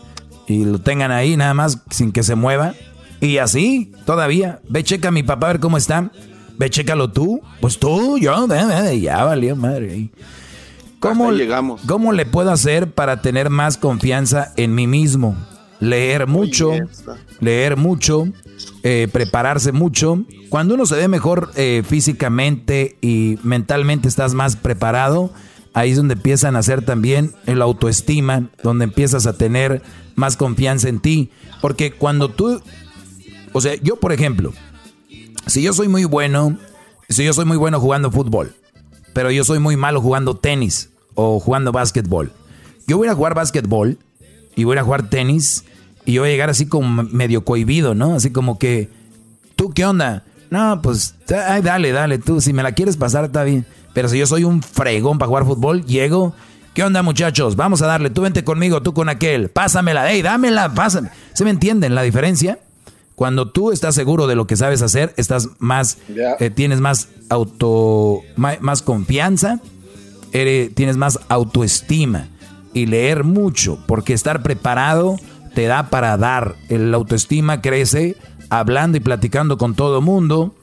y 0.48 0.66
lo 0.66 0.80
tengan 0.80 1.12
ahí 1.12 1.38
nada 1.38 1.54
más 1.54 1.80
sin 1.92 2.12
que 2.12 2.24
se 2.24 2.36
mueva. 2.36 2.74
Y 3.22 3.38
así, 3.38 3.94
todavía. 4.06 4.60
Ve, 4.68 4.84
checa 4.84 5.10
a 5.10 5.12
mi 5.12 5.24
papá 5.24 5.48
a 5.48 5.54
ver 5.54 5.62
cómo 5.62 5.78
está. 5.78 6.12
Ve, 6.58 6.70
chécalo 6.70 7.12
tú. 7.12 7.42
Pues 7.62 7.78
tú, 7.78 8.18
yo, 8.18 8.48
ya 8.48 9.24
valió 9.24 9.56
madre. 9.56 10.10
¿Cómo, 11.02 11.32
llegamos. 11.32 11.82
¿Cómo 11.88 12.14
le 12.14 12.28
puedo 12.28 12.52
hacer 12.52 12.92
para 12.92 13.24
tener 13.24 13.50
más 13.50 13.78
confianza 13.78 14.54
en 14.56 14.76
mí 14.76 14.86
mismo? 14.86 15.36
Leer 15.80 16.28
mucho, 16.28 16.74
leer 17.40 17.76
mucho, 17.76 18.28
eh, 18.84 19.08
prepararse 19.12 19.72
mucho. 19.72 20.24
Cuando 20.50 20.76
uno 20.76 20.86
se 20.86 20.96
ve 20.96 21.08
mejor 21.08 21.52
eh, 21.56 21.82
físicamente 21.84 22.98
y 23.02 23.40
mentalmente 23.42 24.08
estás 24.08 24.36
más 24.36 24.56
preparado, 24.56 25.32
ahí 25.74 25.90
es 25.90 25.98
donde 25.98 26.14
empiezan 26.14 26.56
a 26.56 26.60
hacer 26.60 26.86
también 26.86 27.34
el 27.48 27.64
autoestima, 27.64 28.50
donde 28.62 28.84
empiezas 28.84 29.26
a 29.26 29.34
tener 29.34 29.82
más 30.14 30.38
confianza 30.38 30.88
en 30.88 31.00
ti. 31.00 31.32
Porque 31.62 31.94
cuando 31.94 32.30
tú, 32.30 32.62
o 33.54 33.60
sea, 33.60 33.74
yo 33.82 33.96
por 33.96 34.12
ejemplo, 34.12 34.54
si 35.48 35.64
yo 35.64 35.74
soy 35.74 35.88
muy 35.88 36.06
bueno, 36.06 36.60
si 37.10 37.24
yo 37.24 37.34
soy 37.34 37.46
muy 37.46 37.58
bueno 37.58 37.80
jugando 37.80 38.12
fútbol, 38.12 38.54
pero 39.14 39.32
yo 39.32 39.44
soy 39.44 39.60
muy 39.60 39.78
malo 39.78 40.02
jugando 40.02 40.36
tenis, 40.36 40.90
o 41.16 41.40
jugando 41.40 41.72
básquetbol. 41.72 42.32
Yo 42.88 42.98
voy 42.98 43.08
a 43.08 43.16
jugar 43.16 43.34
básquetbol 43.36 43.98
y 44.56 44.64
voy 44.64 44.78
a 44.78 44.84
jugar 44.84 45.10
tenis 45.10 45.66
y 46.06 46.14
yo 46.14 46.22
voy 46.22 46.30
a 46.30 46.32
llegar 46.32 46.50
así 46.50 46.66
como 46.66 47.04
medio 47.04 47.46
cohibido, 47.46 47.94
¿no? 47.96 48.16
Así 48.16 48.32
como 48.32 48.58
que, 48.58 48.90
¿tú 49.56 49.72
qué 49.72 49.86
onda? 49.86 50.24
No, 50.50 50.82
pues, 50.82 51.16
ay, 51.48 51.62
dale, 51.62 51.92
dale, 51.92 52.18
tú, 52.18 52.42
si 52.42 52.54
me 52.54 52.64
la 52.64 52.74
quieres 52.74 52.98
pasar 52.98 53.26
está 53.26 53.44
bien. 53.44 53.66
Pero 53.94 54.10
si 54.10 54.18
yo 54.18 54.26
soy 54.26 54.44
un 54.44 54.62
fregón 54.62 55.18
para 55.18 55.28
jugar 55.28 55.46
fútbol, 55.46 55.86
llego, 55.86 56.34
¿qué 56.74 56.84
onda 56.84 57.04
muchachos? 57.04 57.56
Vamos 57.56 57.82
a 57.82 57.88
darle, 57.88 58.10
tú 58.10 58.22
vente 58.22 58.44
conmigo, 58.44 58.82
tú 58.82 58.94
con 58.94 59.10
aquel, 59.10 59.50
pásamela, 59.50 60.10
hey, 60.12 60.22
dámela, 60.22 60.74
pásame. 60.74 61.10
¿Se 61.34 61.44
me 61.44 61.52
entienden 61.52 61.96
la 61.96 62.02
diferencia? 62.02 62.60
Cuando 63.22 63.52
tú 63.52 63.72
estás 63.72 63.94
seguro 63.94 64.26
de 64.26 64.34
lo 64.34 64.48
que 64.48 64.56
sabes 64.56 64.82
hacer, 64.82 65.14
estás 65.16 65.50
más, 65.60 66.00
eh, 66.40 66.50
tienes 66.50 66.80
más 66.80 67.10
auto, 67.30 68.22
más 68.36 68.82
confianza 68.82 69.60
tienes 70.32 70.98
más 70.98 71.20
autoestima 71.30 72.30
y 72.74 72.88
leer 72.88 73.24
mucho, 73.24 73.78
porque 73.86 74.14
estar 74.14 74.42
preparado 74.42 75.18
te 75.54 75.68
da 75.68 75.92
para 75.92 76.18
dar. 76.18 76.56
El 76.68 76.92
autoestima 76.96 77.62
crece 77.62 78.18
hablando 78.50 78.98
y 78.98 79.02
platicando 79.02 79.60
con 79.60 79.76
todo 79.76 80.02
mundo 80.02 80.56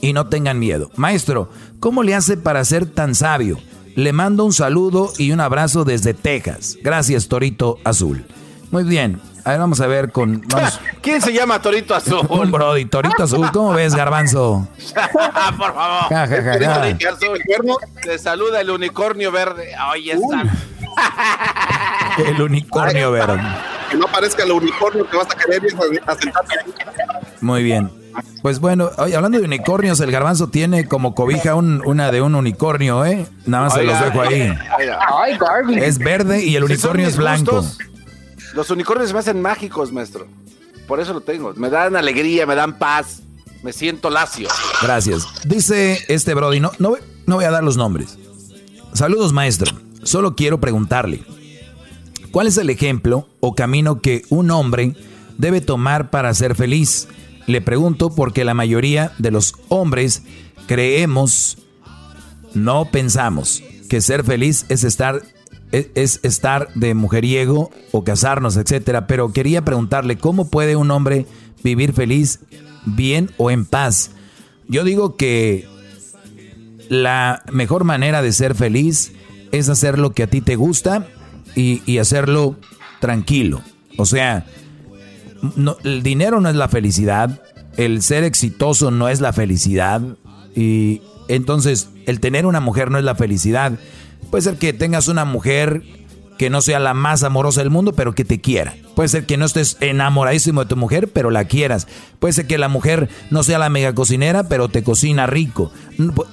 y 0.00 0.14
no 0.14 0.26
tengan 0.26 0.58
miedo. 0.58 0.90
Maestro, 0.96 1.48
¿cómo 1.78 2.02
le 2.02 2.16
hace 2.16 2.36
para 2.36 2.64
ser 2.64 2.86
tan 2.86 3.14
sabio? 3.14 3.56
Le 3.94 4.12
mando 4.12 4.44
un 4.44 4.52
saludo 4.52 5.12
y 5.16 5.30
un 5.30 5.38
abrazo 5.38 5.84
desde 5.84 6.12
Texas. 6.12 6.76
Gracias, 6.82 7.28
Torito 7.28 7.78
Azul. 7.84 8.24
Muy 8.72 8.84
bien, 8.84 9.20
a 9.44 9.50
ver, 9.50 9.58
vamos 9.58 9.82
a 9.82 9.86
ver 9.86 10.10
con. 10.10 10.40
¿Quién 11.02 11.20
se 11.20 11.30
llama 11.30 11.60
Torito 11.60 11.94
Azul? 11.94 12.26
Un 12.30 12.50
Brody, 12.50 12.86
Torito 12.86 13.24
Azul. 13.24 13.50
¿Cómo 13.52 13.74
ves, 13.74 13.94
Garbanzo? 13.94 14.66
Por 15.58 15.74
favor. 15.74 16.08
Ja, 16.08 16.26
Te 18.02 18.18
saluda 18.18 18.62
el 18.62 18.70
unicornio 18.70 19.30
verde. 19.30 19.74
Oye, 19.92 20.12
está. 20.12 20.44
El 22.26 22.40
unicornio 22.40 23.12
verde. 23.12 23.42
Que 23.90 23.96
no 23.98 24.06
aparezca 24.06 24.42
el 24.42 24.52
unicornio 24.52 25.08
que 25.08 25.18
vas 25.18 25.26
a 25.30 25.36
querer 25.36 25.62
asentarte 26.06 26.54
ahí. 26.58 26.72
Muy 27.42 27.62
bien. 27.62 27.90
Pues 28.40 28.58
bueno, 28.58 28.90
oye, 28.96 29.14
hablando 29.14 29.38
de 29.38 29.44
unicornios, 29.44 30.00
el 30.00 30.10
garbanzo 30.10 30.48
tiene 30.48 30.86
como 30.86 31.14
cobija 31.14 31.54
una 31.54 32.10
de 32.10 32.22
un 32.22 32.34
unicornio, 32.34 33.04
¿eh? 33.04 33.26
Nada 33.44 33.64
más 33.64 33.74
se 33.74 33.82
los 33.82 34.00
dejo 34.00 34.22
ahí. 34.22 34.50
Ay, 34.78 35.38
es 35.76 35.98
verde 35.98 36.42
y 36.42 36.56
el 36.56 36.64
unicornio 36.64 37.06
es 37.06 37.18
blanco. 37.18 37.62
Los 38.54 38.70
unicornios 38.70 39.12
me 39.12 39.18
hacen 39.18 39.40
mágicos, 39.40 39.92
maestro. 39.92 40.26
Por 40.86 41.00
eso 41.00 41.12
lo 41.14 41.20
tengo. 41.20 41.54
Me 41.54 41.70
dan 41.70 41.96
alegría, 41.96 42.46
me 42.46 42.54
dan 42.54 42.78
paz. 42.78 43.22
Me 43.62 43.72
siento 43.72 44.10
lacio. 44.10 44.48
Gracias. 44.82 45.26
Dice 45.44 45.98
este 46.08 46.34
Brody, 46.34 46.60
no, 46.60 46.72
no, 46.78 46.96
no 47.26 47.36
voy 47.36 47.44
a 47.44 47.50
dar 47.50 47.62
los 47.62 47.76
nombres. 47.76 48.18
Saludos, 48.92 49.32
maestro. 49.32 49.72
Solo 50.02 50.34
quiero 50.34 50.60
preguntarle, 50.60 51.22
¿cuál 52.32 52.48
es 52.48 52.56
el 52.58 52.70
ejemplo 52.70 53.28
o 53.40 53.54
camino 53.54 54.00
que 54.00 54.24
un 54.30 54.50
hombre 54.50 54.96
debe 55.38 55.60
tomar 55.60 56.10
para 56.10 56.34
ser 56.34 56.56
feliz? 56.56 57.08
Le 57.46 57.60
pregunto 57.60 58.10
porque 58.10 58.44
la 58.44 58.54
mayoría 58.54 59.12
de 59.18 59.30
los 59.30 59.54
hombres 59.68 60.24
creemos, 60.66 61.58
no 62.54 62.90
pensamos 62.90 63.62
que 63.88 64.00
ser 64.00 64.24
feliz 64.24 64.66
es 64.68 64.84
estar 64.84 65.22
es, 65.72 66.20
estar 66.22 66.68
de 66.74 66.94
mujeriego 66.94 67.70
o 67.90 68.04
casarnos, 68.04 68.56
etcétera. 68.56 69.06
Pero 69.06 69.32
quería 69.32 69.64
preguntarle, 69.64 70.18
¿cómo 70.18 70.48
puede 70.48 70.76
un 70.76 70.90
hombre 70.90 71.26
vivir 71.64 71.92
feliz, 71.92 72.40
bien 72.84 73.30
o 73.38 73.50
en 73.50 73.64
paz? 73.64 74.12
Yo 74.68 74.84
digo 74.84 75.16
que 75.16 75.66
la 76.88 77.42
mejor 77.50 77.84
manera 77.84 78.22
de 78.22 78.32
ser 78.32 78.54
feliz 78.54 79.12
es 79.50 79.68
hacer 79.68 79.98
lo 79.98 80.12
que 80.12 80.22
a 80.22 80.26
ti 80.26 80.40
te 80.40 80.56
gusta 80.56 81.06
y, 81.54 81.98
hacerlo 81.98 82.56
tranquilo. 83.00 83.62
O 83.98 84.06
sea, 84.06 84.46
el 85.84 86.02
dinero 86.02 86.40
no 86.40 86.48
es 86.48 86.56
la 86.56 86.68
felicidad, 86.68 87.42
el 87.76 88.02
ser 88.02 88.24
exitoso 88.24 88.90
no 88.90 89.08
es 89.08 89.20
la 89.20 89.32
felicidad 89.32 90.02
y 90.54 91.02
entonces 91.28 91.88
el 92.06 92.20
tener 92.20 92.46
una 92.46 92.60
mujer 92.60 92.90
no 92.90 92.98
es 92.98 93.04
la 93.04 93.14
felicidad. 93.14 93.78
Puede 94.30 94.42
ser 94.42 94.56
que 94.56 94.72
tengas 94.72 95.08
una 95.08 95.24
mujer 95.24 95.82
que 96.38 96.50
no 96.50 96.60
sea 96.60 96.80
la 96.80 96.94
más 96.94 97.22
amorosa 97.22 97.60
del 97.60 97.70
mundo, 97.70 97.92
pero 97.92 98.14
que 98.14 98.24
te 98.24 98.40
quiera. 98.40 98.74
Puede 98.96 99.08
ser 99.08 99.26
que 99.26 99.36
no 99.36 99.44
estés 99.44 99.76
enamoradísimo 99.80 100.62
de 100.62 100.68
tu 100.68 100.76
mujer, 100.76 101.08
pero 101.12 101.30
la 101.30 101.44
quieras. 101.44 101.86
Puede 102.18 102.32
ser 102.32 102.46
que 102.46 102.58
la 102.58 102.68
mujer 102.68 103.08
no 103.30 103.42
sea 103.42 103.58
la 103.58 103.68
mega 103.68 103.94
cocinera, 103.94 104.48
pero 104.48 104.68
te 104.68 104.82
cocina 104.82 105.26
rico. 105.26 105.70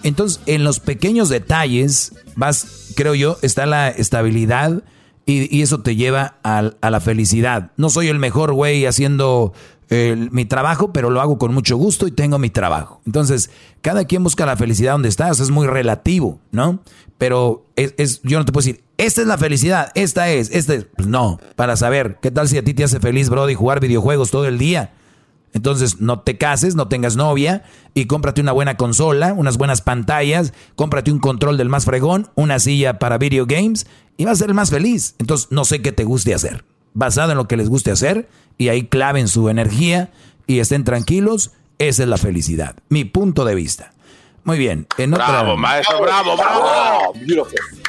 Entonces, 0.03 0.41
en 0.45 0.63
los 0.63 0.79
pequeños 0.79 1.29
detalles, 1.29 2.13
vas, 2.35 2.91
creo 2.95 3.13
yo, 3.13 3.37
está 3.41 3.65
la 3.65 3.89
estabilidad 3.89 4.83
y, 5.25 5.61
eso 5.61 5.81
te 5.81 5.95
lleva 5.95 6.37
a, 6.43 6.71
a, 6.81 6.89
la 6.89 6.99
felicidad. 7.01 7.71
No 7.77 7.91
soy 7.91 8.07
el 8.07 8.17
mejor 8.17 8.53
güey 8.53 8.87
haciendo 8.87 9.53
mi 9.89 10.45
trabajo, 10.45 10.93
pero 10.93 11.09
lo 11.09 11.19
hago 11.19 11.37
con 11.39 11.53
mucho 11.53 11.75
gusto 11.75 12.07
y 12.07 12.11
tengo 12.11 12.37
mi 12.37 12.49
trabajo. 12.49 13.01
Entonces, 13.05 13.49
cada 13.81 14.05
quien 14.05 14.23
busca 14.23 14.45
la 14.45 14.55
felicidad 14.55 14.91
donde 14.91 15.09
estás, 15.09 15.39
es 15.39 15.49
muy 15.49 15.67
relativo, 15.67 16.39
¿no? 16.51 16.79
Pero 17.17 17.65
es, 17.75 18.21
yo 18.23 18.37
no 18.37 18.45
te 18.45 18.51
puedo 18.51 18.65
decir, 18.65 18.83
esta 18.97 19.21
es 19.21 19.27
la 19.27 19.37
felicidad, 19.37 19.91
esta 19.95 20.29
es, 20.29 20.51
esta 20.51 20.75
es. 20.75 20.85
Pues 20.95 21.07
no, 21.07 21.39
para 21.55 21.75
saber, 21.75 22.19
¿qué 22.21 22.29
tal 22.31 22.47
si 22.47 22.57
a 22.57 22.63
ti 22.63 22.73
te 22.73 22.83
hace 22.83 22.99
feliz, 22.99 23.29
Brody, 23.29 23.55
jugar 23.55 23.79
videojuegos 23.79 24.29
todo 24.29 24.45
el 24.45 24.57
día? 24.57 24.93
Entonces, 25.53 25.99
no 25.99 26.19
te 26.19 26.37
cases, 26.37 26.75
no 26.75 26.87
tengas 26.87 27.15
novia 27.15 27.63
y 27.95 28.05
cómprate 28.05 28.41
una 28.41 28.51
buena 28.51 28.77
consola, 28.77 29.33
unas 29.33 29.57
buenas 29.57 29.81
pantallas, 29.81 30.53
cómprate 30.75 31.11
un 31.11 31.19
control 31.19 31.57
del 31.57 31.69
más 31.69 31.85
fregón, 31.85 32.29
una 32.35 32.59
silla 32.59 32.99
para 32.99 33.17
video 33.17 33.47
games 33.47 33.87
y 34.17 34.25
vas 34.25 34.33
a 34.33 34.39
ser 34.43 34.49
el 34.49 34.55
más 34.55 34.69
feliz. 34.69 35.15
Entonces, 35.17 35.47
no 35.49 35.65
sé 35.65 35.81
qué 35.81 35.91
te 35.91 36.03
guste 36.03 36.35
hacer. 36.35 36.63
Basado 36.99 37.31
en 37.31 37.37
lo 37.37 37.47
que 37.47 37.55
les 37.55 37.69
guste 37.69 37.91
hacer 37.91 38.27
y 38.57 38.67
ahí 38.67 38.83
claven 38.83 39.29
su 39.29 39.47
energía 39.47 40.11
y 40.47 40.59
estén 40.59 40.83
tranquilos, 40.83 41.51
esa 41.77 42.03
es 42.03 42.09
la 42.09 42.17
felicidad. 42.17 42.75
Mi 42.89 43.05
punto 43.05 43.45
de 43.45 43.55
vista. 43.55 43.93
Muy 44.43 44.57
bien. 44.57 44.85
En 44.97 45.11
bravo, 45.11 45.55
maestro, 45.55 46.01
bravo, 46.01 46.35
bravo. 46.35 47.13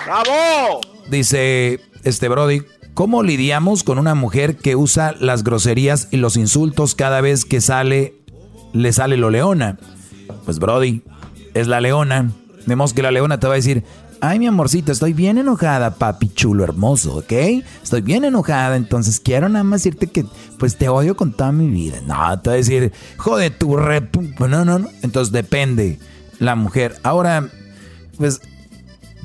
Bravo. 0.06 0.80
Dice 1.08 1.80
este 2.04 2.28
Brody, 2.28 2.62
¿cómo 2.94 3.24
lidiamos 3.24 3.82
con 3.82 3.98
una 3.98 4.14
mujer 4.14 4.54
que 4.54 4.76
usa 4.76 5.16
las 5.18 5.42
groserías 5.42 6.06
y 6.12 6.18
los 6.18 6.36
insultos 6.36 6.94
cada 6.94 7.20
vez 7.20 7.44
que 7.44 7.60
sale, 7.60 8.14
le 8.72 8.92
sale 8.92 9.16
lo 9.16 9.30
leona? 9.30 9.76
Pues 10.44 10.60
Brody, 10.60 11.02
es 11.54 11.66
la 11.66 11.80
leona. 11.80 12.30
Vemos 12.66 12.94
que 12.94 13.02
la 13.02 13.10
leona 13.10 13.40
te 13.40 13.48
va 13.48 13.54
a 13.54 13.56
decir, 13.56 13.82
Ay, 14.22 14.38
mi 14.38 14.46
amorcito, 14.46 14.92
estoy 14.92 15.14
bien 15.14 15.38
enojada, 15.38 15.94
papi 15.94 16.28
chulo 16.28 16.62
hermoso, 16.62 17.16
¿ok? 17.16 17.32
Estoy 17.82 18.02
bien 18.02 18.24
enojada, 18.24 18.76
entonces 18.76 19.18
quiero 19.18 19.48
nada 19.48 19.64
más 19.64 19.82
decirte 19.82 20.08
que 20.08 20.26
pues 20.58 20.76
te 20.76 20.90
odio 20.90 21.16
con 21.16 21.32
toda 21.32 21.52
mi 21.52 21.68
vida. 21.68 22.02
No, 22.06 22.38
te 22.38 22.50
voy 22.50 22.54
a 22.54 22.58
decir, 22.58 22.92
jode 23.16 23.48
tu 23.48 23.78
rep. 23.78 24.14
No, 24.38 24.46
no, 24.46 24.78
no. 24.78 24.88
Entonces 25.02 25.32
depende 25.32 25.98
la 26.38 26.54
mujer. 26.54 26.96
Ahora, 27.02 27.48
pues, 28.18 28.42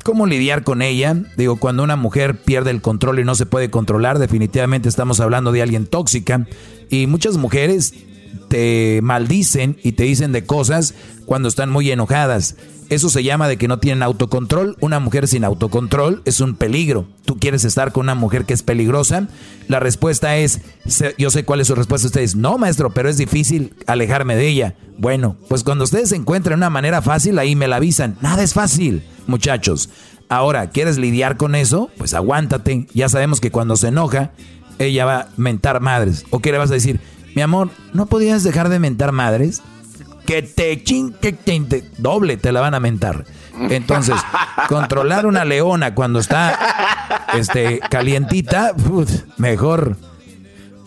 ¿cómo 0.05 0.27
lidiar 0.27 0.63
con 0.63 0.81
ella? 0.81 1.13
Digo, 1.35 1.57
cuando 1.57 1.83
una 1.83 1.97
mujer 1.97 2.41
pierde 2.41 2.71
el 2.71 2.81
control 2.81 3.19
y 3.19 3.25
no 3.25 3.35
se 3.35 3.45
puede 3.45 3.69
controlar, 3.69 4.17
definitivamente 4.17 4.87
estamos 4.87 5.19
hablando 5.19 5.51
de 5.51 5.61
alguien 5.61 5.87
tóxica. 5.87 6.47
Y 6.89 7.07
muchas 7.07 7.35
mujeres 7.35 7.93
te 8.55 9.01
maldicen 9.01 9.75
y 9.83 9.91
te 9.91 10.03
dicen 10.03 10.31
de 10.31 10.45
cosas 10.45 10.93
cuando 11.25 11.49
están 11.49 11.69
muy 11.69 11.91
enojadas. 11.91 12.55
Eso 12.89 13.09
se 13.09 13.21
llama 13.21 13.49
de 13.49 13.57
que 13.57 13.67
no 13.67 13.79
tienen 13.79 14.01
autocontrol. 14.01 14.77
Una 14.79 15.01
mujer 15.01 15.27
sin 15.27 15.43
autocontrol 15.43 16.21
es 16.23 16.39
un 16.39 16.55
peligro. 16.55 17.05
¿Tú 17.25 17.37
quieres 17.37 17.65
estar 17.65 17.91
con 17.91 18.05
una 18.05 18.15
mujer 18.15 18.45
que 18.45 18.53
es 18.53 18.63
peligrosa? 18.63 19.27
La 19.67 19.81
respuesta 19.81 20.37
es, 20.37 20.61
yo 21.17 21.31
sé 21.31 21.43
cuál 21.43 21.59
es 21.59 21.67
su 21.67 21.75
respuesta. 21.75 22.07
Ustedes, 22.07 22.37
no, 22.37 22.57
maestro, 22.57 22.93
pero 22.93 23.09
es 23.09 23.17
difícil 23.17 23.73
alejarme 23.87 24.37
de 24.37 24.47
ella. 24.47 24.75
Bueno, 24.97 25.35
pues 25.49 25.65
cuando 25.65 25.83
ustedes 25.83 26.13
encuentren 26.13 26.59
una 26.59 26.69
manera 26.69 27.01
fácil, 27.01 27.37
ahí 27.39 27.57
me 27.57 27.67
la 27.67 27.75
avisan. 27.75 28.15
Nada 28.21 28.41
es 28.41 28.53
fácil, 28.53 29.03
muchachos. 29.27 29.89
Ahora, 30.29 30.69
¿quieres 30.69 30.97
lidiar 30.97 31.35
con 31.35 31.55
eso? 31.55 31.89
Pues 31.97 32.13
aguántate. 32.13 32.87
Ya 32.93 33.09
sabemos 33.09 33.41
que 33.41 33.51
cuando 33.51 33.75
se 33.75 33.89
enoja, 33.89 34.31
ella 34.79 35.03
va 35.03 35.19
a 35.19 35.27
mentar 35.35 35.81
madres. 35.81 36.25
¿O 36.29 36.39
qué 36.39 36.53
le 36.53 36.57
vas 36.57 36.71
a 36.71 36.75
decir? 36.75 37.01
Mi 37.35 37.41
amor, 37.41 37.69
¿no 37.93 38.07
podías 38.07 38.43
dejar 38.43 38.69
de 38.69 38.79
mentar 38.79 39.11
madres? 39.11 39.61
que 40.25 40.41
te 40.41 40.83
ching, 40.83 41.13
que 41.13 41.33
te, 41.33 41.83
doble 41.97 42.37
te 42.37 42.51
la 42.51 42.61
van 42.61 42.73
a 42.73 42.79
mentar. 42.79 43.25
Entonces, 43.69 44.15
controlar 44.67 45.25
una 45.25 45.45
leona 45.45 45.95
cuando 45.95 46.19
está 46.19 47.17
este, 47.33 47.79
calientita, 47.89 48.73
mejor. 49.37 49.97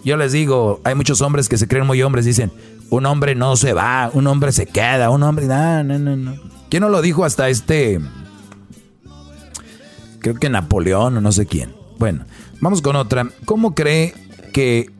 Yo 0.04 0.16
les 0.16 0.32
digo, 0.32 0.80
hay 0.84 0.94
muchos 0.94 1.20
hombres 1.20 1.48
que 1.48 1.58
se 1.58 1.68
creen 1.68 1.86
muy 1.86 2.02
hombres, 2.02 2.24
dicen, 2.24 2.52
un 2.90 3.06
hombre 3.06 3.34
no 3.34 3.56
se 3.56 3.72
va, 3.72 4.10
un 4.12 4.26
hombre 4.26 4.52
se 4.52 4.66
queda, 4.66 5.10
un 5.10 5.22
hombre, 5.22 5.46
no, 5.46 5.84
no, 5.84 5.98
no, 5.98 6.16
no. 6.16 6.34
¿Quién 6.68 6.82
no 6.82 6.88
lo 6.88 7.02
dijo 7.02 7.24
hasta 7.24 7.48
este? 7.48 8.00
Creo 10.20 10.34
que 10.34 10.50
Napoleón 10.50 11.16
o 11.16 11.20
no 11.20 11.32
sé 11.32 11.46
quién. 11.46 11.74
Bueno, 11.98 12.24
vamos 12.60 12.82
con 12.82 12.96
otra. 12.96 13.28
¿Cómo 13.44 13.74
cree 13.74 14.14
que 14.52 14.90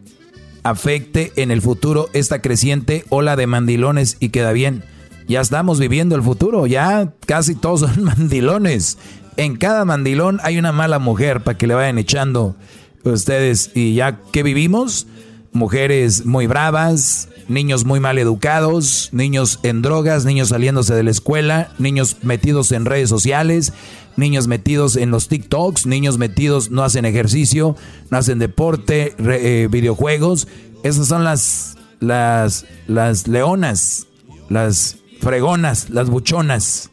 afecte 0.62 1.32
en 1.36 1.50
el 1.50 1.62
futuro 1.62 2.08
esta 2.12 2.40
creciente 2.40 3.04
ola 3.08 3.36
de 3.36 3.46
mandilones 3.46 4.16
y 4.20 4.30
queda 4.30 4.52
bien. 4.52 4.84
Ya 5.28 5.40
estamos 5.40 5.78
viviendo 5.78 6.16
el 6.16 6.22
futuro, 6.22 6.66
ya 6.66 7.12
casi 7.26 7.54
todos 7.54 7.80
son 7.94 8.04
mandilones. 8.04 8.98
En 9.36 9.56
cada 9.56 9.84
mandilón 9.84 10.40
hay 10.42 10.58
una 10.58 10.72
mala 10.72 10.98
mujer 10.98 11.42
para 11.42 11.56
que 11.56 11.66
le 11.66 11.74
vayan 11.74 11.98
echando 11.98 12.56
ustedes. 13.04 13.70
Y 13.74 13.94
ya 13.94 14.20
que 14.32 14.42
vivimos, 14.42 15.06
mujeres 15.52 16.26
muy 16.26 16.46
bravas, 16.46 17.28
niños 17.48 17.84
muy 17.84 17.98
mal 17.98 18.18
educados, 18.18 19.08
niños 19.12 19.58
en 19.62 19.82
drogas, 19.82 20.24
niños 20.24 20.50
saliéndose 20.50 20.94
de 20.94 21.02
la 21.02 21.10
escuela, 21.10 21.72
niños 21.78 22.18
metidos 22.22 22.72
en 22.72 22.84
redes 22.84 23.08
sociales, 23.08 23.72
niños 24.16 24.46
metidos 24.46 24.96
en 24.96 25.10
los 25.10 25.28
TikToks, 25.28 25.86
niños 25.86 26.18
metidos 26.18 26.70
no 26.70 26.84
hacen 26.84 27.04
ejercicio, 27.04 27.76
no 28.10 28.18
hacen 28.18 28.38
deporte, 28.38 29.14
eh, 29.18 29.68
videojuegos. 29.70 30.48
Esas 30.82 31.08
son 31.08 31.24
las, 31.24 31.76
las, 32.00 32.66
las 32.86 33.26
leonas, 33.26 34.06
las 34.48 34.98
fregonas, 35.20 35.90
las 35.90 36.10
buchonas. 36.10 36.90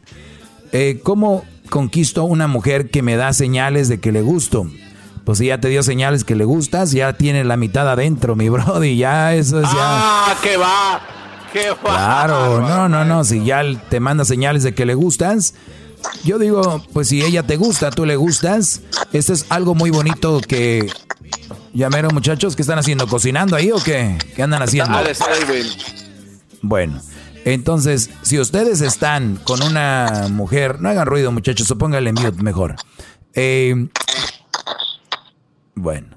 Eh, 0.72 1.00
¿Cómo 1.04 1.44
conquisto 1.70 2.24
una 2.24 2.48
mujer 2.48 2.90
que 2.90 3.02
me 3.02 3.16
da 3.16 3.34
señales 3.34 3.90
de 3.90 4.00
que 4.00 4.12
le 4.12 4.22
gusto? 4.22 4.68
Pues 5.26 5.40
si 5.40 5.48
ya 5.48 5.60
te 5.60 5.70
dio 5.70 5.82
señales 5.84 6.24
que 6.24 6.36
le 6.36 6.46
gustas, 6.46 6.92
ya 6.92 7.14
tiene 7.14 7.44
la 7.44 7.58
mitad 7.58 7.90
adentro, 7.90 8.36
mi 8.36 8.48
brody, 8.50 8.96
ya 8.96 9.34
eso 9.34 9.60
es 9.60 9.64
ya. 9.64 9.74
¡Ah, 9.76 10.36
qué 10.42 10.56
va! 10.56 11.02
¡Qué 11.52 11.72
va! 11.72 11.78
Claro, 11.82 12.62
no, 12.62 12.88
no, 12.88 13.04
no, 13.04 13.24
si 13.24 13.44
ya 13.44 13.64
te 13.90 14.00
manda 14.00 14.24
señales 14.24 14.64
de 14.64 14.76
que 14.76 14.86
le 14.86 14.94
gustas, 14.94 15.56
yo 16.24 16.38
digo, 16.38 16.84
pues 16.94 17.10
si 17.10 17.24
ella 17.24 17.44
te 17.44 17.58
gusta, 17.58 17.90
tú 17.90 18.06
le 18.06 18.16
gustas, 18.16 18.82
esto 19.14 19.34
es 19.34 19.46
algo 19.50 19.76
muy 19.76 19.90
bonito 19.90 20.42
que... 20.48 20.90
Llamaron 21.74 22.14
muchachos, 22.14 22.56
¿qué 22.56 22.62
están 22.62 22.80
haciendo? 22.80 23.06
¿Cocinando 23.06 23.58
ahí 23.58 23.70
o 23.70 23.84
qué? 23.84 24.18
¿Qué 24.34 24.42
andan 24.42 24.62
haciendo? 24.62 24.98
Bueno, 26.62 27.02
entonces, 27.44 28.12
si 28.22 28.40
ustedes 28.40 28.80
están 28.80 29.36
con 29.44 29.62
una 29.62 30.28
mujer, 30.32 30.80
no 30.80 30.88
hagan 30.88 31.06
ruido 31.06 31.34
muchachos, 31.34 31.70
o 31.70 31.78
pónganle 31.78 32.14
mute 32.14 32.42
mejor. 32.42 32.76
Eh, 33.34 33.88
bueno, 35.76 36.08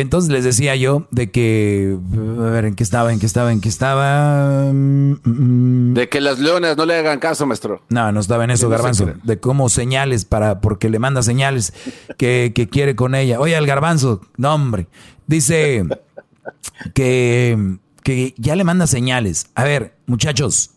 entonces 0.00 0.30
les 0.30 0.44
decía 0.44 0.76
yo 0.76 1.08
de 1.10 1.30
que, 1.30 1.98
a 2.38 2.50
ver, 2.50 2.66
¿en 2.66 2.74
qué 2.74 2.84
estaba? 2.84 3.12
¿En 3.12 3.18
qué 3.18 3.26
estaba? 3.26 3.52
¿En 3.52 3.60
qué 3.60 3.68
estaba? 3.68 4.70
Mm, 4.72 5.16
mm. 5.24 5.94
De 5.94 6.08
que 6.08 6.20
las 6.20 6.38
leonas 6.38 6.76
no 6.76 6.86
le 6.86 6.96
hagan 6.96 7.18
caso, 7.18 7.46
maestro. 7.46 7.82
No, 7.88 8.12
no 8.12 8.20
estaba 8.20 8.44
en 8.44 8.50
eso, 8.50 8.68
Garbanzo. 8.68 9.12
De 9.22 9.40
cómo 9.40 9.68
señales 9.68 10.24
para, 10.24 10.60
porque 10.60 10.88
le 10.88 10.98
manda 10.98 11.22
señales 11.22 11.72
que, 12.16 12.68
quiere 12.70 12.94
con 12.94 13.14
ella. 13.14 13.40
Oye, 13.40 13.56
el 13.56 13.66
Garbanzo, 13.66 14.20
no 14.36 14.54
hombre. 14.54 14.86
Dice 15.26 15.84
que, 16.94 17.78
que 18.02 18.34
ya 18.36 18.56
le 18.56 18.64
manda 18.64 18.86
señales. 18.86 19.46
A 19.54 19.64
ver, 19.64 19.96
muchachos, 20.06 20.70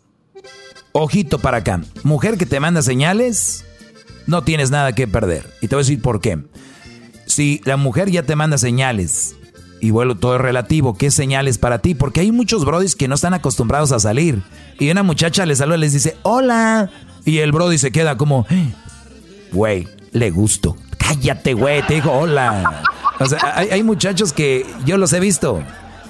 ojito 0.93 1.37
para 1.37 1.57
acá. 1.57 1.81
Mujer 2.03 2.37
que 2.37 2.45
te 2.45 2.59
manda 2.59 2.81
señales, 2.81 3.65
no 4.25 4.43
tienes 4.43 4.71
nada 4.71 4.93
que 4.93 5.07
perder. 5.07 5.47
Y 5.61 5.67
te 5.67 5.75
voy 5.75 5.81
a 5.81 5.85
decir 5.85 6.01
por 6.01 6.21
qué 6.21 6.39
si 7.31 7.61
la 7.65 7.77
mujer 7.77 8.11
ya 8.11 8.23
te 8.23 8.35
manda 8.35 8.57
señales, 8.57 9.35
y 9.79 9.89
bueno, 9.89 10.15
todo 10.15 10.35
es 10.35 10.41
relativo, 10.41 10.95
¿qué 10.95 11.09
señales 11.09 11.57
para 11.57 11.79
ti? 11.79 11.95
Porque 11.95 12.19
hay 12.19 12.31
muchos 12.31 12.65
brodis 12.65 12.95
que 12.95 13.07
no 13.07 13.15
están 13.15 13.33
acostumbrados 13.33 13.91
a 13.91 13.99
salir. 13.99 14.43
Y 14.77 14.91
una 14.91 15.01
muchacha 15.01 15.45
les 15.47 15.57
saluda 15.57 15.77
y 15.77 15.81
les 15.81 15.93
dice, 15.93 16.17
hola. 16.21 16.91
Y 17.25 17.39
el 17.39 17.51
brody 17.51 17.79
se 17.79 17.91
queda 17.91 18.15
como, 18.15 18.45
güey, 19.51 19.87
le 20.11 20.29
gusto. 20.29 20.77
Cállate, 20.97 21.53
güey, 21.55 21.81
te 21.87 21.95
dijo 21.95 22.11
hola. 22.11 22.83
O 23.19 23.25
sea, 23.25 23.39
hay, 23.55 23.69
hay 23.69 23.83
muchachos 23.83 24.33
que 24.33 24.67
yo 24.85 24.97
los 24.97 25.13
he 25.13 25.19
visto. 25.19 25.63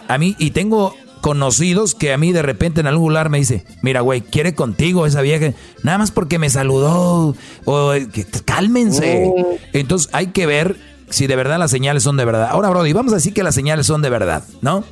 A 0.10 0.18
mí, 0.18 0.36
y 0.38 0.52
tengo 0.52 0.94
conocidos 1.22 1.96
que 1.96 2.12
a 2.12 2.18
mí 2.18 2.34
de 2.34 2.42
repente 2.42 2.82
en 2.82 2.88
algún 2.88 3.10
lugar 3.10 3.30
me 3.30 3.38
dice, 3.38 3.64
mira, 3.82 4.02
güey, 4.02 4.22
quiere 4.22 4.54
contigo 4.54 5.06
esa 5.06 5.22
vieja, 5.22 5.54
nada 5.84 6.00
más 6.00 6.12
porque 6.12 6.40
me 6.40 6.50
saludó, 6.50 7.36
o 7.66 7.92
que, 8.12 8.26
cálmense. 8.44 9.32
Mm. 9.34 9.44
Entonces 9.74 10.10
hay 10.12 10.28
que 10.28 10.46
ver 10.46 10.91
si 11.12 11.28
de 11.28 11.36
verdad 11.36 11.60
las 11.60 11.72
señales 11.72 12.04
son 12.04 12.18
de 12.18 12.26
verdad. 12.26 12.48
Ahora, 12.50 12.70
Brody, 12.70 12.94
vamos 12.94 13.14
a 13.14 13.18
decir 13.18 13.34
que 13.34 13.44
las 13.44 13.56
señales 13.56 13.86
son 13.86 14.02
de 14.02 14.10
verdad, 14.10 14.44
¿no? 14.62 14.84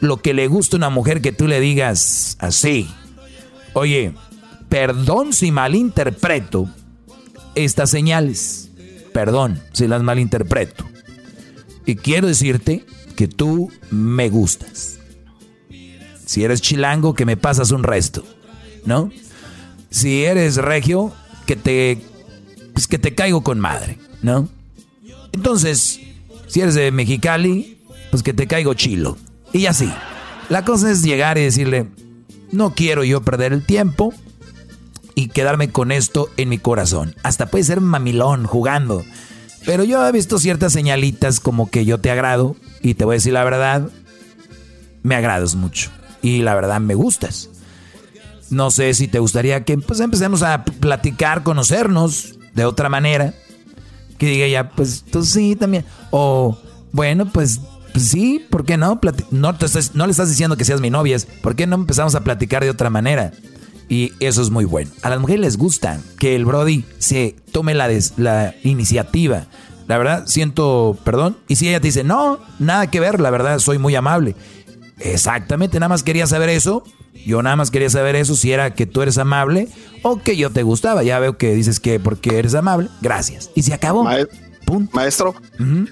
Lo 0.00 0.18
que 0.18 0.34
le 0.34 0.46
gusta 0.46 0.76
a 0.76 0.78
una 0.78 0.90
mujer 0.90 1.20
que 1.20 1.32
tú 1.32 1.46
le 1.46 1.60
digas 1.60 2.36
así, 2.38 2.88
oye, 3.72 4.14
perdón 4.68 5.32
si 5.32 5.50
malinterpreto 5.50 6.68
estas 7.54 7.90
señales, 7.90 8.70
perdón 9.12 9.60
si 9.72 9.88
las 9.88 10.02
malinterpreto. 10.02 10.84
Y 11.86 11.96
quiero 11.96 12.28
decirte 12.28 12.84
que 13.16 13.26
tú 13.26 13.70
me 13.90 14.28
gustas. 14.28 14.98
Si 16.24 16.44
eres 16.44 16.62
chilango, 16.62 17.14
que 17.14 17.26
me 17.26 17.36
pasas 17.36 17.72
un 17.72 17.82
resto, 17.82 18.24
¿no? 18.84 19.10
Si 19.90 20.24
eres 20.24 20.56
regio, 20.56 21.12
que 21.46 21.56
te, 21.56 22.00
pues 22.72 22.86
que 22.86 22.98
te 22.98 23.14
caigo 23.14 23.42
con 23.42 23.58
madre, 23.58 23.98
¿no? 24.22 24.48
Entonces, 25.32 26.00
si 26.46 26.60
eres 26.60 26.74
de 26.74 26.90
Mexicali, 26.90 27.78
pues 28.10 28.22
que 28.22 28.34
te 28.34 28.46
caigo 28.46 28.74
chilo. 28.74 29.16
Y 29.52 29.66
así. 29.66 29.90
La 30.48 30.64
cosa 30.64 30.90
es 30.90 31.02
llegar 31.02 31.38
y 31.38 31.42
decirle, 31.42 31.86
no 32.50 32.74
quiero 32.74 33.04
yo 33.04 33.22
perder 33.22 33.52
el 33.52 33.64
tiempo 33.64 34.12
y 35.14 35.28
quedarme 35.28 35.70
con 35.70 35.92
esto 35.92 36.28
en 36.36 36.48
mi 36.48 36.58
corazón. 36.58 37.14
Hasta 37.22 37.46
puede 37.46 37.64
ser 37.64 37.80
mamilón 37.80 38.46
jugando. 38.46 39.04
Pero 39.64 39.84
yo 39.84 40.06
he 40.06 40.12
visto 40.12 40.38
ciertas 40.38 40.72
señalitas 40.72 41.38
como 41.38 41.70
que 41.70 41.84
yo 41.84 41.98
te 41.98 42.10
agrado 42.10 42.56
y 42.82 42.94
te 42.94 43.04
voy 43.04 43.14
a 43.14 43.16
decir 43.18 43.34
la 43.34 43.44
verdad, 43.44 43.88
me 45.02 45.14
agradas 45.14 45.54
mucho 45.54 45.90
y 46.22 46.42
la 46.42 46.54
verdad 46.54 46.80
me 46.80 46.94
gustas. 46.94 47.50
No 48.50 48.70
sé 48.70 48.94
si 48.94 49.06
te 49.06 49.18
gustaría 49.18 49.64
que 49.64 49.78
pues 49.78 50.00
empecemos 50.00 50.42
a 50.42 50.64
platicar, 50.64 51.42
conocernos 51.42 52.38
de 52.54 52.64
otra 52.64 52.88
manera. 52.88 53.34
Que 54.20 54.26
diga 54.26 54.46
ya, 54.46 54.68
pues 54.68 55.02
tú 55.02 55.24
sí 55.24 55.56
también. 55.56 55.86
O 56.10 56.58
bueno, 56.92 57.24
pues, 57.32 57.58
pues 57.94 58.08
sí, 58.08 58.46
¿por 58.50 58.66
qué 58.66 58.76
no? 58.76 59.00
no, 59.30 59.56
no 59.94 60.06
le 60.06 60.10
estás 60.10 60.28
diciendo 60.28 60.58
que 60.58 60.66
seas 60.66 60.82
mi 60.82 60.90
novia, 60.90 61.16
¿por 61.42 61.56
qué 61.56 61.66
no 61.66 61.76
empezamos 61.76 62.14
a 62.14 62.20
platicar 62.20 62.62
de 62.62 62.68
otra 62.68 62.90
manera? 62.90 63.32
Y 63.88 64.12
eso 64.20 64.42
es 64.42 64.50
muy 64.50 64.66
bueno. 64.66 64.90
A 65.00 65.08
las 65.08 65.20
mujeres 65.20 65.40
les 65.40 65.56
gusta 65.56 66.00
que 66.18 66.36
el 66.36 66.44
Brody 66.44 66.84
se 66.98 67.34
tome 67.50 67.72
la, 67.72 67.88
la 68.18 68.54
iniciativa. 68.62 69.46
La 69.88 69.96
verdad, 69.96 70.24
siento 70.26 70.98
perdón. 71.02 71.38
Y 71.48 71.56
si 71.56 71.68
ella 71.68 71.80
te 71.80 71.88
dice, 71.88 72.04
no, 72.04 72.40
nada 72.58 72.88
que 72.88 73.00
ver, 73.00 73.20
la 73.20 73.30
verdad, 73.30 73.58
soy 73.58 73.78
muy 73.78 73.96
amable. 73.96 74.36
Exactamente, 74.98 75.80
nada 75.80 75.88
más 75.88 76.02
quería 76.02 76.26
saber 76.26 76.50
eso. 76.50 76.84
Yo 77.26 77.42
nada 77.42 77.56
más 77.56 77.70
quería 77.70 77.90
saber 77.90 78.16
eso, 78.16 78.34
si 78.34 78.52
era 78.52 78.74
que 78.74 78.86
tú 78.86 79.02
eres 79.02 79.18
amable 79.18 79.68
o 80.02 80.18
que 80.18 80.36
yo 80.36 80.50
te 80.50 80.62
gustaba. 80.62 81.02
Ya 81.02 81.18
veo 81.18 81.36
que 81.36 81.54
dices 81.54 81.80
que 81.80 82.00
porque 82.00 82.38
eres 82.38 82.54
amable. 82.54 82.88
Gracias. 83.00 83.50
Y 83.54 83.62
se 83.62 83.74
acabó. 83.74 84.06
Maestro, 84.92 85.34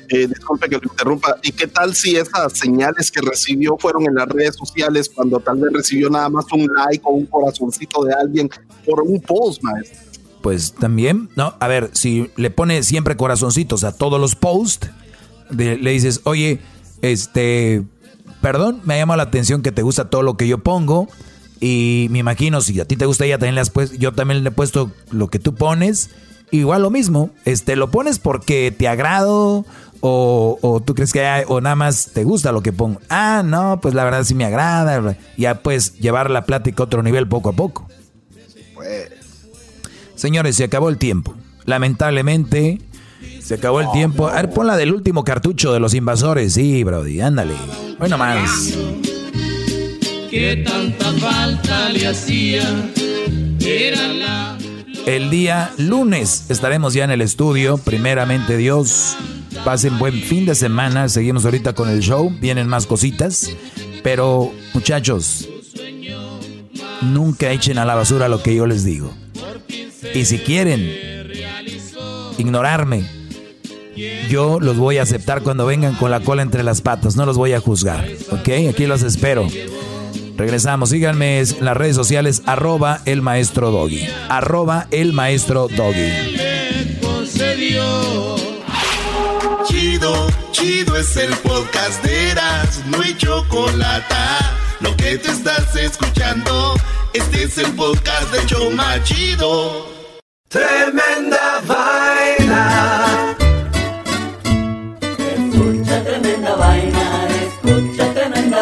eh, 0.09 0.26
disculpe 0.28 0.68
que 0.68 0.76
lo 0.76 0.82
interrumpa. 0.84 1.36
¿Y 1.42 1.52
qué 1.52 1.66
tal 1.66 1.94
si 1.94 2.16
esas 2.16 2.52
señales 2.52 3.10
que 3.10 3.20
recibió 3.20 3.76
fueron 3.76 4.06
en 4.06 4.14
las 4.14 4.28
redes 4.28 4.55
sociales 4.55 5.10
cuando 5.12 5.40
tal 5.40 5.59
vez 5.59 5.72
recibió 5.72 6.09
nada 6.10 6.28
más 6.28 6.44
un 6.52 6.66
like 6.66 7.02
o 7.05 7.10
un 7.10 7.26
corazoncito 7.26 8.05
de 8.05 8.14
alguien 8.14 8.48
por 8.86 9.02
un 9.02 9.20
post, 9.20 9.62
maestro? 9.62 9.98
Pues 10.42 10.72
también, 10.72 11.28
no, 11.34 11.55
a 11.59 11.66
ver, 11.66 11.90
si 11.92 12.30
le 12.36 12.50
pone 12.50 12.84
siempre 12.84 13.16
corazoncitos 13.16 13.82
a 13.82 13.96
todos 13.96 14.20
los 14.20 14.36
posts, 14.36 14.90
le 15.50 15.90
dices, 15.90 16.20
oye, 16.24 16.60
este, 17.02 17.84
perdón, 18.40 18.81
me 18.85 18.94
ha 18.94 18.98
llamado 18.98 19.16
la 19.19 19.24
atención 19.24 19.62
que 19.62 19.73
te 19.73 19.82
gusta 19.82 20.10
todo 20.10 20.23
lo 20.23 20.36
que 20.36 20.48
yo 20.48 20.59
pongo. 20.59 21.09
Y 21.60 22.06
me 22.10 22.19
imagino, 22.19 22.60
si 22.60 22.78
a 22.81 22.85
ti 22.85 22.97
te 22.97 23.06
gusta 23.06 23.24
ella, 23.24 23.39
también 23.39 23.56
le 23.56 23.60
has 23.60 23.70
puesto, 23.70 23.97
yo 23.97 24.12
también 24.12 24.43
le 24.44 24.48
he 24.51 24.52
puesto 24.52 24.93
lo 25.10 25.28
que 25.28 25.39
tú 25.39 25.55
pones. 25.55 26.10
Igual 26.51 26.82
lo 26.82 26.90
mismo, 26.90 27.31
este, 27.44 27.77
lo 27.77 27.90
pones 27.90 28.19
porque 28.19 28.74
te 28.77 28.89
agrado 28.89 29.66
o, 30.01 30.82
tú 30.85 30.94
crees 30.94 31.12
que 31.12 31.27
hay, 31.27 31.44
o 31.48 31.60
nada 31.60 31.77
más 31.77 32.10
te 32.15 32.24
gusta 32.24 32.52
lo 32.52 32.62
que 32.62 32.73
pongo. 32.73 33.01
Ah, 33.09 33.43
no, 33.44 33.81
pues 33.81 33.94
la 33.94 34.05
verdad 34.05 34.24
sí 34.24 34.35
me 34.35 34.44
agrada. 34.44 35.16
Ya 35.36 35.62
puedes 35.62 35.94
llevar 35.94 36.31
la 36.31 36.44
plática 36.44 36.82
a 36.82 36.86
otro 36.86 37.02
nivel 37.02 37.28
poco 37.28 37.51
a 37.51 37.52
poco. 37.52 37.89
Pues. 38.74 39.10
Señores, 40.15 40.56
se 40.56 40.65
acabó 40.65 40.89
el 40.89 40.98
tiempo. 40.98 41.35
Lamentablemente, 41.65 42.81
se 43.48 43.54
acabó 43.54 43.80
el 43.80 43.90
tiempo. 43.92 44.28
A 44.28 44.34
ver, 44.34 44.50
pon 44.50 44.66
la 44.66 44.76
del 44.76 44.92
último 44.92 45.24
cartucho 45.24 45.72
de 45.72 45.80
los 45.80 45.94
invasores. 45.94 46.52
Sí, 46.52 46.84
Brody, 46.84 47.22
ándale. 47.22 47.54
Bueno, 47.98 48.18
más. 48.18 48.74
¿Qué 50.30 50.62
tanta 50.66 51.10
falta 51.12 51.88
le 51.88 52.08
hacía? 52.08 52.60
El 55.06 55.30
día 55.30 55.72
lunes 55.78 56.50
estaremos 56.50 56.92
ya 56.92 57.04
en 57.04 57.10
el 57.10 57.22
estudio. 57.22 57.78
Primeramente, 57.78 58.58
Dios. 58.58 59.16
Pasen 59.64 59.98
buen 59.98 60.20
fin 60.20 60.44
de 60.44 60.54
semana. 60.54 61.08
Seguimos 61.08 61.46
ahorita 61.46 61.72
con 61.72 61.88
el 61.88 62.00
show. 62.00 62.30
Vienen 62.42 62.68
más 62.68 62.84
cositas. 62.84 63.48
Pero, 64.02 64.52
muchachos, 64.74 65.48
nunca 67.00 67.50
echen 67.50 67.78
a 67.78 67.86
la 67.86 67.94
basura 67.94 68.28
lo 68.28 68.42
que 68.42 68.54
yo 68.54 68.66
les 68.66 68.84
digo. 68.84 69.10
Y 70.14 70.26
si 70.26 70.36
quieren 70.36 70.92
ignorarme, 72.36 73.17
yo 74.28 74.60
los 74.60 74.76
voy 74.76 74.98
a 74.98 75.02
aceptar 75.02 75.42
cuando 75.42 75.66
vengan 75.66 75.94
con 75.94 76.10
la 76.10 76.20
cola 76.20 76.42
entre 76.42 76.62
las 76.62 76.80
patas, 76.80 77.16
no 77.16 77.26
los 77.26 77.36
voy 77.36 77.52
a 77.52 77.60
juzgar. 77.60 78.06
¿Ok? 78.30 78.48
Aquí 78.70 78.86
los 78.86 79.02
espero. 79.02 79.46
Regresamos, 80.36 80.90
síganme 80.90 81.40
en 81.40 81.46
las 81.64 81.76
redes 81.76 81.96
sociales, 81.96 82.42
arroba 82.46 83.00
el 83.06 83.22
maestro 83.22 83.72
doggy. 83.72 84.06
Arroba 84.28 84.86
el 84.92 85.12
maestro 85.12 85.66
doggy. 85.66 86.36
Chido, 89.66 90.26
chido 90.52 90.96
es 90.96 91.16
el 91.16 91.34
podcast 91.38 92.02
de 92.04 92.30
Eras, 92.30 92.82
no 92.86 93.00
hay 93.02 93.16
chocolate. 93.16 94.14
Lo 94.80 94.96
que 94.96 95.18
te 95.18 95.30
estás 95.30 95.74
escuchando, 95.74 96.74
este 97.12 97.42
es 97.42 97.58
el 97.58 97.72
podcast 97.74 98.32
de 98.32 98.46
Choma 98.46 99.02
Chido. 99.02 99.86
Tremenda 100.48 101.60
vaina. 101.66 102.17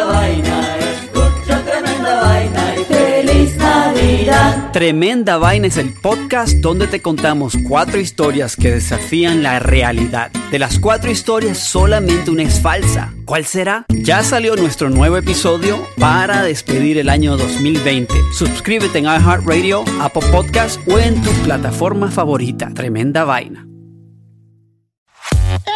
Vaina, 0.07 0.77
escucha 0.77 1.63
tremenda 1.63 2.21
vaina 2.21 2.75
y 2.79 2.83
feliz 2.85 3.57
Navidad. 3.57 4.71
Tremenda 4.71 5.37
vaina 5.37 5.67
es 5.67 5.77
el 5.77 5.93
podcast 5.93 6.53
donde 6.55 6.87
te 6.87 7.01
contamos 7.01 7.57
cuatro 7.67 7.99
historias 7.99 8.55
que 8.55 8.71
desafían 8.71 9.43
la 9.43 9.59
realidad. 9.59 10.31
De 10.51 10.59
las 10.59 10.79
cuatro 10.79 11.11
historias, 11.11 11.57
solamente 11.57 12.31
una 12.31 12.43
es 12.43 12.61
falsa. 12.61 13.13
¿Cuál 13.25 13.45
será? 13.45 13.85
Ya 13.89 14.23
salió 14.23 14.55
nuestro 14.55 14.89
nuevo 14.89 15.17
episodio 15.17 15.85
para 15.97 16.43
despedir 16.43 16.97
el 16.97 17.09
año 17.09 17.37
2020. 17.37 18.13
Suscríbete 18.37 18.99
en 18.99 19.05
iHeartRadio, 19.05 19.83
Apple 19.99 20.27
Podcast 20.31 20.79
o 20.87 20.99
en 20.99 21.21
tu 21.21 21.31
plataforma 21.43 22.09
favorita. 22.09 22.69
Tremenda 22.73 23.25
vaina. 23.25 23.67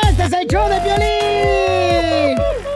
Este 0.09 0.23
es 0.23 0.33
el 0.33 0.47
show 0.47 0.69
de 0.69 0.79
violín. 0.79 1.80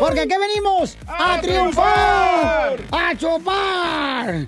Porque 0.05 0.19
aquí 0.21 0.35
venimos 0.39 0.95
a, 1.07 1.41
triunfar, 1.41 2.77
a 2.91 3.15
chupar. 3.17 4.47